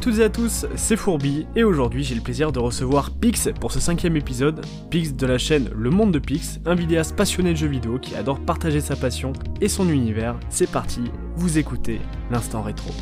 À 0.00 0.02
toutes 0.02 0.18
et 0.18 0.24
à 0.24 0.30
tous, 0.30 0.64
c'est 0.76 0.96
Fourbi 0.96 1.46
et 1.54 1.62
aujourd'hui 1.62 2.04
j'ai 2.04 2.14
le 2.14 2.22
plaisir 2.22 2.52
de 2.52 2.58
recevoir 2.58 3.10
Pix 3.10 3.50
pour 3.60 3.70
ce 3.70 3.80
cinquième 3.80 4.16
épisode. 4.16 4.64
Pix 4.88 5.12
de 5.12 5.26
la 5.26 5.36
chaîne 5.36 5.68
Le 5.76 5.90
Monde 5.90 6.10
de 6.10 6.18
Pix, 6.18 6.58
un 6.64 6.74
vidéaste 6.74 7.14
passionné 7.14 7.50
de 7.50 7.58
jeux 7.58 7.66
vidéo 7.66 7.98
qui 7.98 8.16
adore 8.16 8.40
partager 8.40 8.80
sa 8.80 8.96
passion 8.96 9.34
et 9.60 9.68
son 9.68 9.90
univers. 9.90 10.40
C'est 10.48 10.70
parti, 10.70 11.02
vous 11.36 11.58
écoutez 11.58 12.00
l'instant 12.30 12.62
rétro. 12.62 12.92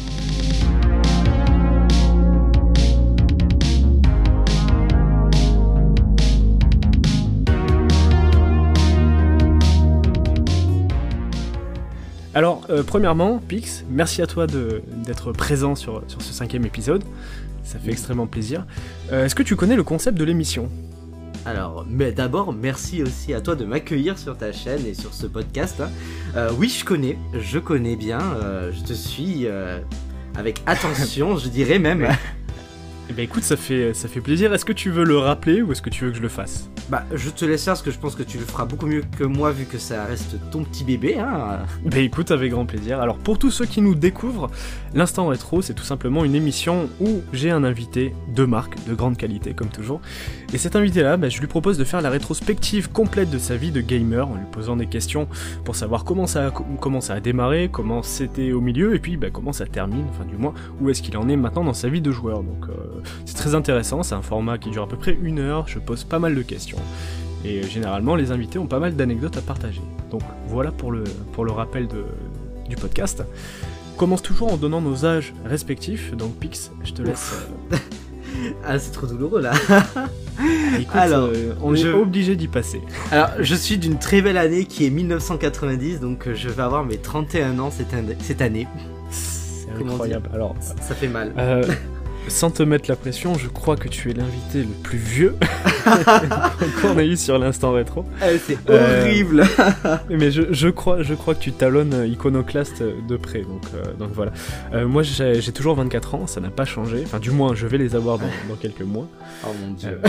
Alors, 12.39 12.63
euh, 12.71 12.85
premièrement, 12.85 13.39
Pix, 13.39 13.85
merci 13.91 14.23
à 14.23 14.29
toi 14.29 14.47
d'être 14.47 15.33
présent 15.33 15.75
sur, 15.75 16.05
sur, 16.07 16.23
ce 16.23 16.33
cinquième 16.33 16.65
épisode. 16.65 17.03
Ça 17.65 17.81
fait 17.81 17.91
extrêmement 17.91 18.29
plaisir. 18.29 18.65
Euh, 19.11 19.25
est-ce 19.25 19.35
que 19.35 19.43
tu 19.43 19.57
connais 19.57 19.75
le 19.75 19.83
concept 19.83 20.17
de 20.17 20.23
l'émission? 20.23 20.71
Alors, 21.45 21.85
mais 21.91 22.13
d'abord, 22.13 22.53
merci 22.53 23.03
aussi 23.03 23.35
à 23.35 23.41
toi 23.41 23.57
de 23.57 23.65
m'accueillir 23.65 24.17
sur 24.17 24.39
ta 24.39 24.53
chaîne 24.53 24.87
et 24.87 24.95
sur 24.95 25.15
ce 25.15 25.27
podcast. 25.27 25.81
Hein. 25.81 25.91
Euh, 26.37 26.51
oui, 26.57 26.69
je 26.69 26.85
connais, 26.85 27.19
je 27.35 27.59
connais 27.59 27.97
bien, 27.97 28.21
je 28.71 28.85
te 28.85 28.93
suis 28.93 29.49
avec 30.37 30.63
attention, 30.65 31.37
je 31.39 31.49
dirais 31.49 31.81
même. 31.81 32.07
Eh 33.11 33.15
ben 33.15 33.23
écoute, 33.23 33.43
ça 33.43 33.57
fait, 33.57 33.95
ça 33.95 34.07
fait 34.07 34.21
plaisir. 34.21 34.53
Est-ce 34.53 34.67
que 34.67 34.73
tu 34.73 34.91
veux 34.91 35.05
le 35.05 35.17
rappeler 35.17 35.63
ou 35.63 35.73
est-ce 35.73 35.81
que 35.81 35.89
tu 35.89 36.05
veux 36.05 36.11
que 36.11 36.17
je 36.19 36.23
le 36.23 36.29
fasse? 36.29 36.69
Bah, 36.91 37.05
je 37.15 37.31
te 37.31 37.47
laisse 37.47 37.65
faire 37.65 37.73
parce 37.73 37.83
que 37.83 37.91
je 37.91 37.99
pense 37.99 38.15
que 38.15 38.23
tu 38.23 38.37
le 38.37 38.45
feras 38.45 38.67
beaucoup 38.67 38.87
mieux 38.87 39.03
que 39.19 39.25
moi 39.25 39.51
vu 39.51 39.65
que 39.65 39.79
ça 39.79 40.05
reste 40.05 40.37
ton 40.51 40.63
petit 40.63 40.85
bébé. 40.85 41.19
Hein. 41.19 41.61
Bah 41.87 41.99
écoute, 41.99 42.31
avec 42.31 42.51
grand 42.51 42.67
plaisir. 42.67 43.01
Alors 43.01 43.17
pour 43.17 43.39
tous 43.39 43.51
ceux 43.51 43.65
qui 43.65 43.81
nous 43.81 43.95
découvrent, 43.95 44.51
l'instant 44.95 45.29
rétro, 45.29 45.63
c'est 45.63 45.73
tout 45.73 45.85
simplement 45.85 46.23
une 46.25 46.35
émission 46.35 46.91
où 47.01 47.23
j'ai 47.33 47.51
un 47.51 47.65
invité 47.65 48.15
de 48.35 48.45
marque, 48.45 48.75
de 48.87 48.95
grande 48.95 49.17
qualité 49.17 49.55
comme 49.55 49.69
toujours. 49.69 50.03
Et 50.53 50.59
cet 50.59 50.77
invité-là, 50.77 51.17
bah, 51.17 51.31
je 51.31 51.41
lui 51.41 51.47
propose 51.47 51.79
de 51.79 51.85
faire 51.85 52.03
la 52.03 52.11
rétrospective 52.11 52.91
complète 52.91 53.31
de 53.31 53.39
sa 53.39 53.57
vie 53.57 53.71
de 53.71 53.81
gamer 53.81 54.29
en 54.29 54.35
lui 54.35 54.47
posant 54.53 54.77
des 54.77 54.87
questions 54.87 55.29
pour 55.65 55.77
savoir 55.77 56.05
comment 56.05 56.27
ça 56.27 56.49
a, 56.49 56.51
comment 56.51 57.01
ça 57.01 57.15
a 57.15 57.21
démarré, 57.21 57.71
comment 57.73 58.03
c'était 58.03 58.53
au 58.53 58.61
milieu 58.61 58.95
et 58.95 58.99
puis 58.99 59.17
bah, 59.17 59.29
comment 59.33 59.53
ça 59.55 59.65
termine, 59.65 60.05
enfin 60.11 60.27
du 60.27 60.37
moins 60.37 60.53
où 60.81 60.91
est-ce 60.91 61.01
qu'il 61.01 61.17
en 61.17 61.29
est 61.29 61.37
maintenant 61.37 61.65
dans 61.65 61.73
sa 61.73 61.89
vie 61.89 62.03
de 62.03 62.13
joueur. 62.13 62.43
Donc 62.43 62.69
euh, 62.69 62.98
c'est 63.25 63.37
très 63.37 63.55
intéressant, 63.55 64.03
c'est 64.03 64.15
un 64.15 64.23
format 64.23 64.59
qui 64.59 64.71
dure 64.71 64.85
à 64.85 64.89
peu 64.89 64.97
près 64.97 65.17
une 65.21 65.39
heure, 65.39 65.67
je 65.69 65.79
pose 65.79 66.05
pas 66.05 66.19
mal 66.19 66.35
de 66.35 66.43
questions. 66.43 66.79
Et 67.45 67.63
généralement, 67.63 68.17
les 68.17 68.33
invités 68.33 68.59
ont 68.59 68.67
pas 68.67 68.81
mal 68.81 68.97
d'anecdotes 68.97 69.37
à 69.37 69.41
partager. 69.41 69.83
Donc 70.11 70.23
voilà 70.47 70.73
pour 70.73 70.91
le, 70.91 71.05
pour 71.33 71.45
le 71.45 71.53
rappel 71.53 71.87
de, 71.87 72.05
du 72.69 72.77
podcast. 72.77 73.23
On 73.95 73.99
commence 73.99 74.23
toujours 74.23 74.53
en 74.53 74.57
donnant 74.57 74.81
nos 74.81 75.05
âges 75.05 75.35
respectifs, 75.45 76.15
donc 76.15 76.35
Pix, 76.37 76.71
je 76.85 76.93
te 76.93 77.03
laisse. 77.03 77.47
Euh, 77.73 77.77
ah, 78.65 78.79
c'est 78.79 78.93
trop 78.93 79.07
douloureux 79.07 79.41
là. 79.41 79.53
Écoute, 80.79 80.95
alors, 80.95 81.31
euh, 81.33 81.55
on 81.63 81.75
est 81.75 81.89
obligé 81.89 82.37
d'y 82.37 82.47
passer. 82.47 82.81
Alors, 83.11 83.31
je 83.41 83.55
suis 83.57 83.77
d'une 83.77 83.99
très 83.99 84.23
belle 84.23 84.37
année 84.37 84.67
qui 84.67 84.87
est 84.87 84.91
1990, 84.91 86.01
donc 86.01 86.29
je 86.33 86.49
vais 86.49 86.63
avoir 86.63 86.85
mes 86.85 86.99
31 86.99 87.59
ans 87.59 87.73
cette, 87.73 87.93
année. 88.41 88.69
C'est 89.11 89.69
incroyable. 89.73 90.31
Alors, 90.33 90.55
ça, 90.61 90.95
fait 90.95 91.09
mal. 91.09 91.33
Euh, 91.39 91.65
sans 92.29 92.51
te 92.51 92.63
mettre 92.63 92.89
la 92.89 92.97
pression, 92.97 93.35
je 93.35 93.49
crois 93.49 93.77
que 93.77 93.89
tu 93.89 94.11
es 94.11 94.15
l'invité 94.15 94.61
le 94.61 94.83
plus 94.83 94.99
vieux 94.99 95.37
qu'on 96.83 96.99
a 96.99 97.05
eu 97.05 97.17
sur 97.17 97.39
l'instant 97.39 97.73
rétro. 97.73 98.05
Eh, 98.23 98.39
c'est 98.39 98.59
euh, 98.71 99.03
horrible. 99.03 99.45
mais 100.11 100.31
je, 100.31 100.69
crois, 100.69 101.03
je 101.03 101.15
crois 101.15 101.35
que 101.35 101.41
tu 101.41 101.53
talonnes 101.53 102.05
Iconoclast 102.07 102.83
de 102.83 103.17
près, 103.17 103.43
donc, 103.43 103.63
euh, 103.75 103.95
donc 103.99 104.11
voilà. 104.13 104.33
Euh, 104.73 104.87
moi, 104.87 105.03
j'ai 105.03 105.53
toujours 105.53 105.75
24 105.77 106.15
ans, 106.15 106.27
ça 106.27 106.41
n'a 106.41 106.51
pas 106.51 106.65
changé. 106.65 107.03
Enfin, 107.05 107.19
du 107.19 107.31
moins, 107.31 107.55
je 107.55 107.67
vais 107.67 107.79
les 107.79 107.95
avoir 107.95 108.19
dans, 108.19 108.57
quelques 108.61 108.83
mois. 108.83 109.07
Oh 109.45 109.49
mon 109.63 109.73
dieu. 109.73 110.01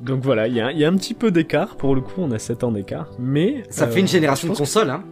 donc 0.00 0.22
voilà, 0.22 0.48
il 0.48 0.54
y, 0.54 0.78
y 0.78 0.84
a, 0.84 0.88
un 0.88 0.96
petit 0.96 1.14
peu 1.14 1.30
d'écart. 1.30 1.76
Pour 1.76 1.94
le 1.94 2.00
coup, 2.00 2.14
on 2.18 2.30
a 2.32 2.38
7 2.38 2.64
ans 2.64 2.72
d'écart, 2.72 3.08
mais 3.18 3.62
ça 3.70 3.86
fait 3.86 4.00
une 4.00 4.08
génération 4.08 4.48
de 4.48 4.56
consoles, 4.56 4.90
hein 4.90 5.04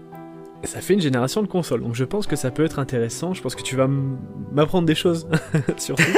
ça 0.67 0.81
fait 0.81 0.95
une 0.95 1.01
génération 1.01 1.43
de 1.43 1.47
consoles, 1.47 1.83
donc 1.83 1.95
je 1.95 2.05
pense 2.05 2.27
que 2.27 2.37
ça 2.37 2.51
peut 2.51 2.65
être 2.65 2.79
intéressant. 2.79 3.35
Je 3.35 3.43
pense 3.43 3.55
que 3.55 3.63
tu 3.63 3.77
vas 3.77 3.89
m'apprendre 4.53 4.87
des 4.87 4.95
choses, 4.95 5.29
surtout. 5.77 6.03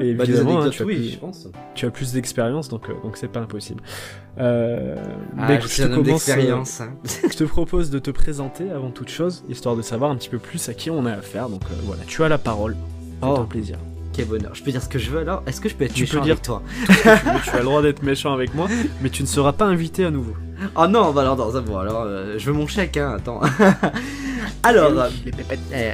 Et 0.00 0.14
bah, 0.14 0.24
évidemment, 0.24 0.62
hein, 0.62 0.70
tu, 0.70 0.82
as 0.82 0.86
plus, 0.86 1.10
je 1.10 1.18
pense. 1.18 1.48
tu 1.74 1.84
as 1.84 1.90
plus 1.90 2.12
d'expérience, 2.12 2.68
donc 2.68 2.88
euh, 2.88 2.94
donc 3.02 3.18
c'est 3.18 3.28
pas 3.28 3.40
impossible. 3.40 3.82
Euh, 4.38 4.96
ah, 5.38 5.60
je, 5.60 5.82
te 5.82 5.94
commence, 5.94 6.28
euh, 6.30 6.50
hein. 6.50 6.62
je 7.04 7.36
te 7.36 7.44
propose 7.44 7.90
de 7.90 7.98
te 7.98 8.10
présenter 8.10 8.70
avant 8.70 8.90
toute 8.90 9.10
chose, 9.10 9.44
histoire 9.50 9.76
de 9.76 9.82
savoir 9.82 10.10
un 10.10 10.16
petit 10.16 10.30
peu 10.30 10.38
plus 10.38 10.68
à 10.70 10.74
qui 10.74 10.90
on 10.90 11.04
a 11.04 11.12
affaire. 11.12 11.50
Donc 11.50 11.62
euh, 11.64 11.74
voilà, 11.84 12.02
tu 12.06 12.22
as 12.24 12.28
la 12.28 12.38
parole. 12.38 12.74
Oh, 13.20 13.36
un 13.38 13.44
plaisir. 13.44 13.78
Quel 14.16 14.26
bonheur. 14.26 14.54
Je 14.54 14.62
peux 14.62 14.70
dire 14.70 14.82
ce 14.82 14.88
que 14.88 14.98
je 14.98 15.10
veux 15.10 15.18
alors 15.18 15.42
Est-ce 15.46 15.60
que 15.60 15.68
je 15.68 15.74
peux 15.74 15.84
être 15.84 15.92
tu 15.92 16.02
méchant 16.02 16.20
peux 16.20 16.24
dire 16.24 16.32
avec 16.32 16.42
toi 16.42 16.62
tu, 17.44 17.50
as 17.50 17.58
le 17.58 17.64
droit 17.64 17.82
d'être 17.82 18.02
méchant 18.02 18.32
avec 18.32 18.54
moi, 18.54 18.66
mais 19.02 19.10
tu 19.10 19.22
ne 19.22 19.28
seras 19.28 19.52
pas 19.52 19.66
invité 19.66 20.06
à 20.06 20.10
nouveau. 20.10 20.32
Oh 20.74 20.86
non, 20.86 21.12
bah 21.12 21.20
alors, 21.20 21.36
non, 21.36 21.52
ça 21.52 21.60
bon, 21.60 21.76
alors 21.76 22.04
euh, 22.06 22.38
je 22.38 22.46
veux 22.46 22.56
mon 22.56 22.66
chèque, 22.66 22.96
hein, 22.96 23.16
attends. 23.18 23.42
alors, 24.62 24.90
les 25.22 25.32
pépettes. 25.32 25.60
Eh, 25.70 25.90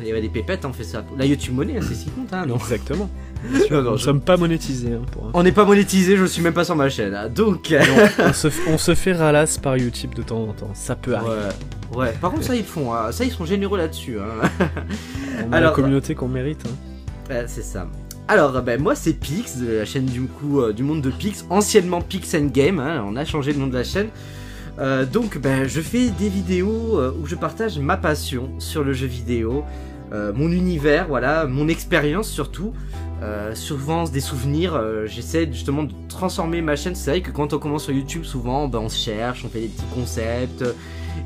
il 0.00 0.06
y 0.06 0.10
avait 0.10 0.20
des 0.20 0.28
pépettes, 0.28 0.66
on 0.66 0.74
fait 0.74 0.84
ça. 0.84 1.02
La 1.16 1.24
YouTube 1.24 1.54
monnaie, 1.54 1.80
c'est 1.80 1.94
si 1.94 2.10
compte, 2.10 2.32
hein, 2.34 2.44
non 2.46 2.56
Exactement. 2.56 3.08
Sûr, 3.66 3.82
Nous 3.82 3.92
ne 3.92 3.96
sommes 3.96 4.20
pas 4.20 4.36
monétisés. 4.36 4.92
Hein, 4.92 5.06
pour... 5.10 5.30
On 5.32 5.42
n'est 5.42 5.52
pas 5.52 5.64
monétisé, 5.64 6.18
je 6.18 6.26
suis 6.26 6.42
même 6.42 6.52
pas 6.52 6.64
sur 6.64 6.76
ma 6.76 6.90
chaîne. 6.90 7.14
Hein, 7.14 7.30
donc. 7.30 7.74
on, 8.18 8.32
se, 8.34 8.48
on, 8.68 8.76
se, 8.76 8.94
fait 8.94 9.14
ralasse 9.14 9.56
par 9.56 9.78
YouTube 9.78 10.14
de 10.14 10.22
temps 10.22 10.42
en 10.42 10.52
temps. 10.52 10.70
Ça 10.74 10.96
peut 10.96 11.14
arriver. 11.14 11.32
Ouais. 11.92 11.98
ouais. 11.98 12.14
Par 12.20 12.30
contre, 12.30 12.44
ça 12.44 12.54
ils 12.54 12.64
font. 12.64 12.92
Hein. 12.92 13.10
Ça 13.10 13.24
ils 13.24 13.30
sont 13.30 13.46
généreux 13.46 13.78
là-dessus. 13.78 14.18
Hein. 14.18 14.48
on 15.48 15.52
a 15.52 15.56
Alors, 15.56 15.70
la 15.70 15.74
communauté 15.74 16.14
qu'on 16.14 16.28
mérite. 16.28 16.62
Hein. 16.66 16.87
C'est 17.46 17.62
ça. 17.62 17.86
Alors, 18.30 18.60
ben, 18.62 18.80
moi, 18.80 18.94
c'est 18.94 19.14
Pix, 19.14 19.56
de 19.56 19.72
la 19.72 19.84
chaîne 19.86 20.04
du, 20.04 20.22
coup, 20.22 20.60
euh, 20.60 20.74
du 20.74 20.82
monde 20.82 21.00
de 21.00 21.10
Pix, 21.10 21.46
anciennement 21.48 22.02
Pix 22.02 22.34
and 22.34 22.50
Game, 22.52 22.78
hein, 22.78 23.02
on 23.08 23.16
a 23.16 23.24
changé 23.24 23.54
le 23.54 23.58
nom 23.58 23.66
de 23.66 23.74
la 23.74 23.84
chaîne. 23.84 24.08
Euh, 24.78 25.06
donc, 25.06 25.38
ben, 25.38 25.66
je 25.66 25.80
fais 25.80 26.10
des 26.10 26.28
vidéos 26.28 26.98
euh, 26.98 27.10
où 27.18 27.26
je 27.26 27.34
partage 27.34 27.78
ma 27.78 27.96
passion 27.96 28.50
sur 28.58 28.84
le 28.84 28.92
jeu 28.92 29.06
vidéo, 29.06 29.64
mon 30.10 30.50
univers, 30.50 31.06
voilà, 31.06 31.44
mon 31.44 31.68
expérience 31.68 32.30
surtout. 32.30 32.72
souvent 33.52 34.04
des 34.04 34.20
souvenirs, 34.20 34.82
j'essaie 35.04 35.46
justement 35.52 35.82
de 35.82 35.92
transformer 36.08 36.62
ma 36.62 36.76
chaîne. 36.76 36.94
C'est 36.94 37.10
vrai 37.10 37.20
que 37.20 37.30
quand 37.30 37.52
on 37.52 37.58
commence 37.58 37.84
sur 37.84 37.92
YouTube, 37.92 38.24
souvent 38.24 38.68
ben, 38.68 38.78
on 38.78 38.88
se 38.88 38.96
cherche, 38.96 39.44
on 39.44 39.50
fait 39.50 39.60
des 39.60 39.68
petits 39.68 39.84
concepts. 39.94 40.64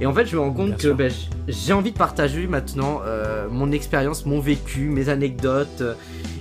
Et 0.00 0.06
en 0.06 0.12
fait, 0.12 0.26
je 0.26 0.36
me 0.36 0.40
rends 0.40 0.52
compte 0.52 0.76
que 0.76 0.88
ben, 0.88 1.12
j'ai 1.48 1.72
envie 1.72 1.92
de 1.92 1.98
partager 1.98 2.46
maintenant 2.46 3.00
mon 3.50 3.72
expérience, 3.72 4.26
mon 4.26 4.40
vécu, 4.40 4.88
mes 4.88 5.08
anecdotes. 5.08 5.82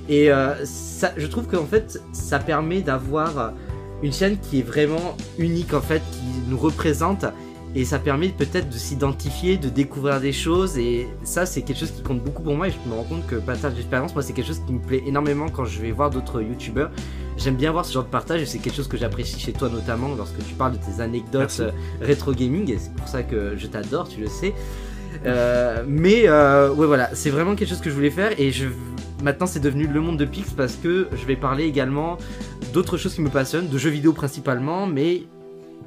Et 0.09 0.31
euh, 0.31 0.66
ça, 0.66 1.13
je 1.16 1.25
trouve 1.28 1.47
qu'en 1.47 1.66
fait, 1.66 2.01
ça 2.11 2.38
permet 2.40 2.81
d'avoir 2.81 3.53
une 4.03 4.11
chaîne 4.11 4.38
qui 4.38 4.59
est 4.59 4.63
vraiment 4.63 5.16
unique 5.38 5.73
en 5.73 5.81
fait, 5.81 6.01
qui 6.11 6.50
nous 6.50 6.57
représente. 6.57 7.25
Et 7.74 7.86
ça 7.86 8.00
permet 8.00 8.30
peut-être 8.30 8.70
de 8.70 8.78
s'identifier, 8.78 9.58
de 9.58 9.70
découvrir 9.70 10.20
des 10.20 10.34
choses. 10.34 10.78
Et 10.78 11.08
ça, 11.24 11.46
c'est 11.46 11.62
quelque 11.62 11.80
chose 11.80 11.92
qui 11.92 12.04
compte 12.04 12.22
beaucoup 12.22 12.44
pour 12.44 12.56
moi. 12.56 12.68
Et 12.68 12.72
je 12.72 12.90
me 12.90 12.96
rends 12.96 13.04
compte 13.04 13.26
que 13.28 13.36
partage 13.36 13.76
d'expérience, 13.76 14.14
moi, 14.14 14.24
c'est 14.24 14.34
quelque 14.34 14.48
chose 14.48 14.62
qui 14.66 14.74
me 14.74 14.80
plaît 14.80 15.04
énormément 15.06 15.48
quand 15.48 15.66
je 15.66 15.80
vais 15.82 15.92
voir 15.92 16.09
d'autres 16.09 16.42
youtubeurs. 16.42 16.92
J'aime 17.38 17.56
bien 17.56 17.72
voir 17.72 17.86
ce 17.86 17.94
genre 17.94 18.04
de 18.04 18.09
partage 18.09 18.42
et 18.42 18.46
c'est 18.46 18.59
quelque 18.59 18.76
chose 18.76 18.90
que 18.90 18.98
j'apprécie 18.98 19.40
chez 19.40 19.54
toi 19.54 19.70
notamment 19.70 20.14
lorsque 20.16 20.38
tu 20.46 20.54
parles 20.54 20.74
de 20.74 20.78
tes 20.78 21.02
anecdotes 21.02 21.58
euh, 21.62 21.72
rétro 22.02 22.34
gaming. 22.34 22.70
Et 22.72 22.78
c'est 22.78 22.94
pour 22.94 23.08
ça 23.08 23.24
que 23.24 23.56
je 23.58 23.68
t'adore, 23.68 24.09
tu 24.09 24.20
le 24.20 24.28
sais. 24.28 24.53
Euh, 25.26 25.84
mais 25.88 26.28
euh, 26.28 26.74
ouais, 26.74 26.85
voilà, 26.85 27.09
c'est 27.14 27.29
vraiment 27.29 27.56
quelque 27.56 27.70
chose 27.70 27.82
que 27.82 27.90
je 27.90 27.96
voulais 27.96 28.12
faire. 28.12 28.38
Et 28.40 28.52
je 28.52 28.67
maintenant 29.24 29.46
c'est 29.46 29.59
devenu 29.59 29.88
le 29.88 30.02
monde 30.02 30.17
de 30.17 30.26
Pix 30.26 30.52
parce 30.52 30.76
que 30.76 31.08
je 31.14 31.26
vais 31.26 31.35
parler 31.35 31.66
également 31.66 32.17
d'autres 32.74 32.97
choses 32.97 33.16
qui 33.16 33.22
me 33.22 33.29
passionnent, 33.29 33.70
de 33.70 33.78
jeux 33.78 33.90
vidéo 33.90 34.14
principalement, 34.14 34.88
mais 34.88 35.24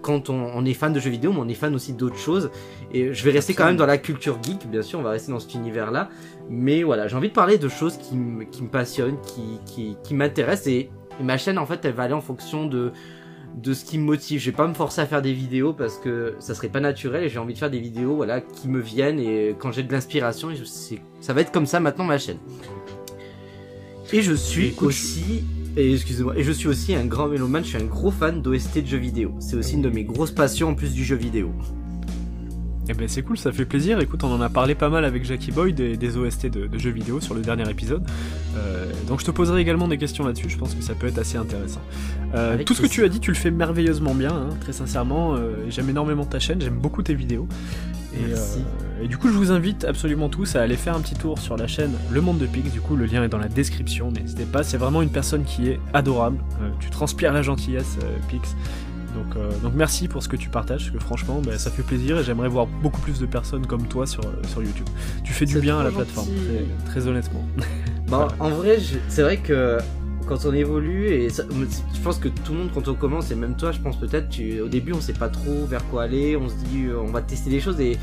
quand 0.04 0.28
on, 0.28 0.64
est 0.66 0.74
fan 0.74 0.92
de 0.92 1.00
jeux 1.00 1.10
vidéo, 1.10 1.32
mais 1.32 1.40
on 1.40 1.48
est 1.48 1.54
fan 1.54 1.74
aussi 1.74 1.94
d'autres 1.94 2.18
choses. 2.18 2.50
Et 2.92 3.14
je 3.14 3.24
vais 3.24 3.30
rester 3.30 3.54
quand 3.54 3.64
même 3.64 3.76
dans 3.76 3.86
la 3.86 3.96
culture 3.96 4.38
geek, 4.42 4.68
bien 4.70 4.82
sûr, 4.82 4.98
on 4.98 5.02
va 5.02 5.10
rester 5.10 5.32
dans 5.32 5.40
cet 5.40 5.54
univers-là. 5.54 6.10
Mais 6.50 6.82
voilà, 6.82 7.08
j'ai 7.08 7.16
envie 7.16 7.30
de 7.30 7.34
parler 7.34 7.56
de 7.56 7.68
choses 7.70 7.96
qui, 7.96 8.14
qui 8.52 8.62
me 8.62 8.68
passionnent, 8.68 9.16
qui, 9.22 9.58
qui, 9.64 9.96
qui 10.04 10.14
m'intéressent. 10.14 10.66
Et, 10.66 10.90
ma 11.22 11.38
chaîne, 11.38 11.56
en 11.58 11.64
fait, 11.64 11.82
elle 11.86 11.94
va 11.94 12.02
aller 12.02 12.12
en 12.12 12.20
fonction 12.20 12.66
de, 12.66 12.92
de 13.56 13.72
ce 13.72 13.86
qui 13.86 13.96
me 13.96 14.04
motive. 14.04 14.40
Je 14.40 14.50
vais 14.50 14.56
pas 14.56 14.66
me 14.68 14.74
forcer 14.74 15.00
à 15.00 15.06
faire 15.06 15.22
des 15.22 15.32
vidéos 15.32 15.72
parce 15.72 15.96
que 15.96 16.34
ça 16.38 16.54
serait 16.54 16.68
pas 16.68 16.80
naturel 16.80 17.24
et 17.24 17.30
j'ai 17.30 17.38
envie 17.38 17.54
de 17.54 17.58
faire 17.58 17.70
des 17.70 17.80
vidéos 17.80 18.14
voilà 18.14 18.42
qui 18.42 18.68
me 18.68 18.80
viennent 18.80 19.18
et 19.18 19.56
quand 19.58 19.72
j'ai 19.72 19.84
de 19.84 19.92
l'inspiration, 19.92 20.50
ça 21.20 21.32
va 21.32 21.40
être 21.40 21.52
comme 21.52 21.66
ça 21.66 21.80
maintenant 21.80 22.04
ma 22.04 22.18
chaîne. 22.18 22.38
Et 24.12 24.20
je 24.20 24.34
suis 24.34 24.74
aussi 24.82 25.44
et 25.76 25.92
excusez-moi, 25.92 26.36
et 26.36 26.42
je 26.42 26.52
suis 26.52 26.68
aussi 26.68 26.94
un 26.94 27.04
grand 27.04 27.28
mélomane, 27.28 27.64
je 27.64 27.70
suis 27.70 27.78
un 27.78 27.86
gros 27.86 28.10
fan 28.10 28.42
d'OST 28.42 28.82
de 28.82 28.86
jeux 28.86 28.98
vidéo. 28.98 29.34
C'est 29.40 29.56
aussi 29.56 29.74
une 29.74 29.82
de 29.82 29.90
mes 29.90 30.04
grosses 30.04 30.30
passions 30.30 30.68
en 30.68 30.74
plus 30.74 30.92
du 30.92 31.04
jeu 31.04 31.16
vidéo. 31.16 31.52
Eh 32.88 32.92
ben 32.92 33.08
c'est 33.08 33.22
cool, 33.22 33.38
ça 33.38 33.50
fait 33.50 33.64
plaisir. 33.64 33.98
Écoute, 34.00 34.24
on 34.24 34.32
en 34.32 34.40
a 34.40 34.50
parlé 34.50 34.74
pas 34.74 34.90
mal 34.90 35.04
avec 35.04 35.24
Jackie 35.24 35.52
Boy 35.52 35.72
des, 35.72 36.16
OST 36.16 36.46
de, 36.48 36.78
jeux 36.78 36.90
vidéo 36.90 37.20
sur 37.20 37.34
le 37.34 37.40
dernier 37.40 37.68
épisode. 37.70 38.06
Euh, 38.56 38.92
donc 39.08 39.20
je 39.20 39.24
te 39.24 39.30
poserai 39.30 39.60
également 39.60 39.88
des 39.88 39.96
questions 39.96 40.24
là-dessus, 40.26 40.50
je 40.50 40.58
pense 40.58 40.74
que 40.74 40.82
ça 40.82 40.94
peut 40.94 41.06
être 41.06 41.18
assez 41.18 41.38
intéressant. 41.38 41.80
Euh, 42.34 42.62
tout 42.64 42.74
ce 42.74 42.82
que 42.82 42.86
tu 42.86 43.02
as 43.04 43.08
dit, 43.08 43.20
tu 43.20 43.30
le 43.30 43.36
fais 43.36 43.50
merveilleusement 43.50 44.14
bien, 44.14 44.32
hein, 44.32 44.50
très 44.60 44.72
sincèrement. 44.72 45.34
Euh, 45.34 45.54
j'aime 45.70 45.88
énormément 45.88 46.26
ta 46.26 46.38
chaîne, 46.38 46.60
j'aime 46.60 46.78
beaucoup 46.78 47.02
tes 47.02 47.14
vidéos. 47.14 47.48
Et, 48.16 49.02
et, 49.02 49.08
du 49.08 49.18
coup, 49.18 49.26
je 49.26 49.32
vous 49.32 49.50
invite 49.50 49.84
absolument 49.84 50.28
tous 50.28 50.54
à 50.54 50.62
aller 50.62 50.76
faire 50.76 50.94
un 50.94 51.00
petit 51.00 51.16
tour 51.16 51.40
sur 51.40 51.56
la 51.56 51.66
chaîne 51.66 51.90
Le 52.12 52.20
Monde 52.20 52.38
de 52.38 52.46
Pix. 52.46 52.70
Du 52.70 52.80
coup, 52.80 52.94
le 52.94 53.06
lien 53.06 53.24
est 53.24 53.28
dans 53.28 53.38
la 53.38 53.48
description. 53.48 54.12
N'hésitez 54.12 54.44
pas, 54.44 54.62
c'est 54.62 54.76
vraiment 54.76 55.02
une 55.02 55.10
personne 55.10 55.42
qui 55.42 55.68
est 55.68 55.80
adorable. 55.92 56.38
tu 56.78 56.90
transpires 56.90 57.32
la 57.32 57.42
gentillesse, 57.42 57.98
Pix. 58.28 58.54
Donc, 59.14 59.36
euh, 59.36 59.50
donc 59.62 59.72
merci 59.74 60.08
pour 60.08 60.22
ce 60.22 60.28
que 60.28 60.36
tu 60.36 60.48
partages, 60.48 60.84
parce 60.84 60.96
que 60.96 61.02
franchement, 61.02 61.40
bah, 61.44 61.58
ça 61.58 61.70
fait 61.70 61.82
plaisir 61.82 62.18
et 62.18 62.24
j'aimerais 62.24 62.48
voir 62.48 62.66
beaucoup 62.66 63.00
plus 63.00 63.20
de 63.20 63.26
personnes 63.26 63.66
comme 63.66 63.86
toi 63.86 64.06
sur, 64.06 64.22
sur 64.48 64.62
YouTube. 64.62 64.88
Tu 65.22 65.32
fais 65.32 65.46
du 65.46 65.60
bien 65.60 65.78
à 65.78 65.84
la 65.84 65.90
plateforme, 65.90 66.28
très, 66.86 67.06
honnêtement. 67.06 67.44
Bah, 68.06 68.28
En 68.38 68.50
vrai, 68.50 68.78
c'est 69.08 69.22
vrai 69.22 69.38
que 69.38 69.78
quand 70.26 70.44
on 70.46 70.52
évolue, 70.52 71.08
et 71.08 71.28
je 71.28 72.00
pense 72.02 72.18
que 72.18 72.28
tout 72.28 72.52
le 72.52 72.58
monde 72.58 72.70
quand 72.72 72.88
on 72.88 72.94
commence, 72.94 73.30
et 73.30 73.34
même 73.34 73.56
toi, 73.56 73.72
je 73.72 73.80
pense 73.80 73.98
peut-être, 73.98 74.28
au 74.62 74.68
début 74.68 74.92
on 74.92 75.00
sait 75.00 75.12
pas 75.12 75.28
trop 75.28 75.64
vers 75.66 75.84
quoi 75.88 76.04
aller, 76.04 76.36
on 76.36 76.48
se 76.48 76.54
dit 76.54 76.84
euh, 76.86 76.98
on 77.00 77.10
va 77.10 77.20
tester 77.22 77.50
des 77.50 77.60
choses 77.60 77.80
et 77.80 77.98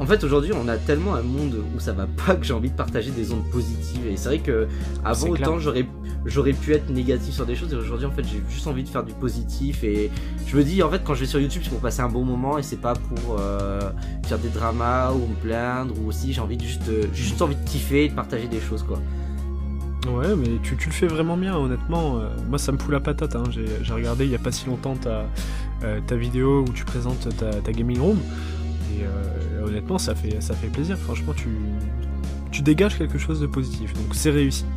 en 0.00 0.06
fait, 0.06 0.24
aujourd'hui, 0.24 0.52
on 0.52 0.68
a 0.68 0.76
tellement 0.76 1.14
un 1.14 1.22
monde 1.22 1.56
où 1.74 1.80
ça 1.80 1.92
va 1.92 2.06
pas 2.26 2.34
que 2.34 2.44
j'ai 2.44 2.52
envie 2.52 2.70
de 2.70 2.76
partager 2.76 3.10
des 3.10 3.32
ondes 3.32 3.48
positives. 3.50 4.06
Et 4.06 4.16
c'est 4.16 4.28
vrai 4.28 4.38
que 4.38 4.66
avant 5.04 5.28
autant, 5.28 5.58
j'aurais 5.58 5.86
j'aurais 6.26 6.52
pu 6.52 6.72
être 6.72 6.90
négatif 6.90 7.34
sur 7.34 7.46
des 7.46 7.54
choses. 7.54 7.72
Et 7.72 7.76
aujourd'hui, 7.76 8.06
en 8.06 8.10
fait, 8.10 8.24
j'ai 8.24 8.42
juste 8.48 8.66
envie 8.66 8.82
de 8.82 8.88
faire 8.88 9.04
du 9.04 9.12
positif. 9.12 9.84
Et 9.84 10.10
je 10.46 10.56
me 10.56 10.64
dis, 10.64 10.82
en 10.82 10.90
fait, 10.90 11.02
quand 11.04 11.14
je 11.14 11.20
vais 11.20 11.26
sur 11.26 11.40
YouTube, 11.40 11.62
c'est 11.64 11.70
pour 11.70 11.80
passer 11.80 12.00
un 12.00 12.08
bon 12.08 12.24
moment 12.24 12.58
et 12.58 12.62
c'est 12.62 12.80
pas 12.80 12.94
pour 12.94 13.36
euh, 13.38 13.80
faire 14.24 14.38
des 14.38 14.48
dramas 14.48 15.12
ou 15.12 15.26
me 15.26 15.34
plaindre. 15.34 15.94
Ou 16.02 16.08
aussi, 16.08 16.32
j'ai 16.32 16.40
envie 16.40 16.56
de 16.56 16.64
juste, 16.64 16.90
juste 17.12 17.40
envie 17.40 17.56
de 17.56 17.64
kiffer 17.64 18.06
et 18.06 18.08
de 18.08 18.14
partager 18.14 18.48
des 18.48 18.60
choses, 18.60 18.82
quoi. 18.82 19.00
Ouais, 20.10 20.36
mais 20.36 20.58
tu, 20.62 20.76
tu, 20.76 20.88
le 20.88 20.94
fais 20.94 21.06
vraiment 21.06 21.36
bien, 21.36 21.56
honnêtement. 21.56 22.18
Euh, 22.18 22.28
moi, 22.48 22.58
ça 22.58 22.72
me 22.72 22.78
fout 22.78 22.92
la 22.92 23.00
patate. 23.00 23.36
Hein. 23.36 23.44
J'ai 23.50 23.92
regardé 23.92 24.24
il 24.24 24.30
y 24.30 24.34
a 24.34 24.38
pas 24.38 24.52
si 24.52 24.66
longtemps 24.66 24.96
ta, 24.96 25.26
euh, 25.82 26.00
ta 26.06 26.16
vidéo 26.16 26.64
où 26.68 26.72
tu 26.72 26.84
présentes 26.84 27.28
ta, 27.36 27.50
ta 27.50 27.72
gaming 27.72 28.00
room. 28.00 28.18
Et 28.92 29.04
honnêtement, 29.64 29.98
ça 29.98 30.14
fait, 30.14 30.40
ça 30.40 30.54
fait 30.54 30.68
plaisir. 30.68 30.96
Franchement, 30.98 31.32
tu, 31.34 31.48
tu 32.50 32.62
dégages 32.62 32.96
quelque 32.96 33.18
chose 33.18 33.40
de 33.40 33.46
positif. 33.46 33.92
Donc 33.94 34.14
c'est 34.14 34.30
réussi. 34.30 34.64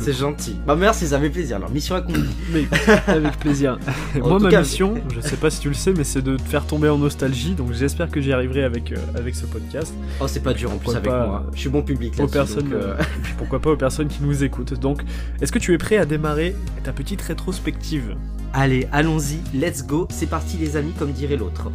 C'est 0.00 0.12
gentil. 0.12 0.56
Bah 0.66 0.76
merci, 0.76 1.06
ça 1.06 1.20
fait 1.20 1.30
plaisir. 1.30 1.56
Alors 1.56 1.70
mission 1.70 1.94
accomplie. 1.94 2.24
mais 2.52 2.66
avec 3.06 3.38
plaisir. 3.38 3.78
Moi 4.14 4.38
ma 4.38 4.60
mission, 4.60 4.94
je 5.14 5.20
sais 5.20 5.36
pas 5.36 5.50
si 5.50 5.60
tu 5.60 5.68
le 5.68 5.74
sais, 5.74 5.92
mais 5.92 6.04
c'est 6.04 6.22
de 6.22 6.36
te 6.36 6.42
faire 6.42 6.66
tomber 6.66 6.88
en 6.88 6.98
nostalgie. 6.98 7.54
Donc 7.54 7.72
j'espère 7.72 8.10
que 8.10 8.20
j'y 8.20 8.32
arriverai 8.32 8.64
avec 8.64 8.92
euh, 8.92 8.96
avec 9.14 9.34
ce 9.34 9.46
podcast. 9.46 9.94
Oh 10.20 10.26
c'est 10.26 10.42
pas 10.42 10.54
dur 10.54 10.72
en 10.72 10.76
plus 10.76 10.94
avec 10.94 11.06
moi. 11.06 11.46
Je 11.54 11.60
suis 11.60 11.68
bon 11.68 11.82
public. 11.82 12.14
Aux 12.18 12.26
personnes, 12.26 12.72
euh, 12.72 12.94
euh, 12.98 13.02
pourquoi 13.38 13.60
pas 13.60 13.70
aux 13.70 13.76
personnes 13.76 14.08
qui 14.08 14.22
nous 14.22 14.44
écoutent. 14.44 14.74
Donc 14.74 15.02
est-ce 15.40 15.52
que 15.52 15.58
tu 15.58 15.72
es 15.72 15.78
prêt 15.78 15.96
à 15.96 16.04
démarrer 16.04 16.54
ta 16.84 16.92
petite 16.92 17.22
rétrospective? 17.22 18.16
Allez, 18.52 18.88
allons-y, 18.92 19.40
let's 19.56 19.86
go. 19.86 20.08
C'est 20.10 20.28
parti 20.28 20.56
les 20.56 20.76
amis, 20.76 20.92
comme 20.98 21.12
dirait 21.12 21.36
l'autre. 21.36 21.70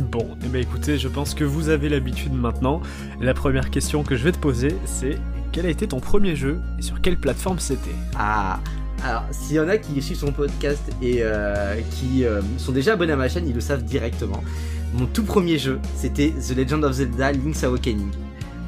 Bon, 0.00 0.26
eh 0.42 0.48
bien 0.48 0.62
écoutez, 0.62 0.96
je 0.96 1.08
pense 1.08 1.34
que 1.34 1.44
vous 1.44 1.68
avez 1.68 1.90
l'habitude 1.90 2.32
maintenant. 2.32 2.80
La 3.20 3.34
première 3.34 3.70
question 3.70 4.02
que 4.02 4.16
je 4.16 4.24
vais 4.24 4.32
te 4.32 4.38
poser, 4.38 4.74
c'est 4.86 5.18
quel 5.52 5.66
a 5.66 5.68
été 5.68 5.86
ton 5.86 6.00
premier 6.00 6.36
jeu 6.36 6.58
et 6.78 6.82
sur 6.82 7.00
quelle 7.02 7.18
plateforme 7.18 7.58
c'était? 7.58 7.94
Ah 8.16 8.60
alors, 9.02 9.24
s'il 9.30 9.56
y 9.56 9.60
en 9.60 9.68
a 9.68 9.78
qui 9.78 10.02
suivent 10.02 10.18
son 10.18 10.30
podcast 10.30 10.82
et 11.00 11.20
euh, 11.20 11.80
qui 11.90 12.26
euh, 12.26 12.42
sont 12.58 12.72
déjà 12.72 12.92
abonnés 12.92 13.14
à 13.14 13.16
ma 13.16 13.30
chaîne, 13.30 13.48
ils 13.48 13.54
le 13.54 13.60
savent 13.62 13.82
directement. 13.82 14.44
Mon 14.92 15.06
tout 15.06 15.22
premier 15.22 15.56
jeu, 15.56 15.78
c'était 15.96 16.30
The 16.30 16.54
Legend 16.54 16.84
of 16.84 16.92
Zelda 16.92 17.32
Link's 17.32 17.64
Awakening. 17.64 18.10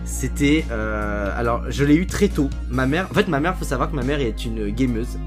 C'était, 0.07 0.65
euh, 0.71 1.31
alors, 1.37 1.71
je 1.71 1.85
l'ai 1.85 1.97
eu 1.97 2.07
très 2.07 2.29
tôt. 2.29 2.49
Ma 2.71 2.87
mère, 2.87 3.09
en 3.11 3.15
fait, 3.15 3.29
ma 3.29 3.41
mère, 3.41 3.59
faut 3.59 3.67
savoir 3.67 3.91
que 3.91 3.97
ma 3.97 4.05
mère 4.05 4.21
est 4.21 4.47
une 4.47 4.71
gameuse. 4.71 5.19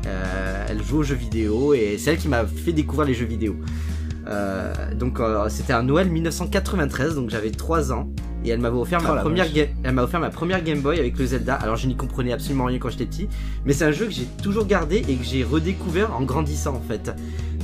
elle 0.67 0.81
joue 0.81 0.97
aux 0.97 1.03
jeux 1.03 1.15
vidéo 1.15 1.75
et 1.75 1.97
c'est 1.99 2.13
elle 2.13 2.17
qui 2.17 2.27
m'a 2.27 2.43
fait 2.45 2.73
découvrir 2.73 3.07
les 3.07 3.13
jeux 3.13 3.27
vidéo. 3.27 3.55
Euh, 4.27 4.73
donc 4.93 5.19
euh, 5.19 5.47
c'était 5.49 5.73
un 5.73 5.83
Noël 5.83 6.09
1993, 6.09 7.15
donc 7.15 7.29
j'avais 7.29 7.51
3 7.51 7.93
ans. 7.93 8.09
Et 8.43 8.49
elle 8.49 8.59
m'avait 8.59 8.77
offert, 8.77 9.01
ma 9.01 9.15
oh 9.15 9.21
première 9.21 9.47
elle 9.83 9.93
m'a 9.93 10.03
offert 10.03 10.19
ma 10.19 10.29
première 10.29 10.63
Game 10.63 10.79
Boy 10.79 10.99
avec 10.99 11.17
le 11.17 11.25
Zelda. 11.25 11.55
Alors 11.55 11.77
je 11.77 11.87
n'y 11.87 11.95
comprenais 11.95 12.31
absolument 12.31 12.65
rien 12.65 12.77
quand 12.77 12.89
j'étais 12.89 13.07
petit, 13.07 13.27
mais 13.65 13.73
c'est 13.73 13.85
un 13.85 13.91
jeu 13.91 14.05
que 14.05 14.11
j'ai 14.11 14.27
toujours 14.43 14.67
gardé 14.67 14.97
et 14.97 15.15
que 15.15 15.23
j'ai 15.23 15.43
redécouvert 15.43 16.15
en 16.15 16.21
grandissant 16.21 16.75
en 16.75 16.81
fait. 16.81 17.11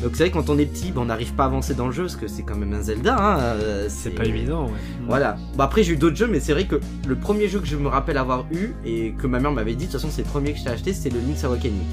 Donc 0.02 0.14
c'est 0.14 0.24
vrai 0.24 0.32
que 0.32 0.38
quand 0.38 0.50
on 0.50 0.58
est 0.58 0.66
petit, 0.66 0.92
on 0.96 1.06
n'arrive 1.06 1.34
pas 1.36 1.44
à 1.44 1.46
avancer 1.46 1.76
dans 1.76 1.86
le 1.86 1.92
jeu 1.92 2.04
parce 2.04 2.16
que 2.16 2.28
c'est 2.28 2.42
quand 2.42 2.56
même 2.56 2.74
un 2.74 2.82
Zelda. 2.82 3.16
Hein, 3.16 3.38
euh, 3.38 3.86
c'est 3.90 4.10
pas 4.10 4.26
évident. 4.26 4.66
Ouais. 4.66 4.72
Voilà. 5.08 5.38
Bon 5.56 5.64
après 5.64 5.84
j'ai 5.84 5.94
eu 5.94 5.98
d'autres 5.98 6.16
jeux, 6.16 6.28
mais 6.28 6.40
c'est 6.40 6.54
vrai 6.54 6.66
que 6.66 6.80
le 7.08 7.16
premier 7.16 7.48
jeu 7.48 7.60
que 7.60 7.68
je 7.68 7.78
me 7.78 7.88
rappelle 7.88 8.18
avoir 8.18 8.46
eu 8.52 8.72
et 8.84 9.12
que 9.12 9.28
ma 9.28 9.40
mère 9.40 9.52
m'avait 9.52 9.76
dit, 9.76 9.86
de 9.86 9.92
toute 9.92 10.02
façon 10.02 10.12
c'est 10.12 10.24
le 10.24 10.30
premier 10.30 10.54
que 10.54 10.60
j'ai 10.60 10.70
acheté, 10.70 10.94
c'est 10.94 11.12
le 11.12 11.20
Link's 11.20 11.44
Awakening. 11.44 11.84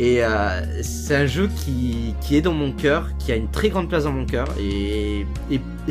Et 0.00 0.24
euh, 0.24 0.82
c'est 0.82 1.14
un 1.14 1.26
jeu 1.26 1.50
qui, 1.54 2.14
est 2.30 2.40
dans 2.40 2.54
mon 2.54 2.72
cœur, 2.72 3.10
qui 3.18 3.32
a 3.32 3.36
une 3.36 3.50
très 3.50 3.68
grande 3.68 3.90
place 3.90 4.04
dans 4.04 4.12
mon 4.12 4.24
cœur, 4.24 4.48
et, 4.58 5.26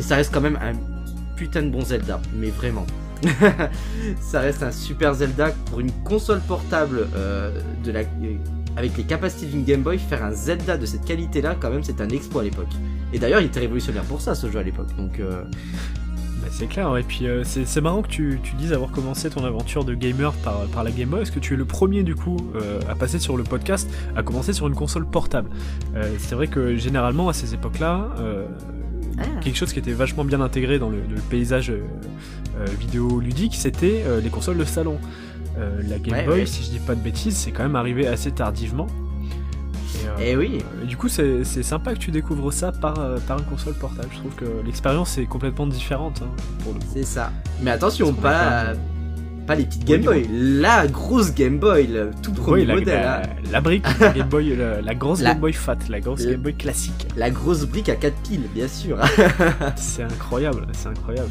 ça 0.00 0.16
reste 0.16 0.34
quand 0.34 0.40
même 0.40 0.58
un 0.60 0.72
putain 1.36 1.62
de 1.62 1.68
bon 1.70 1.80
Zelda, 1.80 2.20
mais 2.34 2.48
vraiment. 2.48 2.84
ça 4.20 4.40
reste 4.40 4.64
un 4.64 4.72
super 4.72 5.14
Zelda 5.14 5.52
pour 5.66 5.78
une 5.78 5.92
console 6.02 6.40
portable 6.40 7.06
euh, 7.14 7.52
la, 7.86 8.00
avec 8.76 8.96
les 8.96 9.04
capacités 9.04 9.46
d'une 9.46 9.62
Game 9.62 9.82
Boy, 9.82 9.96
faire 9.98 10.24
un 10.24 10.32
Zelda 10.32 10.76
de 10.76 10.86
cette 10.86 11.04
qualité-là, 11.04 11.54
quand 11.60 11.70
même, 11.70 11.84
c'est 11.84 12.00
un 12.00 12.08
exploit 12.08 12.42
à 12.42 12.46
l'époque. 12.46 12.72
Et 13.12 13.20
d'ailleurs, 13.20 13.40
il 13.40 13.46
était 13.46 13.60
révolutionnaire 13.60 14.04
pour 14.04 14.20
ça, 14.20 14.34
ce 14.34 14.50
jeu 14.50 14.58
à 14.58 14.64
l'époque. 14.64 14.88
Donc, 14.96 15.20
euh, 16.42 16.48
c'est 16.50 16.66
clair, 16.66 16.96
et 16.96 17.02
puis 17.02 17.26
euh, 17.26 17.42
c'est 17.44 17.80
marrant 17.80 18.02
que 18.02 18.08
tu, 18.08 18.38
dises 18.58 18.72
avoir 18.72 18.90
commencé 18.90 19.30
ton 19.30 19.44
aventure 19.44 19.84
de 19.84 19.94
gamer 19.94 20.32
par, 20.44 20.66
par 20.66 20.84
la 20.84 20.90
Game 20.90 21.08
Boy. 21.08 21.22
Est-ce 21.22 21.32
que 21.32 21.38
tu 21.38 21.54
es 21.54 21.56
le 21.56 21.64
premier 21.64 22.02
du 22.02 22.14
coup 22.14 22.36
euh, 22.54 22.80
à 22.88 22.94
passer 22.94 23.18
sur 23.18 23.36
le 23.36 23.44
podcast, 23.44 23.90
à 24.16 24.22
commencer 24.22 24.52
sur 24.52 24.66
une 24.66 24.74
console 24.74 25.06
portable 25.06 25.50
euh, 25.94 26.14
C'est 26.18 26.34
vrai 26.34 26.48
que 26.48 26.76
généralement 26.76 27.28
à 27.28 27.32
ces 27.32 27.54
époques-là, 27.54 28.08
ah. 29.18 29.22
quelque 29.40 29.56
chose 29.56 29.72
qui 29.72 29.78
était 29.78 29.92
vachement 29.92 30.24
bien 30.24 30.40
intégré 30.40 30.78
dans 30.78 30.90
le, 30.90 30.98
paysage 31.28 31.72
vidéo 32.78 33.20
ludique, 33.20 33.54
c'était 33.54 34.04
les 34.22 34.30
consoles 34.30 34.58
de 34.58 34.64
salon. 34.64 34.98
la 35.56 35.98
Game 35.98 36.26
Boy, 36.26 36.46
si 36.46 36.64
je 36.64 36.70
dis 36.70 36.78
pas 36.78 36.94
de 36.94 37.00
bêtises, 37.00 37.36
c'est 37.36 37.52
quand 37.52 37.62
même 37.62 37.76
arrivé 37.76 38.06
assez 38.06 38.30
tardivement. 38.30 38.86
Et, 40.18 40.30
eh 40.30 40.36
oui. 40.36 40.58
Euh, 40.82 40.84
du 40.84 40.96
coup, 40.96 41.08
c'est 41.08 41.44
sympa 41.44 41.94
que 41.94 41.98
tu 41.98 42.10
découvres 42.10 42.52
ça 42.52 42.72
par, 42.72 42.98
euh, 42.98 43.18
par 43.26 43.38
une 43.38 43.44
console 43.44 43.74
portable. 43.74 44.08
Je 44.12 44.18
trouve 44.18 44.34
que 44.34 44.64
l'expérience 44.64 45.18
est 45.18 45.26
complètement 45.26 45.66
différente 45.66 46.22
hein, 46.22 46.30
pour 46.64 46.74
le 46.74 46.80
C'est 46.92 47.04
ça. 47.04 47.32
Mais 47.62 47.70
attention, 47.70 48.12
pas, 48.12 48.72
pas 49.46 49.54
les 49.54 49.64
petites 49.64 49.84
Game 49.84 50.02
Boy. 50.02 50.26
La 50.30 50.86
grosse 50.86 51.34
Game 51.34 51.58
Boy, 51.58 51.86
le 51.86 52.10
tout 52.22 52.32
premier 52.32 52.66
modèle. 52.66 53.02
La, 53.02 53.22
la, 53.50 53.60
brique, 53.60 53.84
la, 54.00 54.10
Game 54.10 54.28
Boy, 54.28 54.56
la, 54.56 54.94
grosse 54.94 55.20
Game 55.22 55.38
Boy 55.40 55.52
Fat, 55.52 55.78
la 55.88 56.00
grosse 56.00 56.26
Game 56.26 56.40
Boy 56.40 56.54
classique. 56.54 57.06
La 57.16 57.30
grosse 57.30 57.64
brique 57.64 57.88
à 57.88 57.96
4 57.96 58.14
piles, 58.22 58.48
bien 58.54 58.68
sûr. 58.68 58.98
c'est 59.76 60.02
incroyable, 60.02 60.66
c'est 60.72 60.88
incroyable. 60.88 61.30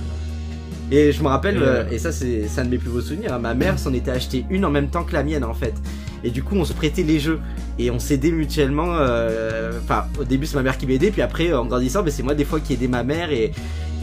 Et 0.92 1.12
je 1.12 1.22
me 1.22 1.28
rappelle, 1.28 1.58
euh, 1.62 1.88
et, 1.92 2.00
ça 2.00 2.12
c'est 2.12 2.48
un 2.58 2.66
de 2.66 2.70
mes 2.70 2.78
plus 2.80 2.90
beaux 2.90 3.02
souvenirs, 3.02 3.34
hein, 3.34 3.40
ma 3.40 3.54
mère 3.54 3.78
s'en 3.78 3.94
était 3.94 4.10
acheté 4.10 4.46
une 4.50 4.66
en 4.66 4.72
même 4.72 4.90
temps 4.90 5.04
que 5.04 5.14
la 5.14 5.24
mienne 5.24 5.44
en 5.44 5.54
fait. 5.54 5.76
Et 6.24 6.32
du 6.32 6.42
coup 6.42 6.56
on 6.56 6.66
se 6.66 6.74
prêtait 6.74 7.04
les 7.04 7.20
jeux 7.20 7.40
et 7.80 7.90
on 7.90 7.98
s'aidait 7.98 8.32
mutuellement. 8.32 8.90
Euh, 8.92 9.80
enfin 9.84 10.06
au 10.20 10.24
début 10.24 10.46
c'est 10.46 10.56
ma 10.56 10.64
mère 10.64 10.78
qui 10.78 10.86
m'aidait, 10.86 11.10
puis 11.12 11.22
après 11.22 11.54
en 11.54 11.66
grandissant 11.66 12.04
ben, 12.04 12.12
c'est 12.12 12.24
moi 12.24 12.36
des 12.36 12.46
fois 12.46 12.60
qui 12.60 12.74
aidais 12.74 12.88
ma 12.88 13.04
mère 13.04 13.32
et, 13.32 13.52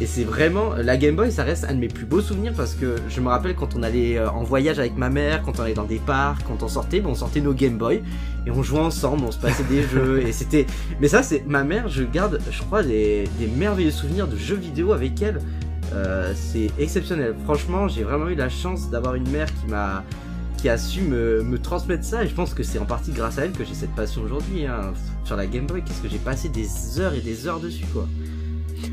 et 0.01 0.07
c'est 0.07 0.25
vraiment 0.25 0.75
la 0.75 0.97
Game 0.97 1.15
Boy 1.15 1.31
ça 1.31 1.45
reste 1.45 1.65
un 1.65 1.75
de 1.75 1.79
mes 1.79 1.89
plus 1.89 2.07
beaux 2.07 2.21
souvenirs 2.21 2.55
parce 2.57 2.75
que 2.75 2.97
je 3.09 3.21
me 3.21 3.29
rappelle 3.29 3.55
quand 3.55 3.77
on 3.77 3.83
allait 3.83 4.19
euh, 4.19 4.31
en 4.31 4.43
voyage 4.43 4.79
avec 4.79 4.97
ma 4.97 5.11
mère, 5.11 5.43
quand 5.43 5.61
on 5.61 5.63
allait 5.63 5.75
dans 5.75 5.85
des 5.85 5.99
parcs, 5.99 6.43
quand 6.49 6.63
on 6.63 6.69
sortait, 6.69 7.01
ben, 7.01 7.11
on 7.11 7.15
sortait 7.15 7.41
nos 7.41 7.53
Game 7.53 7.77
Boy 7.77 8.03
et 8.47 8.51
on 8.51 8.63
jouait 8.63 8.81
ensemble, 8.81 9.25
on 9.25 9.31
se 9.31 9.39
passait 9.39 9.65
des 9.65 9.83
jeux 9.95 10.27
et 10.27 10.33
c'était. 10.33 10.67
Mais 11.01 11.09
ça 11.09 11.23
c'est 11.23 11.47
ma 11.47 11.63
mère, 11.63 11.89
je 11.89 12.03
garde 12.03 12.41
je 12.51 12.63
crois 12.63 12.83
des, 12.83 13.29
des 13.39 13.47
merveilleux 13.47 13.91
souvenirs 13.91 14.27
de 14.27 14.37
jeux 14.37 14.57
vidéo 14.57 14.93
avec 14.93 15.21
elle. 15.23 15.39
Euh, 15.93 16.33
c'est 16.35 16.71
exceptionnel. 16.79 17.35
Franchement, 17.45 17.89
j'ai 17.89 18.03
vraiment 18.03 18.29
eu 18.29 18.35
la 18.35 18.49
chance 18.49 18.91
d'avoir 18.91 19.15
une 19.15 19.29
mère 19.29 19.47
qui 19.47 19.67
m'a 19.69 20.03
qui 20.67 20.71
a 20.71 20.79
su 20.79 21.03
me, 21.03 21.59
transmettre 21.63 22.03
ça 22.03 22.25
et 22.25 22.27
je 22.27 22.35
pense 22.35 22.53
que 22.53 22.65
c'est 22.65 22.81
en 22.81 22.87
partie 22.87 23.13
grâce 23.13 23.39
à 23.39 23.45
elle 23.45 23.53
que 23.53 23.65
j'ai 23.65 23.73
cette 23.73 23.95
passion 23.95 24.23
aujourd'hui 24.23 24.67
hein. 24.67 24.95
sur 25.23 25.37
la 25.37 25.47
Game 25.47 25.65
Boy 25.65 25.85
qu'est-ce 25.85 26.03
que 26.03 26.09
j'ai 26.09 26.19
passé 26.19 26.49
des 26.49 26.99
heures 26.99 27.15
et 27.15 27.21
des 27.21 27.47
heures 27.47 27.61
dessus 27.61 27.85
quoi 27.93 28.09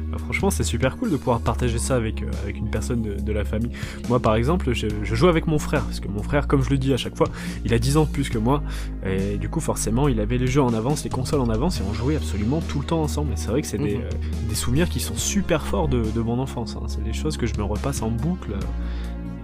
bah, 0.08 0.18
franchement, 0.20 0.52
c'est 0.52 0.64
super 0.64 0.96
cool 0.98 1.10
de 1.10 1.18
pouvoir 1.18 1.42
partager 1.42 1.80
ça 1.80 1.96
avec, 1.96 2.22
euh, 2.22 2.28
avec 2.44 2.58
une 2.58 2.70
personne 2.70 3.02
de, 3.02 3.34
la 3.34 3.44
famille. 3.44 3.72
Moi, 4.08 4.20
par 4.20 4.36
exemple, 4.36 4.72
je, 4.72 4.88
joue 5.04 5.28
avec 5.28 5.46
mon 5.48 5.58
frère, 5.58 5.84
parce 5.84 6.00
que 6.00 6.08
mon 6.08 6.22
frère, 6.22 6.48
comme 6.48 6.64
je 6.64 6.70
le 6.70 6.78
dis 6.78 6.94
à 6.94 6.98
chaque 6.98 7.18
fois, 7.18 7.28
il 7.66 7.74
a 7.74 7.80
10 7.80 7.98
ans 7.98 8.06
de 8.06 8.10
plus 8.10 8.30
que 8.30 8.38
moi, 8.38 8.64
et 9.06 9.38
du 9.38 9.50
coup, 9.50 9.60
forcément, 9.60 10.08
il 10.08 10.20
avait 10.20 10.38
les 10.38 10.48
jeux 10.48 10.62
en 10.62 10.74
avance, 10.74 11.04
les 11.04 11.10
consoles 11.10 11.42
en 11.42 11.50
avance, 11.50 11.80
et 11.80 11.84
on 11.90 11.94
jouait 11.94 12.16
absolument 12.16 12.62
tout 12.62 12.80
le 12.80 12.86
temps 12.86 13.02
ensemble. 13.02 13.34
Et 13.34 13.36
c'est 13.36 13.50
vrai 13.50 13.62
que 13.62 13.68
c'est 13.68 13.80
des, 13.80 13.98
mhm. 13.98 14.04
euh, 14.04 14.48
des, 14.48 14.56
souvenirs 14.56 14.88
qui 14.88 15.02
sont 15.02 15.18
super 15.18 15.66
forts 15.66 15.90
de, 15.90 16.04
de 16.04 16.22
mon 16.22 16.40
enfance. 16.40 16.78
Hein. 16.80 16.86
C'est 16.88 17.04
des 17.04 17.14
choses 17.14 17.36
que 17.36 17.48
je 17.48 17.56
me 17.58 17.64
repasse 17.64 18.04
en 18.04 18.10
boucle. 18.10 18.54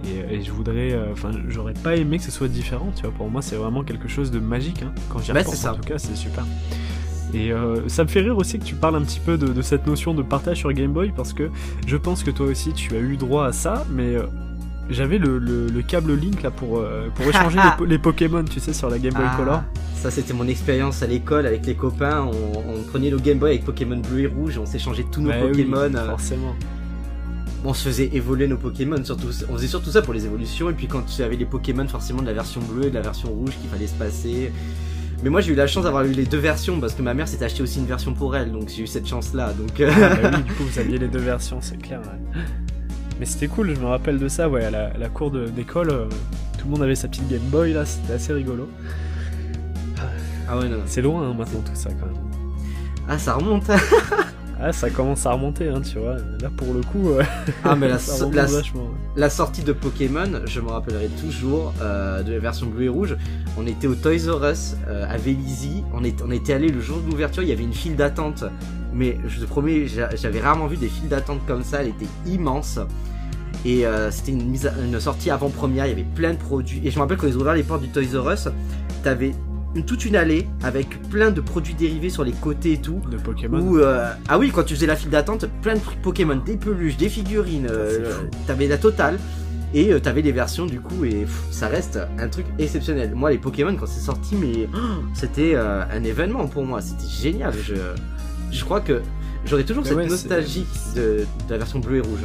Et, 0.04 0.42
je 0.42 0.50
voudrais, 0.50 0.92
euh, 0.92 1.12
enfin, 1.12 1.30
j'aurais 1.48 1.74
pas 1.74 1.96
aimé 1.96 2.18
que 2.18 2.24
ce 2.24 2.30
soit 2.30 2.48
différent, 2.48 2.92
tu 2.94 3.02
vois. 3.02 3.12
Pour 3.12 3.30
moi, 3.30 3.42
c'est 3.42 3.56
vraiment 3.56 3.84
quelque 3.84 4.08
chose 4.08 4.30
de 4.30 4.40
magique, 4.40 4.82
hein. 4.82 4.92
quand 5.08 5.18
j'y 5.20 5.32
repense. 5.32 5.64
En 5.64 5.74
tout 5.74 5.82
cas, 5.82 5.98
c'est 5.98 6.16
super. 6.16 6.44
Et 7.34 7.52
euh, 7.52 7.88
ça 7.88 8.04
me 8.04 8.08
fait 8.08 8.20
rire 8.20 8.36
aussi 8.36 8.58
que 8.58 8.64
tu 8.64 8.74
parles 8.74 8.96
un 8.96 9.02
petit 9.02 9.20
peu 9.20 9.38
de, 9.38 9.62
cette 9.62 9.86
notion 9.86 10.14
de 10.14 10.22
partage 10.22 10.58
sur 10.58 10.72
Game 10.72 10.92
Boy 10.92 11.12
parce 11.14 11.32
que 11.32 11.50
je 11.86 11.96
pense 11.96 12.22
que 12.22 12.30
toi 12.30 12.46
aussi 12.46 12.72
tu 12.72 12.94
as 12.94 12.98
eu 12.98 13.16
droit 13.16 13.46
à 13.46 13.52
ça, 13.52 13.86
mais 13.90 14.16
euh, 14.16 14.22
j'avais 14.88 15.18
le, 15.18 15.82
câble 15.86 16.14
Link 16.14 16.42
là 16.42 16.50
pour, 16.50 16.78
euh, 16.78 17.08
pour 17.14 17.26
échanger 17.28 17.58
les, 17.86 17.98
Pokémon, 17.98 18.44
tu 18.44 18.60
sais, 18.60 18.72
sur 18.72 18.90
la 18.90 18.98
Game 18.98 19.14
Boy 19.14 19.24
ah, 19.26 19.36
Color. 19.36 19.62
Ça 19.94 20.10
c'était 20.10 20.32
mon 20.32 20.48
expérience 20.48 21.02
à 21.02 21.06
l'école 21.06 21.46
avec 21.46 21.66
les 21.66 21.74
copains. 21.74 22.26
On, 22.26 22.82
prenait 22.90 23.10
nos 23.10 23.20
Game 23.20 23.38
Boy 23.38 23.50
avec 23.50 23.64
Pokémon 23.64 23.98
bleu 23.98 24.20
et 24.20 24.26
rouge, 24.26 24.58
on 24.58 24.66
s'échangeait 24.66 25.06
tous 25.10 25.20
nos 25.20 25.28
bah 25.28 25.40
Pokémon. 25.40 25.90
forcément. 26.08 26.56
On 27.64 27.74
se 27.74 27.88
faisait 27.88 28.10
évoluer 28.12 28.48
nos 28.48 28.56
Pokémon, 28.56 29.02
surtout, 29.04 29.28
on 29.50 29.54
faisait 29.54 29.66
surtout 29.66 29.90
ça 29.90 30.02
pour 30.02 30.14
les 30.14 30.24
évolutions, 30.24 30.70
et 30.70 30.72
puis 30.72 30.86
quand 30.86 31.02
tu 31.02 31.22
avais 31.22 31.36
les 31.36 31.44
Pokémon 31.44 31.86
forcément 31.86 32.22
de 32.22 32.26
la 32.26 32.32
version 32.32 32.60
bleue 32.60 32.86
et 32.86 32.90
de 32.90 32.94
la 32.94 33.02
version 33.02 33.28
rouge 33.28 33.52
qu'il 33.60 33.68
fallait 33.70 33.86
se 33.86 33.94
passer. 33.94 34.52
Mais 35.22 35.28
moi 35.28 35.42
j'ai 35.42 35.52
eu 35.52 35.54
la 35.54 35.66
chance 35.66 35.84
d'avoir 35.84 36.04
eu 36.04 36.12
les 36.12 36.24
deux 36.24 36.38
versions 36.38 36.80
parce 36.80 36.94
que 36.94 37.02
ma 37.02 37.12
mère 37.12 37.28
s'était 37.28 37.44
acheté 37.44 37.62
aussi 37.62 37.78
une 37.78 37.86
version 37.86 38.14
pour 38.14 38.34
elle, 38.34 38.52
donc 38.52 38.70
j'ai 38.74 38.84
eu 38.84 38.86
cette 38.86 39.06
chance 39.06 39.34
là. 39.34 39.52
Donc 39.52 39.78
ah, 39.80 40.16
bah 40.22 40.30
oui, 40.36 40.42
du 40.42 40.52
coup 40.54 40.64
vous 40.64 40.78
aviez 40.78 40.96
les 40.96 41.08
deux 41.08 41.18
versions, 41.18 41.58
c'est 41.60 41.76
clair. 41.76 42.00
Mais 43.18 43.26
c'était 43.26 43.48
cool, 43.48 43.74
je 43.74 43.80
me 43.80 43.86
rappelle 43.86 44.18
de 44.18 44.28
ça, 44.28 44.48
ouais, 44.48 44.64
à 44.64 44.70
la, 44.70 45.08
cour 45.10 45.30
d'école, 45.30 45.90
euh, 45.90 46.06
tout 46.58 46.64
le 46.64 46.70
monde 46.70 46.82
avait 46.82 46.94
sa 46.94 47.08
petite 47.08 47.28
Game 47.28 47.42
Boy 47.50 47.74
là, 47.74 47.84
c'était 47.84 48.14
assez 48.14 48.32
rigolo. 48.32 48.66
Ah 50.48 50.58
ouais, 50.58 50.68
non. 50.68 50.78
C'est 50.86 51.02
loin 51.02 51.28
hein, 51.28 51.34
maintenant 51.36 51.60
tout 51.60 51.74
ça 51.74 51.90
quand 51.90 52.06
même. 52.06 52.16
Ah, 53.06 53.18
ça 53.18 53.34
remonte 53.34 53.70
Ah, 54.62 54.72
ça 54.72 54.90
commence 54.90 55.24
à 55.24 55.32
remonter, 55.32 55.68
hein, 55.68 55.80
tu 55.80 55.98
vois. 55.98 56.16
Là, 56.40 56.50
pour 56.54 56.74
le 56.74 56.82
coup, 56.82 57.10
euh, 57.10 57.22
ah, 57.64 57.74
mais 57.74 57.88
la, 57.88 57.96
la, 59.16 59.30
sortie 59.30 59.62
de 59.62 59.72
Pokémon, 59.72 60.42
je 60.44 60.60
me 60.60 60.68
rappellerai 60.68 61.08
toujours 61.18 61.72
euh, 61.80 62.22
de 62.22 62.32
la 62.32 62.38
version 62.40 62.66
bleu 62.66 62.84
et 62.84 62.88
rouge. 62.90 63.16
On 63.56 63.66
était 63.66 63.86
au 63.86 63.94
Toys 63.94 64.30
R 64.30 64.50
Us 64.50 64.76
euh, 64.86 65.06
à 65.08 65.16
Vélizy. 65.16 65.82
On, 65.94 66.04
est, 66.04 66.20
on 66.22 66.30
était 66.30 66.52
allé 66.52 66.68
le 66.68 66.80
jour 66.80 67.00
de 67.00 67.10
l'ouverture. 67.10 67.42
Il 67.42 67.48
y 67.48 67.52
avait 67.52 67.64
une 67.64 67.72
file 67.72 67.96
d'attente. 67.96 68.44
Mais 68.92 69.16
je 69.26 69.40
te 69.40 69.46
promets, 69.46 69.86
j'avais 69.86 70.40
rarement 70.40 70.66
vu 70.66 70.76
des 70.76 70.88
files 70.88 71.08
d'attente 71.08 71.40
comme 71.46 71.62
ça. 71.62 71.80
Elle 71.80 71.88
était 71.88 72.08
immense. 72.26 72.78
Et 73.64 73.84
c'était 74.10 74.32
une, 74.32 74.56
une 74.82 75.00
sortie 75.00 75.30
avant-première. 75.30 75.86
Il 75.86 75.90
y 75.90 75.92
avait 75.92 76.02
plein 76.02 76.32
de 76.32 76.38
produits. 76.38 76.80
Et 76.84 76.90
je 76.90 76.96
me 76.96 77.02
rappelle 77.02 77.16
quand 77.16 77.28
ils 77.28 77.38
ont 77.38 77.42
ouvert 77.42 77.54
les 77.54 77.62
portes 77.62 77.82
du 77.82 77.88
Toys 77.88 78.20
R 78.20 78.32
Us, 78.32 78.48
t'avais 79.04 79.32
toute 79.86 80.04
une 80.04 80.16
allée 80.16 80.46
avec 80.62 81.00
plein 81.08 81.30
de 81.30 81.40
produits 81.40 81.74
dérivés 81.74 82.10
sur 82.10 82.24
les 82.24 82.32
côtés 82.32 82.72
et 82.72 82.80
tout. 82.80 83.00
De 83.10 83.16
Pokémon. 83.16 83.76
Euh, 83.76 84.12
ah 84.28 84.38
oui, 84.38 84.50
quand 84.52 84.64
tu 84.64 84.74
faisais 84.74 84.86
la 84.86 84.96
file 84.96 85.10
d'attente, 85.10 85.46
plein 85.62 85.74
de 85.74 85.80
trucs 85.80 86.02
Pokémon, 86.02 86.36
des 86.36 86.56
peluches, 86.56 86.96
des 86.96 87.08
figurines, 87.08 87.68
euh, 87.70 88.12
t'avais 88.46 88.66
la 88.66 88.78
totale. 88.78 89.18
Et 89.72 89.92
euh, 89.92 90.00
t'avais 90.00 90.22
les 90.22 90.32
versions 90.32 90.66
du 90.66 90.80
coup, 90.80 91.04
et 91.04 91.26
ça 91.52 91.68
reste 91.68 92.00
un 92.18 92.28
truc 92.28 92.44
exceptionnel. 92.58 93.14
Moi, 93.14 93.30
les 93.30 93.38
Pokémon, 93.38 93.76
quand 93.76 93.86
c'est 93.86 94.00
sorti, 94.00 94.34
mais 94.34 94.68
c'était 95.14 95.54
un 95.54 96.02
événement 96.02 96.48
pour 96.48 96.64
moi, 96.64 96.80
c'était 96.80 97.06
génial. 97.06 97.54
Je, 97.62 97.74
je 98.50 98.64
crois 98.64 98.80
que 98.80 99.00
j'aurais 99.44 99.62
toujours 99.62 99.86
cette 99.86 99.96
nostalgie 99.96 100.66
de, 100.96 101.24
la 101.48 101.58
version 101.58 101.78
bleue 101.78 101.98
et 101.98 102.00
rouge. 102.00 102.20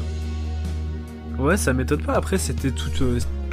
Ouais, 1.38 1.58
ça 1.58 1.74
m'étonne 1.74 2.02
pas. 2.02 2.14
Après, 2.14 2.40
c'était 2.40 2.72
toute, 2.72 3.04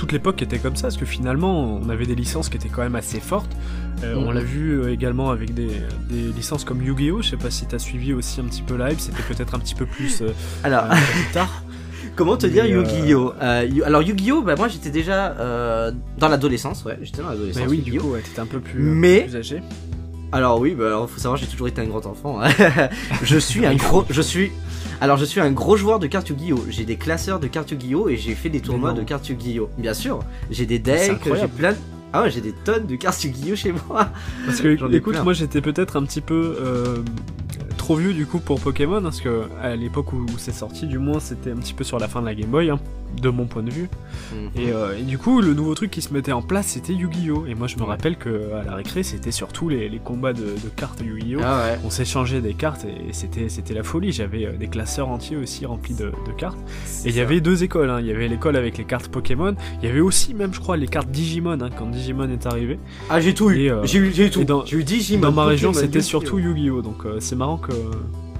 toute 0.02 0.12
l'époque 0.12 0.36
qui 0.36 0.44
était 0.44 0.58
comme 0.58 0.74
ça, 0.74 0.84
parce 0.84 0.96
que 0.96 1.04
finalement, 1.04 1.76
on 1.76 1.88
avait 1.88 2.06
des 2.06 2.14
licences 2.14 2.48
qui 2.48 2.56
étaient 2.56 2.68
quand 2.68 2.82
même 2.82 2.96
assez 2.96 3.20
fortes. 3.20 3.56
Euh, 4.02 4.14
on 4.16 4.28
mhm. 4.28 4.34
l'a 4.34 4.40
vu 4.40 4.72
euh, 4.72 4.92
également 4.92 5.30
avec 5.30 5.54
des, 5.54 5.70
licences 6.10 6.64
comme 6.64 6.82
Yu-Gi-Oh! 6.82 7.22
Je 7.22 7.30
sais 7.30 7.36
pas 7.36 7.50
si 7.50 7.66
t'as 7.66 7.78
suivi 7.78 8.12
aussi 8.12 8.40
un 8.40 8.44
petit 8.44 8.62
peu 8.62 8.76
live, 8.76 8.98
c'était 8.98 9.22
peut-être 9.22 9.54
un 9.54 9.58
petit 9.58 9.74
peu 9.74 9.86
plus, 9.86 10.22
euh, 10.22 10.30
Alors... 10.64 10.84
tard. 11.32 11.62
Comment 12.16 12.36
te 12.36 12.46
dire 12.46 12.66
Yu-Gi-Oh 12.66 13.32
Alors 13.40 14.02
Yu-Gi-Oh, 14.02 14.42
bah 14.42 14.54
moi 14.54 14.68
j'étais 14.68 14.90
déjà 14.90 15.34
dans 16.18 16.28
l'adolescence, 16.28 16.84
ouais, 16.84 16.98
j'étais 17.00 17.22
dans 17.22 17.30
l'adolescence. 17.30 17.62
Mais 17.62 17.68
oui, 17.70 17.78
du 17.78 17.98
coup, 17.98 18.08
ouais, 18.08 18.20
t'étais 18.20 18.40
un 18.40 18.46
peu 18.46 18.60
plus, 18.60 18.82
Mais... 18.82 19.34
âgé. 19.34 19.62
Alors 20.30 20.60
oui, 20.60 20.74
bah 20.74 20.86
alors 20.86 21.08
faut 21.08 21.20
savoir, 21.20 21.38
j'ai 21.38 21.46
toujours 21.46 21.68
été 21.68 21.80
un 21.80 21.86
grand 21.86 22.04
enfant. 22.04 22.42
Hein. 22.42 22.50
je 23.22 23.38
suis 23.38 23.64
un 23.64 23.74
gros, 23.74 24.04
je 24.10 24.20
suis, 24.20 24.50
alors 25.00 25.16
je 25.16 25.24
suis 25.24 25.40
un 25.40 25.50
gros 25.52 25.76
joueur 25.76 25.98
de 25.98 26.06
cartes 26.06 26.28
Yu-Gi-Oh. 26.28 26.64
J'ai 26.68 26.84
des 26.84 26.96
classeurs 26.96 27.40
de 27.40 27.46
cartes 27.46 27.70
Yu-Gi-Oh 27.70 28.08
et 28.08 28.16
j'ai 28.16 28.34
fait 28.34 28.50
des 28.50 28.60
tournois 28.60 28.92
de 28.92 29.02
cartes 29.02 29.28
Yu-Gi-Oh. 29.28 29.70
Bien 29.78 29.94
sûr, 29.94 30.20
j'ai 30.50 30.66
des 30.66 30.78
decks, 30.78 31.18
j'ai 31.24 31.48
plein. 31.48 31.74
Ah 32.12 32.22
ouais, 32.22 32.30
j'ai 32.30 32.40
des 32.40 32.52
tonnes 32.52 32.86
de 32.86 32.96
cartes 32.96 33.24
Yu-Gi-Oh 33.24 33.56
chez 33.56 33.72
moi. 33.72 34.10
Parce 34.46 34.60
que, 34.60 34.94
écoute, 34.94 35.16
moi 35.22 35.32
j'étais 35.32 35.60
peut-être 35.60 35.96
un 35.96 36.04
petit 36.04 36.20
peu 36.20 36.56
euh, 36.60 36.98
trop 37.82 37.96
vieux 37.96 38.14
du 38.14 38.26
coup 38.26 38.38
pour 38.38 38.60
Pokémon, 38.60 38.98
hein, 38.98 39.02
parce 39.02 39.20
que 39.20 39.48
à 39.60 39.74
l'époque 39.74 40.12
où, 40.12 40.24
c'est 40.36 40.54
sorti, 40.54 40.86
du 40.86 40.98
moins 40.98 41.18
c'était 41.18 41.50
un 41.50 41.56
petit 41.56 41.74
peu 41.74 41.82
sur 41.82 41.98
la 41.98 42.06
fin 42.06 42.20
de 42.20 42.26
la 42.26 42.34
Game 42.36 42.48
Boy, 42.48 42.70
hein, 42.70 42.78
de 43.20 43.28
mon 43.28 43.46
point 43.46 43.62
de 43.62 43.70
vue. 43.70 43.88
Mhm. 44.32 44.50
Euh, 44.58 44.98
et, 44.98 45.02
du 45.02 45.18
coup, 45.18 45.40
le 45.40 45.54
nouveau 45.54 45.74
truc 45.74 45.90
qui 45.90 46.02
se 46.02 46.12
mettait 46.12 46.32
en 46.32 46.42
place, 46.42 46.68
c'était 46.68 46.92
Yu-Gi-Oh! 46.92 47.44
Et 47.46 47.54
moi 47.54 47.66
je 47.66 47.76
me 47.76 47.82
rappelle 47.82 48.16
que 48.16 48.52
à 48.54 48.64
la 48.64 48.74
récré, 48.74 49.02
c'était 49.02 49.32
surtout 49.32 49.68
les, 49.68 50.00
combats 50.02 50.32
de, 50.32 50.54
cartes 50.76 51.00
Yu-Gi-Oh! 51.00 51.40
Ah 51.42 51.72
On 51.84 51.90
s'échangeait 51.90 52.40
des 52.40 52.54
cartes 52.54 52.84
et 52.84 53.12
c'était 53.12 53.48
c'était 53.48 53.74
la 53.74 53.82
folie. 53.82 54.12
J'avais 54.12 54.46
euh, 54.46 54.56
des 54.56 54.68
classeurs 54.68 55.08
entiers 55.08 55.36
aussi 55.36 55.66
remplis 55.66 55.94
de, 55.94 56.12
cartes. 56.36 56.58
Et 57.04 57.10
il 57.10 57.16
y 57.16 57.20
avait 57.20 57.40
deux 57.40 57.64
écoles. 57.64 57.90
Hein. 57.90 58.00
Il 58.00 58.06
y 58.06 58.10
avait 58.10 58.28
l'école 58.28 58.56
avec 58.56 58.78
les 58.78 58.84
cartes 58.84 59.08
Pokémon. 59.08 59.54
Il 59.82 59.88
y 59.88 59.90
avait 59.90 60.00
aussi 60.00 60.34
même, 60.34 60.54
je 60.54 60.60
crois, 60.60 60.76
les 60.76 60.88
cartes 60.88 61.10
Digimon 61.10 61.58
quand 61.76 61.86
Digimon 61.86 62.30
est 62.30 62.46
arrivé. 62.46 62.78
Ah 63.10 63.20
j'ai 63.20 63.34
tout 63.34 63.50
eu. 63.50 63.70
Euh, 63.70 63.84
j'ai 63.84 63.98
eu 63.98 64.30
tout. 64.30 64.44
J'ai 64.64 64.76
eu 64.76 64.84
Digimon. 64.84 65.22
Dans 65.22 65.32
ma 65.32 65.44
région, 65.44 65.72
c'était 65.72 66.02
surtout 66.02 66.38
Yu-Gi-Oh! 66.38 66.82
Donc 66.82 67.04
c'est 67.18 67.36
marrant 67.36 67.58
que 67.58 67.72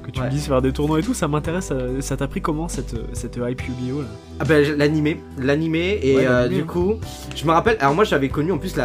que 0.02 0.10
tu 0.10 0.20
me 0.20 0.28
dises 0.28 0.46
faire 0.46 0.60
des 0.60 0.72
tournois 0.72 0.98
et 0.98 1.02
tout, 1.02 1.14
ça 1.14 1.28
m'intéresse. 1.28 1.70
Euh, 1.72 2.00
ça 2.00 2.16
t'a 2.16 2.26
pris 2.28 2.40
comment 2.40 2.68
cette, 2.68 2.96
cette 3.14 3.36
hype 3.36 3.62
Yu-Gi-Oh 3.62 4.02
là? 4.02 4.08
Ah 4.40 4.44
ben 4.44 4.76
l'animé, 4.76 5.20
l'animé 5.38 5.98
et 6.02 6.26
euh, 6.26 6.48
du 6.48 6.64
coup, 6.64 6.94
je 7.34 7.44
me 7.46 7.52
rappelle. 7.52 7.76
Alors 7.80 7.94
moi 7.94 8.04
j'avais 8.04 8.28
connu 8.28 8.52
en 8.52 8.58
plus 8.58 8.76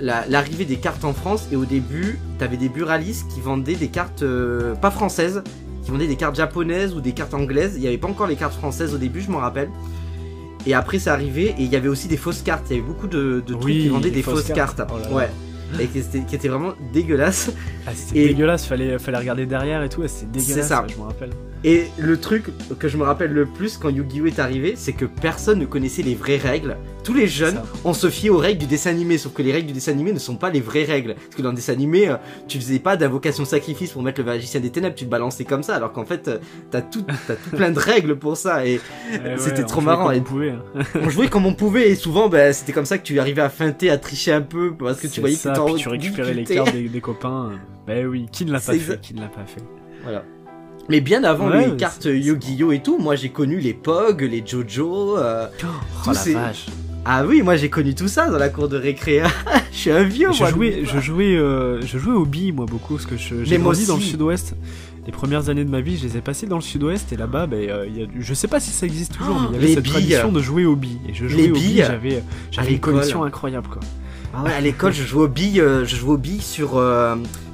l'arrivée 0.00 0.64
des 0.64 0.76
cartes 0.76 1.04
en 1.04 1.12
France 1.12 1.48
et 1.52 1.56
au 1.56 1.64
début, 1.64 2.18
t'avais 2.38 2.56
des 2.56 2.68
buralistes 2.68 3.30
qui 3.32 3.40
vendaient 3.40 3.76
des 3.76 3.88
cartes 3.88 4.22
euh, 4.22 4.74
pas 4.74 4.90
françaises, 4.90 5.42
qui 5.84 5.90
vendaient 5.90 6.08
des 6.08 6.16
cartes 6.16 6.36
japonaises 6.36 6.94
ou 6.94 7.00
des 7.00 7.12
cartes 7.12 7.34
anglaises. 7.34 7.74
Il 7.76 7.80
n'y 7.80 7.88
avait 7.88 7.98
pas 7.98 8.08
encore 8.08 8.26
les 8.26 8.36
cartes 8.36 8.54
françaises 8.54 8.94
au 8.94 8.98
début, 8.98 9.20
je 9.20 9.30
me 9.30 9.36
rappelle. 9.36 9.70
Et 10.66 10.74
après 10.74 10.98
c'est 10.98 11.10
arrivé 11.10 11.54
et 11.58 11.62
il 11.62 11.72
y 11.72 11.76
avait 11.76 11.88
aussi 11.88 12.08
des 12.08 12.16
fausses 12.16 12.42
cartes. 12.42 12.66
Il 12.70 12.76
y 12.76 12.78
avait 12.78 12.88
beaucoup 12.88 13.06
de, 13.06 13.42
trucs 13.46 13.60
qui 13.62 13.88
vendaient 13.88 14.10
des 14.10 14.22
fausses, 14.22 14.50
cartes. 14.52 14.80
Oh 14.90 15.14
ouais 15.14 15.30
et 15.80 15.86
qui 15.86 15.98
était, 16.34 16.48
vraiment 16.48 16.74
dégueulasse. 16.92 17.50
Ah, 17.86 17.90
c'était 17.94 18.28
dégueulasse, 18.28 18.66
fallait, 18.66 18.98
fallait 18.98 19.18
regarder 19.18 19.46
derrière 19.46 19.82
et 19.82 19.88
tout, 19.88 20.06
c'était 20.06 20.38
dégueulasse, 20.38 20.68
ça. 20.68 20.86
je 20.88 20.96
me 20.96 21.02
rappelle. 21.02 21.30
Et 21.64 21.86
le 21.96 22.20
truc 22.20 22.44
que 22.78 22.88
je 22.88 22.98
me 22.98 23.04
rappelle 23.04 23.32
le 23.32 23.46
plus 23.46 23.78
quand 23.78 23.88
Yu-Gi-Oh 23.88 24.26
est 24.26 24.38
arrivé, 24.38 24.74
c'est 24.76 24.92
que 24.92 25.06
personne 25.06 25.58
ne 25.58 25.64
connaissait 25.64 26.02
les 26.02 26.14
vraies 26.14 26.36
règles. 26.36 26.76
Tous 27.04 27.14
les 27.14 27.26
jeunes, 27.26 27.58
on 27.86 27.94
se 27.94 28.10
fiait 28.10 28.28
aux 28.28 28.36
règles 28.36 28.58
du 28.58 28.66
dessin 28.66 28.90
animé, 28.90 29.16
sauf 29.16 29.32
que 29.32 29.40
les 29.40 29.50
règles 29.50 29.68
du 29.68 29.72
dessin 29.72 29.92
animé 29.92 30.12
ne 30.12 30.18
sont 30.18 30.36
pas 30.36 30.50
les 30.50 30.60
vraies 30.60 30.84
règles. 30.84 31.14
Parce 31.14 31.36
que 31.36 31.42
dans 31.42 31.48
le 31.48 31.56
dessin 31.56 31.72
animé, 31.72 32.08
euh, 32.08 32.16
tu 32.48 32.58
faisais 32.58 32.78
pas 32.78 32.98
d'invocation 32.98 33.46
sacrifice 33.46 33.92
pour 33.92 34.02
mettre 34.02 34.20
le 34.20 34.26
magicien 34.26 34.60
des 34.60 34.68
ténèbres, 34.68 34.94
tu 34.94 35.06
te 35.06 35.10
balançais 35.10 35.44
comme 35.44 35.62
ça, 35.62 35.76
alors 35.76 35.92
qu'en 35.92 36.04
fait, 36.04 36.28
euh, 36.28 36.38
t'as 36.70 36.82
tout, 36.82 37.06
as 37.30 37.34
tout 37.34 37.56
plein 37.56 37.70
de 37.70 37.78
règles 37.80 38.16
pour 38.16 38.36
ça, 38.36 38.66
et 38.66 38.78
c'était 39.38 39.64
trop 39.64 39.80
marrant. 39.80 40.10
Et 40.10 40.20
on, 40.20 40.22
pouvait, 40.22 40.50
hein. 40.50 40.62
on 41.00 41.08
jouait 41.08 41.28
comme 41.28 41.46
on 41.46 41.54
pouvait, 41.54 41.88
et 41.88 41.94
souvent, 41.94 42.28
bah, 42.28 42.52
c'était 42.52 42.72
comme 42.72 42.84
ça 42.84 42.98
que 42.98 43.04
tu 43.04 43.18
arrivais 43.18 43.42
à 43.42 43.48
feinter, 43.48 43.88
à 43.88 43.96
tricher 43.96 44.32
un 44.32 44.42
peu, 44.42 44.74
parce 44.74 45.00
que 45.00 45.06
tu 45.06 45.20
voyais 45.20 45.36
ça, 45.36 45.54
que 45.54 45.78
tu 45.78 45.88
récupérais 45.88 46.34
les 46.34 46.44
cartes 46.44 46.74
des, 46.76 47.00
copains. 47.00 47.52
Ben 47.86 48.06
oui, 48.06 48.26
qui 48.32 48.44
ne 48.44 48.52
l'a 48.52 48.60
pas 48.60 48.72
fait, 48.74 49.00
qui 49.00 49.14
ne 49.14 49.20
l'a 49.20 49.28
pas 49.28 49.44
fait. 49.46 49.62
Voilà. 50.02 50.24
Mais 50.88 51.00
bien 51.00 51.24
avant 51.24 51.48
les 51.48 51.76
cartes 51.76 52.04
Yu-Gi-Oh 52.04 52.72
et 52.72 52.82
tout, 52.82 52.98
moi 52.98 53.16
j'ai 53.16 53.30
connu 53.30 53.58
les 53.58 53.74
Pog, 53.74 54.22
les 54.22 54.42
Jojo, 54.44 55.16
euh, 55.16 55.46
oh, 55.62 56.12
la 56.12 56.32
vache. 56.32 56.66
Ah 57.06 57.24
oui, 57.26 57.42
moi 57.42 57.56
j'ai 57.56 57.68
connu 57.68 57.94
tout 57.94 58.08
ça 58.08 58.30
dans 58.30 58.38
la 58.38 58.48
cour 58.48 58.68
de 58.68 58.76
récré. 58.76 59.22
je 59.72 59.76
suis 59.76 59.90
un 59.90 60.04
vieux. 60.04 60.30
Je 60.32 60.44
jouais, 60.46 60.84
je 60.84 60.98
jouais, 61.00 61.36
euh, 61.36 61.80
je 61.82 61.98
jouais 61.98 62.14
au 62.14 62.24
billes 62.24 62.52
moi 62.52 62.66
beaucoup 62.66 62.94
parce 62.94 63.06
que 63.06 63.16
j'ai 63.16 63.58
grandi 63.58 63.86
dans 63.86 63.96
le 63.96 64.02
Sud-Ouest. 64.02 64.54
Les 65.06 65.12
premières 65.12 65.50
années 65.50 65.66
de 65.66 65.70
ma 65.70 65.82
vie, 65.82 65.98
je 65.98 66.06
les 66.06 66.16
ai 66.16 66.20
passées 66.22 66.46
dans 66.46 66.56
le 66.56 66.62
Sud-Ouest 66.62 67.12
et 67.12 67.16
là-bas, 67.18 67.46
ben, 67.46 67.68
euh, 67.68 67.86
y 67.86 68.02
a, 68.02 68.06
je 68.18 68.32
sais 68.32 68.48
pas 68.48 68.58
si 68.58 68.70
ça 68.70 68.86
existe 68.86 69.12
toujours, 69.12 69.38
mais 69.38 69.48
il 69.48 69.54
y 69.54 69.64
avait 69.64 69.74
cette 69.74 69.84
tradition 69.84 70.32
de 70.32 70.40
jouer 70.40 70.64
au 70.64 70.76
billes. 70.76 71.00
Et 71.06 71.12
je 71.12 71.28
jouais 71.28 71.42
les 71.42 71.48
billes, 71.48 71.84
j'avais, 71.86 72.22
j'avais 72.50 72.72
une 72.72 72.80
collection 72.80 73.22
incroyable 73.22 73.68
quoi. 73.68 73.80
Ah 74.36 74.42
ouais, 74.42 74.52
à 74.52 74.60
l'école, 74.60 74.92
je 74.92 75.04
jouais 75.04 75.24
aux 75.24 75.28
billes, 75.28 75.60
euh, 75.60 75.84
je 75.84 75.94
jouais 75.94 76.14
aux 76.14 76.18
billes 76.18 76.40
sur, 76.40 76.82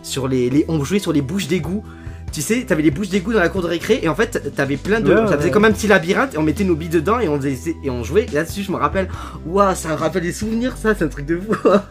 sur 0.03 0.29
les, 0.29 0.51
les, 0.51 0.65
on 0.69 0.83
jouait 0.85 0.99
sur 0.99 1.13
les 1.13 1.23
bouches 1.23 1.49
d'égout 1.49 1.85
tu 2.33 2.43
sais, 2.43 2.65
t'avais 2.65 2.83
les 2.83 2.91
bouches 2.91 3.09
d'égout 3.09 3.33
dans 3.33 3.41
la 3.41 3.49
cour 3.49 3.63
de 3.63 3.67
récré 3.67 4.01
et 4.03 4.09
en 4.09 4.15
fait, 4.15 4.55
t'avais 4.55 4.77
plein 4.77 5.01
de. 5.01 5.15
ça 5.29 5.37
faisait 5.37 5.51
comme 5.51 5.65
un 5.65 5.73
petit 5.73 5.89
labyrinthe 5.89 6.35
et 6.35 6.39
on 6.39 6.43
mettait 6.43 6.65
nos 6.65 6.77
billes 6.77 6.89
dedans 6.89 7.19
et 7.19 7.29
on 7.29 7.41
faisait 7.41 7.75
et 7.83 7.91
on 7.91 8.05
jouait. 8.05 8.27
Là-dessus, 8.33 8.63
je 8.63 8.71
me 8.71 8.77
rappelle, 8.77 9.09
waouh, 9.47 9.75
ça 9.75 9.89
me 9.89 9.95
rappelle 9.95 10.23
des 10.23 10.33
souvenirs, 10.33 10.77
ça, 10.77 10.95
c'est 10.95 11.05
un 11.05 11.09
truc 11.09 11.27
de 11.27 11.39
fou. 11.39 11.55
ah, 11.69 11.85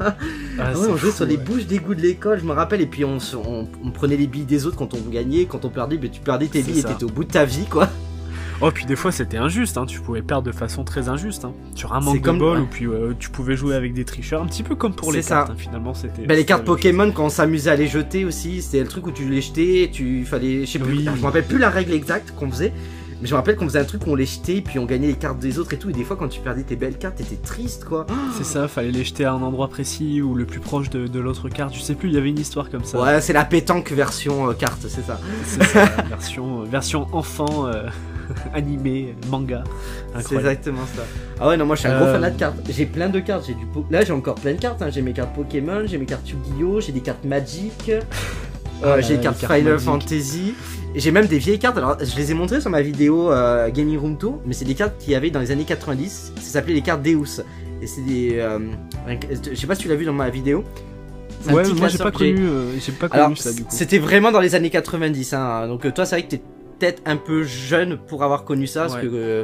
ah 0.59 0.71
ouais, 0.77 0.87
on 0.89 0.95
jouait 0.95 1.11
sur 1.11 1.25
les 1.25 1.37
bouches 1.37 1.65
d'égout 1.65 1.93
de 1.93 2.01
l'école, 2.01 2.39
je 2.39 2.45
me 2.45 2.53
rappelle, 2.53 2.81
et 2.81 2.85
puis 2.85 3.03
on, 3.03 3.17
on, 3.35 3.91
prenait 3.91 4.17
les 4.17 4.27
billes 4.27 4.45
des 4.45 4.65
autres 4.65 4.77
quand 4.77 4.93
on 4.93 5.01
gagnait, 5.09 5.45
quand 5.45 5.65
on 5.65 5.69
perdait, 5.69 5.99
mais 6.01 6.09
tu 6.09 6.21
perdais 6.21 6.47
tes 6.47 6.61
billes 6.61 6.79
et 6.79 6.83
t'étais 6.83 7.03
au 7.03 7.09
bout 7.09 7.25
de 7.25 7.31
ta 7.31 7.43
vie, 7.43 7.65
quoi. 7.69 7.89
Oh, 8.61 8.71
puis 8.71 8.85
des 8.85 8.97
fois 8.97 9.11
c'était 9.11 9.37
injuste, 9.37 9.77
hein. 9.77 9.85
tu 9.85 10.01
pouvais 10.01 10.21
perdre 10.21 10.45
de 10.45 10.51
façon 10.51 10.83
très 10.83 11.07
injuste. 11.07 11.45
Hein. 11.45 11.53
Sur 11.75 11.93
un 11.93 12.01
manque 12.01 12.21
de 12.21 12.31
bol, 12.31 12.59
ou 12.59 12.65
puis 12.65 12.85
euh, 12.85 13.13
tu 13.17 13.29
pouvais 13.29 13.55
jouer 13.55 13.75
avec 13.75 13.93
des 13.93 14.03
tricheurs, 14.03 14.41
un 14.41 14.47
petit 14.47 14.63
peu 14.63 14.75
comme 14.75 14.93
pour 14.93 15.13
les 15.13 15.23
cartes, 15.23 15.51
hein, 15.51 15.55
finalement. 15.57 15.93
c'était. 15.93 16.25
Bah, 16.25 16.35
les 16.35 16.45
cartes 16.45 16.65
Pokémon, 16.65 17.11
quand 17.11 17.25
on 17.25 17.29
s'amusait 17.29 17.71
à 17.71 17.75
les 17.75 17.87
jeter 17.87 18.25
aussi, 18.25 18.61
c'était 18.61 18.81
le 18.81 18.87
truc 18.87 19.07
où 19.07 19.11
tu 19.11 19.29
les 19.29 19.41
jetais, 19.41 19.89
tu 19.91 20.25
fallait. 20.25 20.65
Je 20.65 20.71
sais 20.71 20.79
plus, 20.79 21.03
je 21.03 21.09
me 21.09 21.23
rappelle 21.23 21.45
plus 21.45 21.57
la 21.57 21.69
règle 21.69 21.93
exacte 21.93 22.33
qu'on 22.35 22.49
faisait. 22.51 22.73
Mais 23.21 23.27
je 23.27 23.33
me 23.33 23.37
rappelle 23.37 23.57
qu'on 23.57 23.65
faisait 23.65 23.79
un 23.79 23.85
truc 23.85 24.07
où 24.07 24.11
on 24.11 24.15
les 24.15 24.25
jetait, 24.25 24.61
puis 24.61 24.79
on 24.79 24.85
gagnait 24.85 25.07
les 25.07 25.13
cartes 25.13 25.39
des 25.39 25.59
autres 25.59 25.73
et 25.73 25.77
tout. 25.77 25.89
Et 25.89 25.93
des 25.93 26.05
fois, 26.05 26.15
quand 26.15 26.29
tu 26.29 26.39
perdais 26.39 26.63
tes 26.63 26.77
belles 26.77 26.97
cartes, 26.97 27.17
t'étais 27.17 27.35
triste, 27.35 27.83
quoi. 27.83 28.07
C'est 28.37 28.45
ça, 28.45 28.69
fallait 28.69 28.91
les 28.91 29.03
jeter 29.03 29.25
à 29.25 29.33
un 29.33 29.41
endroit 29.41 29.67
précis 29.67 30.21
ou 30.21 30.35
le 30.35 30.45
plus 30.45 30.61
proche 30.61 30.89
de, 30.89 31.19
l'autre 31.19 31.49
carte. 31.49 31.73
Je 31.73 31.81
sais 31.81 31.95
plus, 31.95 32.09
il 32.09 32.15
y 32.15 32.17
avait 32.17 32.29
une 32.29 32.39
histoire 32.39 32.69
comme 32.69 32.85
ça. 32.85 33.01
Ouais, 33.01 33.19
c'est 33.19 33.33
la 33.33 33.43
pétanque 33.43 33.91
version 33.91 34.49
euh, 34.49 34.53
carte, 34.53 34.85
c'est 34.87 35.05
ça. 35.05 35.19
C'est 35.43 35.63
ça, 35.65 35.85
version, 36.09 36.63
version 36.63 37.07
enfant. 37.11 37.69
animé, 38.53 39.15
manga. 39.29 39.63
C'est 40.21 40.35
exactement 40.35 40.85
ça. 40.95 41.03
Ah 41.39 41.49
ouais, 41.49 41.57
non, 41.57 41.65
moi 41.65 41.75
je 41.75 41.81
suis 41.81 41.89
un 41.89 41.97
gros 41.97 42.07
euh, 42.07 42.19
fan 42.19 42.33
de 42.33 42.37
cartes. 42.37 42.57
J'ai 42.69 42.85
plein 42.85 43.09
de 43.09 43.19
cartes. 43.19 43.45
J'ai 43.47 43.53
du 43.53 43.65
Là, 43.89 44.03
j'ai 44.03 44.13
encore 44.13 44.35
plein 44.35 44.53
de 44.53 44.59
cartes. 44.59 44.81
Hein. 44.81 44.89
J'ai 44.89 45.01
mes 45.01 45.13
cartes 45.13 45.33
Pokémon, 45.33 45.83
j'ai 45.85 45.97
mes 45.97 46.05
cartes 46.05 46.29
Yu-Gi-Oh, 46.29 46.81
j'ai 46.81 46.91
des 46.91 47.01
cartes 47.01 47.23
Magic. 47.25 47.91
Euh, 48.81 48.95
ah, 48.97 49.01
j'ai 49.01 49.17
des 49.17 49.23
cartes 49.23 49.45
Final 49.45 49.77
Fantasy. 49.77 50.53
Et 50.95 51.01
j'ai 51.01 51.11
même 51.11 51.27
des 51.27 51.37
vieilles 51.37 51.59
cartes. 51.59 51.77
Alors, 51.77 51.97
je 52.01 52.15
les 52.15 52.31
ai 52.31 52.33
montrées 52.33 52.61
sur 52.61 52.69
ma 52.69 52.81
vidéo 52.81 53.29
euh, 53.29 53.69
Gaming 53.69 53.97
Room 53.97 54.17
Tour, 54.17 54.41
mais 54.45 54.53
c'est 54.53 54.63
des 54.63 54.73
cartes 54.73 54.97
qu'il 54.97 55.11
y 55.11 55.15
avait 55.15 55.31
dans 55.31 55.41
les 55.41 55.51
années 55.51 55.65
90. 55.65 56.31
Ça 56.37 56.41
s'appelait 56.41 56.75
les 56.75 56.81
cartes 56.81 57.03
Deus. 57.03 57.43
Et 57.81 57.87
c'est 57.87 58.05
des. 58.05 58.37
euh, 58.39 58.57
je 59.51 59.53
sais 59.53 59.67
pas 59.67 59.75
si 59.75 59.81
tu 59.81 59.89
l'as 59.89 59.97
vu 59.97 60.05
dans 60.05 60.13
ma 60.13 60.29
vidéo. 60.29 60.63
Ouais, 61.47 61.63
moi 61.73 61.87
j'ai 61.87 61.97
pas 61.97 62.11
connu, 62.11 62.37
euh, 62.41 62.73
pas 62.99 63.07
connu 63.07 63.35
ça 63.37 63.53
du 63.53 63.63
coup. 63.63 63.69
c'était 63.71 63.97
vraiment 63.97 64.31
dans 64.31 64.41
les 64.41 64.55
années 64.55 64.69
90. 64.69 65.33
Hein. 65.33 65.67
Donc, 65.67 65.85
euh, 65.85 65.91
toi, 65.91 66.05
c'est 66.05 66.15
vrai 66.15 66.23
que 66.23 66.31
t'es 66.31 66.41
peut-être 66.79 67.01
un 67.05 67.17
peu 67.17 67.43
jeune 67.43 67.97
pour 67.97 68.23
avoir 68.23 68.45
connu 68.45 68.65
ça. 68.67 68.81
Parce 68.81 68.95
Ouais. 68.95 69.01
que, 69.01 69.07
euh, 69.11 69.43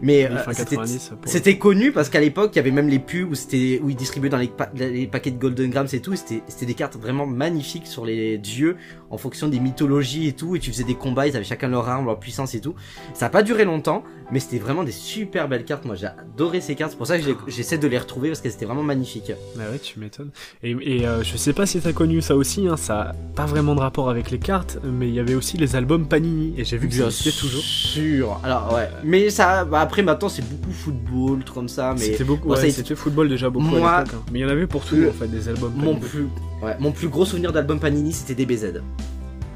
mais 0.00 0.24
euh, 0.26 0.36
c'était 0.52 0.76
90, 0.76 1.08
pour- 1.20 1.30
c'était 1.30 1.56
connu 1.58 1.92
parce 1.92 2.08
qu'à 2.08 2.20
l'époque, 2.20 2.50
il 2.54 2.56
y 2.56 2.58
avait 2.60 2.70
même 2.70 2.88
les 2.88 2.98
pubs 2.98 3.30
où 3.30 3.34
c'était 3.34 3.80
où 3.82 3.88
ils 3.90 3.96
distribuaient 3.96 4.28
dans 4.28 4.36
les, 4.38 4.48
pa- 4.48 4.70
les 4.74 5.06
paquets 5.06 5.30
de 5.30 5.38
Golden 5.38 5.70
Grams 5.70 5.86
et 5.92 6.00
tout. 6.00 6.14
c'était 6.16 6.66
des 6.66 6.74
cartes 6.74 6.96
vraiment 6.96 7.26
magnifiques 7.26 7.86
sur 7.86 8.04
les 8.04 8.38
dieux 8.38 8.76
en 9.10 9.16
fonction 9.18 9.48
des 9.48 9.60
mythologies 9.60 10.26
et 10.28 10.32
tout. 10.32 10.56
Et 10.56 10.58
tu 10.58 10.70
faisais 10.72 10.84
des 10.84 10.94
combats, 10.94 11.26
ils 11.26 11.36
avaient 11.36 11.44
chacun 11.44 11.68
leur 11.68 11.88
arme, 11.88 12.06
leur 12.06 12.18
puissance 12.18 12.54
et 12.54 12.60
tout. 12.60 12.74
Ça 13.14 13.26
a 13.26 13.28
pas 13.30 13.42
duré 13.42 13.64
longtemps, 13.64 14.02
mais 14.32 14.40
c'était 14.40 14.58
vraiment 14.58 14.82
des 14.82 14.90
super 14.92 15.46
belles 15.46 15.64
cartes. 15.64 15.84
Moi, 15.84 15.94
j'ai 15.94 16.06
adoré 16.06 16.60
ces 16.60 16.74
cartes. 16.74 16.92
C'est 16.92 16.96
pour 16.96 17.06
ça 17.06 17.18
que 17.18 17.24
j'essaie 17.46 17.78
de 17.78 17.86
les 17.86 17.98
retrouver 17.98 18.30
parce 18.30 18.40
que 18.40 18.50
c'était 18.50 18.64
vraiment 18.64 18.82
magnifique. 18.82 19.30
Ah 19.56 19.70
ouais, 19.70 19.78
tu 19.78 20.00
m'étonnes. 20.00 20.30
Et, 20.62 20.70
et, 20.80 21.06
euh, 21.06 21.22
je 21.22 21.36
sais 21.36 21.52
pas 21.52 21.66
si 21.66 21.78
t'as 21.80 21.92
connu 21.92 22.20
ça 22.22 22.34
aussi, 22.34 22.66
hein, 22.66 22.76
ça 22.76 23.00
a 23.00 23.12
pas 23.36 23.44
vraiment 23.46 23.74
de 23.74 23.80
rapport 23.80 24.08
avec 24.10 24.30
les 24.30 24.38
cartes, 24.38 24.78
mais 24.82 25.06
il 25.08 25.14
y 25.14 25.20
avait 25.20 25.34
aussi 25.34 25.56
les 25.58 25.76
albums 25.76 26.08
Panini, 26.08 26.54
et 26.56 26.64
j'ai 26.64 26.78
vu 26.78 26.88
que 26.88 26.94
ça 26.94 27.04
existait 27.04 27.38
toujours. 27.38 27.62
sûr. 27.62 28.40
Alors 28.42 28.72
ouais, 28.74 28.88
mais 29.04 29.30
ça, 29.30 29.64
bah, 29.64 29.80
après 29.80 30.02
maintenant 30.02 30.28
c'est 30.28 30.42
beaucoup 30.48 30.72
football, 30.72 31.44
comme 31.54 31.68
ça. 31.68 31.92
Mais 31.98 32.00
C'était 32.06 32.24
beaucoup, 32.24 32.48
bon, 32.48 32.54
ouais, 32.54 32.70
ça, 32.70 32.76
c'était 32.76 32.94
football 32.94 33.28
déjà 33.28 33.50
beaucoup 33.50 33.66
Moi, 33.66 33.90
à 33.90 34.00
l'époque. 34.04 34.14
hein. 34.18 34.24
Mais 34.32 34.38
il 34.38 34.42
y 34.42 34.44
en 34.44 34.48
avait 34.48 34.66
pour 34.66 34.84
tout 34.84 34.96
le- 34.96 35.10
en 35.10 35.12
fait, 35.12 35.28
des 35.28 35.48
albums 35.48 35.72
mon 35.76 35.94
Panini. 35.94 36.00
plus, 36.00 36.26
ouais, 36.62 36.76
mon 36.80 36.90
plus 36.92 37.08
gros 37.08 37.24
souvenir 37.26 37.52
d'album 37.52 37.78
Panini, 37.78 38.12
c'était 38.12 38.34
DBZ. 38.34 38.80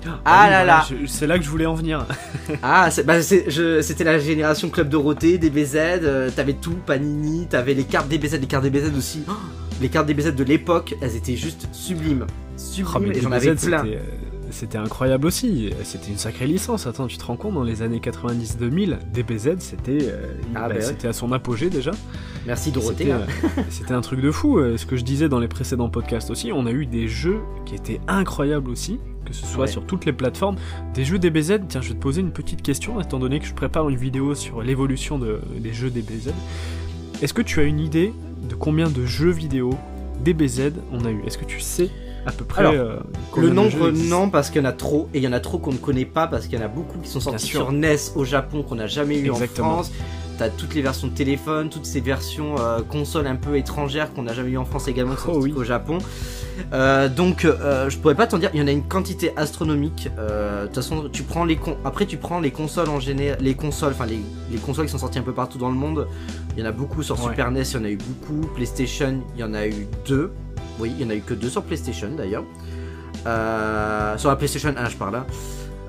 Ah, 0.06 0.20
Ah 0.25 0.50
là 0.50 0.64
là. 0.64 0.86
C'est 1.06 1.26
là 1.26 1.38
que 1.38 1.44
je 1.44 1.50
voulais 1.50 1.66
en 1.66 1.75
venir. 1.75 2.06
Ah, 2.62 2.88
bah, 3.04 3.20
c'était 3.22 4.04
la 4.04 4.18
génération 4.18 4.68
Club 4.70 4.88
Dorothée, 4.88 5.36
DBZ, 5.38 5.75
euh, 5.76 6.30
t'avais 6.34 6.52
tout, 6.52 6.76
Panini, 6.86 7.46
t'avais 7.48 7.75
les 7.75 7.84
cartes 7.84 8.08
DBZ, 8.08 8.38
les 8.40 8.46
cartes 8.46 8.64
DBZ 8.64 8.96
aussi. 8.96 9.22
Oh, 9.28 9.32
les 9.80 9.88
cartes 9.88 10.06
DBZ 10.06 10.34
de 10.34 10.44
l'époque, 10.44 10.94
elles 11.00 11.16
étaient 11.16 11.36
juste 11.36 11.68
sublimes. 11.72 12.26
Sublimes, 12.56 13.10
Oh, 13.10 13.12
et 13.12 13.20
j'en 13.20 13.32
avais 13.32 13.54
plein. 13.54 13.82
c'était, 13.82 13.96
euh, 13.96 14.00
C'était 14.50 14.78
incroyable 14.78 15.26
aussi, 15.26 15.70
c'était 15.82 16.08
une 16.12 16.18
sacrée 16.18 16.46
licence. 16.46 16.86
Attends, 16.86 17.08
tu 17.08 17.18
te 17.18 17.25
rends 17.25 17.36
compte, 17.36 17.54
dans 17.54 17.64
les 17.64 17.82
années 17.82 17.98
90-2000, 18.00 18.98
DBZ, 19.12 19.56
c'était 19.58 19.98
euh, 20.02 20.32
Ah, 20.54 20.60
bah, 20.62 20.68
bah 20.68 20.75
ouais. 20.76 20.80
c'était 20.82 21.08
à 21.08 21.12
son 21.12 21.32
apogée 21.32 21.68
déjà. 21.68 21.90
Merci 22.46 22.70
Dorothée. 22.70 23.06
C'était, 23.06 23.12
hein. 23.12 23.64
C'était 23.70 23.92
un 23.94 24.00
truc 24.02 24.20
de 24.20 24.30
fou. 24.30 24.60
Ce 24.76 24.86
que 24.86 24.96
je 24.96 25.02
disais 25.04 25.28
dans 25.28 25.40
les 25.40 25.48
précédents 25.48 25.88
podcasts 25.90 26.30
aussi, 26.30 26.52
on 26.52 26.64
a 26.66 26.70
eu 26.70 26.86
des 26.86 27.08
jeux 27.08 27.40
qui 27.66 27.75
étaient 27.75 28.00
incroyables 28.06 28.70
aussi, 28.70 29.00
que 29.26 29.35
ce 29.35 29.45
soit 29.47 29.62
Ouais. 29.62 29.66
sur 29.71 29.85
toutes 29.85 30.04
les 30.06 30.12
plateformes. 30.12 30.56
Des 30.95 31.04
jeux 31.04 31.18
DBZ, 31.18 31.61
tiens, 31.68 31.80
je 31.83 31.88
vais 31.88 31.95
te 31.95 32.00
poser 32.00 32.21
une 32.23 32.30
petite 32.33 32.62
question, 32.62 33.00
étant 33.00 33.18
donné 33.18 33.40
que 33.40 33.47
je 33.47 33.52
prépare 33.54 33.88
une 33.88 33.97
vidéo 33.97 34.35
sur 34.35 34.62
l'évolution 34.62 35.18
de- 35.18 35.40
des 35.59 35.73
jeux 35.75 35.90
DBZ. 35.90 36.33
Est-ce 37.23 37.35
que 37.35 37.42
tu 37.42 37.61
as 37.61 37.64
une 37.64 37.80
idée 37.80 38.12
de 38.49 38.54
combien 38.54 38.88
de 38.88 39.04
jeux 39.04 39.30
vidéo 39.30 39.71
DBZ 40.25 40.73
on 40.92 41.04
a 41.04 41.11
eu? 41.11 41.23
Est-ce 41.26 41.38
que 41.38 41.45
tu 41.45 41.61
sais 41.61 41.90
à 42.26 42.33
peu 42.33 42.45
près 42.45 42.61
Alors, 42.62 42.73
euh, 42.75 42.97
Le 43.37 43.50
nombre, 43.50 43.90
non, 43.90 44.30
parce 44.30 44.50
qu'il 44.50 44.61
y 44.61 44.64
en 44.64 44.68
a 44.68 44.73
trop, 44.73 45.09
et 45.14 45.18
il 45.18 45.25
y 45.25 45.28
en 45.28 45.33
a 45.33 45.40
trop 45.40 45.59
qu'on 45.59 45.73
ne 45.73 45.78
connaît 45.78 46.04
pas, 46.04 46.26
parce 46.26 46.47
qu'il 46.47 46.59
y 46.59 46.62
en 46.62 46.64
a 46.64 46.68
beaucoup 46.68 46.99
qui 46.99 47.09
sont 47.09 47.21
sortis 47.21 47.47
sur 47.47 47.71
NES 47.73 47.97
au 48.16 48.25
Japon 48.25 48.62
qu'on 48.62 48.75
n'a 48.76 48.87
jamais 48.87 49.18
eu 49.18 49.30
Exactement. 49.30 49.68
en 49.68 49.73
France. 49.75 49.92
T'as 50.38 50.50
toutes 50.50 50.75
les 50.75 50.83
versions 50.83 51.06
de 51.09 51.12
téléphone, 51.14 51.71
toutes 51.71 51.87
ces 51.87 52.00
versions 52.00 52.56
euh, 52.59 52.80
consoles 52.83 53.26
un 53.26 53.37
peu 53.37 53.56
étrangères 53.56 54.12
qu'on 54.12 54.25
n'a 54.25 54.34
jamais 54.34 54.50
eu 54.50 54.58
en 54.58 54.67
France 54.67 54.86
également, 54.89 55.15
qui 55.15 55.23
sont 55.23 55.32
Oh 55.34 55.41
oui. 55.43 55.52
au 55.56 55.65
Japon. 55.65 55.97
Euh, 56.73 57.08
donc, 57.08 57.45
euh, 57.45 57.88
je 57.90 57.99
pourrais 57.99 58.14
pas 58.14 58.26
t'en 58.26 58.38
dire. 58.38 58.50
Il 58.54 58.60
y 58.60 58.62
en 58.62 58.66
a 58.66 58.71
une 58.71 58.86
quantité 58.86 59.32
astronomique. 59.36 60.08
Euh, 60.19 60.62
De 60.62 60.66
toute 60.66 60.76
façon, 60.76 61.08
tu 61.12 61.23
prends 61.23 61.45
les 61.45 61.56
con... 61.56 61.76
après 61.84 62.06
tu 62.06 62.16
prends 62.16 62.40
les 62.40 62.50
consoles 62.50 62.88
en 62.88 63.00
général, 63.00 63.38
les 63.40 63.54
consoles, 63.54 63.92
enfin 63.92 64.06
les, 64.06 64.21
les 64.50 64.58
consoles 64.58 64.86
qui 64.86 64.92
sont 64.92 64.99
sorties 64.99 65.19
un 65.19 65.23
peu 65.23 65.34
partout 65.34 65.58
dans 65.58 65.69
le 65.71 65.76
monde. 65.76 66.08
Il 66.56 66.60
y 66.60 66.66
en 66.66 66.69
a 66.69 66.73
beaucoup 66.73 67.02
sur 67.02 67.16
Ouais. 67.21 67.30
Super 67.30 67.50
NES, 67.50 67.62
il 67.62 67.75
y 67.75 67.76
en 67.80 67.84
a 67.84 67.90
eu 67.90 67.97
beaucoup. 67.99 68.47
PlayStation, 68.54 69.21
il 69.34 69.40
y 69.40 69.45
en 69.45 69.54
a 69.54 69.66
eu 69.66 69.86
deux. 70.06 70.32
Oui, 70.78 70.92
il 70.99 71.02
y 71.04 71.06
en 71.06 71.10
a 71.10 71.14
eu 71.14 71.21
que 71.21 71.34
deux 71.34 71.49
sur 71.49 71.62
PlayStation 71.62 72.08
d'ailleurs. 72.16 72.45
Euh, 73.26 74.16
sur 74.19 74.28
la 74.28 74.36
PlayStation 74.36 74.73
1, 74.76 74.88
je 74.88 74.97
parle 74.97 75.12
là. 75.14 75.26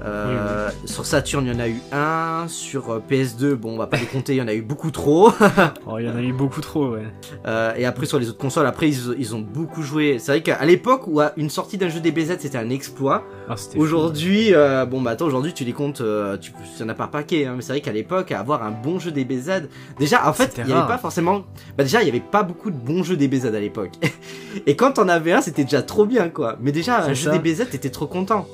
Euh, 0.05 0.69
Sur 0.85 1.05
Saturn, 1.05 1.45
il 1.45 1.53
y 1.53 1.55
en 1.55 1.59
a 1.59 1.67
eu 1.67 1.81
un. 1.91 2.45
Sur 2.47 2.91
euh, 2.91 3.01
PS2, 3.09 3.53
bon, 3.53 3.73
on 3.73 3.77
va 3.77 3.87
pas 3.87 3.97
les 4.01 4.05
compter, 4.05 4.33
il 4.33 4.37
y 4.37 4.41
en 4.41 4.47
a 4.47 4.53
eu 4.53 4.61
beaucoup 4.61 4.91
trop. 4.91 5.31
Oh, 5.89 5.99
il 5.99 6.05
y 6.05 6.09
en 6.09 6.15
a 6.15 6.21
eu 6.21 6.33
beaucoup 6.33 6.59
trop, 6.61 6.89
ouais. 6.89 7.03
Euh, 7.45 7.73
et 7.77 7.85
après, 7.85 8.05
sur 8.05 8.19
les 8.19 8.27
autres 8.29 8.37
consoles, 8.37 8.65
après, 8.67 8.89
ils, 8.89 9.15
ils 9.17 9.35
ont 9.35 9.39
beaucoup 9.39 9.81
joué. 9.81 10.19
C'est 10.19 10.31
vrai 10.33 10.41
qu'à 10.41 10.63
l'époque 10.65 11.07
où 11.07 11.21
une 11.37 11.49
sortie 11.49 11.77
d'un 11.77 11.87
jeu 11.89 11.99
DBZ 12.01 12.35
c'était 12.39 12.57
un 12.57 12.69
exploit, 12.69 13.23
Ah, 13.49 13.55
aujourd'hui, 13.77 14.53
euh, 14.53 14.85
bon, 14.85 15.01
bah 15.01 15.11
attends, 15.11 15.25
aujourd'hui, 15.25 15.53
tu 15.53 15.63
les 15.63 15.71
comptes, 15.73 16.03
tu 16.41 16.51
y 16.79 16.83
en 16.83 16.89
a 16.89 16.93
par 16.93 17.09
paquet, 17.09 17.45
hein, 17.45 17.53
mais 17.55 17.61
c'est 17.61 17.71
vrai 17.71 17.81
qu'à 17.81 17.93
l'époque, 17.93 18.31
avoir 18.31 18.63
un 18.63 18.71
bon 18.71 18.99
jeu 18.99 19.11
DBZ, 19.11 19.67
déjà, 19.97 20.27
en 20.27 20.33
fait, 20.33 20.59
il 20.63 20.69
y 20.69 20.73
avait 20.73 20.87
pas 20.87 20.97
forcément, 20.97 21.43
bah 21.77 21.83
déjà, 21.83 22.01
il 22.01 22.05
y 22.05 22.09
avait 22.09 22.19
pas 22.19 22.43
beaucoup 22.43 22.69
de 22.69 22.77
bons 22.77 23.03
jeux 23.03 23.15
DBZ 23.15 23.45
à 23.45 23.59
l'époque. 23.59 23.93
et 24.65 24.75
quand 24.75 24.93
t'en 24.93 25.07
avais 25.07 25.31
un, 25.31 25.41
c'était 25.41 25.63
déjà 25.63 25.81
trop 25.81 26.05
bien, 26.05 26.29
quoi. 26.29 26.57
Mais 26.61 26.71
déjà, 26.71 26.99
un 26.99 27.05
C'est 27.07 27.15
jeu 27.15 27.31
ça. 27.31 27.37
DBZ, 27.37 27.69
t'étais 27.69 27.89
trop 27.89 28.07
content. 28.07 28.45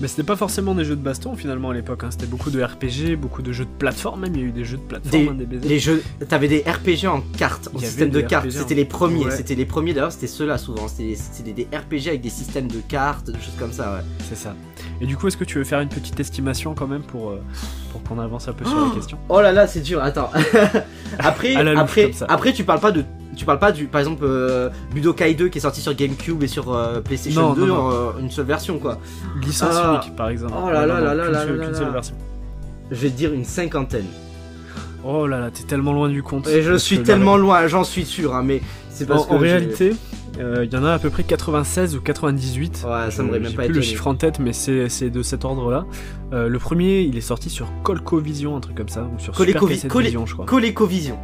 Mais 0.00 0.08
c'était 0.08 0.24
pas 0.24 0.34
forcément 0.36 0.74
des 0.74 0.84
jeux 0.84 0.96
de 0.96 1.02
baston 1.02 1.34
finalement 1.36 1.70
à 1.70 1.74
l'époque, 1.74 2.02
hein. 2.04 2.08
c'était 2.10 2.26
beaucoup 2.26 2.50
de 2.50 2.60
RPG, 2.62 3.16
beaucoup 3.16 3.42
de 3.42 3.52
jeux 3.52 3.64
de 3.64 3.70
plateforme, 3.78 4.22
même 4.22 4.34
il 4.34 4.40
y 4.40 4.44
a 4.44 4.46
eu 4.48 4.50
des 4.52 4.64
jeux 4.64 4.76
de 4.76 4.82
plateforme, 4.82 5.22
Des- 5.22 5.28
hein, 5.30 5.34
des 5.34 5.46
BZ. 5.58 5.68
Les 5.68 5.78
jeux, 5.78 6.02
t'avais 6.28 6.48
des 6.48 6.62
RPG 6.66 7.06
en 7.06 7.20
cartes, 7.38 7.68
en 7.74 7.78
système 7.78 8.10
de 8.10 8.20
cartes. 8.20 8.46
En- 8.46 8.50
C'était 8.50 8.74
les 8.74 8.84
premiers, 8.84 9.26
Ouais. 9.26 9.30
c'était 9.30 9.54
les 9.54 9.64
premiers 9.64 9.94
d'ailleurs, 9.94 10.12
c'était 10.12 10.26
ceux-là 10.26 10.58
souvent. 10.58 10.88
C'était 10.88 11.16
des, 11.44 11.52
des 11.52 11.68
RPG 11.76 12.08
avec 12.08 12.20
des 12.22 12.28
systèmes 12.30 12.66
de 12.68 12.80
cartes, 12.88 13.26
des 13.30 13.38
choses 13.38 13.54
comme 13.58 13.72
ça, 13.72 13.92
ouais. 13.94 14.04
C'est 14.28 14.36
ça. 14.36 14.54
Et 15.00 15.06
du 15.06 15.16
coup, 15.16 15.28
est-ce 15.28 15.36
que 15.36 15.44
tu 15.44 15.58
veux 15.58 15.64
faire 15.64 15.80
une 15.80 15.88
petite 15.88 16.18
estimation 16.18 16.74
quand 16.74 16.86
même 16.88 17.02
pour, 17.02 17.30
euh, 17.30 17.40
pour 17.92 18.02
qu'on 18.02 18.18
avance 18.18 18.48
un 18.48 18.52
peu 18.52 18.64
sur 18.64 18.76
Oh 18.76 18.88
la 18.88 18.94
question? 18.94 19.18
Oh 19.28 19.40
là 19.40 19.52
là, 19.52 19.66
c'est 19.66 19.80
dur. 19.80 20.02
Attends. 20.02 20.30
après, 21.18 21.54
louche, 21.62 21.78
après, 21.78 22.10
après, 22.28 22.52
tu 22.52 22.64
parles 22.64 22.80
pas 22.80 22.92
de, 22.92 23.04
tu 23.36 23.44
parles 23.44 23.58
pas 23.58 23.72
du, 23.72 23.86
par 23.86 24.00
exemple, 24.00 24.24
euh, 24.24 24.70
Budokai 24.94 25.34
2 25.34 25.48
qui 25.48 25.58
est 25.58 25.60
sorti 25.60 25.80
sur 25.80 25.94
GameCube 25.94 26.42
et 26.42 26.46
sur 26.46 26.72
euh, 26.72 27.00
PlayStation 27.00 27.42
Non, 27.48 27.52
2 27.54 27.60
non, 27.62 27.66
non. 27.66 27.80
en 27.82 27.90
euh, 27.92 28.10
une 28.20 28.30
seule 28.30 28.46
version, 28.46 28.78
quoi. 28.78 28.98
Licence 29.44 29.74
Par 30.16 30.28
exemple. 30.28 30.54
Oh 30.56 30.70
là 30.70 30.86
là 30.86 31.00
là 31.00 31.14
là 31.14 31.28
là. 31.30 31.46
Je 32.90 32.96
vais 32.96 33.10
te 33.10 33.16
dire 33.16 33.32
une 33.32 33.44
cinquantaine. 33.44 34.04
Oh 35.06 35.26
là 35.26 35.38
là, 35.40 35.50
t'es 35.50 35.64
tellement 35.64 35.92
loin 35.92 36.08
du 36.08 36.22
compte. 36.22 36.48
Et 36.48 36.62
je 36.62 36.74
suis 36.76 37.02
tellement 37.02 37.36
loin, 37.36 37.66
j'en 37.66 37.84
suis 37.84 38.04
sûr, 38.04 38.34
hein, 38.34 38.42
mais 38.44 38.62
c'est 38.90 39.06
parce 39.06 39.22
En, 39.24 39.26
que 39.26 39.34
en 39.34 39.38
réalité, 39.38 39.94
euh, 40.40 40.64
il 40.64 40.72
y 40.72 40.76
en 40.76 40.84
a 40.84 40.92
à 40.94 40.98
peu 40.98 41.10
près 41.10 41.24
96 41.24 41.94
ou 41.96 42.00
98. 42.00 42.84
Ouais, 42.86 43.10
ça 43.10 43.22
m'aurait 43.22 43.38
même 43.40 43.52
pas 43.52 43.64
plus 43.64 43.74
le 43.74 43.80
chiffre 43.82 44.06
en 44.06 44.14
tête, 44.14 44.38
mais 44.38 44.52
c'est 44.54 45.10
de 45.10 45.22
cet 45.22 45.44
ordre-là. 45.44 45.84
Euh, 46.32 46.48
le 46.48 46.58
premier, 46.58 47.00
il 47.02 47.16
est 47.18 47.22
sorti 47.22 47.50
sur 47.50 47.68
ColecoVision, 47.82 48.56
un 48.56 48.60
truc 48.60 48.76
comme 48.76 48.88
ça, 48.88 49.02
ou 49.14 49.18
sur 49.20 49.36
Super 49.36 49.60
Colecovi- 49.62 49.68
Cassette 49.74 49.90
Cole- 49.90 50.04
Vision, 50.04 50.24
je 50.26 50.32
crois. 50.34 50.46
ColecoVision. 50.46 51.18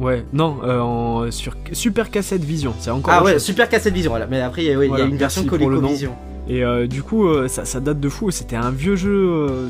Ouais, 0.00 0.24
non, 0.32 0.58
euh, 0.62 0.78
en, 0.78 1.30
sur 1.32 1.56
Super 1.72 2.10
Cassette 2.12 2.44
Vision, 2.44 2.72
c'est 2.78 2.90
encore 2.90 3.14
Ah 3.16 3.24
ouais, 3.24 3.32
chose. 3.32 3.42
Super 3.42 3.68
Cassette 3.68 3.94
Vision, 3.94 4.12
voilà. 4.12 4.28
Mais 4.28 4.40
après, 4.40 4.62
il 4.62 4.68
y 4.68 4.72
a- 4.72 4.78
ouais, 4.78 4.84
il 4.84 4.86
y 4.86 4.90
Voilà, 4.90 5.04
a 5.04 5.08
une 5.08 5.16
version. 5.16 5.44
ColecoVision. 5.44 6.12
Et 6.48 6.64
euh, 6.64 6.86
du 6.86 7.02
coup, 7.02 7.26
euh, 7.26 7.46
ça, 7.48 7.64
ça 7.64 7.80
date 7.80 8.00
de 8.00 8.08
fou. 8.08 8.30
C'était 8.30 8.56
un 8.56 8.70
vieux 8.70 8.96
jeu. 8.96 9.10
euh, 9.10 9.68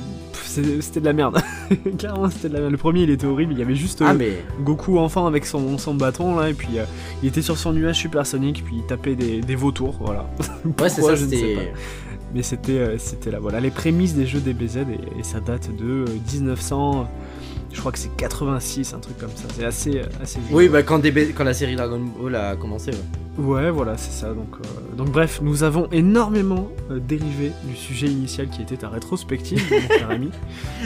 c'était 0.80 1.00
de 1.00 1.04
la 1.04 1.12
merde. 1.12 1.38
Clairement, 1.98 2.30
c'était 2.30 2.48
de 2.48 2.54
la 2.54 2.60
merde. 2.60 2.72
Le 2.72 2.78
premier, 2.78 3.02
il 3.02 3.10
était 3.10 3.26
horrible. 3.26 3.52
Il 3.52 3.58
y 3.58 3.62
avait 3.62 3.74
juste 3.74 4.02
Ah 4.06 4.14
mais 4.14 4.44
Goku 4.62 4.98
enfant 4.98 5.26
avec 5.26 5.44
son, 5.44 5.76
son 5.78 5.94
bâton 5.94 6.36
là. 6.36 6.50
Et 6.50 6.54
puis, 6.54 6.68
il 7.22 7.28
était 7.28 7.42
sur 7.42 7.58
son 7.58 7.72
nuage 7.72 7.96
supersonique. 7.96 8.62
Puis, 8.64 8.76
il 8.78 8.86
tapait 8.86 9.14
des, 9.16 9.40
des 9.40 9.54
vautours. 9.56 9.96
Voilà. 10.00 10.28
ouais, 10.64 10.88
c'est 10.88 11.02
ça, 11.02 11.14
je 11.16 11.24
ne 11.24 11.30
sais 11.30 11.54
pas. 11.54 11.60
Mais 12.34 12.42
c'était 12.42 12.98
c'était 12.98 13.30
là. 13.30 13.38
Voilà, 13.40 13.58
les 13.58 13.70
prémices 13.70 14.14
des 14.14 14.26
jeux 14.26 14.40
DBZ. 14.40 14.76
Et, 14.78 15.20
et 15.20 15.22
ça 15.22 15.40
date 15.40 15.74
de 15.76 15.84
euh, 15.84 16.06
1900. 16.32 17.08
Je 17.72 17.80
crois 17.80 17.92
que 17.92 17.98
c'est 17.98 18.14
86, 18.16 18.94
un 18.94 18.98
truc 18.98 19.18
comme 19.18 19.30
ça. 19.34 19.44
C'est 19.54 19.64
assez, 19.64 19.98
euh, 19.98 20.04
assez 20.22 20.40
vieux. 20.40 20.56
Oui, 20.56 20.68
bah 20.68 20.82
quand, 20.82 21.02
la 21.44 21.54
série 21.54 21.76
Dragon 21.76 22.00
Ball 22.00 22.34
a 22.34 22.56
commencé, 22.56 22.90
ouais. 22.90 23.44
Ouais, 23.44 23.70
voilà, 23.70 23.96
c'est 23.96 24.10
ça. 24.10 24.28
Donc, 24.32 24.48
euh, 24.60 24.96
donc 24.96 25.10
bref, 25.12 25.40
nous 25.42 25.62
avons 25.62 25.86
énormément 25.92 26.68
euh, 26.90 26.98
dérivé 26.98 27.52
du 27.64 27.76
sujet 27.76 28.06
initial 28.08 28.48
qui 28.48 28.62
était 28.62 28.78
ta 28.78 28.88
rétrospective, 28.88 29.62
mon 29.70 29.80
cher 29.98 30.10
ami. 30.10 30.30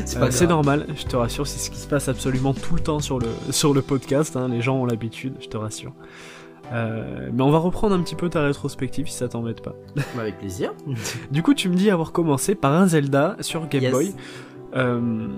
C'est 0.04 0.18
Euh, 0.20 0.46
normal, 0.48 0.86
je 0.94 1.04
te 1.04 1.16
rassure, 1.16 1.46
c'est 1.46 1.58
ce 1.58 1.70
qui 1.70 1.78
se 1.78 1.86
passe 1.86 2.08
absolument 2.08 2.52
tout 2.52 2.74
le 2.74 2.80
temps 2.80 3.00
sur 3.00 3.18
le, 3.18 3.28
sur 3.50 3.72
le 3.72 3.80
podcast. 3.80 4.36
hein, 4.36 4.48
les 4.48 4.60
gens 4.60 4.76
ont 4.76 4.84
l'habitude, 4.84 5.34
je 5.40 5.46
te 5.48 5.56
rassure. 5.56 5.92
Euh, 6.72 7.28
mais 7.32 7.42
on 7.42 7.50
va 7.50 7.58
reprendre 7.58 7.94
un 7.94 8.00
petit 8.02 8.14
peu 8.16 8.28
ta 8.28 8.42
rétrospective 8.42 9.08
si 9.08 9.16
ça 9.16 9.28
t'embête 9.28 9.62
pas. 9.62 9.74
Bah, 9.96 10.02
avec 10.22 10.38
plaisir. 10.38 10.72
Du 11.30 11.42
coup, 11.42 11.54
tu 11.54 11.68
me 11.68 11.74
dis 11.74 11.90
avoir 11.90 12.12
commencé 12.12 12.54
par 12.54 12.72
un 12.74 12.86
Zelda 12.86 13.36
sur 13.40 13.66
Game 13.68 13.82
Yes. 13.82 13.92
Boy. 13.92 14.14
Euh, 14.74 15.28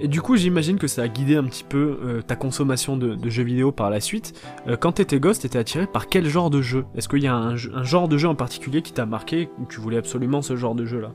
et 0.00 0.08
du 0.08 0.20
coup, 0.22 0.36
j'imagine 0.36 0.78
que 0.78 0.86
ça 0.86 1.02
a 1.02 1.08
guidé 1.08 1.36
un 1.36 1.44
petit 1.44 1.64
peu 1.64 1.98
euh, 2.02 2.22
ta 2.22 2.36
consommation 2.36 2.96
de, 2.96 3.14
de 3.14 3.30
jeux 3.30 3.42
vidéo 3.42 3.70
par 3.72 3.90
la 3.90 4.00
suite. 4.00 4.32
Euh, 4.66 4.76
quand 4.76 4.92
t'étais 4.92 5.20
gosse, 5.20 5.40
t'étais 5.40 5.58
attiré 5.58 5.86
par 5.86 6.08
quel 6.08 6.26
genre 6.28 6.50
de 6.50 6.62
jeu? 6.62 6.84
Est-ce 6.96 7.08
qu'il 7.08 7.22
y 7.22 7.26
a 7.26 7.34
un, 7.34 7.56
genre 7.56 8.08
de 8.08 8.16
jeu 8.18 8.28
en 8.28 8.34
particulier 8.34 8.82
qui 8.82 8.92
t'a 8.92 9.06
marqué 9.06 9.48
tu 9.68 9.80
voulais 9.80 9.96
absolument 9.98 10.42
ce 10.42 10.56
genre 10.56 10.74
de 10.74 10.86
jeu 10.86 11.00
là 11.00 11.10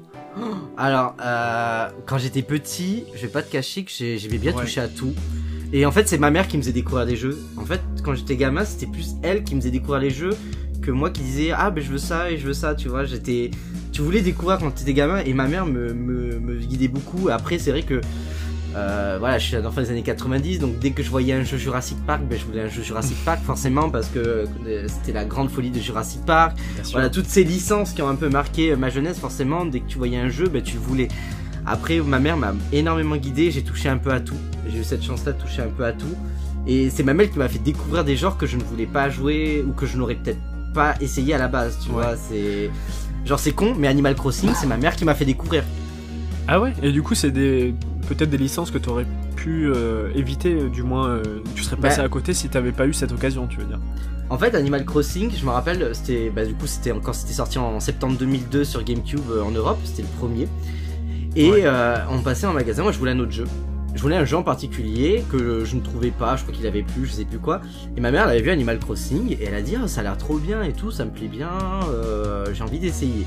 Alors, 0.77 1.15
euh, 1.21 1.87
quand 2.05 2.17
j'étais 2.17 2.41
petit, 2.41 3.05
je 3.15 3.21
vais 3.23 3.27
pas 3.31 3.41
te 3.41 3.51
cacher 3.51 3.83
que 3.83 3.91
j'ai- 3.91 4.17
j'aimais 4.17 4.37
bien 4.37 4.53
Ouais. 4.53 4.61
toucher 4.61 4.81
à 4.81 4.87
tout. 4.87 5.13
Et 5.73 5.85
en 5.85 5.91
fait, 5.91 6.07
c'est 6.07 6.17
ma 6.17 6.31
mère 6.31 6.47
qui 6.47 6.57
me 6.57 6.61
faisait 6.61 6.71
découvrir 6.73 7.05
des 7.05 7.15
jeux. 7.15 7.37
En 7.57 7.65
fait, 7.65 7.81
quand 8.03 8.13
j'étais 8.13 8.35
gamin, 8.37 8.63
c'était 8.65 8.85
plus 8.91 9.15
elle 9.23 9.43
qui 9.43 9.55
me 9.55 9.61
faisait 9.61 9.71
découvrir 9.71 9.99
les 9.99 10.09
jeux 10.11 10.35
que 10.81 10.91
moi 10.91 11.09
qui 11.09 11.21
disais 11.23 11.51
ah 11.51 11.71
ben 11.71 11.83
je 11.83 11.89
veux 11.89 11.97
ça 11.97 12.29
et 12.31 12.37
je 12.37 12.45
veux 12.45 12.53
ça. 12.53 12.75
Tu 12.75 12.87
vois, 12.87 13.03
j'étais 13.05 13.49
tu 13.91 14.01
voulais 14.01 14.21
découvrir 14.21 14.59
quand 14.59 14.71
t'étais 14.71 14.93
gamin 14.93 15.19
et 15.25 15.33
ma 15.33 15.47
mère 15.47 15.65
me, 15.65 15.93
me, 15.93 16.37
me 16.39 16.55
guidait 16.59 16.87
beaucoup. 16.89 17.29
Après, 17.29 17.57
c'est 17.57 17.71
vrai 17.71 17.81
que 17.83 18.01
euh, 18.75 19.15
voilà, 19.19 19.37
je 19.37 19.47
suis 19.47 19.55
un 19.55 19.65
enfant 19.65 19.81
des 19.81 19.89
années 19.89 20.03
90, 20.03 20.59
donc 20.59 20.79
dès 20.79 20.91
que 20.91 21.01
je 21.01 21.09
voyais 21.09 21.33
un 21.33 21.43
jeu 21.43 21.57
Jurassic 21.57 21.97
Park, 22.05 22.23
ben, 22.29 22.37
je 22.37 22.43
voulais 22.43 22.61
un 22.61 22.67
jeu 22.67 22.83
Jurassic 22.83 23.17
Park 23.23 23.41
forcément 23.41 23.89
parce 23.89 24.07
que 24.07 24.45
euh, 24.67 24.87
c'était 24.87 25.13
la 25.13 25.23
grande 25.23 25.49
folie 25.49 25.71
de 25.71 25.79
Jurassic 25.79 26.25
Park. 26.25 26.57
Voilà, 26.91 27.09
toutes 27.09 27.27
ces 27.27 27.45
licences 27.45 27.93
qui 27.93 28.01
ont 28.01 28.09
un 28.09 28.15
peu 28.15 28.27
marqué 28.27 28.71
euh, 28.71 28.75
ma 28.75 28.89
jeunesse, 28.89 29.17
forcément, 29.17 29.65
dès 29.65 29.79
que 29.79 29.87
tu 29.87 29.97
voyais 29.97 30.17
un 30.17 30.27
jeu, 30.27 30.49
ben, 30.49 30.61
tu 30.61 30.73
le 30.73 30.81
voulais. 30.81 31.07
Après, 31.65 31.99
ma 31.99 32.19
mère 32.19 32.35
m'a 32.35 32.53
énormément 32.73 33.15
guidé, 33.15 33.49
j'ai 33.49 33.63
touché 33.63 33.87
un 33.87 33.97
peu 33.97 34.11
à 34.11 34.19
tout. 34.19 34.37
J'ai 34.67 34.79
eu 34.79 34.83
cette 34.83 35.03
chance-là 35.03 35.31
de 35.31 35.41
toucher 35.41 35.61
un 35.61 35.69
peu 35.69 35.85
à 35.85 35.93
tout. 35.93 36.15
Et 36.67 36.89
c'est 36.89 37.03
ma 37.03 37.13
mère 37.13 37.31
qui 37.31 37.39
m'a 37.39 37.47
fait 37.47 37.59
découvrir 37.59 38.03
des 38.03 38.17
genres 38.17 38.37
que 38.37 38.45
je 38.45 38.57
ne 38.57 38.63
voulais 38.63 38.87
pas 38.87 39.09
jouer 39.09 39.63
ou 39.65 39.71
que 39.71 39.85
je 39.85 39.97
n'aurais 39.97 40.15
peut-être 40.15 40.39
pas 40.73 40.95
essayé 40.99 41.33
à 41.33 41.37
la 41.37 41.47
base, 41.47 41.79
tu 41.81 41.91
vois. 41.91 42.15
C'est 42.17 42.69
genre 43.25 43.39
c'est 43.39 43.53
con, 43.53 43.73
mais 43.77 43.87
Animal 43.87 44.15
Crossing, 44.15 44.51
c'est 44.53 44.67
ma 44.67 44.77
mère 44.77 44.95
qui 44.95 45.05
m'a 45.05 45.15
fait 45.15 45.25
découvrir. 45.25 45.63
Ah 46.47 46.59
ouais 46.59 46.73
Et 46.83 46.91
du 46.91 47.01
coup, 47.01 47.15
c'est 47.15 47.31
des 47.31 47.73
peut-être 48.05 48.29
des 48.29 48.37
licences 48.37 48.71
que 48.71 48.77
tu 48.77 48.89
aurais 48.89 49.07
pu 49.35 49.67
euh, 49.67 50.11
éviter, 50.15 50.53
euh, 50.53 50.69
du 50.69 50.83
moins 50.83 51.07
euh, 51.07 51.23
tu 51.55 51.63
serais 51.63 51.75
passé 51.75 51.97
bah. 51.97 52.03
à 52.03 52.09
côté 52.09 52.33
si 52.33 52.49
t'avais 52.49 52.71
pas 52.71 52.85
eu 52.85 52.93
cette 52.93 53.11
occasion, 53.11 53.47
tu 53.47 53.57
veux 53.57 53.65
dire. 53.65 53.79
En 54.29 54.37
fait, 54.37 54.55
Animal 54.55 54.85
Crossing, 54.85 55.31
je 55.35 55.45
me 55.45 55.51
rappelle, 55.51 55.89
c'était 55.93 56.29
bah, 56.29 56.45
du 56.45 56.53
coup 56.53 56.67
c'était 56.67 56.91
quand 57.03 57.13
c'était 57.13 57.33
sorti 57.33 57.59
en 57.59 57.79
septembre 57.79 58.17
2002 58.17 58.63
sur 58.63 58.83
GameCube 58.83 59.21
en 59.43 59.51
Europe, 59.51 59.79
c'était 59.83 60.03
le 60.03 60.17
premier. 60.19 60.47
Et 61.35 61.63
on 62.09 62.21
passait 62.21 62.47
en 62.47 62.53
magasin, 62.53 62.83
moi 62.83 62.91
je 62.91 62.99
voulais 62.99 63.11
un 63.11 63.19
autre 63.19 63.31
jeu. 63.31 63.45
Je 63.93 64.01
voulais 64.01 64.17
un 64.17 64.25
jeu 64.25 64.35
en 64.35 64.43
particulier 64.43 65.23
que 65.31 65.63
je 65.63 65.75
ne 65.75 65.81
trouvais 65.81 66.11
pas, 66.11 66.35
je 66.35 66.43
crois 66.43 66.53
qu'il 66.53 66.67
avait 66.67 66.83
plus, 66.83 67.05
je 67.05 67.11
sais 67.13 67.25
plus 67.25 67.39
quoi. 67.39 67.61
Et 67.95 68.01
ma 68.01 68.11
mère 68.11 68.23
elle 68.23 68.31
avait 68.31 68.41
vu 68.41 68.49
Animal 68.49 68.79
Crossing 68.79 69.31
et 69.31 69.45
elle 69.45 69.55
a 69.55 69.61
dit 69.61 69.77
oh, 69.81 69.87
ça 69.87 70.01
a 70.01 70.03
l'air 70.03 70.17
trop 70.17 70.37
bien 70.37 70.63
et 70.63 70.73
tout, 70.73 70.91
ça 70.91 71.05
me 71.05 71.11
plaît 71.11 71.27
bien, 71.27 71.51
j'ai 72.53 72.63
envie 72.63 72.79
d'essayer 72.79 73.25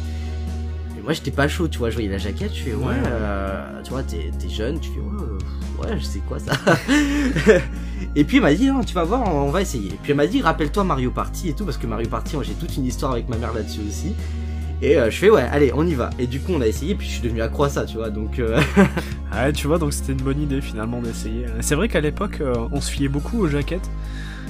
moi 1.03 1.13
j'étais 1.13 1.31
pas 1.31 1.49
chaud, 1.49 1.69
tu 1.69 1.79
vois, 1.79 1.91
je 1.91 1.95
voyais 1.95 2.11
la 2.11 2.19
jaquette, 2.19 2.55
je 2.55 2.63
fais 2.63 2.75
ouais, 2.75 2.95
euh, 3.07 3.83
tu 3.83 3.91
vois, 3.91 4.03
t'es 4.03 4.31
jeune, 4.49 4.81
tu 4.81 4.91
fais 4.91 5.01
ouais, 5.01 5.91
ouais, 5.91 5.99
je 5.99 6.05
sais 6.05 6.21
quoi 6.21 6.39
ça. 6.39 6.53
et 8.17 8.25
puis 8.25 8.39
elle 8.39 8.43
m'a 8.43 8.55
dit, 8.55 8.67
non, 8.67 8.83
tu 8.83 8.95
vas 8.95 9.05
voir, 9.05 9.35
on, 9.35 9.51
va 9.51 9.63
essayer. 9.63 9.89
Et 9.89 9.99
puis 10.03 10.13
elle 10.13 10.17
m'a 10.17 10.27
dit, 10.27 10.43
rappelle-toi 10.43 10.85
Mario 10.85 11.11
Party 11.11 11.51
et 11.51 11.53
tout, 11.55 11.65
parce 11.65 11.77
que 11.77 11.87
Mario 11.87 12.09
Party, 12.09 12.37
j'ai 12.43 12.55
toute 12.55 12.77
une 12.77 12.87
histoire 12.87 13.13
avec 13.13 13.29
ma 13.29 13.37
mère 13.37 13.53
là-dessus 13.55 13.81
aussi. 13.89 14.15
Et 14.81 14.97
euh, 14.97 15.11
je 15.11 15.19
fais 15.19 15.31
ouais, 15.31 15.43
allez, 15.43 15.73
on 15.75 15.87
y 15.87 15.95
va. 15.95 16.11
Et 16.19 16.27
du 16.27 16.41
coup, 16.41 16.53
on 16.53 16.61
a 16.61 16.67
essayé, 16.67 16.95
puis 16.95 17.07
je 17.07 17.13
suis 17.15 17.23
devenu 17.23 17.43
accro 17.43 17.65
à 17.65 17.69
ça, 17.69 17.85
tu 17.85 17.97
vois. 17.97 18.11
Donc. 18.11 18.39
Euh... 18.39 18.61
ouais, 19.33 19.53
tu 19.53 19.67
vois, 19.67 19.79
donc 19.79 19.93
c'était 19.93 20.13
une 20.13 20.23
bonne 20.23 20.41
idée 20.41 20.61
finalement 20.61 21.01
d'essayer. 21.01 21.47
C'est 21.61 21.75
vrai 21.75 21.89
qu'à 21.89 22.01
l'époque, 22.01 22.39
euh, 22.41 22.55
on 22.71 22.81
se 22.81 22.91
fiait 22.91 23.09
beaucoup 23.09 23.41
aux 23.41 23.49
jaquettes. 23.49 23.91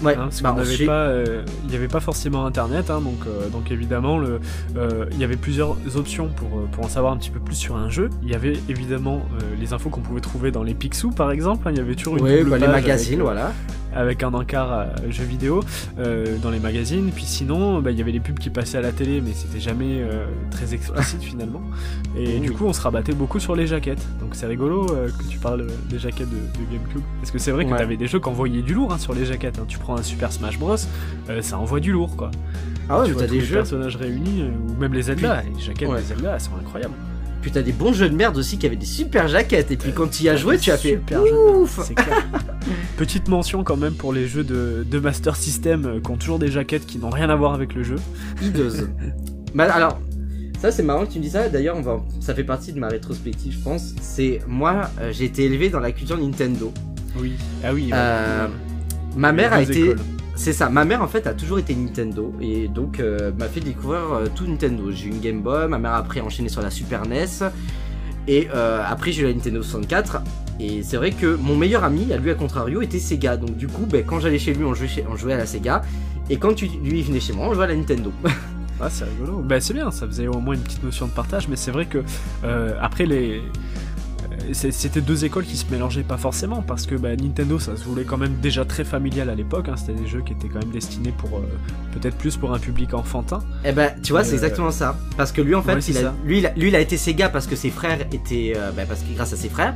Ouais, 0.03 0.17
hein, 0.17 0.29
bah, 0.43 0.55
euh, 0.93 1.43
il 1.65 1.71
n'y 1.71 1.77
avait 1.77 1.89
pas 1.89 2.01
forcément 2.01 2.47
internet, 2.47 2.91
hein, 2.91 3.01
donc, 3.01 3.27
euh, 3.27 3.49
donc 3.49 3.71
évidemment 3.71 4.21
euh, 4.21 5.07
il 5.11 5.19
y 5.19 5.25
avait 5.25 5.37
plusieurs 5.37 5.77
options 5.97 6.29
pour, 6.29 6.63
pour 6.71 6.85
en 6.85 6.89
savoir 6.89 7.13
un 7.13 7.17
petit 7.17 7.31
peu 7.31 7.41
plus 7.41 7.57
sur 7.57 7.77
un 7.77 7.91
jeu. 7.91 8.11
Il 8.23 8.31
y 8.31 8.35
avait 8.35 8.59
évidemment 8.69 9.23
les 9.59 9.73
infos 9.73 9.91
qu'on 9.91 10.01
pouvait 10.01 10.21
trouver 10.21 10.51
dans 10.51 10.63
les 10.63 10.75
Picsou 10.75 11.11
par 11.11 11.31
exemple, 11.33 11.67
hein. 11.67 11.73
il 11.73 11.79
y 11.79 11.81
avait 11.81 11.95
toujours 11.95 12.17
une 12.17 12.45
bah, 12.45 12.59
les 12.59 12.69
magazines, 12.69 13.21
voilà 13.21 13.53
avec 13.99 14.23
un 14.23 14.33
encart 14.35 14.87
jeu 15.11 15.25
vidéo 15.25 15.63
dans 16.43 16.51
les 16.51 16.61
magazines. 16.61 17.11
Puis 17.15 17.25
sinon, 17.25 17.81
bah, 17.81 17.91
il 17.91 17.99
y 17.99 18.01
avait 18.01 18.13
les 18.13 18.21
pubs 18.21 18.39
qui 18.39 18.51
passaient 18.51 18.79
à 18.79 18.81
la 18.81 18.93
télé, 18.93 19.21
mais 19.21 19.33
c'était 19.35 19.61
jamais 19.61 20.03
très 20.51 20.75
explicite 20.75 21.23
finalement. 21.23 21.63
Et 22.17 22.39
du 22.39 22.53
coup, 22.53 22.67
on 22.67 22.73
se 22.73 22.81
rabattait 22.81 23.13
beaucoup 23.13 23.41
sur 23.41 23.57
les 23.57 23.67
jaquettes. 23.67 24.07
Donc 24.21 24.35
c'est 24.35 24.47
rigolo 24.47 24.87
que 24.87 25.29
tu 25.29 25.39
parles 25.39 25.67
des 25.89 25.99
jaquettes 25.99 26.31
de, 26.31 26.73
GameCube. 26.73 27.03
Parce 27.21 27.31
que 27.31 27.39
c'est 27.39 27.51
vrai 27.51 27.65
que 27.65 27.71
tu 27.75 27.83
avais 27.83 27.97
des 27.97 28.07
jeux 28.07 28.21
qui 28.21 28.29
envoyaient 28.29 28.63
du 28.63 28.75
lourd 28.75 28.97
sur 28.99 29.15
les 29.15 29.25
jaquettes. 29.25 29.61
Tu 29.67 29.79
un 29.93 30.03
Super 30.03 30.33
Smash 30.33 30.59
Bros, 30.59 30.77
euh, 31.29 31.43
ça 31.43 31.59
envoie 31.59 31.81
du 31.81 31.93
lourd 31.93 32.17
quoi. 32.17 32.31
Ah 32.89 33.01
ouais, 33.01 33.13
t'as 33.15 33.27
des 33.27 33.41
jeux. 33.41 33.57
personnages 33.57 33.97
réunis, 33.97 34.43
euh, 34.43 34.73
ou 34.73 34.79
même 34.79 34.93
les 34.95 35.03
Zelda, 35.03 35.43
les 35.43 35.61
jaquettes 35.61 35.91
des 35.91 36.03
Zelda, 36.03 36.35
elles 36.35 36.41
sont 36.41 36.57
incroyables. 36.59 36.95
Puis 37.41 37.51
t'as 37.51 37.63
des 37.63 37.73
bons 37.73 37.93
jeux 37.93 38.09
de 38.09 38.17
merde 38.17 38.37
aussi 38.37 38.59
qui 38.59 38.67
avaient 38.67 38.77
des 38.77 38.87
super 38.87 39.29
jaquettes. 39.29 39.71
Et 39.71 39.77
puis 39.77 39.93
quand 39.93 40.09
tu 40.09 40.25
y 40.25 40.29
as 40.29 40.37
joué, 40.37 40.59
tu 40.59 40.71
as 40.71 40.77
fait 40.77 41.01
ouf. 41.17 41.91
Petite 42.97 43.29
mention 43.29 43.65
quand 43.65 43.77
même 43.77 43.95
pour 43.95 44.13
les 44.13 44.27
jeux 44.27 44.45
de, 44.45 44.99
Master 44.99 45.37
System 45.37 45.87
euh, 45.87 46.01
qui 46.01 46.11
ont 46.11 46.17
toujours 46.17 46.39
des 46.39 46.51
jaquettes 46.51 46.85
qui 46.85 46.99
n'ont 46.99 47.11
rien 47.11 47.31
à 47.31 47.37
voir 47.37 47.55
avec 47.55 47.75
le 47.75 47.83
jeu. 47.83 47.97
Hideuse. 48.43 48.89
bah 49.55 49.73
alors, 49.73 50.01
ça 50.61 50.73
c'est 50.73 50.83
marrant 50.83 51.07
que 51.07 51.13
tu 51.13 51.19
me 51.19 51.25
dis 51.25 51.31
ça. 51.31 51.49
D'ailleurs, 51.49 51.77
ça 52.21 52.35
fait 52.35 52.45
partie 52.45 52.73
de 52.73 52.81
ma 52.81 52.89
rétrospective, 52.89 53.53
je 53.53 53.59
pense. 53.61 53.95
C'est 54.01 54.41
moi, 54.47 54.91
j'ai 55.13 55.25
été 55.25 55.45
élevé 55.45 55.71
dans 55.71 55.81
la 55.81 55.93
culture 55.93 56.19
Nintendo. 56.19 56.73
Oui. 57.17 57.33
Ah 57.65 57.73
oui. 57.73 57.91
Ma 59.17 59.33
mère 59.33 59.53
a 59.53 59.63
été. 59.63 59.95
C'est 60.39 60.53
ça, 60.53 60.69
ma 60.71 60.85
mère 60.85 61.03
en 61.03 61.09
fait 61.09 61.27
a 61.27 61.35
toujours 61.35 61.59
été 61.59 61.75
Nintendo 61.75 62.33
et 62.41 62.69
donc 62.69 63.01
euh, 63.01 63.33
m'a 63.37 63.49
fait 63.49 63.59
découvrir 63.59 64.13
euh, 64.13 64.27
tout 64.33 64.47
Nintendo. 64.47 64.93
J'ai 64.93 65.07
eu 65.07 65.11
une 65.11 65.19
Game 65.19 65.43
Boy, 65.43 65.67
ma 65.67 65.79
mère 65.79 65.91
a 65.91 65.97
après 65.97 66.21
enchaîné 66.21 66.49
sur 66.49 66.63
la 66.63 66.71
Super 66.71 67.09
NES 67.09 67.27
et 68.29 68.47
euh, 68.55 68.81
après 68.87 69.11
j'ai 69.11 69.23
eu 69.23 69.27
la 69.27 69.35
Nintendo 69.35 69.61
64 69.65 70.23
et 70.61 70.85
c'est 70.85 70.97
vrai 70.97 71.11
que 71.11 71.35
mon 71.35 71.57
meilleur 71.57 71.83
ami, 71.83 72.13
à 72.13 72.19
lui 72.19 72.31
à 72.31 72.37
contrario, 72.37 72.83
était 72.83 73.01
Sega. 73.01 73.37
Donc 73.37 73.57
du 73.57 73.67
coup, 73.67 73.85
ben, 73.85 74.05
quand 74.07 74.21
j'allais 74.21 74.39
chez 74.39 74.55
lui, 74.55 74.63
on 74.63 74.75
jouait, 74.75 75.05
on 75.11 75.17
jouait 75.17 75.33
à 75.33 75.39
la 75.39 75.45
Sega 75.45 75.83
et 76.31 76.37
quand 76.37 76.55
tu, 76.55 76.69
lui 76.85 77.03
venait 77.03 77.19
chez 77.19 77.33
moi, 77.33 77.49
on 77.49 77.55
jouait 77.55 77.65
à 77.65 77.69
la 77.69 77.77
Nintendo. 77.77 78.13
ah 78.81 78.89
c'est 78.89 79.07
rigolo. 79.07 79.41
Ben 79.41 79.61
c'est 79.61 79.75
bien, 79.75 79.91
ça 79.91 80.07
faisait 80.07 80.29
au 80.29 80.39
moins 80.39 80.55
une 80.55 80.63
petite 80.63 80.85
notion 80.85 81.09
de 81.09 81.13
partage, 81.13 81.49
mais 81.49 81.57
c'est 81.57 81.73
vrai 81.73 81.87
que 81.87 82.05
après 82.81 83.07
les 83.07 83.43
c'était 84.53 85.01
deux 85.01 85.25
écoles 85.25 85.45
qui 85.45 85.57
se 85.57 85.65
mélangeaient 85.71 86.03
pas 86.03 86.17
forcément 86.17 86.63
parce 86.63 86.87
que 86.87 86.95
bah, 86.95 87.15
Nintendo 87.17 87.59
ça 87.59 87.77
se 87.77 87.85
voulait 87.85 88.05
quand 88.05 88.17
même 88.17 88.37
déjà 88.41 88.65
très 88.65 88.85
familial 88.85 89.31
à 89.31 89.35
l'époque, 89.35 89.69
hein. 89.69 89.77
c'était 89.77 90.01
des 90.01 90.07
jeux 90.07 90.23
qui 90.23 90.33
étaient 90.33 90.49
quand 90.49 90.61
même 90.61 90.71
destinés 90.71 91.13
pour 91.17 91.39
euh, 91.39 91.43
peut-être 91.93 92.17
plus 92.17 92.37
pour 92.37 92.53
un 92.53 92.59
public 92.59 92.95
enfantin. 92.95 93.41
Et 93.65 93.69
eh 93.69 93.73
ben 93.73 93.93
tu 94.03 94.13
vois 94.13 94.25
c'est 94.25 94.33
euh, 94.33 94.35
exactement 94.35 94.71
ça 94.71 94.99
parce 95.17 95.33
que 95.33 95.41
lui 95.41 95.55
en 95.55 95.63
fait 95.63 95.75
lui, 96.25 96.39
il 96.39 96.77
a, 96.77 96.81
été 96.81 96.97
Sega 96.97 97.29
parce 97.29 97.47
que 97.47 97.57
ses 97.57 97.71
frères 97.71 98.01
étaient 98.13 98.55
euh, 98.57 98.71
bah, 98.73 98.83
parce 98.87 99.01
que 99.01 99.15
grâce 99.15 99.33
à 99.33 99.37
ses 99.37 99.49
frères 99.49 99.75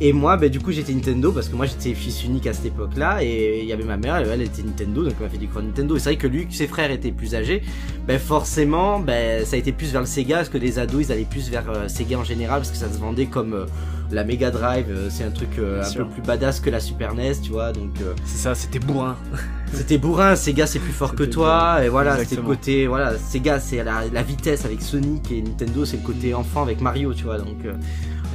et 0.00 0.12
moi, 0.12 0.36
bah, 0.36 0.48
du 0.48 0.60
coup, 0.60 0.70
j'étais 0.70 0.92
Nintendo 0.92 1.32
parce 1.32 1.48
que 1.48 1.56
moi, 1.56 1.66
j'étais 1.66 1.92
fils 1.92 2.22
unique 2.24 2.46
à 2.46 2.52
cette 2.52 2.66
époque-là. 2.66 3.22
Et 3.22 3.60
il 3.62 3.66
y 3.66 3.72
avait 3.72 3.84
ma 3.84 3.96
mère, 3.96 4.16
elle, 4.16 4.42
était 4.42 4.62
Nintendo, 4.62 5.02
donc 5.02 5.14
elle 5.18 5.24
m'a 5.24 5.28
fait 5.28 5.38
découvrir 5.38 5.64
Nintendo. 5.64 5.96
Et 5.96 5.98
c'est 5.98 6.10
vrai 6.10 6.16
que 6.16 6.28
lui, 6.28 6.46
que 6.46 6.54
ses 6.54 6.68
frères 6.68 6.90
étaient 6.90 7.10
plus 7.10 7.34
âgés, 7.34 7.62
ben 8.06 8.18
forcément, 8.18 9.00
ben 9.00 9.44
ça 9.44 9.56
a 9.56 9.58
été 9.58 9.72
plus 9.72 9.90
vers 9.90 10.00
le 10.00 10.06
Sega 10.06 10.36
parce 10.36 10.48
que 10.48 10.58
les 10.58 10.78
ados, 10.78 11.06
ils 11.06 11.12
allaient 11.12 11.24
plus 11.24 11.50
vers 11.50 11.68
euh, 11.68 11.88
Sega 11.88 12.16
en 12.16 12.24
général 12.24 12.60
parce 12.60 12.70
que 12.70 12.76
ça 12.76 12.92
se 12.92 12.98
vendait 12.98 13.26
comme 13.26 13.54
euh, 13.54 13.66
la 14.10 14.24
Mega 14.24 14.50
Drive. 14.50 14.86
Euh, 14.90 15.08
c'est 15.10 15.24
un 15.24 15.30
truc 15.30 15.50
un 15.58 15.92
peu 15.92 16.04
plus 16.06 16.22
badass 16.22 16.60
que 16.60 16.70
la 16.70 16.80
Super 16.80 17.14
NES, 17.14 17.34
tu 17.42 17.52
vois. 17.52 17.72
Donc 17.72 17.90
c'est 18.24 18.38
ça, 18.38 18.54
c'était 18.54 18.78
bourrin. 18.78 19.16
c'était 19.72 19.98
bourrin. 19.98 20.36
Sega, 20.36 20.66
c'est 20.66 20.78
plus 20.78 20.92
fort 20.92 21.14
que 21.14 21.24
toi. 21.24 21.84
Et 21.84 21.88
voilà, 21.88 22.16
c'était 22.18 22.36
le 22.36 22.42
côté, 22.42 22.86
voilà, 22.86 23.16
Sega, 23.18 23.60
c'est 23.60 23.82
la, 23.84 24.02
la, 24.12 24.22
vitesse 24.22 24.64
avec 24.64 24.82
Sonic 24.82 25.30
et 25.32 25.42
Nintendo, 25.42 25.84
c'est 25.84 25.98
le 25.98 26.02
côté 26.02 26.34
enfant 26.34 26.62
avec 26.62 26.80
Mario, 26.80 27.14
tu 27.14 27.24
vois. 27.24 27.38
Donc 27.38 27.58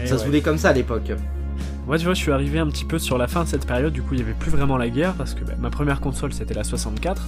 ça 0.06 0.18
se 0.18 0.26
voulait 0.26 0.42
comme 0.42 0.58
ça 0.58 0.70
à 0.70 0.74
l'époque. 0.74 1.12
Moi, 1.88 1.98
tu 1.98 2.06
vois, 2.06 2.14
je 2.14 2.22
suis 2.22 2.32
arrivé 2.32 2.60
un 2.60 2.68
petit 2.68 2.86
peu 2.86 2.98
sur 2.98 3.18
la 3.18 3.28
fin 3.28 3.44
de 3.44 3.50
cette 3.50 3.68
période, 3.68 3.92
du 3.92 4.02
coup, 4.02 4.14
il 4.14 4.18
n'y 4.18 4.24
avait 4.24 4.34
plus 4.34 4.52
vraiment 4.52 4.78
la 4.78 4.90
guerre, 4.90 5.14
parce 5.16 5.34
que 5.34 5.44
bah, 5.44 5.54
ma 5.60 5.70
première 5.70 6.00
console, 6.00 6.32
c'était 6.32 6.54
la 6.54 6.64
64, 6.64 7.22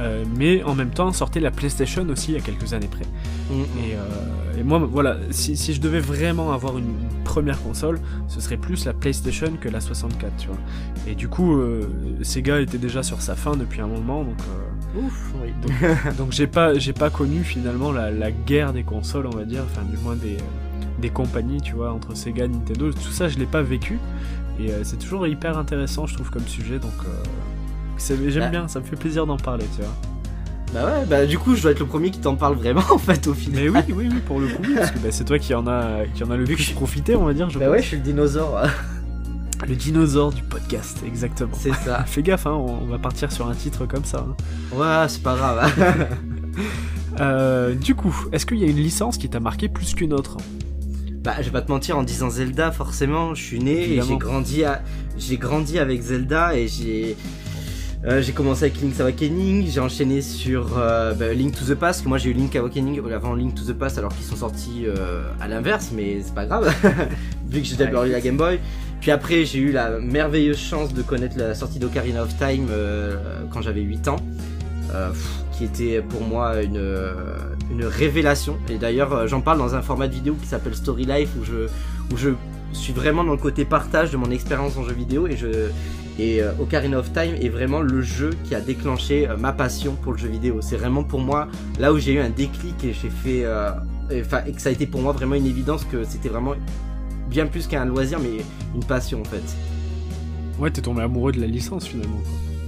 euh, 0.00 0.24
mais 0.36 0.62
en 0.62 0.74
même 0.74 0.90
temps, 0.90 1.10
sortait 1.12 1.40
la 1.40 1.50
PlayStation 1.50 2.06
aussi, 2.10 2.32
il 2.32 2.34
y 2.34 2.38
a 2.38 2.40
quelques 2.40 2.74
années 2.74 2.88
près. 2.88 3.06
Mm, 3.50 3.60
mm. 3.60 3.64
Euh, 3.92 4.60
et, 4.60 4.62
moi, 4.62 4.78
voilà, 4.78 5.16
si, 5.30 5.56
je 5.56 5.80
devais 5.80 6.00
vraiment 6.00 6.52
avoir 6.52 6.76
une, 6.76 6.94
première 7.24 7.60
console, 7.62 7.98
ce 8.28 8.40
serait 8.40 8.58
plus 8.58 8.84
la 8.84 8.92
PlayStation 8.92 9.50
que 9.58 9.68
la 9.68 9.80
64, 9.80 10.36
tu 10.36 10.48
vois. 10.48 10.58
Et 11.08 11.14
du 11.14 11.26
coup, 11.26 11.56
euh, 11.56 11.88
Sega 12.22 12.60
était 12.60 12.78
déjà 12.78 13.02
sur 13.02 13.22
sa 13.22 13.34
fin 13.34 13.56
depuis 13.56 13.80
un 13.80 13.86
moment, 13.86 14.22
donc... 14.22 14.36
Ouf, 14.96 15.32
oui. 15.42 15.52
Donc, 16.16 16.30
j'ai 16.30 16.46
pas, 16.46 16.72
pas 16.96 17.10
connu 17.10 17.42
finalement 17.42 17.90
la, 17.90 18.10
la, 18.10 18.30
guerre 18.30 18.72
des 18.72 18.84
consoles, 18.84 19.26
on 19.26 19.36
va 19.36 19.44
dire, 19.44 19.62
enfin, 19.64 19.84
du 19.90 19.96
moins 19.96 20.14
des 20.14 20.36
des 20.98 21.10
compagnies, 21.10 21.60
tu 21.60 21.74
vois, 21.74 21.92
entre 21.92 22.16
Sega, 22.16 22.46
Nintendo, 22.46 22.92
tout 22.92 23.12
ça 23.12 23.28
je 23.28 23.38
l'ai 23.38 23.46
pas 23.46 23.62
vécu. 23.62 23.98
Et 24.60 24.70
euh, 24.70 24.84
c'est 24.84 24.98
toujours 24.98 25.26
hyper 25.26 25.58
intéressant, 25.58 26.06
je 26.06 26.14
trouve, 26.14 26.30
comme 26.30 26.46
sujet, 26.46 26.78
donc 26.78 26.92
euh, 27.06 28.16
j'aime 28.28 28.44
bah. 28.44 28.48
bien, 28.48 28.68
ça 28.68 28.80
me 28.80 28.84
fait 28.84 28.96
plaisir 28.96 29.26
d'en 29.26 29.36
parler, 29.36 29.66
tu 29.76 29.82
vois. 29.82 29.92
Bah 30.72 30.86
ouais, 30.86 31.06
bah 31.06 31.24
du 31.24 31.38
coup 31.38 31.54
je 31.54 31.62
dois 31.62 31.70
être 31.70 31.78
le 31.78 31.86
premier 31.86 32.10
qui 32.10 32.18
t'en 32.18 32.34
parle 32.34 32.56
vraiment 32.56 32.82
en 32.90 32.98
fait 32.98 33.28
au 33.28 33.34
final. 33.34 33.62
Mais 33.62 33.68
oui, 33.68 33.80
oui, 33.94 34.08
oui, 34.12 34.20
pour 34.26 34.40
le 34.40 34.48
coup, 34.48 34.62
parce 34.74 34.90
que 34.90 34.98
bah, 34.98 35.08
c'est 35.10 35.24
toi 35.24 35.38
qui 35.38 35.54
en 35.54 35.68
a, 35.68 36.04
qui 36.14 36.24
en 36.24 36.30
a 36.30 36.36
le 36.36 36.44
plus 36.44 36.72
profité, 36.72 37.14
on 37.14 37.24
va 37.24 37.32
dire. 37.32 37.48
Je 37.48 37.60
bah 37.60 37.70
ouais, 37.70 37.80
je 37.80 37.86
suis 37.86 37.96
le 37.96 38.02
dinosaure. 38.02 38.60
le 39.68 39.76
dinosaure 39.76 40.32
du 40.32 40.42
podcast, 40.42 40.98
exactement. 41.06 41.54
C'est 41.54 41.72
ça. 41.74 42.02
Fais 42.06 42.22
gaffe, 42.22 42.46
hein, 42.48 42.54
on, 42.54 42.86
va 42.86 42.98
partir 42.98 43.30
sur 43.30 43.46
un 43.48 43.54
titre 43.54 43.86
comme 43.86 44.04
ça. 44.04 44.26
Hein. 44.28 44.76
Ouais, 44.76 45.08
c'est 45.08 45.22
pas 45.22 45.36
grave. 45.36 45.70
Euh, 47.20 47.74
du 47.74 47.94
coup, 47.94 48.12
est-ce 48.32 48.44
qu'il 48.44 48.58
y 48.58 48.64
a 48.64 48.66
une 48.66 48.76
licence 48.76 49.18
qui 49.18 49.28
t'a 49.28 49.40
marqué 49.40 49.68
plus 49.68 49.94
qu'une 49.94 50.12
autre? 50.12 50.36
Bah, 51.24 51.36
je 51.38 51.44
vais 51.44 51.52
pas 51.52 51.62
te 51.62 51.72
mentir 51.72 51.96
en 51.96 52.02
disant 52.02 52.28
Zelda, 52.28 52.70
forcément, 52.70 53.34
je 53.34 53.42
suis 53.42 53.58
né 53.58 53.94
et 53.94 54.02
j'ai 54.02 54.16
grandi 54.18 54.62
à, 54.62 54.82
j'ai 55.16 55.38
grandi 55.38 55.78
avec 55.78 56.02
Zelda 56.02 56.54
et 56.54 56.68
j'ai, 56.68 57.16
euh, 58.04 58.20
j'ai 58.20 58.32
commencé 58.32 58.64
avec 58.64 58.78
Link's 58.82 59.00
Awakening, 59.00 59.66
j'ai 59.70 59.80
enchaîné 59.80 60.20
sur 60.20 60.76
euh, 60.76 61.14
bah, 61.14 61.32
Link 61.32 61.54
to 61.54 61.64
the 61.64 61.78
Past, 61.78 62.04
que 62.04 62.08
moi 62.10 62.18
j'ai 62.18 62.28
eu 62.28 62.34
Link 62.34 62.54
Awakening 62.54 63.00
avant 63.10 63.32
Link 63.34 63.54
to 63.54 63.64
the 63.64 63.72
Past 63.72 63.96
alors 63.96 64.14
qu'ils 64.14 64.26
sont 64.26 64.36
sortis 64.36 64.84
euh, 64.84 65.22
à 65.40 65.48
l'inverse, 65.48 65.92
mais 65.94 66.20
c'est 66.22 66.34
pas 66.34 66.44
grave, 66.44 66.70
vu 67.48 67.62
que 67.62 67.66
j'ai 67.66 67.76
d'abord 67.76 68.04
eu 68.04 68.10
la 68.10 68.20
Game 68.20 68.36
Boy. 68.36 68.60
Puis 69.00 69.10
après 69.10 69.46
j'ai 69.46 69.60
eu 69.60 69.72
la 69.72 69.98
merveilleuse 69.98 70.58
chance 70.58 70.92
de 70.92 71.00
connaître 71.00 71.38
la 71.38 71.54
sortie 71.54 71.78
d'Ocarina 71.78 72.22
of 72.22 72.36
Time 72.36 72.68
quand 73.50 73.62
j'avais 73.62 73.80
8 73.80 74.08
ans. 74.08 74.16
Qui 75.56 75.64
était 75.64 76.02
pour 76.02 76.22
moi 76.22 76.62
une, 76.62 76.82
une 77.70 77.84
révélation. 77.84 78.58
Et 78.68 78.76
d'ailleurs, 78.76 79.26
j'en 79.26 79.40
parle 79.40 79.58
dans 79.58 79.74
un 79.74 79.82
format 79.82 80.08
de 80.08 80.14
vidéo 80.14 80.36
qui 80.40 80.46
s'appelle 80.46 80.74
Story 80.74 81.04
Life 81.04 81.30
où 81.40 81.44
je, 81.44 81.66
où 82.12 82.16
je 82.16 82.30
suis 82.72 82.92
vraiment 82.92 83.24
dans 83.24 83.32
le 83.32 83.38
côté 83.38 83.64
partage 83.64 84.10
de 84.10 84.16
mon 84.16 84.30
expérience 84.30 84.76
en 84.76 84.84
jeu 84.84 84.92
vidéo 84.92 85.26
et 85.26 85.36
je 85.36 85.70
et 86.16 86.40
Ocarina 86.60 86.98
of 86.98 87.12
Time 87.12 87.34
est 87.40 87.48
vraiment 87.48 87.80
le 87.80 88.00
jeu 88.00 88.30
qui 88.44 88.54
a 88.54 88.60
déclenché 88.60 89.28
ma 89.36 89.52
passion 89.52 89.96
pour 90.00 90.12
le 90.12 90.18
jeu 90.18 90.28
vidéo. 90.28 90.60
C'est 90.60 90.76
vraiment 90.76 91.02
pour 91.02 91.18
moi 91.18 91.48
là 91.80 91.92
où 91.92 91.98
j'ai 91.98 92.12
eu 92.12 92.20
un 92.20 92.30
déclic 92.30 92.84
et 92.84 92.92
j'ai 92.92 93.10
fait 93.10 93.44
enfin 94.12 94.42
que 94.42 94.60
ça 94.60 94.68
a 94.68 94.72
été 94.72 94.86
pour 94.86 95.00
moi 95.00 95.12
vraiment 95.12 95.34
une 95.34 95.46
évidence 95.46 95.84
que 95.84 96.04
c'était 96.04 96.28
vraiment 96.28 96.54
bien 97.28 97.46
plus 97.46 97.66
qu'un 97.66 97.84
loisir 97.84 98.18
mais 98.20 98.44
une 98.74 98.84
passion 98.84 99.20
en 99.20 99.24
fait. 99.24 99.42
Ouais, 100.58 100.70
t'es 100.70 100.82
tombé 100.82 101.02
amoureux 101.02 101.32
de 101.32 101.40
la 101.40 101.48
licence 101.48 101.86
finalement. 101.86 102.22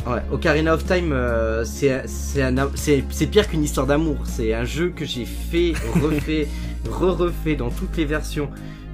Ouais, 0.07 0.23
Ocarina 0.31 0.75
of 0.75 0.85
Time, 0.85 1.11
euh, 1.13 1.65
c'est 1.65 3.27
pire 3.27 3.49
qu'une 3.49 3.65
histoire 3.65 3.89
d'amour. 3.89 4.19
C'est 4.25 4.55
un 4.55 4.65
jeu 4.65 4.93
que 4.95 5.05
j'ai 5.05 5.25
fait, 5.25 5.73
refait, 6.01 6.47
re-refait 6.89 7.57
dans 7.57 7.71
toutes 7.71 7.97
les 7.97 8.05
versions. 8.05 8.49